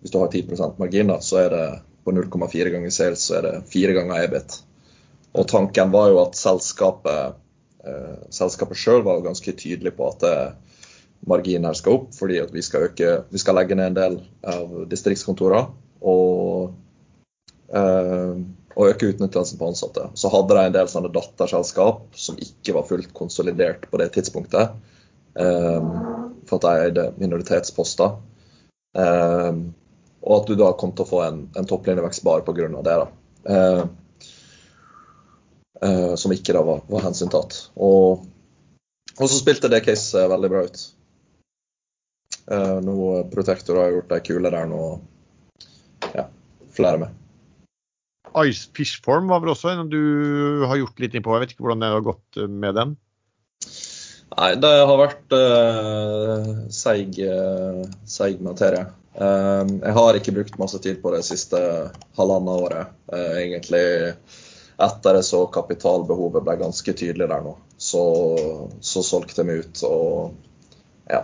hvis 0.00 0.12
du 0.12 0.18
har 0.18 0.32
10% 0.32 0.80
margin, 0.82 1.12
så 1.22 1.44
er 1.44 1.50
det 1.54 1.66
på 2.04 2.14
0,4 2.14 2.72
ganger 2.74 2.94
sales, 2.94 3.28
så 3.28 3.38
er 3.38 3.46
det 3.46 3.54
fire 3.70 3.94
ganger 3.96 4.26
EBIT. 4.26 4.58
Og 5.36 5.46
tanken 5.50 5.92
var 5.94 6.10
jo 6.10 6.20
at 6.24 6.38
selskapet 6.38 7.38
eh, 7.86 8.18
selskapet 8.34 8.78
sjøl 8.80 9.04
var 9.06 9.18
jo 9.20 9.28
ganske 9.28 9.54
tydelig 9.58 9.94
på 9.96 10.10
at 10.10 10.26
marginen 11.26 11.68
her 11.68 11.78
skal 11.78 12.00
opp, 12.00 12.10
fordi 12.14 12.40
vi 12.52 12.62
skal, 12.62 12.88
øke, 12.90 13.12
vi 13.30 13.40
skal 13.42 13.56
legge 13.58 13.78
ned 13.78 13.92
en 13.92 13.98
del 13.98 14.18
av 14.46 14.74
distriktskontorene. 14.90 15.70
Og 16.06 16.74
eh, 17.72 18.34
og 18.76 18.90
øke 18.90 19.08
utnyttelsen 19.08 19.58
på 19.58 19.70
ansatte. 19.70 20.10
Så 20.14 20.28
hadde 20.32 20.56
de 20.56 20.64
en 20.68 20.74
del 20.74 20.88
sånne 20.92 21.12
datterselskap 21.14 22.18
som 22.20 22.36
ikke 22.42 22.76
var 22.76 22.84
fullt 22.88 23.14
konsolidert 23.16 23.88
på 23.90 24.00
det 24.02 24.10
tidspunktet. 24.16 24.76
Um, 25.36 25.88
for 26.48 26.60
at 26.60 26.66
de 26.66 26.84
eide 26.84 27.06
minoritetsposter. 27.16 28.18
Um, 28.96 29.62
og 30.20 30.40
at 30.40 30.50
du 30.50 30.56
da 30.60 30.72
kom 30.76 30.92
til 30.96 31.06
å 31.06 31.08
få 31.08 31.22
en, 31.24 31.40
en 31.56 31.68
topplinjevekst 31.68 32.24
bare 32.26 32.44
pga. 32.44 32.68
det. 32.68 32.96
da. 33.00 33.08
Uh, 33.48 33.82
uh, 35.84 36.14
som 36.20 36.34
ikke 36.36 36.56
da 36.56 36.64
var, 36.66 36.84
var 36.92 37.08
hensyntatt. 37.08 37.58
Og, 37.76 38.24
og, 39.16 39.26
så 39.26 39.34
spilte 39.38 39.72
det 39.72 39.84
caset 39.88 40.28
veldig 40.32 40.52
bra 40.52 40.64
ut. 40.68 40.88
Uh, 42.46 42.78
nå 42.84 42.96
Protector 43.32 43.80
har 43.80 43.94
gjort 43.94 44.18
ei 44.18 44.24
kule 44.26 44.52
der 44.52 44.68
nå. 44.68 44.82
Ja, 46.12 46.28
flere 46.76 47.06
med. 47.06 47.25
Ice 48.44 48.68
Fish 48.76 49.00
Form 49.04 49.30
var 49.32 49.40
vel 49.42 49.54
også 49.54 49.72
en 49.72 49.88
du 49.90 50.64
har 50.68 50.76
gjort 50.80 51.00
litt 51.00 51.16
innpå. 51.16 51.34
Jeg 51.36 51.44
vet 51.44 51.54
ikke 51.54 51.66
hvordan 51.66 51.84
det 51.84 51.92
har 51.94 52.04
gått 52.04 52.40
eh, 52.40 52.50
med 52.50 52.76
den? 52.76 52.94
Nei, 54.36 54.50
det 54.60 54.72
har 54.90 54.98
vært 55.00 55.32
uh, 55.32 56.48
seig, 56.74 57.16
uh, 57.22 57.84
seig 58.10 58.42
materie. 58.44 58.84
Uh, 59.16 59.62
jeg 59.80 59.94
har 59.96 60.18
ikke 60.18 60.34
brukt 60.36 60.58
masse 60.60 60.80
tid 60.84 60.98
på 61.00 61.12
det 61.14 61.22
siste 61.24 61.60
halvannet 62.18 62.66
året. 62.66 62.90
Uh, 63.08 63.38
egentlig 63.38 63.84
etter 64.76 65.16
det 65.16 65.22
så 65.24 65.46
kapitalbehovet 65.48 66.44
ble 66.44 66.58
ganske 66.60 66.92
tydelig 66.98 67.30
der 67.30 67.46
nå, 67.46 67.54
så, 67.80 68.02
så 68.84 69.04
solgte 69.06 69.40
jeg 69.40 69.48
meg 69.48 69.62
ut. 69.64 69.86
Og 69.88 71.08
ja. 71.08 71.22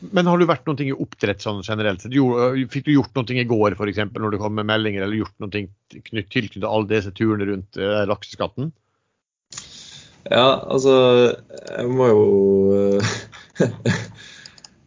Men 0.00 0.26
har 0.26 0.40
du 0.40 0.46
vært 0.48 0.66
noe 0.66 0.82
i 0.82 0.94
oppdrett 0.94 1.42
sånn 1.44 1.60
generelt? 1.62 2.02
Fikk 2.02 2.86
du 2.88 2.94
gjort 2.96 3.14
noe 3.18 3.38
i 3.38 3.46
går 3.46 3.76
eksempel, 3.86 4.24
når 4.24 4.34
det 4.34 4.40
kom 4.42 4.56
med 4.58 4.66
meldinger, 4.66 5.04
eller 5.04 5.20
gjort 5.20 5.36
noe 5.42 5.52
knytt, 5.52 6.30
tilknyttet 6.32 6.66
alle 6.66 6.90
disse 6.90 7.12
turene 7.14 7.46
rundt 7.46 7.78
eh, 7.78 8.02
lakseskatten? 8.10 8.72
Ja, 10.28 10.58
altså 10.68 10.94
Jeg 11.38 11.86
må 11.88 12.08
jo 12.10 12.24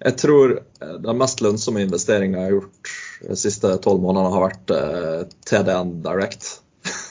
Jeg 0.05 0.17
tror 0.19 0.57
den 0.81 1.21
mest 1.21 1.41
lønnsomme 1.45 1.85
investeringa 1.85 2.41
jeg 2.41 2.49
har 2.49 2.57
gjort 2.57 2.91
de 3.21 3.37
siste 3.37 3.71
tolv 3.85 4.03
månedene, 4.03 4.33
har 4.33 4.45
vært 4.49 4.73
eh, 4.75 5.23
TDN 5.47 5.95
Direct. 6.03 6.49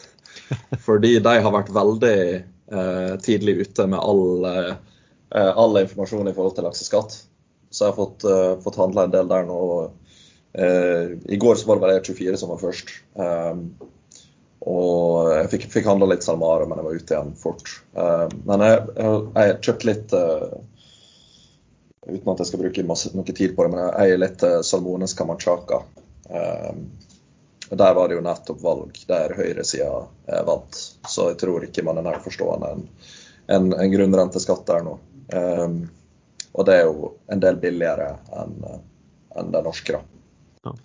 Fordi 0.87 1.15
de 1.23 1.35
har 1.47 1.55
vært 1.55 1.73
veldig 1.73 2.21
eh, 2.21 3.13
tidlig 3.25 3.61
ute 3.63 3.89
med 3.89 4.03
all, 4.03 4.47
all 5.31 5.83
informasjon 5.85 6.29
i 6.29 6.35
forhold 6.35 6.59
til 6.59 6.67
lakseskatt. 6.67 7.21
Så 7.71 7.85
jeg 7.85 7.93
har 7.93 7.97
fått, 7.97 8.25
uh, 8.27 8.59
fått 8.63 8.79
handla 8.81 9.07
en 9.07 9.15
del 9.15 9.29
der 9.31 9.47
nå. 9.47 9.61
Uh, 10.59 11.15
I 11.31 11.37
går 11.37 11.55
så 11.55 11.69
var 11.69 11.79
det 11.79 11.85
bare 11.85 12.01
E24 12.01 12.37
som 12.37 12.51
var 12.51 12.59
først. 12.63 12.91
Um, 13.15 13.69
og 14.61 15.31
jeg 15.33 15.51
fikk, 15.55 15.69
fikk 15.73 15.87
handla 15.89 16.11
litt 16.11 16.27
SalMar, 16.27 16.67
men 16.69 16.81
jeg 16.81 16.89
var 16.89 16.99
ute 16.99 17.15
igjen 17.15 17.31
fort. 17.39 17.71
Uh, 17.95 18.27
men 18.49 18.67
jeg, 18.67 18.83
jeg 18.99 19.57
kjøpte 19.63 19.91
litt 19.93 20.19
Uten 22.11 22.31
at 22.33 22.41
jeg 22.41 22.49
skal 22.49 22.63
bruke 22.63 22.83
masse, 22.89 23.11
noe 23.13 23.29
tid 23.37 23.53
på 23.55 23.63
det, 23.63 23.71
men 23.71 23.83
jeg 23.85 23.91
eier 24.03 24.19
litt 24.19 24.43
Salmones 24.67 25.13
Kamachaka. 25.15 25.83
Um, 26.33 26.87
der 27.71 27.93
var 27.95 28.09
det 28.09 28.17
jo 28.17 28.23
nettopp 28.25 28.63
valg 28.65 28.97
der 29.07 29.35
høyresida 29.37 30.41
vant. 30.49 30.81
Så 31.07 31.29
jeg 31.29 31.39
tror 31.45 31.67
ikke 31.69 31.85
man 31.87 32.01
er 32.01 32.07
nær 32.09 32.19
forstående 32.25 32.73
en, 32.73 32.83
en, 33.53 33.69
en 33.77 33.93
grunnrenteskatt 33.93 34.65
der 34.67 34.83
nå. 34.89 34.97
Um, 35.37 35.77
og 36.53 36.67
det 36.67 36.79
er 36.79 36.87
jo 36.89 37.13
en 37.31 37.43
del 37.43 37.59
billigere 37.63 38.15
enn 38.37 38.57
en 39.39 39.53
det 39.55 39.63
norske. 39.63 39.95
da. 39.95 40.03
Ja. 40.67 40.77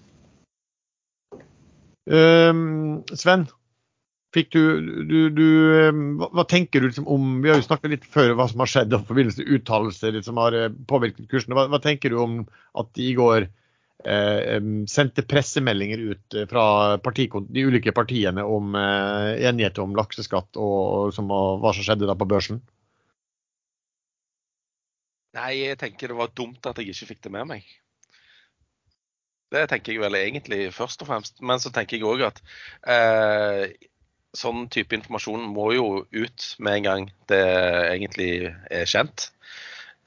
Um, 2.06 3.02
Sven, 3.18 3.48
fikk 4.36 4.52
du, 4.54 4.62
du, 5.10 5.18
du 5.34 5.48
ehm, 5.80 6.06
hva, 6.20 6.30
hva, 6.36 6.46
tenker 6.50 6.84
du 6.84 6.90
liksom 6.90 7.08
om 7.12 7.40
Vi 7.44 7.50
har 7.50 7.60
jo 7.60 7.66
snakket 7.66 7.94
litt 7.96 8.08
før 8.12 8.36
hva 8.38 8.48
som 8.52 8.62
har 8.64 8.72
skjedd 8.72 8.94
i 8.94 9.02
forbindelse 9.08 9.42
med 9.42 9.54
uttalelser 9.58 10.18
som 10.26 10.42
har 10.42 10.58
eh, 10.58 10.74
påvirket 10.90 11.30
kursene. 11.32 11.58
Hva, 11.58 11.68
hva, 11.72 11.82
tenker 11.84 12.14
du 12.14 12.20
om 12.22 12.42
at 12.78 12.92
de 12.98 13.10
i 13.10 13.16
går 13.18 13.48
eh, 13.48 14.60
sendte 14.92 15.26
pressemeldinger 15.26 16.04
ut 16.12 16.40
fra 16.52 16.68
fra 17.02 17.16
de 17.16 17.66
ulike 17.66 17.96
partiene 17.96 18.46
om 18.46 18.78
eh, 18.80 19.48
enighet 19.50 19.82
om 19.82 19.96
lakseskatt 19.98 20.60
og, 20.60 20.80
og, 20.86 21.14
som, 21.16 21.32
og 21.32 21.64
hva 21.64 21.74
som 21.74 21.88
skjedde 21.88 22.10
da 22.10 22.18
på 22.20 22.30
børsen? 22.30 22.62
Nei, 25.36 25.52
jeg 25.66 25.80
tenker 25.82 26.12
det 26.12 26.20
var 26.20 26.32
dumt 26.36 26.68
at 26.70 26.80
jeg 26.80 26.94
ikke 26.94 27.10
fikk 27.12 27.26
det 27.26 27.34
med 27.36 27.50
meg. 27.50 27.66
Det 29.54 29.66
tenker 29.72 29.94
jeg 29.94 30.02
vel 30.04 30.18
egentlig 30.20 30.62
først 30.74 31.04
og 31.04 31.10
fremst. 31.10 31.42
Men 31.44 31.62
så 31.62 31.72
tenker 31.76 32.00
jeg 32.00 32.08
òg 32.08 32.24
at 32.30 32.42
eh, 32.92 33.76
sånn 34.36 34.66
type 34.74 34.96
informasjon 34.98 35.48
må 35.52 35.70
jo 35.76 35.88
ut 36.12 36.48
med 36.60 36.80
en 36.80 36.88
gang 36.88 37.10
det 37.32 37.44
egentlig 37.92 38.32
er 38.72 38.90
kjent. 38.90 39.30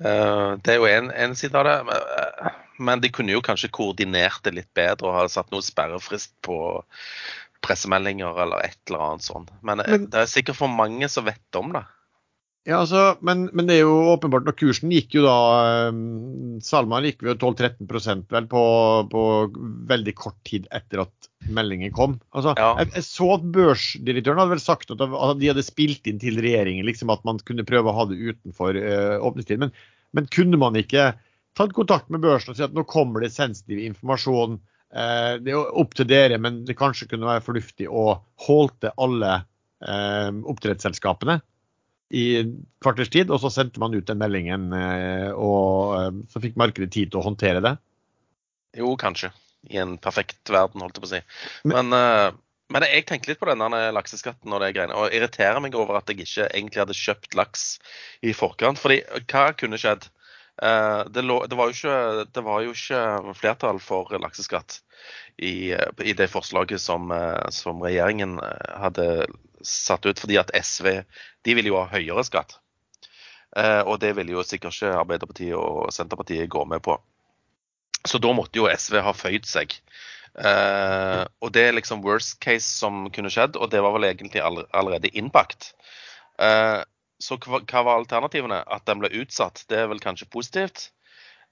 Eh, 0.00 0.50
det 0.64 0.74
er 0.74 0.80
jo 0.80 0.88
en, 0.90 1.36
side 1.38 1.60
av 1.60 1.68
det. 1.68 2.54
Men 2.78 3.02
de 3.02 3.10
kunne 3.12 3.34
jo 3.34 3.44
kanskje 3.44 3.72
koordinert 3.74 4.42
det 4.46 4.54
litt 4.54 4.72
bedre 4.76 5.10
og 5.10 5.16
ha 5.16 5.28
satt 5.32 5.52
noe 5.52 5.64
sperrefrist 5.66 6.34
på 6.46 6.58
pressemeldinger 7.64 8.42
eller 8.44 8.68
et 8.68 8.78
eller 8.86 9.04
annet 9.10 9.26
sånt. 9.26 9.50
Men, 9.60 9.82
men 9.82 10.10
det 10.12 10.22
er 10.22 10.30
sikkert 10.30 10.60
for 10.60 10.70
mange 10.70 11.08
som 11.10 11.26
vet 11.26 11.58
om 11.58 11.72
det. 11.74 11.84
Ja, 12.68 12.82
altså, 12.82 13.14
men, 13.24 13.46
men, 13.56 13.64
det 13.64 13.78
er 13.78 13.86
jo 13.86 14.10
åpenbart 14.12 14.44
når 14.44 14.56
kursen 14.60 14.90
gikk 14.92 15.14
jo 15.16 15.22
da 15.24 15.36
um, 15.88 16.58
Salman 16.60 17.06
gikk 17.08 17.24
jo 17.24 17.32
12-13% 17.40 18.26
vel 18.34 18.48
på, 18.50 18.64
på, 19.08 19.22
veldig 19.88 20.14
kort 20.18 20.36
tid 20.44 20.66
etter 20.76 21.06
at 21.06 21.30
meldingen 21.48 21.94
kom. 21.96 22.18
Altså, 22.36 22.52
ja. 22.60 22.74
jeg, 22.82 22.90
jeg, 22.98 23.06
så 23.08 23.30
at 23.38 23.48
børsdirektøren 23.56 24.42
hadde 24.42 24.52
vel 24.52 24.60
sagt 24.60 24.92
at, 24.92 25.00
de 25.00 25.48
hadde 25.48 25.64
spilt 25.64 26.12
inn 26.12 26.20
til 26.20 26.36
regjeringen 26.44 26.84
liksom 26.84 27.14
at 27.14 27.24
man 27.24 27.40
kunne 27.48 27.64
prøve 27.64 27.88
å 27.88 27.96
ha 28.02 28.08
det 28.12 28.20
utenfor 28.20 28.76
uh, 28.76 29.16
åpningstid. 29.24 29.64
Men, 29.64 29.72
men, 30.12 30.28
kunne 30.36 30.60
man 30.60 30.76
ikke 30.76 31.14
tatt 31.56 31.72
kontakt 31.76 32.12
med 32.12 32.20
børsen 32.20 32.52
og 32.52 32.60
si 32.60 32.68
at 32.68 32.76
nå 32.76 32.84
kommer 32.90 33.24
det 33.24 33.32
sensitiv 33.32 33.80
informasjon? 33.80 34.60
Uh, 34.92 35.40
det 35.40 35.56
er 35.56 35.72
opp 35.72 35.96
til 35.96 36.12
dere, 36.12 36.36
men 36.36 36.66
det 36.68 36.76
kanskje 36.76 37.08
kunne 37.14 37.32
være 37.32 37.48
fornuftig 37.48 37.88
å 37.88 38.10
holde 38.44 38.92
alle 39.00 39.38
uh, 39.40 40.34
oppdrettsselskapene? 40.52 41.40
I 42.10 42.24
kvarters 42.82 43.10
tid, 43.12 43.30
og 43.30 43.40
så 43.42 43.50
sendte 43.52 43.80
man 43.82 43.94
ut 43.94 44.06
den 44.08 44.20
meldingen, 44.20 44.70
eh, 44.72 45.28
og 45.34 45.94
eh, 45.98 46.10
så 46.32 46.42
fikk 46.42 46.58
markedet 46.60 46.90
tid 46.94 47.12
til 47.12 47.20
å 47.20 47.26
håndtere 47.26 47.62
det? 47.64 47.74
Jo, 48.78 48.94
kanskje. 49.00 49.32
I 49.68 49.80
en 49.82 49.96
perfekt 50.00 50.48
verden, 50.52 50.80
holdt 50.84 50.96
jeg 50.96 51.04
på 51.04 51.08
å 51.08 51.14
si. 51.16 51.22
Men, 51.68 51.90
men, 51.90 51.98
eh, 51.98 52.38
men 52.72 52.84
jeg 52.88 53.06
tenkte 53.08 53.32
litt 53.32 53.40
på 53.40 53.48
denne 53.48 53.80
lakseskatten 53.96 54.52
og 54.52 54.62
det 54.64 54.74
greiene, 54.76 54.96
og 54.96 55.12
irriterer 55.16 55.60
meg 55.64 55.76
over 55.76 56.00
at 56.00 56.08
jeg 56.12 56.24
ikke 56.24 56.48
egentlig 56.48 56.82
hadde 56.84 56.96
kjøpt 56.96 57.36
laks 57.36 57.66
i 58.24 58.34
forkant. 58.36 58.80
fordi 58.80 59.02
hva 59.28 59.50
kunne 59.56 59.80
skjedd? 59.80 60.08
Det, 60.58 61.22
lå, 61.22 61.34
det, 61.46 61.54
var 61.54 61.70
ikke, 61.70 62.24
det, 62.34 62.42
var 62.42 62.62
jo 62.64 62.72
ikke, 62.74 63.00
flertall 63.38 63.76
for 63.78 64.10
lakseskatt 64.18 64.80
i, 65.38 65.70
i 65.70 66.14
det 66.18 66.26
forslaget 66.32 66.82
som, 66.82 67.12
som 67.54 67.78
regjeringen 67.84 68.40
hadde 68.74 69.06
satt 69.62 70.08
ut, 70.08 70.18
fordi 70.18 70.40
at 70.40 70.50
SV 70.58 70.88
de 71.46 71.54
ville 71.54 71.70
jo 71.70 71.78
ha 71.78 71.86
høyere 71.92 72.24
skatt. 72.26 72.56
Eh, 73.54 73.84
og 73.86 74.00
det 74.02 74.16
ville 74.18 74.34
jo 74.34 74.42
sikkert 74.42 74.74
ikke 74.74 74.98
Arbeiderpartiet 74.98 75.54
og 75.54 75.94
Senterpartiet 75.94 76.50
gå 76.50 76.66
med 76.66 76.82
på. 76.82 76.98
Så 78.02 78.18
da 78.18 78.34
måtte 78.34 78.58
jo 78.58 78.66
SV 78.66 78.98
ha 79.06 79.14
føyd 79.14 79.46
seg 79.46 79.78
Eh, 80.38 81.24
og 81.42 81.50
det 81.54 81.64
er 81.66 81.74
liksom 81.74 82.04
worst 82.04 82.38
case 82.44 82.68
som 82.68 83.08
kunne 83.14 83.30
skjedd, 83.32 83.56
og 83.58 83.72
det 83.72 83.80
var 83.82 83.94
vel 83.96 84.06
egentlig 84.10 84.42
all 84.44 84.62
allerede 84.70 85.10
innpakt. 85.18 85.72
Eh, 86.38 86.78
så 87.22 87.38
hva, 87.42 87.60
hva, 87.64 87.84
var 87.86 88.00
alternativene? 88.00 88.62
At 88.70 88.86
den 88.88 89.02
ble 89.02 89.10
utsatt, 89.22 89.64
det 89.70 89.82
er 89.82 89.88
vel 89.90 90.02
kanskje 90.02 90.30
positivt. 90.30 90.90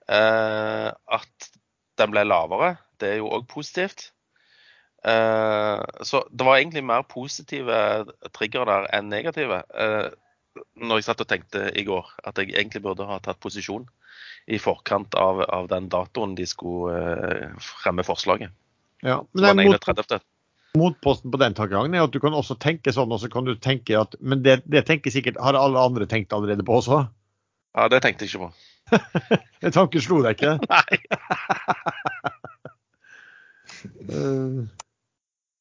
Eh, 0.08 0.90
at 0.90 1.48
den 1.98 2.12
ble 2.12 2.26
lavere, 2.26 2.76
det 3.00 3.14
er 3.14 3.18
jo 3.22 3.32
òg 3.34 3.48
positivt. 3.50 4.10
Eh, 5.06 5.82
så 6.06 6.22
det 6.30 6.46
var 6.46 6.58
egentlig 6.58 6.84
mer 6.86 7.06
positive 7.08 7.80
triggere 8.34 8.68
der 8.70 8.88
enn 8.96 9.10
negative. 9.12 9.62
Eh, 9.74 10.08
når 10.80 11.00
jeg 11.00 11.08
satt 11.10 11.22
og 11.22 11.28
tenkte 11.30 11.66
i 11.76 11.84
går 11.86 12.08
at 12.24 12.38
jeg 12.40 12.54
egentlig 12.54 12.82
burde 12.86 13.06
ha 13.08 13.18
tatt 13.20 13.40
posisjon 13.42 13.84
i 14.46 14.58
forkant 14.62 15.14
av, 15.18 15.42
av 15.52 15.68
den 15.68 15.90
datoen 15.92 16.36
de 16.38 16.46
skulle 16.48 16.94
eh, 16.96 17.58
fremme 17.60 18.06
forslaget. 18.06 18.54
Ja, 19.04 19.20
men 19.34 19.42
det 19.42 19.50
er 19.50 19.58
mot, 19.60 19.90
31. 19.90 20.22
motposten 20.78 21.32
på 21.32 21.40
den 21.40 21.54
tankegangen 21.56 21.94
er 21.96 22.04
at 22.06 22.12
du 22.14 22.20
kan 22.22 22.34
også 22.36 22.56
tenke 22.62 22.92
sånn, 22.94 23.12
og 23.12 23.20
så 23.22 23.30
kan 23.32 23.44
du 23.48 23.54
tenke 23.56 23.96
at 23.98 24.14
Men 24.20 24.42
det, 24.44 24.60
det 24.70 24.84
tenker 24.88 25.10
sikkert 25.14 25.40
Har 25.42 25.56
alle 25.58 25.80
andre 25.82 26.06
tenkt 26.10 26.32
allerede 26.36 26.64
på 26.66 26.78
også? 26.80 27.02
Ja, 27.76 27.88
det 27.92 28.00
tenkte 28.04 28.24
jeg 28.24 28.32
ikke 28.32 28.46
på. 28.46 28.52
Den 29.66 29.74
tanken 29.76 30.00
slo 30.04 30.22
deg 30.24 30.38
ikke? 30.38 30.54
Nei. 30.72 30.96
Eh, 34.08 34.60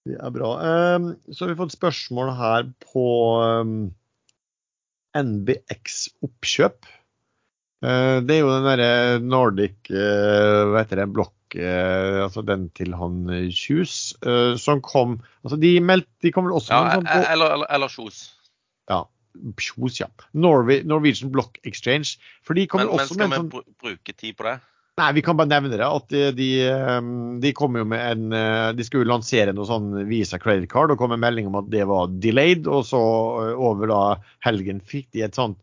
Det 0.06 0.18
er 0.22 0.34
bra. 0.36 0.52
Eh, 0.62 1.08
Så 1.34 1.46
har 1.46 1.52
vi 1.54 1.60
fått 1.60 1.74
spørsmål 1.76 2.30
her 2.38 2.68
på 2.86 3.06
eh, 3.44 3.72
NBX 5.26 5.98
oppkjøp. 6.26 6.86
Det 7.86 8.34
er 8.34 8.40
jo 8.40 8.48
den 8.50 8.66
derre 8.66 9.20
Nordic 9.22 9.90
Hva 9.92 10.80
heter 10.80 10.98
det? 11.04 11.06
Blokk 11.14 11.45
eh, 11.56 12.20
Altså 12.24 12.44
den 12.46 12.68
til 12.78 12.96
han 12.98 13.26
eh, 13.32 13.50
Kjus 13.54 14.14
eh, 14.26 14.54
som 14.62 14.84
kom 14.86 15.18
Altså 15.44 15.60
de 15.62 15.76
meldte 15.84 16.12
De 16.26 16.32
kom 16.36 16.48
vel 16.48 16.56
også 16.58 16.74
Ja, 16.74 16.96
sånn 16.98 17.10
på 17.10 17.18
eller, 17.34 17.58
eller, 17.58 17.72
eller 17.78 17.92
Kjos. 17.92 18.22
Ja. 18.92 19.04
Kjos, 19.60 20.00
ja. 20.00 20.08
Norway, 20.32 20.86
Norwegian 20.88 21.32
Block 21.34 21.60
Exchange. 21.68 22.16
For 22.46 22.56
de 22.56 22.64
kom 22.72 22.84
Men, 22.84 22.94
også 22.96 23.18
men 23.18 23.20
skal 23.20 23.28
med 23.28 23.36
vi 23.36 23.42
sånn 23.42 23.78
bruke 23.84 24.16
tid 24.16 24.38
på 24.40 24.48
det? 24.48 24.56
Nei, 24.96 25.10
vi 25.18 25.24
kan 25.28 25.36
bare 25.36 25.52
nevne 25.52 25.74
det. 25.74 25.84
At 25.84 26.08
de, 26.14 26.30
de, 26.38 26.50
de 27.44 27.52
kom 27.58 27.76
jo 27.76 27.84
med 27.84 28.00
en 28.00 28.78
De 28.78 28.86
skulle 28.88 29.10
lansere 29.10 29.52
noe 29.52 29.68
sånn 29.68 29.90
Visa 30.08 30.40
credit 30.40 30.70
card 30.72 30.94
og 30.94 31.02
kom 31.02 31.12
med 31.12 31.20
melding 31.20 31.50
om 31.50 31.58
at 31.60 31.68
det 31.74 31.84
var 31.90 32.14
delayed. 32.24 32.70
Og 32.72 32.88
så 32.88 33.02
over 33.60 33.92
da 33.92 34.00
helgen 34.48 34.80
fikk 34.80 35.10
de 35.12 35.26
et 35.28 35.36
sånt 35.36 35.60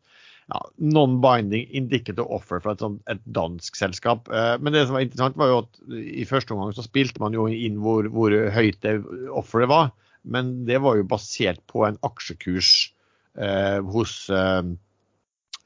ja, 0.52 0.60
non-binding 0.84 1.64
indicative 1.72 2.26
offer 2.28 2.60
fra 2.60 2.74
et, 2.74 2.82
sånt, 2.84 3.00
et 3.10 3.20
dansk 3.24 3.76
selskap. 3.78 4.28
Eh, 4.28 4.54
Men 4.60 4.76
det 4.76 4.84
som 4.86 4.98
var 4.98 5.04
interessant, 5.06 5.38
var 5.40 5.48
jo 5.50 5.58
at 5.62 5.82
i 5.96 6.26
første 6.28 6.52
omgang 6.54 6.74
så 6.76 6.84
spilte 6.84 7.22
man 7.22 7.36
jo 7.36 7.48
inn 7.48 7.80
hvor, 7.80 8.08
hvor 8.12 8.34
høyt 8.52 8.80
det 8.84 8.98
offeret 9.32 9.70
var. 9.72 9.92
Men 10.22 10.62
det 10.68 10.78
var 10.84 11.00
jo 11.00 11.08
basert 11.08 11.62
på 11.70 11.86
en 11.88 11.98
aksjekurs 12.06 12.92
eh, 13.38 13.80
hos 13.94 14.28
eh, 14.30 14.62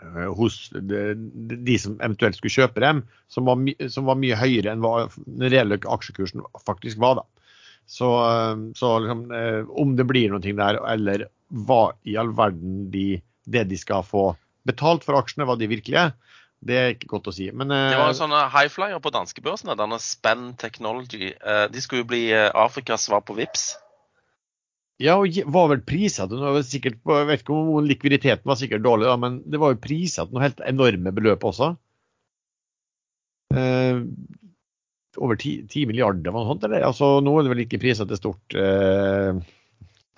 eh, 0.00 0.28
hos 0.38 0.60
de, 0.72 1.02
de 1.66 1.78
som 1.82 1.98
eventuelt 1.98 2.38
skulle 2.38 2.54
kjøpe 2.54 2.84
dem, 2.84 3.02
som 3.32 3.48
var, 3.50 3.58
my, 3.60 3.74
som 3.92 4.08
var 4.08 4.20
mye 4.20 4.38
høyere 4.38 4.72
enn 4.72 4.84
hva 4.84 5.08
den 5.26 5.50
reelle 5.50 5.80
aksjekursen 5.82 6.44
faktisk 6.64 7.02
var. 7.02 7.20
da. 7.20 7.26
Så, 7.86 8.08
eh, 8.30 8.56
så 8.78 8.96
liksom, 9.04 9.26
eh, 9.34 9.62
om 9.82 9.96
det 9.98 10.08
blir 10.08 10.32
noe 10.32 10.40
der, 10.62 10.80
eller 10.94 11.28
hva 11.66 11.90
i 12.08 12.16
all 12.18 12.32
verden 12.34 12.86
de, 12.90 13.20
det 13.46 13.68
de 13.70 13.78
skal 13.78 14.06
få 14.06 14.30
betalt 14.66 15.05
for 15.06 15.18
aksjene, 15.20 15.47
hva 15.48 15.56
de 15.60 15.68
virkelig 15.70 15.98
er, 16.02 16.12
det 16.66 16.76
er 16.80 16.93
ikke 16.94 17.10
godt 17.12 17.28
å 17.30 17.34
si. 17.36 17.48
Men 17.52 17.70
eh, 17.70 17.90
Det 17.93 17.98
var 18.01 18.12
en 18.12 18.18
sånn 18.18 18.36
highflyer 18.52 19.01
på 19.05 19.12
danskebørsen, 19.14 19.72
denne 19.78 19.98
Spen 20.02 20.55
Technology. 20.59 21.32
Eh, 21.36 21.66
De 21.72 21.82
skulle 21.84 22.02
jo 22.05 22.10
bli 22.12 22.22
eh, 22.34 22.48
Afrikas 22.56 23.05
svar 23.09 23.22
på 23.28 23.36
Vips. 23.38 23.74
ja, 24.98 25.18
og 25.20 25.28
var 25.52 25.68
vel 25.74 25.82
på- 27.05 27.18
Jeg 27.20 27.26
vet 27.28 27.43
ikke 27.44 27.52
om 27.55 27.84
likviditeten 27.84 28.44
var 28.48 28.56
sikkert 28.56 28.82
dårlig, 28.86 29.06
da, 29.10 29.16
men 29.20 29.43
det 29.44 29.60
var 29.60 29.74
jo 29.74 29.82
priset 29.84 30.24
til 30.30 30.34
noe 30.38 30.43
helt 30.47 30.60
enorme 30.64 31.12
beløp 31.12 31.44
også. 31.44 31.74
Eh, 33.55 34.01
over 35.18 35.36
10, 35.36 35.66
10 35.68 35.86
milliarder 35.88 36.20
eller 36.28 36.32
noe 36.40 36.48
sånt, 36.51 36.64
eller? 36.66 36.82
Altså, 36.84 37.20
nå 37.24 37.36
er 37.38 37.47
det 37.47 37.52
vel 37.55 37.62
ikke 37.64 37.80
priset 37.80 38.09
til 38.10 38.18
stort, 38.20 38.56
eh, 38.59 39.38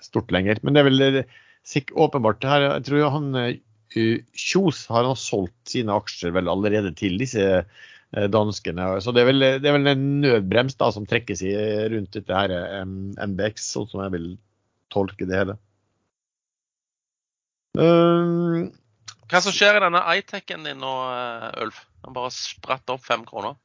stort 0.03 0.33
lenger. 0.35 0.59
Men 0.63 0.75
det 0.75 0.81
er 0.81 0.89
vel 0.89 1.03
eh, 1.07 1.25
sikk, 1.67 1.93
åpenbart 1.95 2.41
det 2.43 2.51
her. 2.51 2.65
Jeg 2.79 2.87
tror 2.89 3.11
han 3.15 3.29
eh, 3.39 3.59
Kjos 3.93 4.83
har 4.93 5.07
han 5.09 5.17
solgt 5.19 5.73
sine 5.73 5.95
aksjer 5.97 6.35
vel 6.37 6.51
allerede 6.53 6.91
til 6.99 7.17
disse 7.21 7.45
eh, 7.63 8.27
danskene. 8.33 8.91
Så 9.05 9.15
det 9.17 9.23
er 9.23 9.31
vel, 9.31 9.47
det 9.63 9.69
er 9.71 9.77
vel 9.79 9.93
en 9.95 10.05
nødbrems 10.25 10.77
da 10.81 10.91
som 10.93 11.07
trekkes 11.09 11.43
i 11.47 11.55
rundt 11.95 12.13
dette 12.19 12.35
her 12.37 12.53
eh, 12.57 12.85
MBX, 12.85 13.71
sånn 13.77 13.89
som 13.89 14.05
jeg 14.05 14.15
vil 14.17 14.29
tolke 14.93 15.29
det 15.29 15.41
hele. 15.41 15.57
Um, 17.79 18.71
Hva 19.29 19.41
som 19.45 19.53
skjer 19.55 19.77
i 19.79 19.83
denne 19.85 20.01
iTech-en 20.19 20.65
din 20.67 20.81
nå, 20.83 20.93
Ulf? 21.63 21.85
Den 22.05 22.15
bare 22.17 22.33
spratt 22.35 22.89
opp 22.95 23.05
fem 23.05 23.25
kroner. 23.29 23.59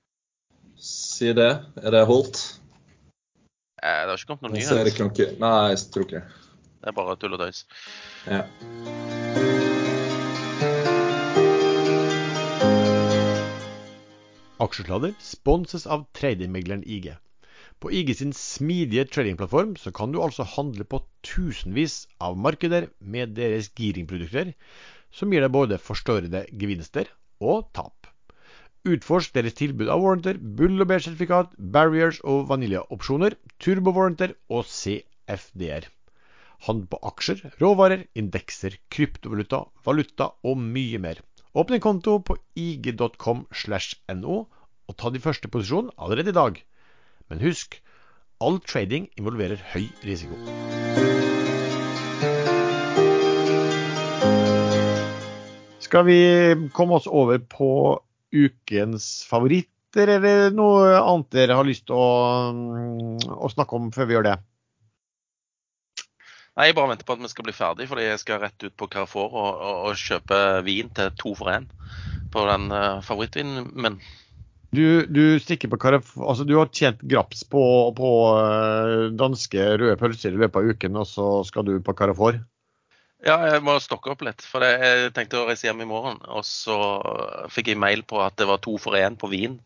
Si 0.80 1.32
det. 1.38 1.52
Er 1.84 1.96
det 1.96 2.04
holdt? 2.10 2.42
Eh, 3.84 4.02
Det 4.04 4.10
har 4.12 4.18
ikke 4.18 4.32
kommet 4.34 4.48
noen 4.50 4.60
Jeg 4.60 4.68
ser 4.68 4.82
nyhet. 4.82 4.94
ikke 4.94 5.08
noe 5.08 5.40
Nei, 5.44 5.70
jeg 5.74 5.84
tror 5.94 6.08
ikke 6.08 6.20
det. 6.20 6.42
Det 6.84 6.92
er 6.92 6.98
bare 6.98 7.16
tull 7.16 7.38
og 7.38 7.40
tøys. 7.40 7.64
Ja. 8.28 8.44
Aksjesladder 14.64 15.14
sponses 15.20 15.84
av 15.94 16.06
tradingmegleren 16.16 16.84
IG. 16.88 17.10
På 17.84 17.90
IG 17.92 18.14
sin 18.16 18.34
smidige 18.38 19.04
tradingplattform 19.12 19.74
så 19.82 19.92
kan 19.92 20.14
du 20.14 20.22
altså 20.24 20.46
handle 20.48 20.86
på 20.88 21.02
tusenvis 21.28 21.96
av 22.28 22.38
markeder 22.40 22.88
med 23.16 23.34
deres 23.40 23.68
giringprodukter, 23.76 24.54
som 25.12 25.34
gir 25.34 25.44
deg 25.44 25.52
både 25.56 25.82
forstørrede 25.88 26.46
gevinster 26.62 27.12
og 27.44 27.68
tap. 27.76 28.08
Utforsk 28.88 29.36
deres 29.36 29.58
tilbud 29.60 29.92
av 29.92 30.06
warranter, 30.06 30.40
bull 30.40 30.80
og 30.86 30.90
bear-sertifikat, 30.94 31.52
barriers 31.76 32.22
og 32.24 32.48
vaniljeopsjoner, 32.54 33.36
turbowarranter 33.64 34.38
og 34.48 34.64
CFD-er. 34.70 35.90
Handel 36.70 36.88
på 36.94 37.02
aksjer, 37.12 37.44
råvarer, 37.60 38.08
indekser, 38.16 38.80
kryptovaluta, 38.96 39.66
valuta 39.88 40.32
og 40.48 40.60
mye 40.64 41.04
mer. 41.04 41.20
Åpne 41.54 41.78
konto 41.78 42.16
på 42.26 42.34
ig.com 42.58 43.44
no 44.18 44.38
og 44.90 44.96
ta 44.98 45.12
de 45.14 45.20
første 45.22 45.46
posisjon 45.54 45.92
allerede 46.02 46.32
i 46.32 46.34
dag. 46.34 46.56
Men 47.30 47.44
husk, 47.46 47.78
all 48.42 48.58
trading 48.66 49.06
involverer 49.22 49.62
høy 49.70 49.86
risiko. 50.02 50.34
Skal 55.78 56.08
vi 56.10 56.18
komme 56.74 56.98
oss 56.98 57.06
over 57.06 57.38
på 57.38 57.70
ukens 58.34 59.22
favoritter, 59.30 60.10
eller 60.18 60.50
noe 60.58 60.90
annet 60.98 61.30
dere 61.38 61.60
har 61.60 61.70
lyst 61.70 61.86
til 61.86 62.02
å, 62.02 62.10
å 63.30 63.54
snakke 63.54 63.78
om 63.78 63.94
før 63.94 64.10
vi 64.10 64.18
gjør 64.18 64.30
det? 64.32 64.40
Nei, 66.54 66.68
Jeg 66.70 66.76
bare 66.78 66.92
venter 66.92 67.08
på 67.08 67.16
at 67.16 67.22
vi 67.24 67.32
skal 67.32 67.48
bli 67.48 67.56
ferdig, 67.58 67.88
fordi 67.90 68.04
jeg 68.06 68.20
skal 68.22 68.42
rett 68.44 68.66
ut 68.66 68.76
på 68.78 68.88
Carrefour 68.94 69.32
og, 69.32 69.54
og, 69.58 69.78
og 69.90 69.98
kjøpe 69.98 70.42
vin 70.68 70.92
til 70.94 71.10
to 71.18 71.34
for 71.38 71.50
én 71.50 71.66
på 72.34 72.44
den 72.50 72.68
uh, 72.74 73.02
favorittvinen 73.06 73.72
min. 73.74 73.98
Du, 74.74 75.06
du 75.06 75.38
stikker 75.42 75.70
på 75.70 75.78
Carrefour, 75.82 76.28
altså 76.30 76.46
du 76.50 76.56
har 76.58 76.70
tjent 76.74 77.02
graps 77.06 77.44
på, 77.46 77.62
på 77.94 78.10
eh, 78.40 79.12
danske 79.14 79.68
røde 79.78 80.00
pølser 80.02 80.34
i 80.34 80.40
løpet 80.42 80.58
av 80.58 80.72
uken, 80.74 80.98
og 80.98 81.06
så 81.06 81.28
skal 81.46 81.68
du 81.68 81.76
på 81.86 81.94
Carrefour? 81.98 82.40
Ja, 83.24 83.36
jeg 83.54 83.62
må 83.64 83.78
stokke 83.80 84.10
opp 84.12 84.26
litt. 84.26 84.42
For 84.50 84.66
jeg 84.66 85.12
tenkte 85.14 85.44
å 85.44 85.46
reise 85.48 85.70
hjem 85.70 85.86
i 85.86 85.90
morgen, 85.90 86.18
og 86.26 86.42
så 86.48 86.78
fikk 87.54 87.70
jeg 87.70 87.82
mail 87.86 88.02
på 88.10 88.18
at 88.26 88.36
det 88.42 88.50
var 88.50 88.64
to 88.66 88.74
for 88.82 88.98
én 88.98 89.14
på 89.20 89.30
vin. 89.32 89.60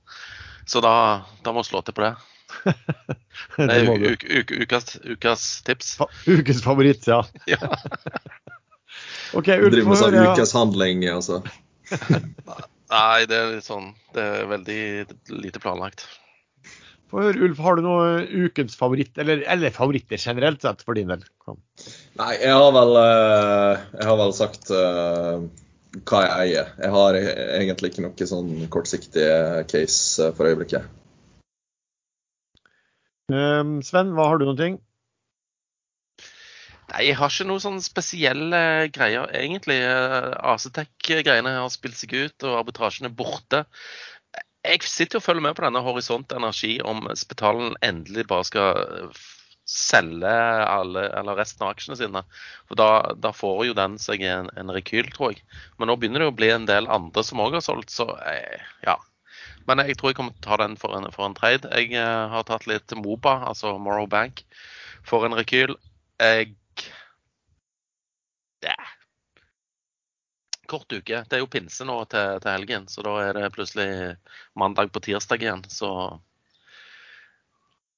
Så 0.68 0.84
da, 0.84 1.23
da 1.39 1.55
må 1.55 1.64
jeg 1.64 1.72
slå 1.72 1.81
til 1.88 1.95
på 1.95 2.03
det. 2.03 2.11
Uk, 3.57 4.24
ukas, 4.61 4.98
ukas 5.03 5.48
tips. 5.68 5.95
Fa- 5.99 6.10
Ukens 6.28 6.61
favoritt, 6.64 7.07
ja. 7.07 7.24
Ja. 7.53 7.60
OK, 9.38 9.48
Ulf, 9.60 9.74
Driver 9.74 9.91
med 9.91 9.99
sånn 9.99 10.15
ukas 10.22 10.38
ukes 10.38 10.53
handling, 10.56 11.03
altså. 11.11 11.41
Nei, 12.88 13.26
det 13.28 13.36
er 13.36 13.52
litt 13.53 13.64
sånn 13.68 13.91
Det 14.15 14.24
er 14.24 14.48
veldig 14.49 14.80
lite 15.44 15.61
planlagt. 15.64 16.06
Få 17.11 17.22
høre, 17.24 17.40
Ulf, 17.48 17.60
har 17.64 17.78
du 17.80 17.86
noe 17.86 18.07
ukens 18.48 18.76
favoritt, 18.80 19.14
eller, 19.19 19.44
eller 19.48 19.72
favoritter 19.76 20.19
generelt 20.19 20.64
sett 20.64 20.84
for 20.84 20.98
din 20.98 21.07
del? 21.11 21.24
Kom. 21.44 21.60
Nei, 22.19 22.34
jeg 22.41 22.52
har 22.52 22.74
vel, 22.76 22.98
eh, 22.99 23.86
jeg 24.02 24.10
har 24.10 24.18
vel 24.19 24.34
sagt 24.36 24.72
uh, 24.76 25.40
hva 26.03 26.24
jeg 26.26 26.34
eier. 26.41 26.74
Jeg 26.84 26.91
har 26.98 27.19
e- 27.19 27.36
egentlig 27.61 27.94
ikke 27.94 28.03
noe 28.03 28.28
sånn 28.34 28.52
kortsiktig 28.74 29.28
case 29.72 30.26
eh, 30.28 30.34
for 30.36 30.52
øyeblikket. 30.52 30.90
Um, 33.28 33.80
Sven, 33.84 34.14
hva 34.16 34.30
har 34.32 34.40
du 34.40 34.48
noen 34.48 34.60
ting? 34.60 34.76
Nei, 36.88 37.02
jeg 37.10 37.18
har 37.20 37.32
ikke 37.32 37.48
noen 37.49 37.64
sånn 37.64 37.82
spesielle 37.84 38.60
greier, 38.95 39.28
egentlig. 39.36 39.82
Eh, 39.84 40.28
Acetec-greiene 40.54 41.58
har 41.58 41.72
spilt 41.74 41.98
seg 41.99 42.16
ut, 42.16 42.45
og 42.48 42.62
arbitrasjen 42.62 43.10
er 43.10 43.18
borte. 43.18 43.66
jeg 44.64 44.84
sitter 44.84 45.20
og 45.20 45.24
følger 45.24 45.44
med 45.44 45.56
på 45.56 45.64
denne 45.64 45.84
Horisont 45.84 46.32
Energi 46.32 46.78
om 46.84 47.08
Spetalen 47.16 47.76
endelig 47.84 48.26
bare 48.28 48.48
skal 48.48 49.12
selge 49.68 50.32
alle, 50.32 51.04
eller 51.20 51.36
resten 51.36 51.66
av 51.66 51.74
aksjene 51.76 51.99
sine. 51.99 52.24
For 52.70 52.80
da, 52.80 52.90
da 53.20 53.34
får 53.36 53.66
jo 53.68 53.76
den 53.76 53.99
seg 53.99 54.24
en, 54.24 54.48
en, 54.56 54.72
rekyl, 54.72 55.12
tror 55.12 55.36
jeg. 55.36 55.44
Men 55.78 55.91
nå 55.91 55.98
begynner 55.99 56.24
det 56.24 56.32
å 56.32 56.38
bli 56.40 56.52
en 56.56 56.68
del 56.70 56.88
andre 56.88 57.24
som 57.28 57.44
òg 57.44 57.60
har 57.60 57.66
solgt, 57.66 57.91
så 57.91 58.08
jeg, 58.24 58.64
ja. 58.88 58.95
Men 59.68 59.84
jeg 59.84 59.98
tror 59.99 60.11
jeg 60.11 60.19
kommer 60.19 60.35
til 60.35 60.45
å 60.45 60.48
ta 60.48 60.60
den 60.64 60.77
for 60.80 60.95
en, 60.98 61.10
for 61.14 61.27
en 61.27 61.35
trade. 61.38 61.69
Jeg 61.76 61.91
uh, 61.95 62.27
har 62.31 62.45
tatt 62.48 62.68
litt 62.69 62.94
Moba, 62.95 63.41
altså 63.49 63.76
Morrow 63.81 64.07
Bank, 64.10 64.44
for 65.07 65.27
en 65.27 65.35
rekyl. 65.38 65.76
Jeg 66.23 66.53
yeah. 68.65 68.94
Kort 70.68 70.91
uke. 70.91 71.22
Det 71.27 71.38
er 71.38 71.44
jo 71.44 71.52
pinse 71.52 71.85
nå 71.88 71.99
til, 72.11 72.39
til 72.44 72.52
helgen, 72.52 72.88
så 72.91 73.03
da 73.06 73.14
er 73.23 73.38
det 73.38 73.52
plutselig 73.56 73.91
mandag 74.60 74.91
på 74.91 75.03
tirsdag 75.06 75.44
igjen. 75.44 75.64
Så 75.72 75.91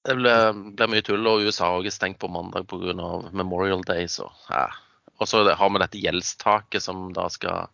det 0.05 0.15
blir, 0.19 0.59
mye 0.89 1.05
tull, 1.05 1.25
og 1.27 1.47
USA 1.47 1.71
er 1.75 1.89
stengt 1.93 2.21
på 2.21 2.29
mandag 2.31 2.69
pga. 2.69 2.93
Memorial 3.33 3.81
Day. 3.87 4.05
Så, 4.07 4.29
ja. 4.49 4.67
Og 5.19 5.27
så 5.27 5.43
har 5.43 5.73
vi 5.73 5.81
dette 5.81 6.01
gjeldstaket 6.01 6.85
som 6.85 7.09
da 7.13 7.25
skal 7.33 7.67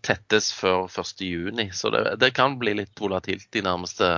tettes 0.00 0.52
før 0.56 0.88
1.6. 0.88 1.72
Så 1.76 1.92
det, 1.94 2.04
det, 2.20 2.32
kan 2.36 2.58
bli 2.60 2.76
litt 2.82 3.00
volatilt 3.00 3.48
de 3.52 3.64
nærmeste 3.64 4.08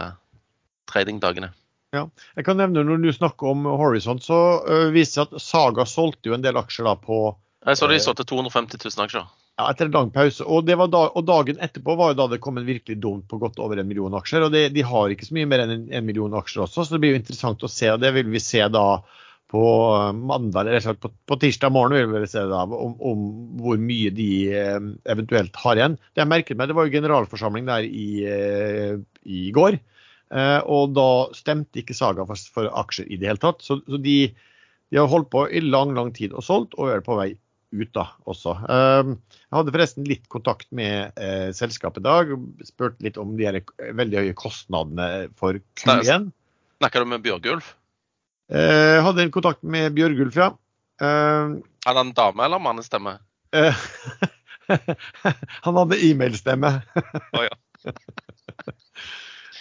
tradingdagene. 0.91 1.53
Ja, 1.95 2.09
jeg 2.35 2.47
kan 2.49 2.59
nevne 2.59 2.83
Når 2.83 3.05
du 3.05 3.13
snakker 3.15 3.53
om 3.53 3.69
Horizon, 3.71 4.19
så 4.21 4.41
uh, 4.67 4.91
viser 4.95 5.29
det 5.31 5.39
at 5.39 5.47
Saga 5.47 5.87
solgte 5.87 6.31
jo 6.31 6.35
en 6.35 6.43
del 6.43 6.59
aksjer 6.59 6.89
da 6.89 6.97
på 6.99 7.29
Jeg 7.65 7.79
så 7.79 7.89
de 7.89 8.01
solgte 8.03 8.27
250 8.27 8.83
000 8.83 9.05
aksjer. 9.07 9.29
Ja, 9.55 9.69
etter 9.71 9.87
en 9.87 9.95
lang 9.95 10.09
pause. 10.11 10.43
Og, 10.43 10.67
da, 10.67 11.05
og, 11.05 11.23
dagen 11.29 11.61
etterpå 11.63 11.95
var 11.95 12.11
jo 12.11 12.19
da 12.19 12.27
det 12.33 12.41
kom 12.43 12.59
en 12.59 12.67
virkelig 12.67 12.97
dumt 12.99 13.29
på 13.31 13.39
godt 13.39 13.61
over 13.63 13.79
en 13.79 13.87
million 13.87 14.17
aksjer. 14.19 14.43
Og 14.43 14.51
det, 14.51 14.67
de 14.75 14.83
har 14.83 15.15
ikke 15.15 15.29
så 15.29 15.37
mye 15.37 15.51
mer 15.51 15.63
enn 15.63 15.75
en, 15.77 15.85
en, 15.95 16.07
million 16.07 16.35
aksjer 16.35 16.65
også, 16.67 16.83
så 16.83 16.97
det 16.97 17.05
blir 17.05 17.15
jo 17.15 17.21
interessant 17.21 17.63
å 17.63 17.71
se. 17.71 17.93
og 17.93 18.03
Det 18.03 18.11
vil 18.17 18.33
vi 18.35 18.43
se 18.43 18.65
da 18.75 18.89
på 19.53 19.65
eh, 19.95 20.13
mandag, 20.13 20.69
eller 20.69 20.95
på, 21.01 21.11
på 21.27 21.39
tirsdag 21.41 21.73
morgen 21.75 22.13
vil 22.13 22.25
vi 22.25 22.31
se 22.31 22.45
da, 22.51 22.63
om, 22.65 22.95
om, 23.01 23.25
hvor 23.61 23.81
mye 23.81 24.13
de 24.15 24.31
eh, 24.57 24.79
eventuelt 25.13 25.57
har 25.65 25.81
igjen. 25.81 25.99
Det 26.13 26.25
jeg 26.25 26.33
merket 26.33 26.61
meg, 26.61 26.71
det 26.71 26.79
var 26.79 26.89
jo 26.89 26.97
generalforsamling 26.97 27.69
der 27.69 27.87
i, 27.89 28.09
eh, 28.29 28.97
i 29.25 29.49
går. 29.55 29.81
Og 30.35 30.95
da 30.97 31.09
stemte 31.37 31.79
ikke 31.79 31.95
Saga 31.95 32.25
for, 32.27 32.41
for 32.51 32.67
aksjer 32.81 33.07
i 33.13 33.19
det 33.21 33.29
hele 33.29 33.39
tatt. 33.39 33.61
Så, 33.63 33.77
så 33.87 34.01
de, 34.03 34.17
de, 34.33 34.97
har 34.99 35.07
holdt 35.13 35.29
på 35.31 35.45
i 35.47 35.61
lang, 35.63 35.93
lang 35.95 36.11
tid 36.17 36.33
og 36.35 36.43
solgt, 36.43 36.75
og 36.75 36.91
er 36.91 37.05
på 37.07 37.15
vei 37.21 37.29
ut 37.75 37.93
da 37.95 38.07
også. 38.31 38.57
Jeg 38.65 39.55
hadde 39.55 39.75
forresten 39.77 40.09
litt 40.09 40.27
kontakt 40.33 40.67
med 40.75 41.15
eh, 41.21 41.53
selskapet 41.55 42.03
i 42.03 42.09
dag. 42.09 42.35
Spurte 42.67 43.07
litt 43.07 43.21
om 43.21 43.37
de 43.39 43.47
her 43.47 43.61
veldig 44.01 44.25
høye 44.25 44.35
kostnadene 44.41 45.29
for 45.39 45.61
Q1. 45.79 46.33
Snakker 46.81 47.05
du 47.05 47.13
med 47.13 47.23
Bjørgulf? 47.29 47.75
Eh, 48.53 48.99
hadde 49.05 49.25
en 49.25 49.33
kontakt 49.33 49.63
med 49.63 49.95
Bjørgulf, 49.97 50.37
ja. 50.37 50.51
Eh, 51.01 51.55
det 51.85 52.01
en 52.01 52.13
dame 52.17 52.45
eller 52.45 52.61
mannestemme? 52.61 53.19
Eh, 53.55 53.85
han 55.67 55.81
hadde 55.81 56.01
e-mailstemme. 56.05 56.77
Oh. 57.33 57.49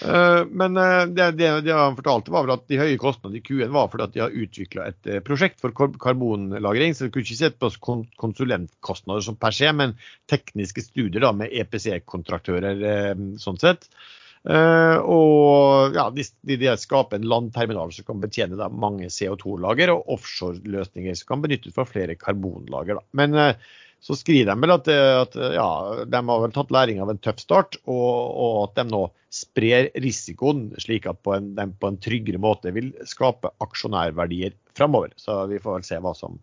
Eh, 0.03 0.45
men 0.49 0.77
eh, 0.77 1.05
det, 1.05 1.29
det, 1.37 1.49
det, 1.63 1.73
han 1.73 1.95
fortalte, 1.95 2.31
var 2.33 2.43
vel 2.43 2.55
at 2.57 2.65
de 2.67 2.79
høye 2.81 2.97
kostnadene 2.99 3.39
i 3.39 3.43
Q1 3.45 3.69
var 3.71 3.87
fordi 3.91 4.03
at 4.03 4.15
de 4.15 4.23
har 4.23 4.33
utvikla 4.35 4.87
et 4.89 5.07
eh, 5.07 5.21
prosjekt 5.23 5.61
for 5.63 5.71
karbonlagring. 5.71 6.95
Så 6.97 7.07
vi 7.07 7.13
kunne 7.13 7.27
ikke 7.27 7.39
sett 7.39 7.59
på 7.61 7.69
konsulentkostnader 8.19 9.23
som 9.23 9.37
per 9.39 9.55
se, 9.55 9.69
men 9.71 9.95
tekniske 10.31 10.83
studier 10.83 11.23
da, 11.23 11.31
med 11.37 11.53
EPC-kontraktører 11.61 12.83
sånn 13.39 13.61
sett. 13.61 13.87
Og 14.43 15.93
ja, 15.95 16.09
de, 16.11 16.25
de, 16.49 16.71
skaper 16.75 17.15
en 17.15 17.29
landterminal 17.31 17.93
som 17.95 18.07
kan 18.09 18.19
betjene 18.19 18.57
da, 18.59 18.67
mange 18.67 19.07
CO2-lager, 19.07 19.93
og 19.93 20.09
offshore-løsninger 20.17 21.15
som 21.15 21.29
kan 21.29 21.45
benyttes 21.45 21.77
for 21.77 21.87
flere 21.87 22.17
karbonlager. 22.19 22.99
Da. 22.99 23.05
Men 23.15 23.37
så 24.03 24.17
skriver 24.19 24.51
de 24.51 24.59
vel 24.59 24.73
at, 24.73 24.89
at 24.91 25.35
ja, 25.55 25.67
de 26.11 26.19
har 26.27 26.41
vel 26.43 26.55
tatt 26.55 26.73
læring 26.75 26.99
av 26.99 27.13
en 27.13 27.21
tøff 27.23 27.39
start, 27.39 27.77
og, 27.87 28.09
og 28.35 28.57
at 28.65 28.81
de 28.81 28.89
nå 28.91 29.05
sprer 29.33 29.87
risikoen, 30.03 30.67
slik 30.81 31.07
at 31.09 31.21
på 31.25 31.33
en, 31.37 31.53
de 31.57 31.65
på 31.79 31.89
en 31.89 31.99
tryggere 32.03 32.41
måte 32.41 32.73
vil 32.75 32.91
skape 33.09 33.53
aksjonærverdier 33.63 34.53
framover. 34.77 35.15
Så 35.17 35.45
vi 35.49 35.61
får 35.61 35.79
vel 35.79 35.87
se 35.87 36.01
hva 36.03 36.13
som, 36.17 36.35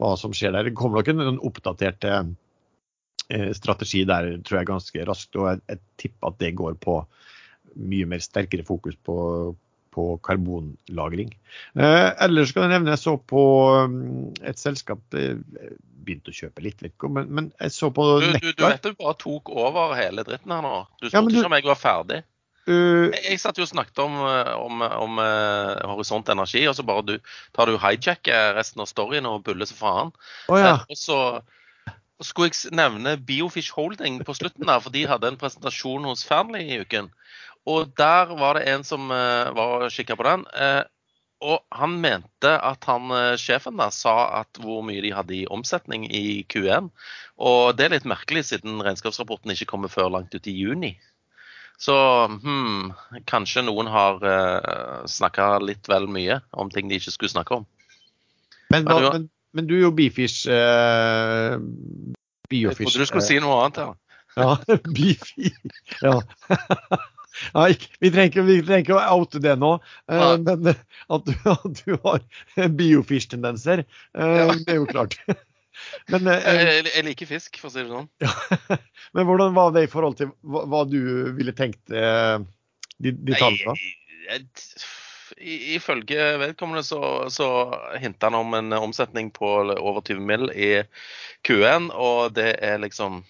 hva 0.00 0.14
som 0.20 0.32
skjer 0.36 0.54
der. 0.54 0.70
Det 0.70 0.78
kommer 0.78 1.02
nok 1.02 1.10
en, 1.12 1.42
oppdatert 1.50 2.06
eh, 2.08 2.22
strategi 3.56 4.02
der, 4.08 4.34
tror 4.44 4.58
jeg, 4.60 4.68
ganske 4.68 5.04
raskt. 5.08 5.36
Og 5.40 5.48
jeg, 5.48 5.62
jeg 5.70 5.80
tipper 6.02 6.32
at 6.32 6.40
det 6.42 6.54
går 6.58 6.76
på 6.82 6.98
mye 7.74 8.08
mer 8.08 8.22
sterkere 8.22 8.64
fokus 8.66 8.96
på, 9.06 9.16
på 9.94 10.04
karbonlagring. 10.26 11.32
Eh, 11.78 12.10
ellers 12.26 12.52
kan 12.54 12.66
jeg 12.66 12.76
nevne 12.76 12.94
jeg 12.94 13.02
så 13.04 13.16
på 13.18 13.42
um, 13.86 13.98
et 14.42 14.60
selskap 14.60 15.18
eh, 15.18 15.38
Begynte 16.04 16.34
å 16.34 16.36
kjøpe 16.36 16.60
litt, 16.60 16.82
vet 16.84 17.04
men, 17.08 17.30
men, 17.32 17.46
jeg 17.56 17.72
så 17.72 17.88
på 17.94 18.04
du, 18.20 18.26
du, 18.36 18.50
du, 18.52 18.60
vet 18.60 18.84
du 18.84 18.90
bare 18.98 19.16
tok 19.16 19.48
over 19.48 19.94
hele 19.96 20.20
dritten 20.26 20.52
her 20.52 20.60
nå. 20.60 20.72
Du 21.00 21.06
spurte 21.08 21.32
ja, 21.32 21.40
ikke 21.40 21.48
om 21.48 21.56
jeg 21.56 21.64
var 21.70 21.78
ferdig. 21.80 22.18
Uh, 22.68 23.08
jeg, 23.08 23.22
jeg 23.30 23.40
satt 23.40 23.56
jo 23.56 23.64
og 23.64 23.70
snakket 23.70 24.02
om, 24.04 24.18
om, 24.20 24.84
om 24.84 25.16
uh, 25.16 25.80
Horisont 25.94 26.28
Energi, 26.32 26.60
og 26.68 26.76
så 26.76 26.84
bare 26.84 27.06
du, 27.08 27.14
tar 27.56 27.72
du 27.72 27.80
hijacker 27.80 28.52
resten 28.58 28.84
av 28.84 28.90
storyen 28.92 29.30
og 29.30 29.46
buller 29.48 29.68
som 29.70 29.80
faen. 29.80 30.12
Oh, 30.52 30.60
ja. 30.60 30.76
og 30.84 31.00
så 31.00 31.18
skulle 32.24 32.50
jeg 32.50 32.72
nevne 32.76 33.18
Biofish 33.20 33.76
Holding 33.76 34.22
på 34.24 34.34
slutten 34.36 34.66
der, 34.66 34.80
for 34.80 34.94
de 34.94 35.04
hadde 35.08 35.28
en 35.30 35.38
presentasjon 35.40 36.08
hos 36.08 36.24
Fearnley 36.26 36.66
i 36.66 36.80
uken. 36.82 37.12
Og 37.68 37.94
der 37.96 38.32
var 38.36 38.58
det 38.58 38.66
en 38.72 38.82
som 38.84 39.08
var 39.08 39.86
og 39.86 39.92
kikka 39.92 40.16
på 40.20 40.26
den. 40.26 40.42
Og 41.44 41.60
han 41.74 41.96
mente 42.00 42.50
at 42.62 42.86
han, 42.88 43.10
eh, 43.12 43.36
sjefen 43.40 43.76
da, 43.80 43.90
sa 43.92 44.40
at 44.40 44.60
hvor 44.62 44.84
mye 44.86 45.02
de 45.04 45.12
hadde 45.12 45.34
i 45.36 45.46
omsetning 45.52 46.06
i 46.08 46.44
Q1. 46.48 46.88
Og 47.36 47.76
det 47.76 47.86
er 47.86 47.96
litt 47.96 48.08
merkelig, 48.08 48.46
siden 48.48 48.80
regnskapsrapporten 48.84 49.52
ikke 49.52 49.68
kommer 49.74 49.92
før 49.92 50.12
langt 50.14 50.34
ut 50.34 50.48
i 50.48 50.56
juni. 50.56 50.94
Så 51.80 51.94
hmm, 52.30 52.94
kanskje 53.26 53.64
noen 53.66 53.90
har 53.90 54.22
uh, 54.22 54.30
eh, 54.30 55.06
snakka 55.10 55.58
litt 55.60 55.90
vel 55.90 56.06
mye 56.06 56.38
om 56.54 56.70
ting 56.70 56.88
de 56.88 57.00
ikke 57.00 57.12
skulle 57.16 57.34
snakke 57.34 57.58
om. 57.58 57.66
Men, 58.70 58.86
hva, 58.86 59.00
men, 59.18 59.26
men 59.54 59.68
du 59.68 59.76
er 59.76 59.84
jo 59.86 59.94
Bifish 59.94 60.48
eh, 60.50 61.56
Biofish. 62.50 62.84
Jeg 62.84 62.92
trodde 62.92 63.04
du 63.04 63.10
skulle 63.10 63.24
uh, 63.24 63.28
si 63.28 63.40
noe 63.42 63.58
annet. 63.64 63.82
Ja, 63.82 63.90
ja 64.38 64.78
Bifi. 64.96 65.52
Ja. 66.02 66.20
Ja, 67.50 67.64
vi, 67.98 68.10
trenger, 68.14 68.46
ikke 68.78 68.94
å 68.94 69.00
oute 69.18 69.40
det 69.42 69.56
nå, 69.58 69.72
uh, 69.82 70.34
men 70.38 70.68
at 71.16 71.24
du, 71.26 71.32
at 71.50 71.80
du 71.80 71.96
har 72.04 72.22
biofish-tendenser, 72.78 73.82
eh, 73.82 74.36
ja. 74.38 74.44
det 74.54 74.70
er 74.70 74.78
jo 74.78 74.86
klart. 74.86 75.16
men, 76.14 76.30
uh, 76.30 76.36
jeg, 76.38 76.84
jeg, 76.92 77.04
liker 77.08 77.30
fisk, 77.32 77.58
for 77.58 77.72
å 77.72 77.74
si 77.74 77.82
det 77.82 77.90
sånn. 77.90 78.06
Ja. 78.22 78.78
men 79.18 79.26
hvordan 79.26 79.56
var 79.58 79.74
det 79.74 79.88
i 79.88 79.90
forhold 79.90 80.20
til 80.20 80.30
hva, 80.46 80.62
hva 80.70 80.84
du 80.86 81.00
ville 81.34 81.56
tenkt 81.58 81.82
de, 81.90 83.10
de 83.10 83.34
tallene? 83.34 83.74
Ifølge 85.38 86.26
vedkommende 86.40 86.82
så, 86.86 87.00
så 87.32 87.48
hinta 88.00 88.28
han 88.28 88.38
om 88.38 88.56
en 88.58 88.72
omsetning 88.76 89.30
på 89.34 89.50
over 89.74 90.00
20 90.04 90.20
mill. 90.20 90.50
i 90.52 90.82
Q1, 91.46 91.90
og 91.92 92.34
det 92.36 92.54
er 92.64 92.82
liksom 92.82 93.22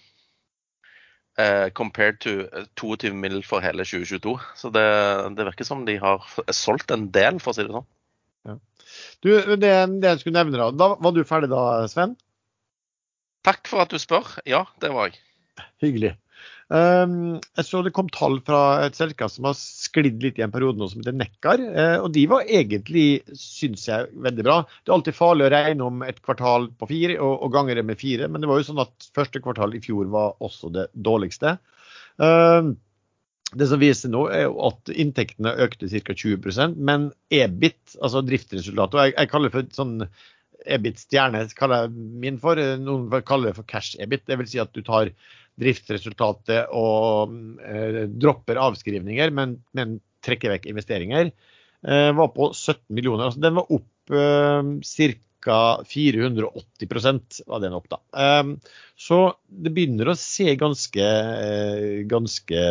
eh, 1.37 1.69
compared 1.69 2.19
to 2.19 2.47
22 2.75 3.07
eh, 3.07 3.13
mill. 3.13 3.43
for 3.43 3.59
hele 3.59 3.85
2022. 3.85 4.37
Så 4.55 4.69
det, 4.69 4.85
det, 5.37 5.45
virker 5.45 5.65
som 5.67 5.85
de 5.85 5.97
har 6.01 6.23
solgt 6.51 6.91
en 6.91 7.09
del, 7.11 7.39
for 7.39 7.53
å 7.53 7.57
si 7.57 7.65
det 7.65 7.75
sånn. 7.75 7.89
Ja. 8.45 8.59
Du, 9.21 9.29
det, 9.55 9.71
det, 10.01 10.09
jeg 10.09 10.21
skulle 10.21 10.37
nevne 10.37 10.59
da, 10.61 10.69
da 10.71 10.91
Var 11.01 11.15
du 11.15 11.23
ferdig 11.25 11.49
da, 11.51 11.87
Sven? 11.89 12.13
Takk 13.45 13.67
for 13.69 13.85
at 13.85 13.93
du 13.93 14.01
spør. 14.01 14.37
Ja, 14.49 14.65
det 14.81 14.91
var 14.93 15.11
jeg. 15.11 15.19
Hyggelig. 15.83 16.15
Um, 16.65 17.35
jeg 17.53 17.67
så 17.67 17.83
det 17.85 17.91
kom 17.93 18.07
tall 18.09 18.39
fra 18.45 18.87
et 18.87 18.97
selskap 18.97 19.29
som 19.29 19.45
har 19.45 19.57
sklidd 19.59 20.23
litt 20.23 20.39
i 20.39 20.45
en 20.45 20.53
periode 20.53 20.81
nå, 20.81 20.87
som 20.89 21.03
heter 21.03 21.17
Nekkar. 21.17 21.61
Uh, 21.61 21.97
og 22.05 22.09
de 22.15 22.25
var 22.31 22.47
egentlig, 22.49 23.21
syns 23.37 23.85
jeg, 23.89 24.09
veldig 24.25 24.45
bra. 24.47 24.57
Det 24.81 24.89
er 24.89 24.97
alltid 24.97 25.17
farlig 25.17 25.45
å 25.45 25.51
regne 25.53 25.89
om 25.91 26.01
et 26.07 26.21
kvartal 26.25 26.71
på 26.73 26.89
fire 26.89 27.19
og, 27.19 27.35
og 27.45 27.53
ganger 27.53 27.81
det 27.81 27.85
med 27.91 28.01
fire, 28.01 28.29
men 28.31 28.41
det 28.41 28.49
var 28.49 28.61
jo 28.61 28.69
sånn 28.71 28.81
at 28.85 29.09
første 29.15 29.43
kvartal 29.45 29.77
i 29.77 29.83
fjor 29.83 30.09
var 30.13 30.35
også 30.45 30.73
det 30.73 30.89
dårligste. 30.93 31.57
Uh, 32.21 32.73
det 33.55 33.69
som 33.69 33.79
viser 33.79 34.09
nå, 34.11 34.25
er 34.33 34.47
jo 34.47 34.55
at 34.67 34.89
inntektene 34.89 35.53
økte 35.63 35.87
ca. 35.87 36.15
20% 36.17 36.79
men 36.81 37.11
EBIT, 37.29 37.99
altså 38.01 38.25
driftsresultatet, 38.25 38.97
og 38.97 39.05
jeg, 39.05 39.13
jeg 39.19 39.31
kaller 39.31 39.51
det 39.51 39.55
for 39.55 39.77
sånn 39.77 39.99
EBIT-stjerne, 40.65 41.43
kaller 41.57 41.85
jeg 41.85 42.05
min 42.23 42.39
for. 42.41 42.59
Noen 42.81 43.09
kaller 43.27 43.51
det 43.51 43.59
for 43.59 43.67
cash-EBIT. 43.69 44.25
Det 44.25 44.37
vil 44.39 44.49
si 44.49 44.61
at 44.61 44.73
du 44.73 44.81
tar 44.85 45.11
driftsresultatet 45.61 46.71
og 46.75 47.35
eh, 47.63 48.05
dropper 48.11 48.59
avskrivninger, 48.61 49.33
men, 49.35 49.59
men, 49.77 49.99
trekker 50.25 50.55
vekk 50.55 50.63
investeringer, 50.71 51.29
eh, 51.85 52.11
var 52.17 52.31
på 52.33 52.49
17 52.49 52.79
millioner. 52.97 53.27
Altså, 53.27 53.43
den 53.43 53.59
var 53.59 53.71
opp 53.77 54.15
eh, 54.15 55.19
ca. 55.45 55.59
480% 55.85 57.43
var 57.45 57.61
den 57.61 57.75
opp, 57.77 57.85
da. 57.91 57.99
Um, 58.41 58.55
så 58.97 59.19
det 59.45 59.69
begynner 59.75 60.09
å 60.09 60.15
se 60.17 60.55
ganske, 60.57 61.09
ganske 62.09 62.63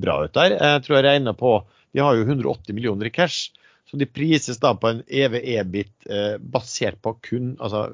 bra 0.00 0.14
ut 0.24 0.32
der. 0.32 0.54
Jeg 0.56 0.86
tror 0.86 0.96
jeg 0.96 1.04
regna 1.04 1.34
på 1.36 1.58
De 1.92 2.00
har 2.00 2.16
jo 2.16 2.24
180 2.24 2.72
millioner 2.78 3.10
i 3.10 3.12
cash. 3.12 3.52
Så 3.94 3.98
de 4.00 4.06
prises 4.10 4.58
da 4.58 4.72
på 4.74 4.88
en 4.90 5.02
EV-EBIT 5.06 6.08
eh, 6.10 6.36
basert 6.40 6.96
på 7.04 7.12
kun 7.22 7.52
altså 7.62 7.84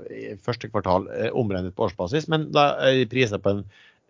første 0.46 0.70
kvartal 0.70 1.08
eh, 1.12 1.28
omregnet 1.36 1.74
på 1.76 1.88
årsbasis, 1.88 2.28
men 2.30 2.46
da 2.54 2.70
er 2.86 3.00
de 3.00 3.08
priset 3.10 3.42
på 3.42 3.52
en 3.52 3.64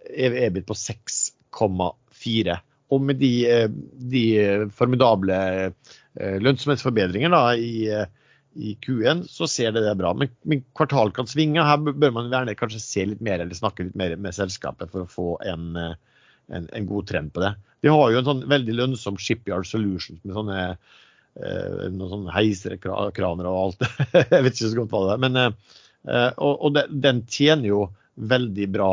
EV-EBIT 0.08 0.66
på 0.68 0.76
6,4. 0.78 2.58
Og 2.90 3.02
med 3.06 3.20
de, 3.20 3.34
eh, 3.46 3.68
de 4.12 4.24
formidable 4.74 5.36
lønnsomhetsforbedringene 6.18 6.40
lønnsomhetsforbedringer 6.42 7.30
da, 7.30 7.42
i, 7.54 7.86
eh, 7.88 8.06
i 8.54 8.76
Q1, 8.82 9.24
så 9.30 9.46
ser 9.46 9.72
det 9.72 9.84
det 9.84 9.94
bra. 9.98 10.12
Men, 10.14 10.30
men, 10.42 10.64
kvartal 10.74 11.12
kan 11.14 11.28
svinge. 11.30 11.62
Her 11.62 11.78
bør 11.78 12.14
man 12.16 12.30
gjerne 12.32 12.56
kanskje 12.58 12.82
se 12.82 13.04
litt 13.06 13.20
mer 13.24 13.38
eller 13.38 13.54
snakke 13.54 13.86
litt 13.86 13.98
mer 13.98 14.16
med 14.16 14.34
selskapet 14.34 14.90
for 14.90 15.04
å 15.04 15.10
få 15.10 15.28
en, 15.46 15.76
en, 15.78 16.66
en 16.66 16.88
god 16.88 17.06
trend 17.10 17.32
på 17.34 17.44
det. 17.44 17.54
De 17.80 17.92
har 17.92 18.10
jo 18.10 18.18
en 18.20 18.26
sånn 18.26 18.42
veldig 18.50 18.74
lønnsom 18.82 19.20
shipyard 19.22 19.68
solutions 19.68 20.20
med 20.24 20.34
sånne 20.36 20.58
eh, 20.66 21.86
noen 21.94 22.10
sånne 22.10 22.34
heisekraner 22.34 23.48
og 23.48 23.60
alt. 23.62 23.86
Jeg 24.18 24.42
vet 24.44 24.56
ikke 24.56 24.72
så 24.74 24.80
godt 24.82 24.94
hva 24.96 25.04
det 25.06 25.14
er. 25.14 25.22
Men, 25.28 25.40
eh, 25.46 26.30
og, 26.36 26.66
og 26.66 26.82
den 26.90 27.24
tjener 27.30 27.70
jo 27.70 27.80
veldig 28.20 28.66
bra 28.74 28.92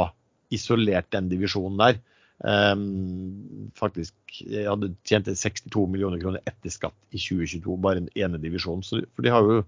isolert, 0.53 1.09
den 1.15 1.31
divisjonen 1.31 1.81
der. 1.81 1.99
Um, 2.37 3.71
faktisk 3.73 4.13
jeg 4.45 4.67
hadde 4.69 4.91
tjent 5.09 5.25
62 5.25 5.87
millioner 5.89 6.21
kroner 6.21 6.43
etter 6.45 6.69
skatt 6.69 6.97
i 7.09 7.17
2022, 7.17 7.77
bare 7.81 8.03
den 8.03 8.11
ene 8.19 8.41
divisjonen. 8.41 8.85
Så, 8.85 9.01
for 9.17 9.25
de 9.25 9.33
har 9.33 9.45
jo, 9.47 9.61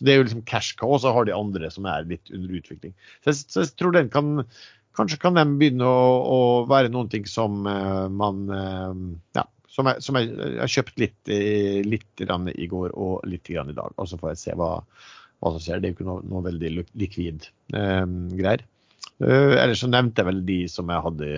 det 0.00 0.12
er 0.12 0.20
jo 0.20 0.26
liksom 0.26 0.44
cash 0.48 0.76
cow, 0.76 0.92
og 0.96 1.02
så 1.04 1.14
har 1.16 1.28
de 1.28 1.36
andre 1.36 1.70
som 1.72 1.88
er 1.88 2.08
litt 2.10 2.32
under 2.34 2.58
utvikling. 2.58 2.92
Så 3.22 3.32
jeg, 3.32 3.44
så 3.46 3.64
jeg 3.64 3.76
tror 3.80 3.96
den 3.96 4.12
kan 4.12 4.48
Kanskje 4.96 5.18
kan 5.20 5.36
den 5.36 5.58
begynne 5.60 5.84
å, 5.84 6.04
å 6.24 6.38
være 6.70 6.88
noen 6.88 7.10
ting 7.12 7.26
som 7.28 7.66
uh, 7.68 8.06
man 8.08 8.46
uh, 8.48 8.94
Ja, 9.36 9.42
som 9.68 9.90
jeg, 9.90 10.00
som 10.06 10.16
jeg, 10.16 10.30
har 10.56 10.70
kjøpt 10.72 11.02
litt, 11.02 11.18
uh, 11.28 11.82
litt 11.84 12.22
i 12.24 12.68
går 12.70 12.94
og 12.96 13.26
litt 13.28 13.50
i 13.52 13.58
dag. 13.76 13.92
Og 13.92 14.08
så 14.08 14.16
får 14.16 14.32
jeg 14.32 14.40
se 14.40 14.54
hva, 14.56 14.70
hva 15.44 15.52
som 15.52 15.60
skjer. 15.60 15.82
Det 15.82 15.90
er 15.90 15.92
jo 15.92 15.98
ikke 15.98 16.08
noe, 16.08 16.24
noe 16.24 16.46
veldig 16.48 16.72
likvid 16.96 17.50
greier. 17.68 18.64
Ellers 19.24 19.80
så 19.80 19.88
nevnte 19.88 20.22
jeg 20.22 20.28
vel 20.28 20.42
de 20.48 20.58
som 20.68 20.90
jeg 20.92 21.04
hadde 21.06 21.30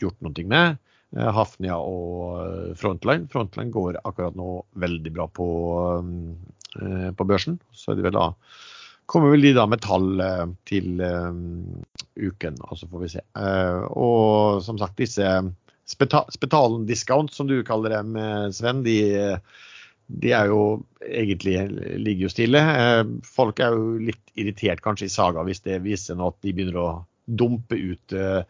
gjort 0.00 0.18
noe 0.24 0.46
med. 0.48 0.80
Uh, 1.12 1.28
Hafnia 1.36 1.76
og 1.76 2.38
eh, 2.40 2.68
Frontline. 2.80 3.28
Frontline 3.32 3.72
går 3.72 3.98
akkurat 4.00 4.36
nå 4.38 4.62
veldig 4.80 5.10
bra 5.12 5.26
på, 5.28 5.48
uh, 6.80 7.08
på 7.12 7.26
børsen. 7.28 7.58
Så 7.76 7.96
vel 7.98 8.14
da, 8.16 8.30
kommer 9.04 9.34
vel 9.34 9.44
de 9.44 9.52
da 9.58 9.66
med 9.68 9.82
tall 9.84 10.22
til 10.68 11.02
uken, 12.16 12.56
og 12.64 12.78
så 12.78 12.88
får 12.88 13.02
vi 13.02 13.10
se. 13.12 13.24
Og 14.00 14.62
som 14.64 14.78
sagt, 14.80 14.96
disse 15.02 15.26
Spetalen 15.92 16.86
discount, 16.88 17.34
som 17.34 17.50
du 17.50 17.58
kaller 17.66 17.92
dem, 17.98 18.14
Sven, 18.54 18.80
de, 18.86 18.94
de 20.22 20.32
er 20.32 20.48
jo 20.48 20.62
egentlig 21.04 21.58
ligger 22.00 22.24
jo 22.24 22.32
stille. 22.32 22.62
Folk 23.26 23.60
er 23.60 23.76
jo 23.76 23.98
litt 24.00 24.32
irritert 24.38 24.80
kanskje 24.80 25.10
i 25.10 25.12
Saga 25.12 25.44
hvis 25.44 25.60
det 25.66 25.82
viser 25.84 26.16
nå 26.16 26.30
at 26.32 26.38
de 26.46 26.54
begynner 26.54 26.78
å 26.80 26.88
dumpe 27.38 27.78
ut 27.78 28.14
eh, 28.16 28.42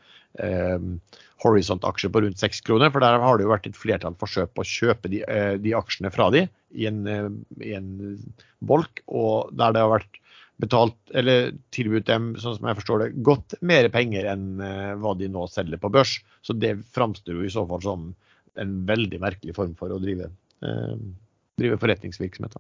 Horizont-aksjer 1.43 2.13
på 2.13 2.21
rundt 2.21 2.39
6 2.39 2.61
kroner. 2.67 2.91
For 2.91 3.03
der 3.03 3.21
har 3.21 3.39
det 3.39 3.47
jo 3.47 3.53
vært 3.53 3.69
et 3.69 3.79
flertall 3.79 4.17
forsøk 4.21 4.55
på 4.55 4.65
å 4.65 4.69
kjøpe 4.69 5.11
de, 5.13 5.23
eh, 5.27 5.55
de 5.59 5.75
aksjene 5.77 6.13
fra 6.15 6.31
de 6.31 6.47
i 6.71 6.87
en, 6.87 7.07
eh, 7.07 7.31
i 7.67 7.75
en, 7.75 8.19
bolk. 8.61 9.03
Og 9.09 9.51
der 9.53 9.73
det 9.73 9.83
har 9.83 9.91
vært 9.91 10.21
betalt, 10.63 10.97
eller 11.15 11.53
tilbudt 11.75 12.07
dem, 12.07 12.35
sånn 12.39 12.57
som 12.59 12.69
jeg 12.69 12.79
forstår 12.79 12.99
det, 13.03 13.23
godt 13.27 13.57
mer 13.61 13.89
penger 13.89 14.29
enn 14.31 14.61
eh, 14.61 14.95
hva 14.95 15.17
de 15.19 15.29
nå 15.29 15.49
selger 15.51 15.81
på 15.83 15.91
børs. 15.91 16.21
Så 16.43 16.55
det 16.55 16.77
framstår 16.95 17.35
jo 17.35 17.47
i 17.47 17.51
så 17.51 17.67
fall 17.67 17.83
som 17.83 18.13
en 18.55 18.87
veldig 18.87 19.19
merkelig 19.19 19.57
form 19.57 19.75
for 19.75 19.91
å 19.91 19.99
drive, 19.99 20.29
drive 21.57 21.79
forretningsvirksomhet. 21.81 22.59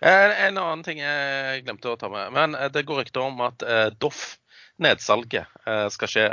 En 0.00 0.56
annen 0.56 0.82
ting 0.82 0.98
jeg 0.98 1.60
glemte 1.66 1.92
å 1.92 1.98
ta 2.00 2.08
med. 2.08 2.32
men 2.32 2.56
Det 2.72 2.82
går 2.88 3.04
rykter 3.04 3.20
om 3.20 3.44
at 3.44 3.62
Doff 4.00 4.40
nedsalget 4.80 5.46
eh, 5.66 5.86
skal 5.92 6.10
skje 6.10 6.26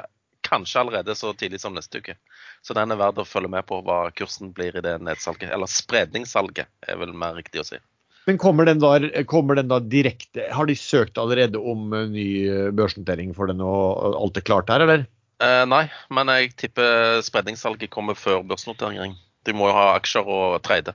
kanskje 0.49 0.80
allerede 0.80 1.16
så 1.16 1.34
tidlig 1.34 1.61
som 1.61 1.76
neste 1.76 1.99
uke. 1.99 2.16
Så 2.61 2.76
den 2.76 2.91
er 2.91 2.99
verdt 2.99 3.22
å 3.22 3.28
følge 3.28 3.52
med 3.52 3.68
på 3.70 3.82
hva 3.86 4.07
kursen 4.16 4.53
blir 4.56 4.76
i 4.76 4.84
det 4.84 4.98
nedsalget. 5.03 5.52
Eller 5.53 5.70
spredningssalget, 5.72 6.70
er 6.88 6.99
vel 6.99 7.14
mer 7.16 7.38
riktig 7.38 7.61
å 7.61 7.68
si. 7.68 7.80
Men 8.28 8.38
kommer 8.38 8.68
den, 8.68 8.82
da, 8.82 9.24
kommer 9.26 9.57
den 9.57 9.70
da 9.72 9.80
direkte 9.82 10.44
Har 10.53 10.68
de 10.70 10.76
søkt 10.78 11.18
allerede 11.18 11.57
om 11.57 11.94
eh, 11.95 12.10
ny 12.11 12.28
eh, 12.49 12.68
børsnotering 12.76 13.34
for 13.38 13.49
den, 13.49 13.64
og 13.66 14.20
alt 14.20 14.38
er 14.38 14.45
klart 14.45 14.72
her, 14.74 14.86
eller? 14.86 15.07
Eh, 15.40 15.64
nei, 15.72 15.86
men 16.14 16.32
jeg 16.36 16.53
tipper 16.60 17.24
spredningssalget 17.26 17.91
kommer 17.94 18.18
før 18.20 18.44
børsnotering. 18.48 19.16
De 19.48 19.56
må 19.56 19.70
jo 19.70 19.78
ha 19.78 19.94
aksjer 19.95 20.28
og 20.28 20.60
trade 20.68 20.94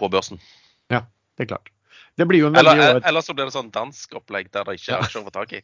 på 0.00 0.08
børsen. 0.10 0.40
Ja, 0.90 1.04
det 1.36 1.46
er 1.46 1.52
klart. 1.52 1.70
Det 2.20 2.26
blir 2.28 2.42
jo 2.42 2.48
en 2.50 2.56
veldig 2.58 2.72
eller, 2.74 2.98
eller 3.08 3.24
så 3.24 3.32
blir 3.32 3.48
det 3.48 3.54
sånn 3.54 3.70
dansk 3.72 4.18
opplegg 4.18 4.50
der 4.52 4.66
det 4.68 4.76
ikke 4.76 4.92
er 4.92 5.04
aksjer 5.06 5.22
å 5.22 5.28
få 5.30 5.32
tak 5.32 5.54
i. 5.56 5.60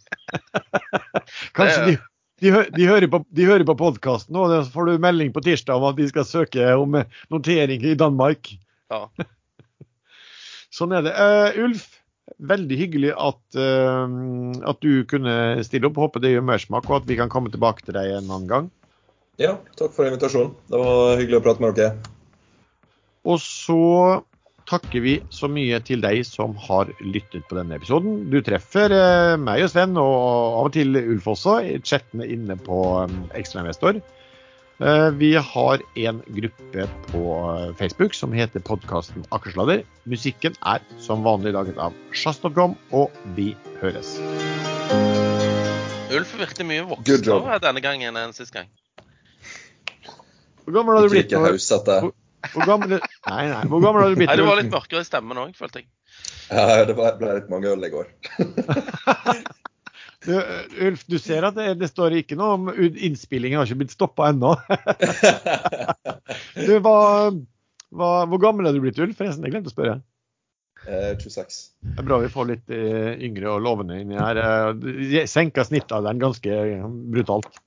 Kanskje 1.59 1.83
de, 1.85 1.97
de, 2.41 2.53
de, 2.73 2.87
hører 2.89 3.11
på, 3.13 3.21
de 3.37 3.49
hører 3.49 3.65
på 3.69 3.75
podkasten, 3.77 4.39
og 4.41 4.55
så 4.55 4.63
får 4.73 4.89
du 4.89 5.03
melding 5.05 5.35
på 5.35 5.43
tirsdag 5.45 5.77
om 5.77 5.91
at 5.91 5.99
de 5.99 6.07
skal 6.09 6.25
søke 6.25 6.71
om 6.81 6.97
notering 7.35 7.85
i 7.85 7.93
Danmark. 8.01 8.55
Ja. 8.89 9.03
sånn 10.79 10.95
er 10.97 11.05
det. 11.05 11.13
Uh, 11.13 11.59
Ulf, 11.67 11.85
veldig 12.53 12.79
hyggelig 12.81 13.13
at, 13.13 13.43
uh, 13.61 14.09
at, 14.73 14.81
du 14.81 15.05
kunne 15.11 15.37
stille 15.67 15.91
opp. 15.91 16.01
Håper 16.07 16.25
det 16.25 16.33
gjør 16.33 16.49
mersmak, 16.55 16.89
og 16.89 17.03
at 17.03 17.11
vi 17.11 17.19
kan 17.21 17.33
komme 17.33 17.53
tilbake 17.53 17.85
til 17.85 17.99
deg 17.99 18.15
en 18.15 18.31
annen 18.31 18.49
gang. 18.49 18.73
Ja, 19.43 19.59
takk 19.77 19.93
for 19.93 20.09
invitasjonen. 20.09 20.57
Det 20.73 20.81
var 20.81 21.21
hyggelig 21.21 21.43
å 21.43 21.45
prate 21.45 21.67
med 21.67 21.77
dere. 21.77 22.15
Og 23.29 23.43
så 23.45 23.83
takker 24.67 25.03
vi 25.05 25.15
så 25.31 25.49
mye 25.51 25.79
til 25.87 26.03
deg 26.03 26.23
som 26.27 26.57
har 26.67 26.91
lyttet 27.01 27.47
på 27.49 27.59
denne 27.59 27.79
episoden. 27.79 28.27
Du 28.33 28.41
treffer 28.45 28.93
eh, 28.93 29.37
meg 29.41 29.65
og 29.65 29.73
Sven, 29.73 29.97
og 30.01 30.17
av 30.61 30.69
og 30.69 30.75
til 30.77 30.99
Ulf 31.01 31.31
også, 31.37 31.59
i 31.63 31.79
chattene 31.87 32.27
inne 32.27 32.59
på 32.59 32.83
um, 33.07 33.25
Ekstrainvestor. 33.39 34.01
Eh, 34.77 35.11
vi 35.17 35.33
har 35.35 35.85
en 35.97 36.23
gruppe 36.39 36.89
på 37.09 37.23
Facebook 37.79 38.15
som 38.15 38.35
heter 38.37 38.61
podkasten 38.61 39.25
Akersladder. 39.33 39.87
Musikken 40.05 40.59
er 40.67 40.83
som 41.01 41.25
vanlig 41.25 41.55
laget 41.57 41.79
av 41.81 41.97
sjazz.com, 42.13 42.77
og 42.93 43.15
vi 43.39 43.55
høres. 43.81 44.19
Ulf 46.17 46.37
virker 46.39 46.69
mye 46.69 46.85
voksnere 46.91 47.57
denne 47.63 47.83
gangen 47.85 48.21
enn 48.21 48.37
sist 48.37 48.55
gang. 48.55 48.69
Hvor 50.67 50.75
gammel 50.75 50.99
har 50.99 51.07
du 51.07 51.13
blitt? 51.15 51.31
Ikke 51.31 51.45
hausete. 51.47 52.01
Hvor 52.55 52.67
gammel, 52.69 52.97
nei, 53.29 53.45
nei. 53.51 53.63
Hvor 53.71 53.83
gammel 53.85 54.05
har 54.05 54.13
du 54.13 54.19
blitt? 54.19 54.31
Nei, 54.31 54.39
Du 54.41 54.49
var 54.49 54.61
litt 54.61 54.73
mørkere 54.73 55.05
i 55.05 55.09
stemmen 55.09 55.41
òg, 55.43 55.55
følte 55.59 55.83
jeg. 55.83 55.89
Ja, 56.51 56.85
det 56.87 56.97
ble 56.97 57.37
litt 57.39 57.51
mange 57.53 57.73
øl 57.73 57.87
i 57.87 57.93
går. 57.93 58.11
du, 60.27 60.33
Ulf, 60.89 61.05
du 61.11 61.19
ser 61.23 61.47
at 61.49 61.59
det, 61.59 61.69
det, 61.81 61.91
står 61.91 62.19
ikke 62.21 62.39
noe 62.39 62.57
om 62.57 62.73
innspillingen 62.77 63.61
har 63.61 63.69
ikke 63.69 63.83
blitt 63.83 63.97
stoppa 63.97 64.31
ennå. 64.33 64.55
du, 66.67 66.75
hva, 66.85 66.99
hva, 67.91 68.11
hvor 68.31 68.43
gammel 68.43 68.71
er 68.71 68.77
du 68.77 68.85
blitt, 68.85 69.01
Ulf? 69.03 69.19
Forresten, 69.19 69.47
jeg 69.47 69.57
glemte 69.57 69.73
å 69.73 69.77
spørre. 69.77 69.99
Eh, 70.87 71.13
26. 71.19 71.61
Det 71.83 71.99
er 71.99 72.07
bra 72.07 72.19
vi 72.23 72.31
får 72.31 72.51
litt 72.51 72.75
eh, 72.75 73.15
yngre 73.27 73.57
og 73.57 73.63
lovende 73.65 73.99
inni 74.03 74.19
her. 74.19 74.39
Eh, 74.39 75.25
senka 75.31 75.65
snittalderen 75.67 76.23
ganske 76.23 76.59
brutalt. 77.11 77.59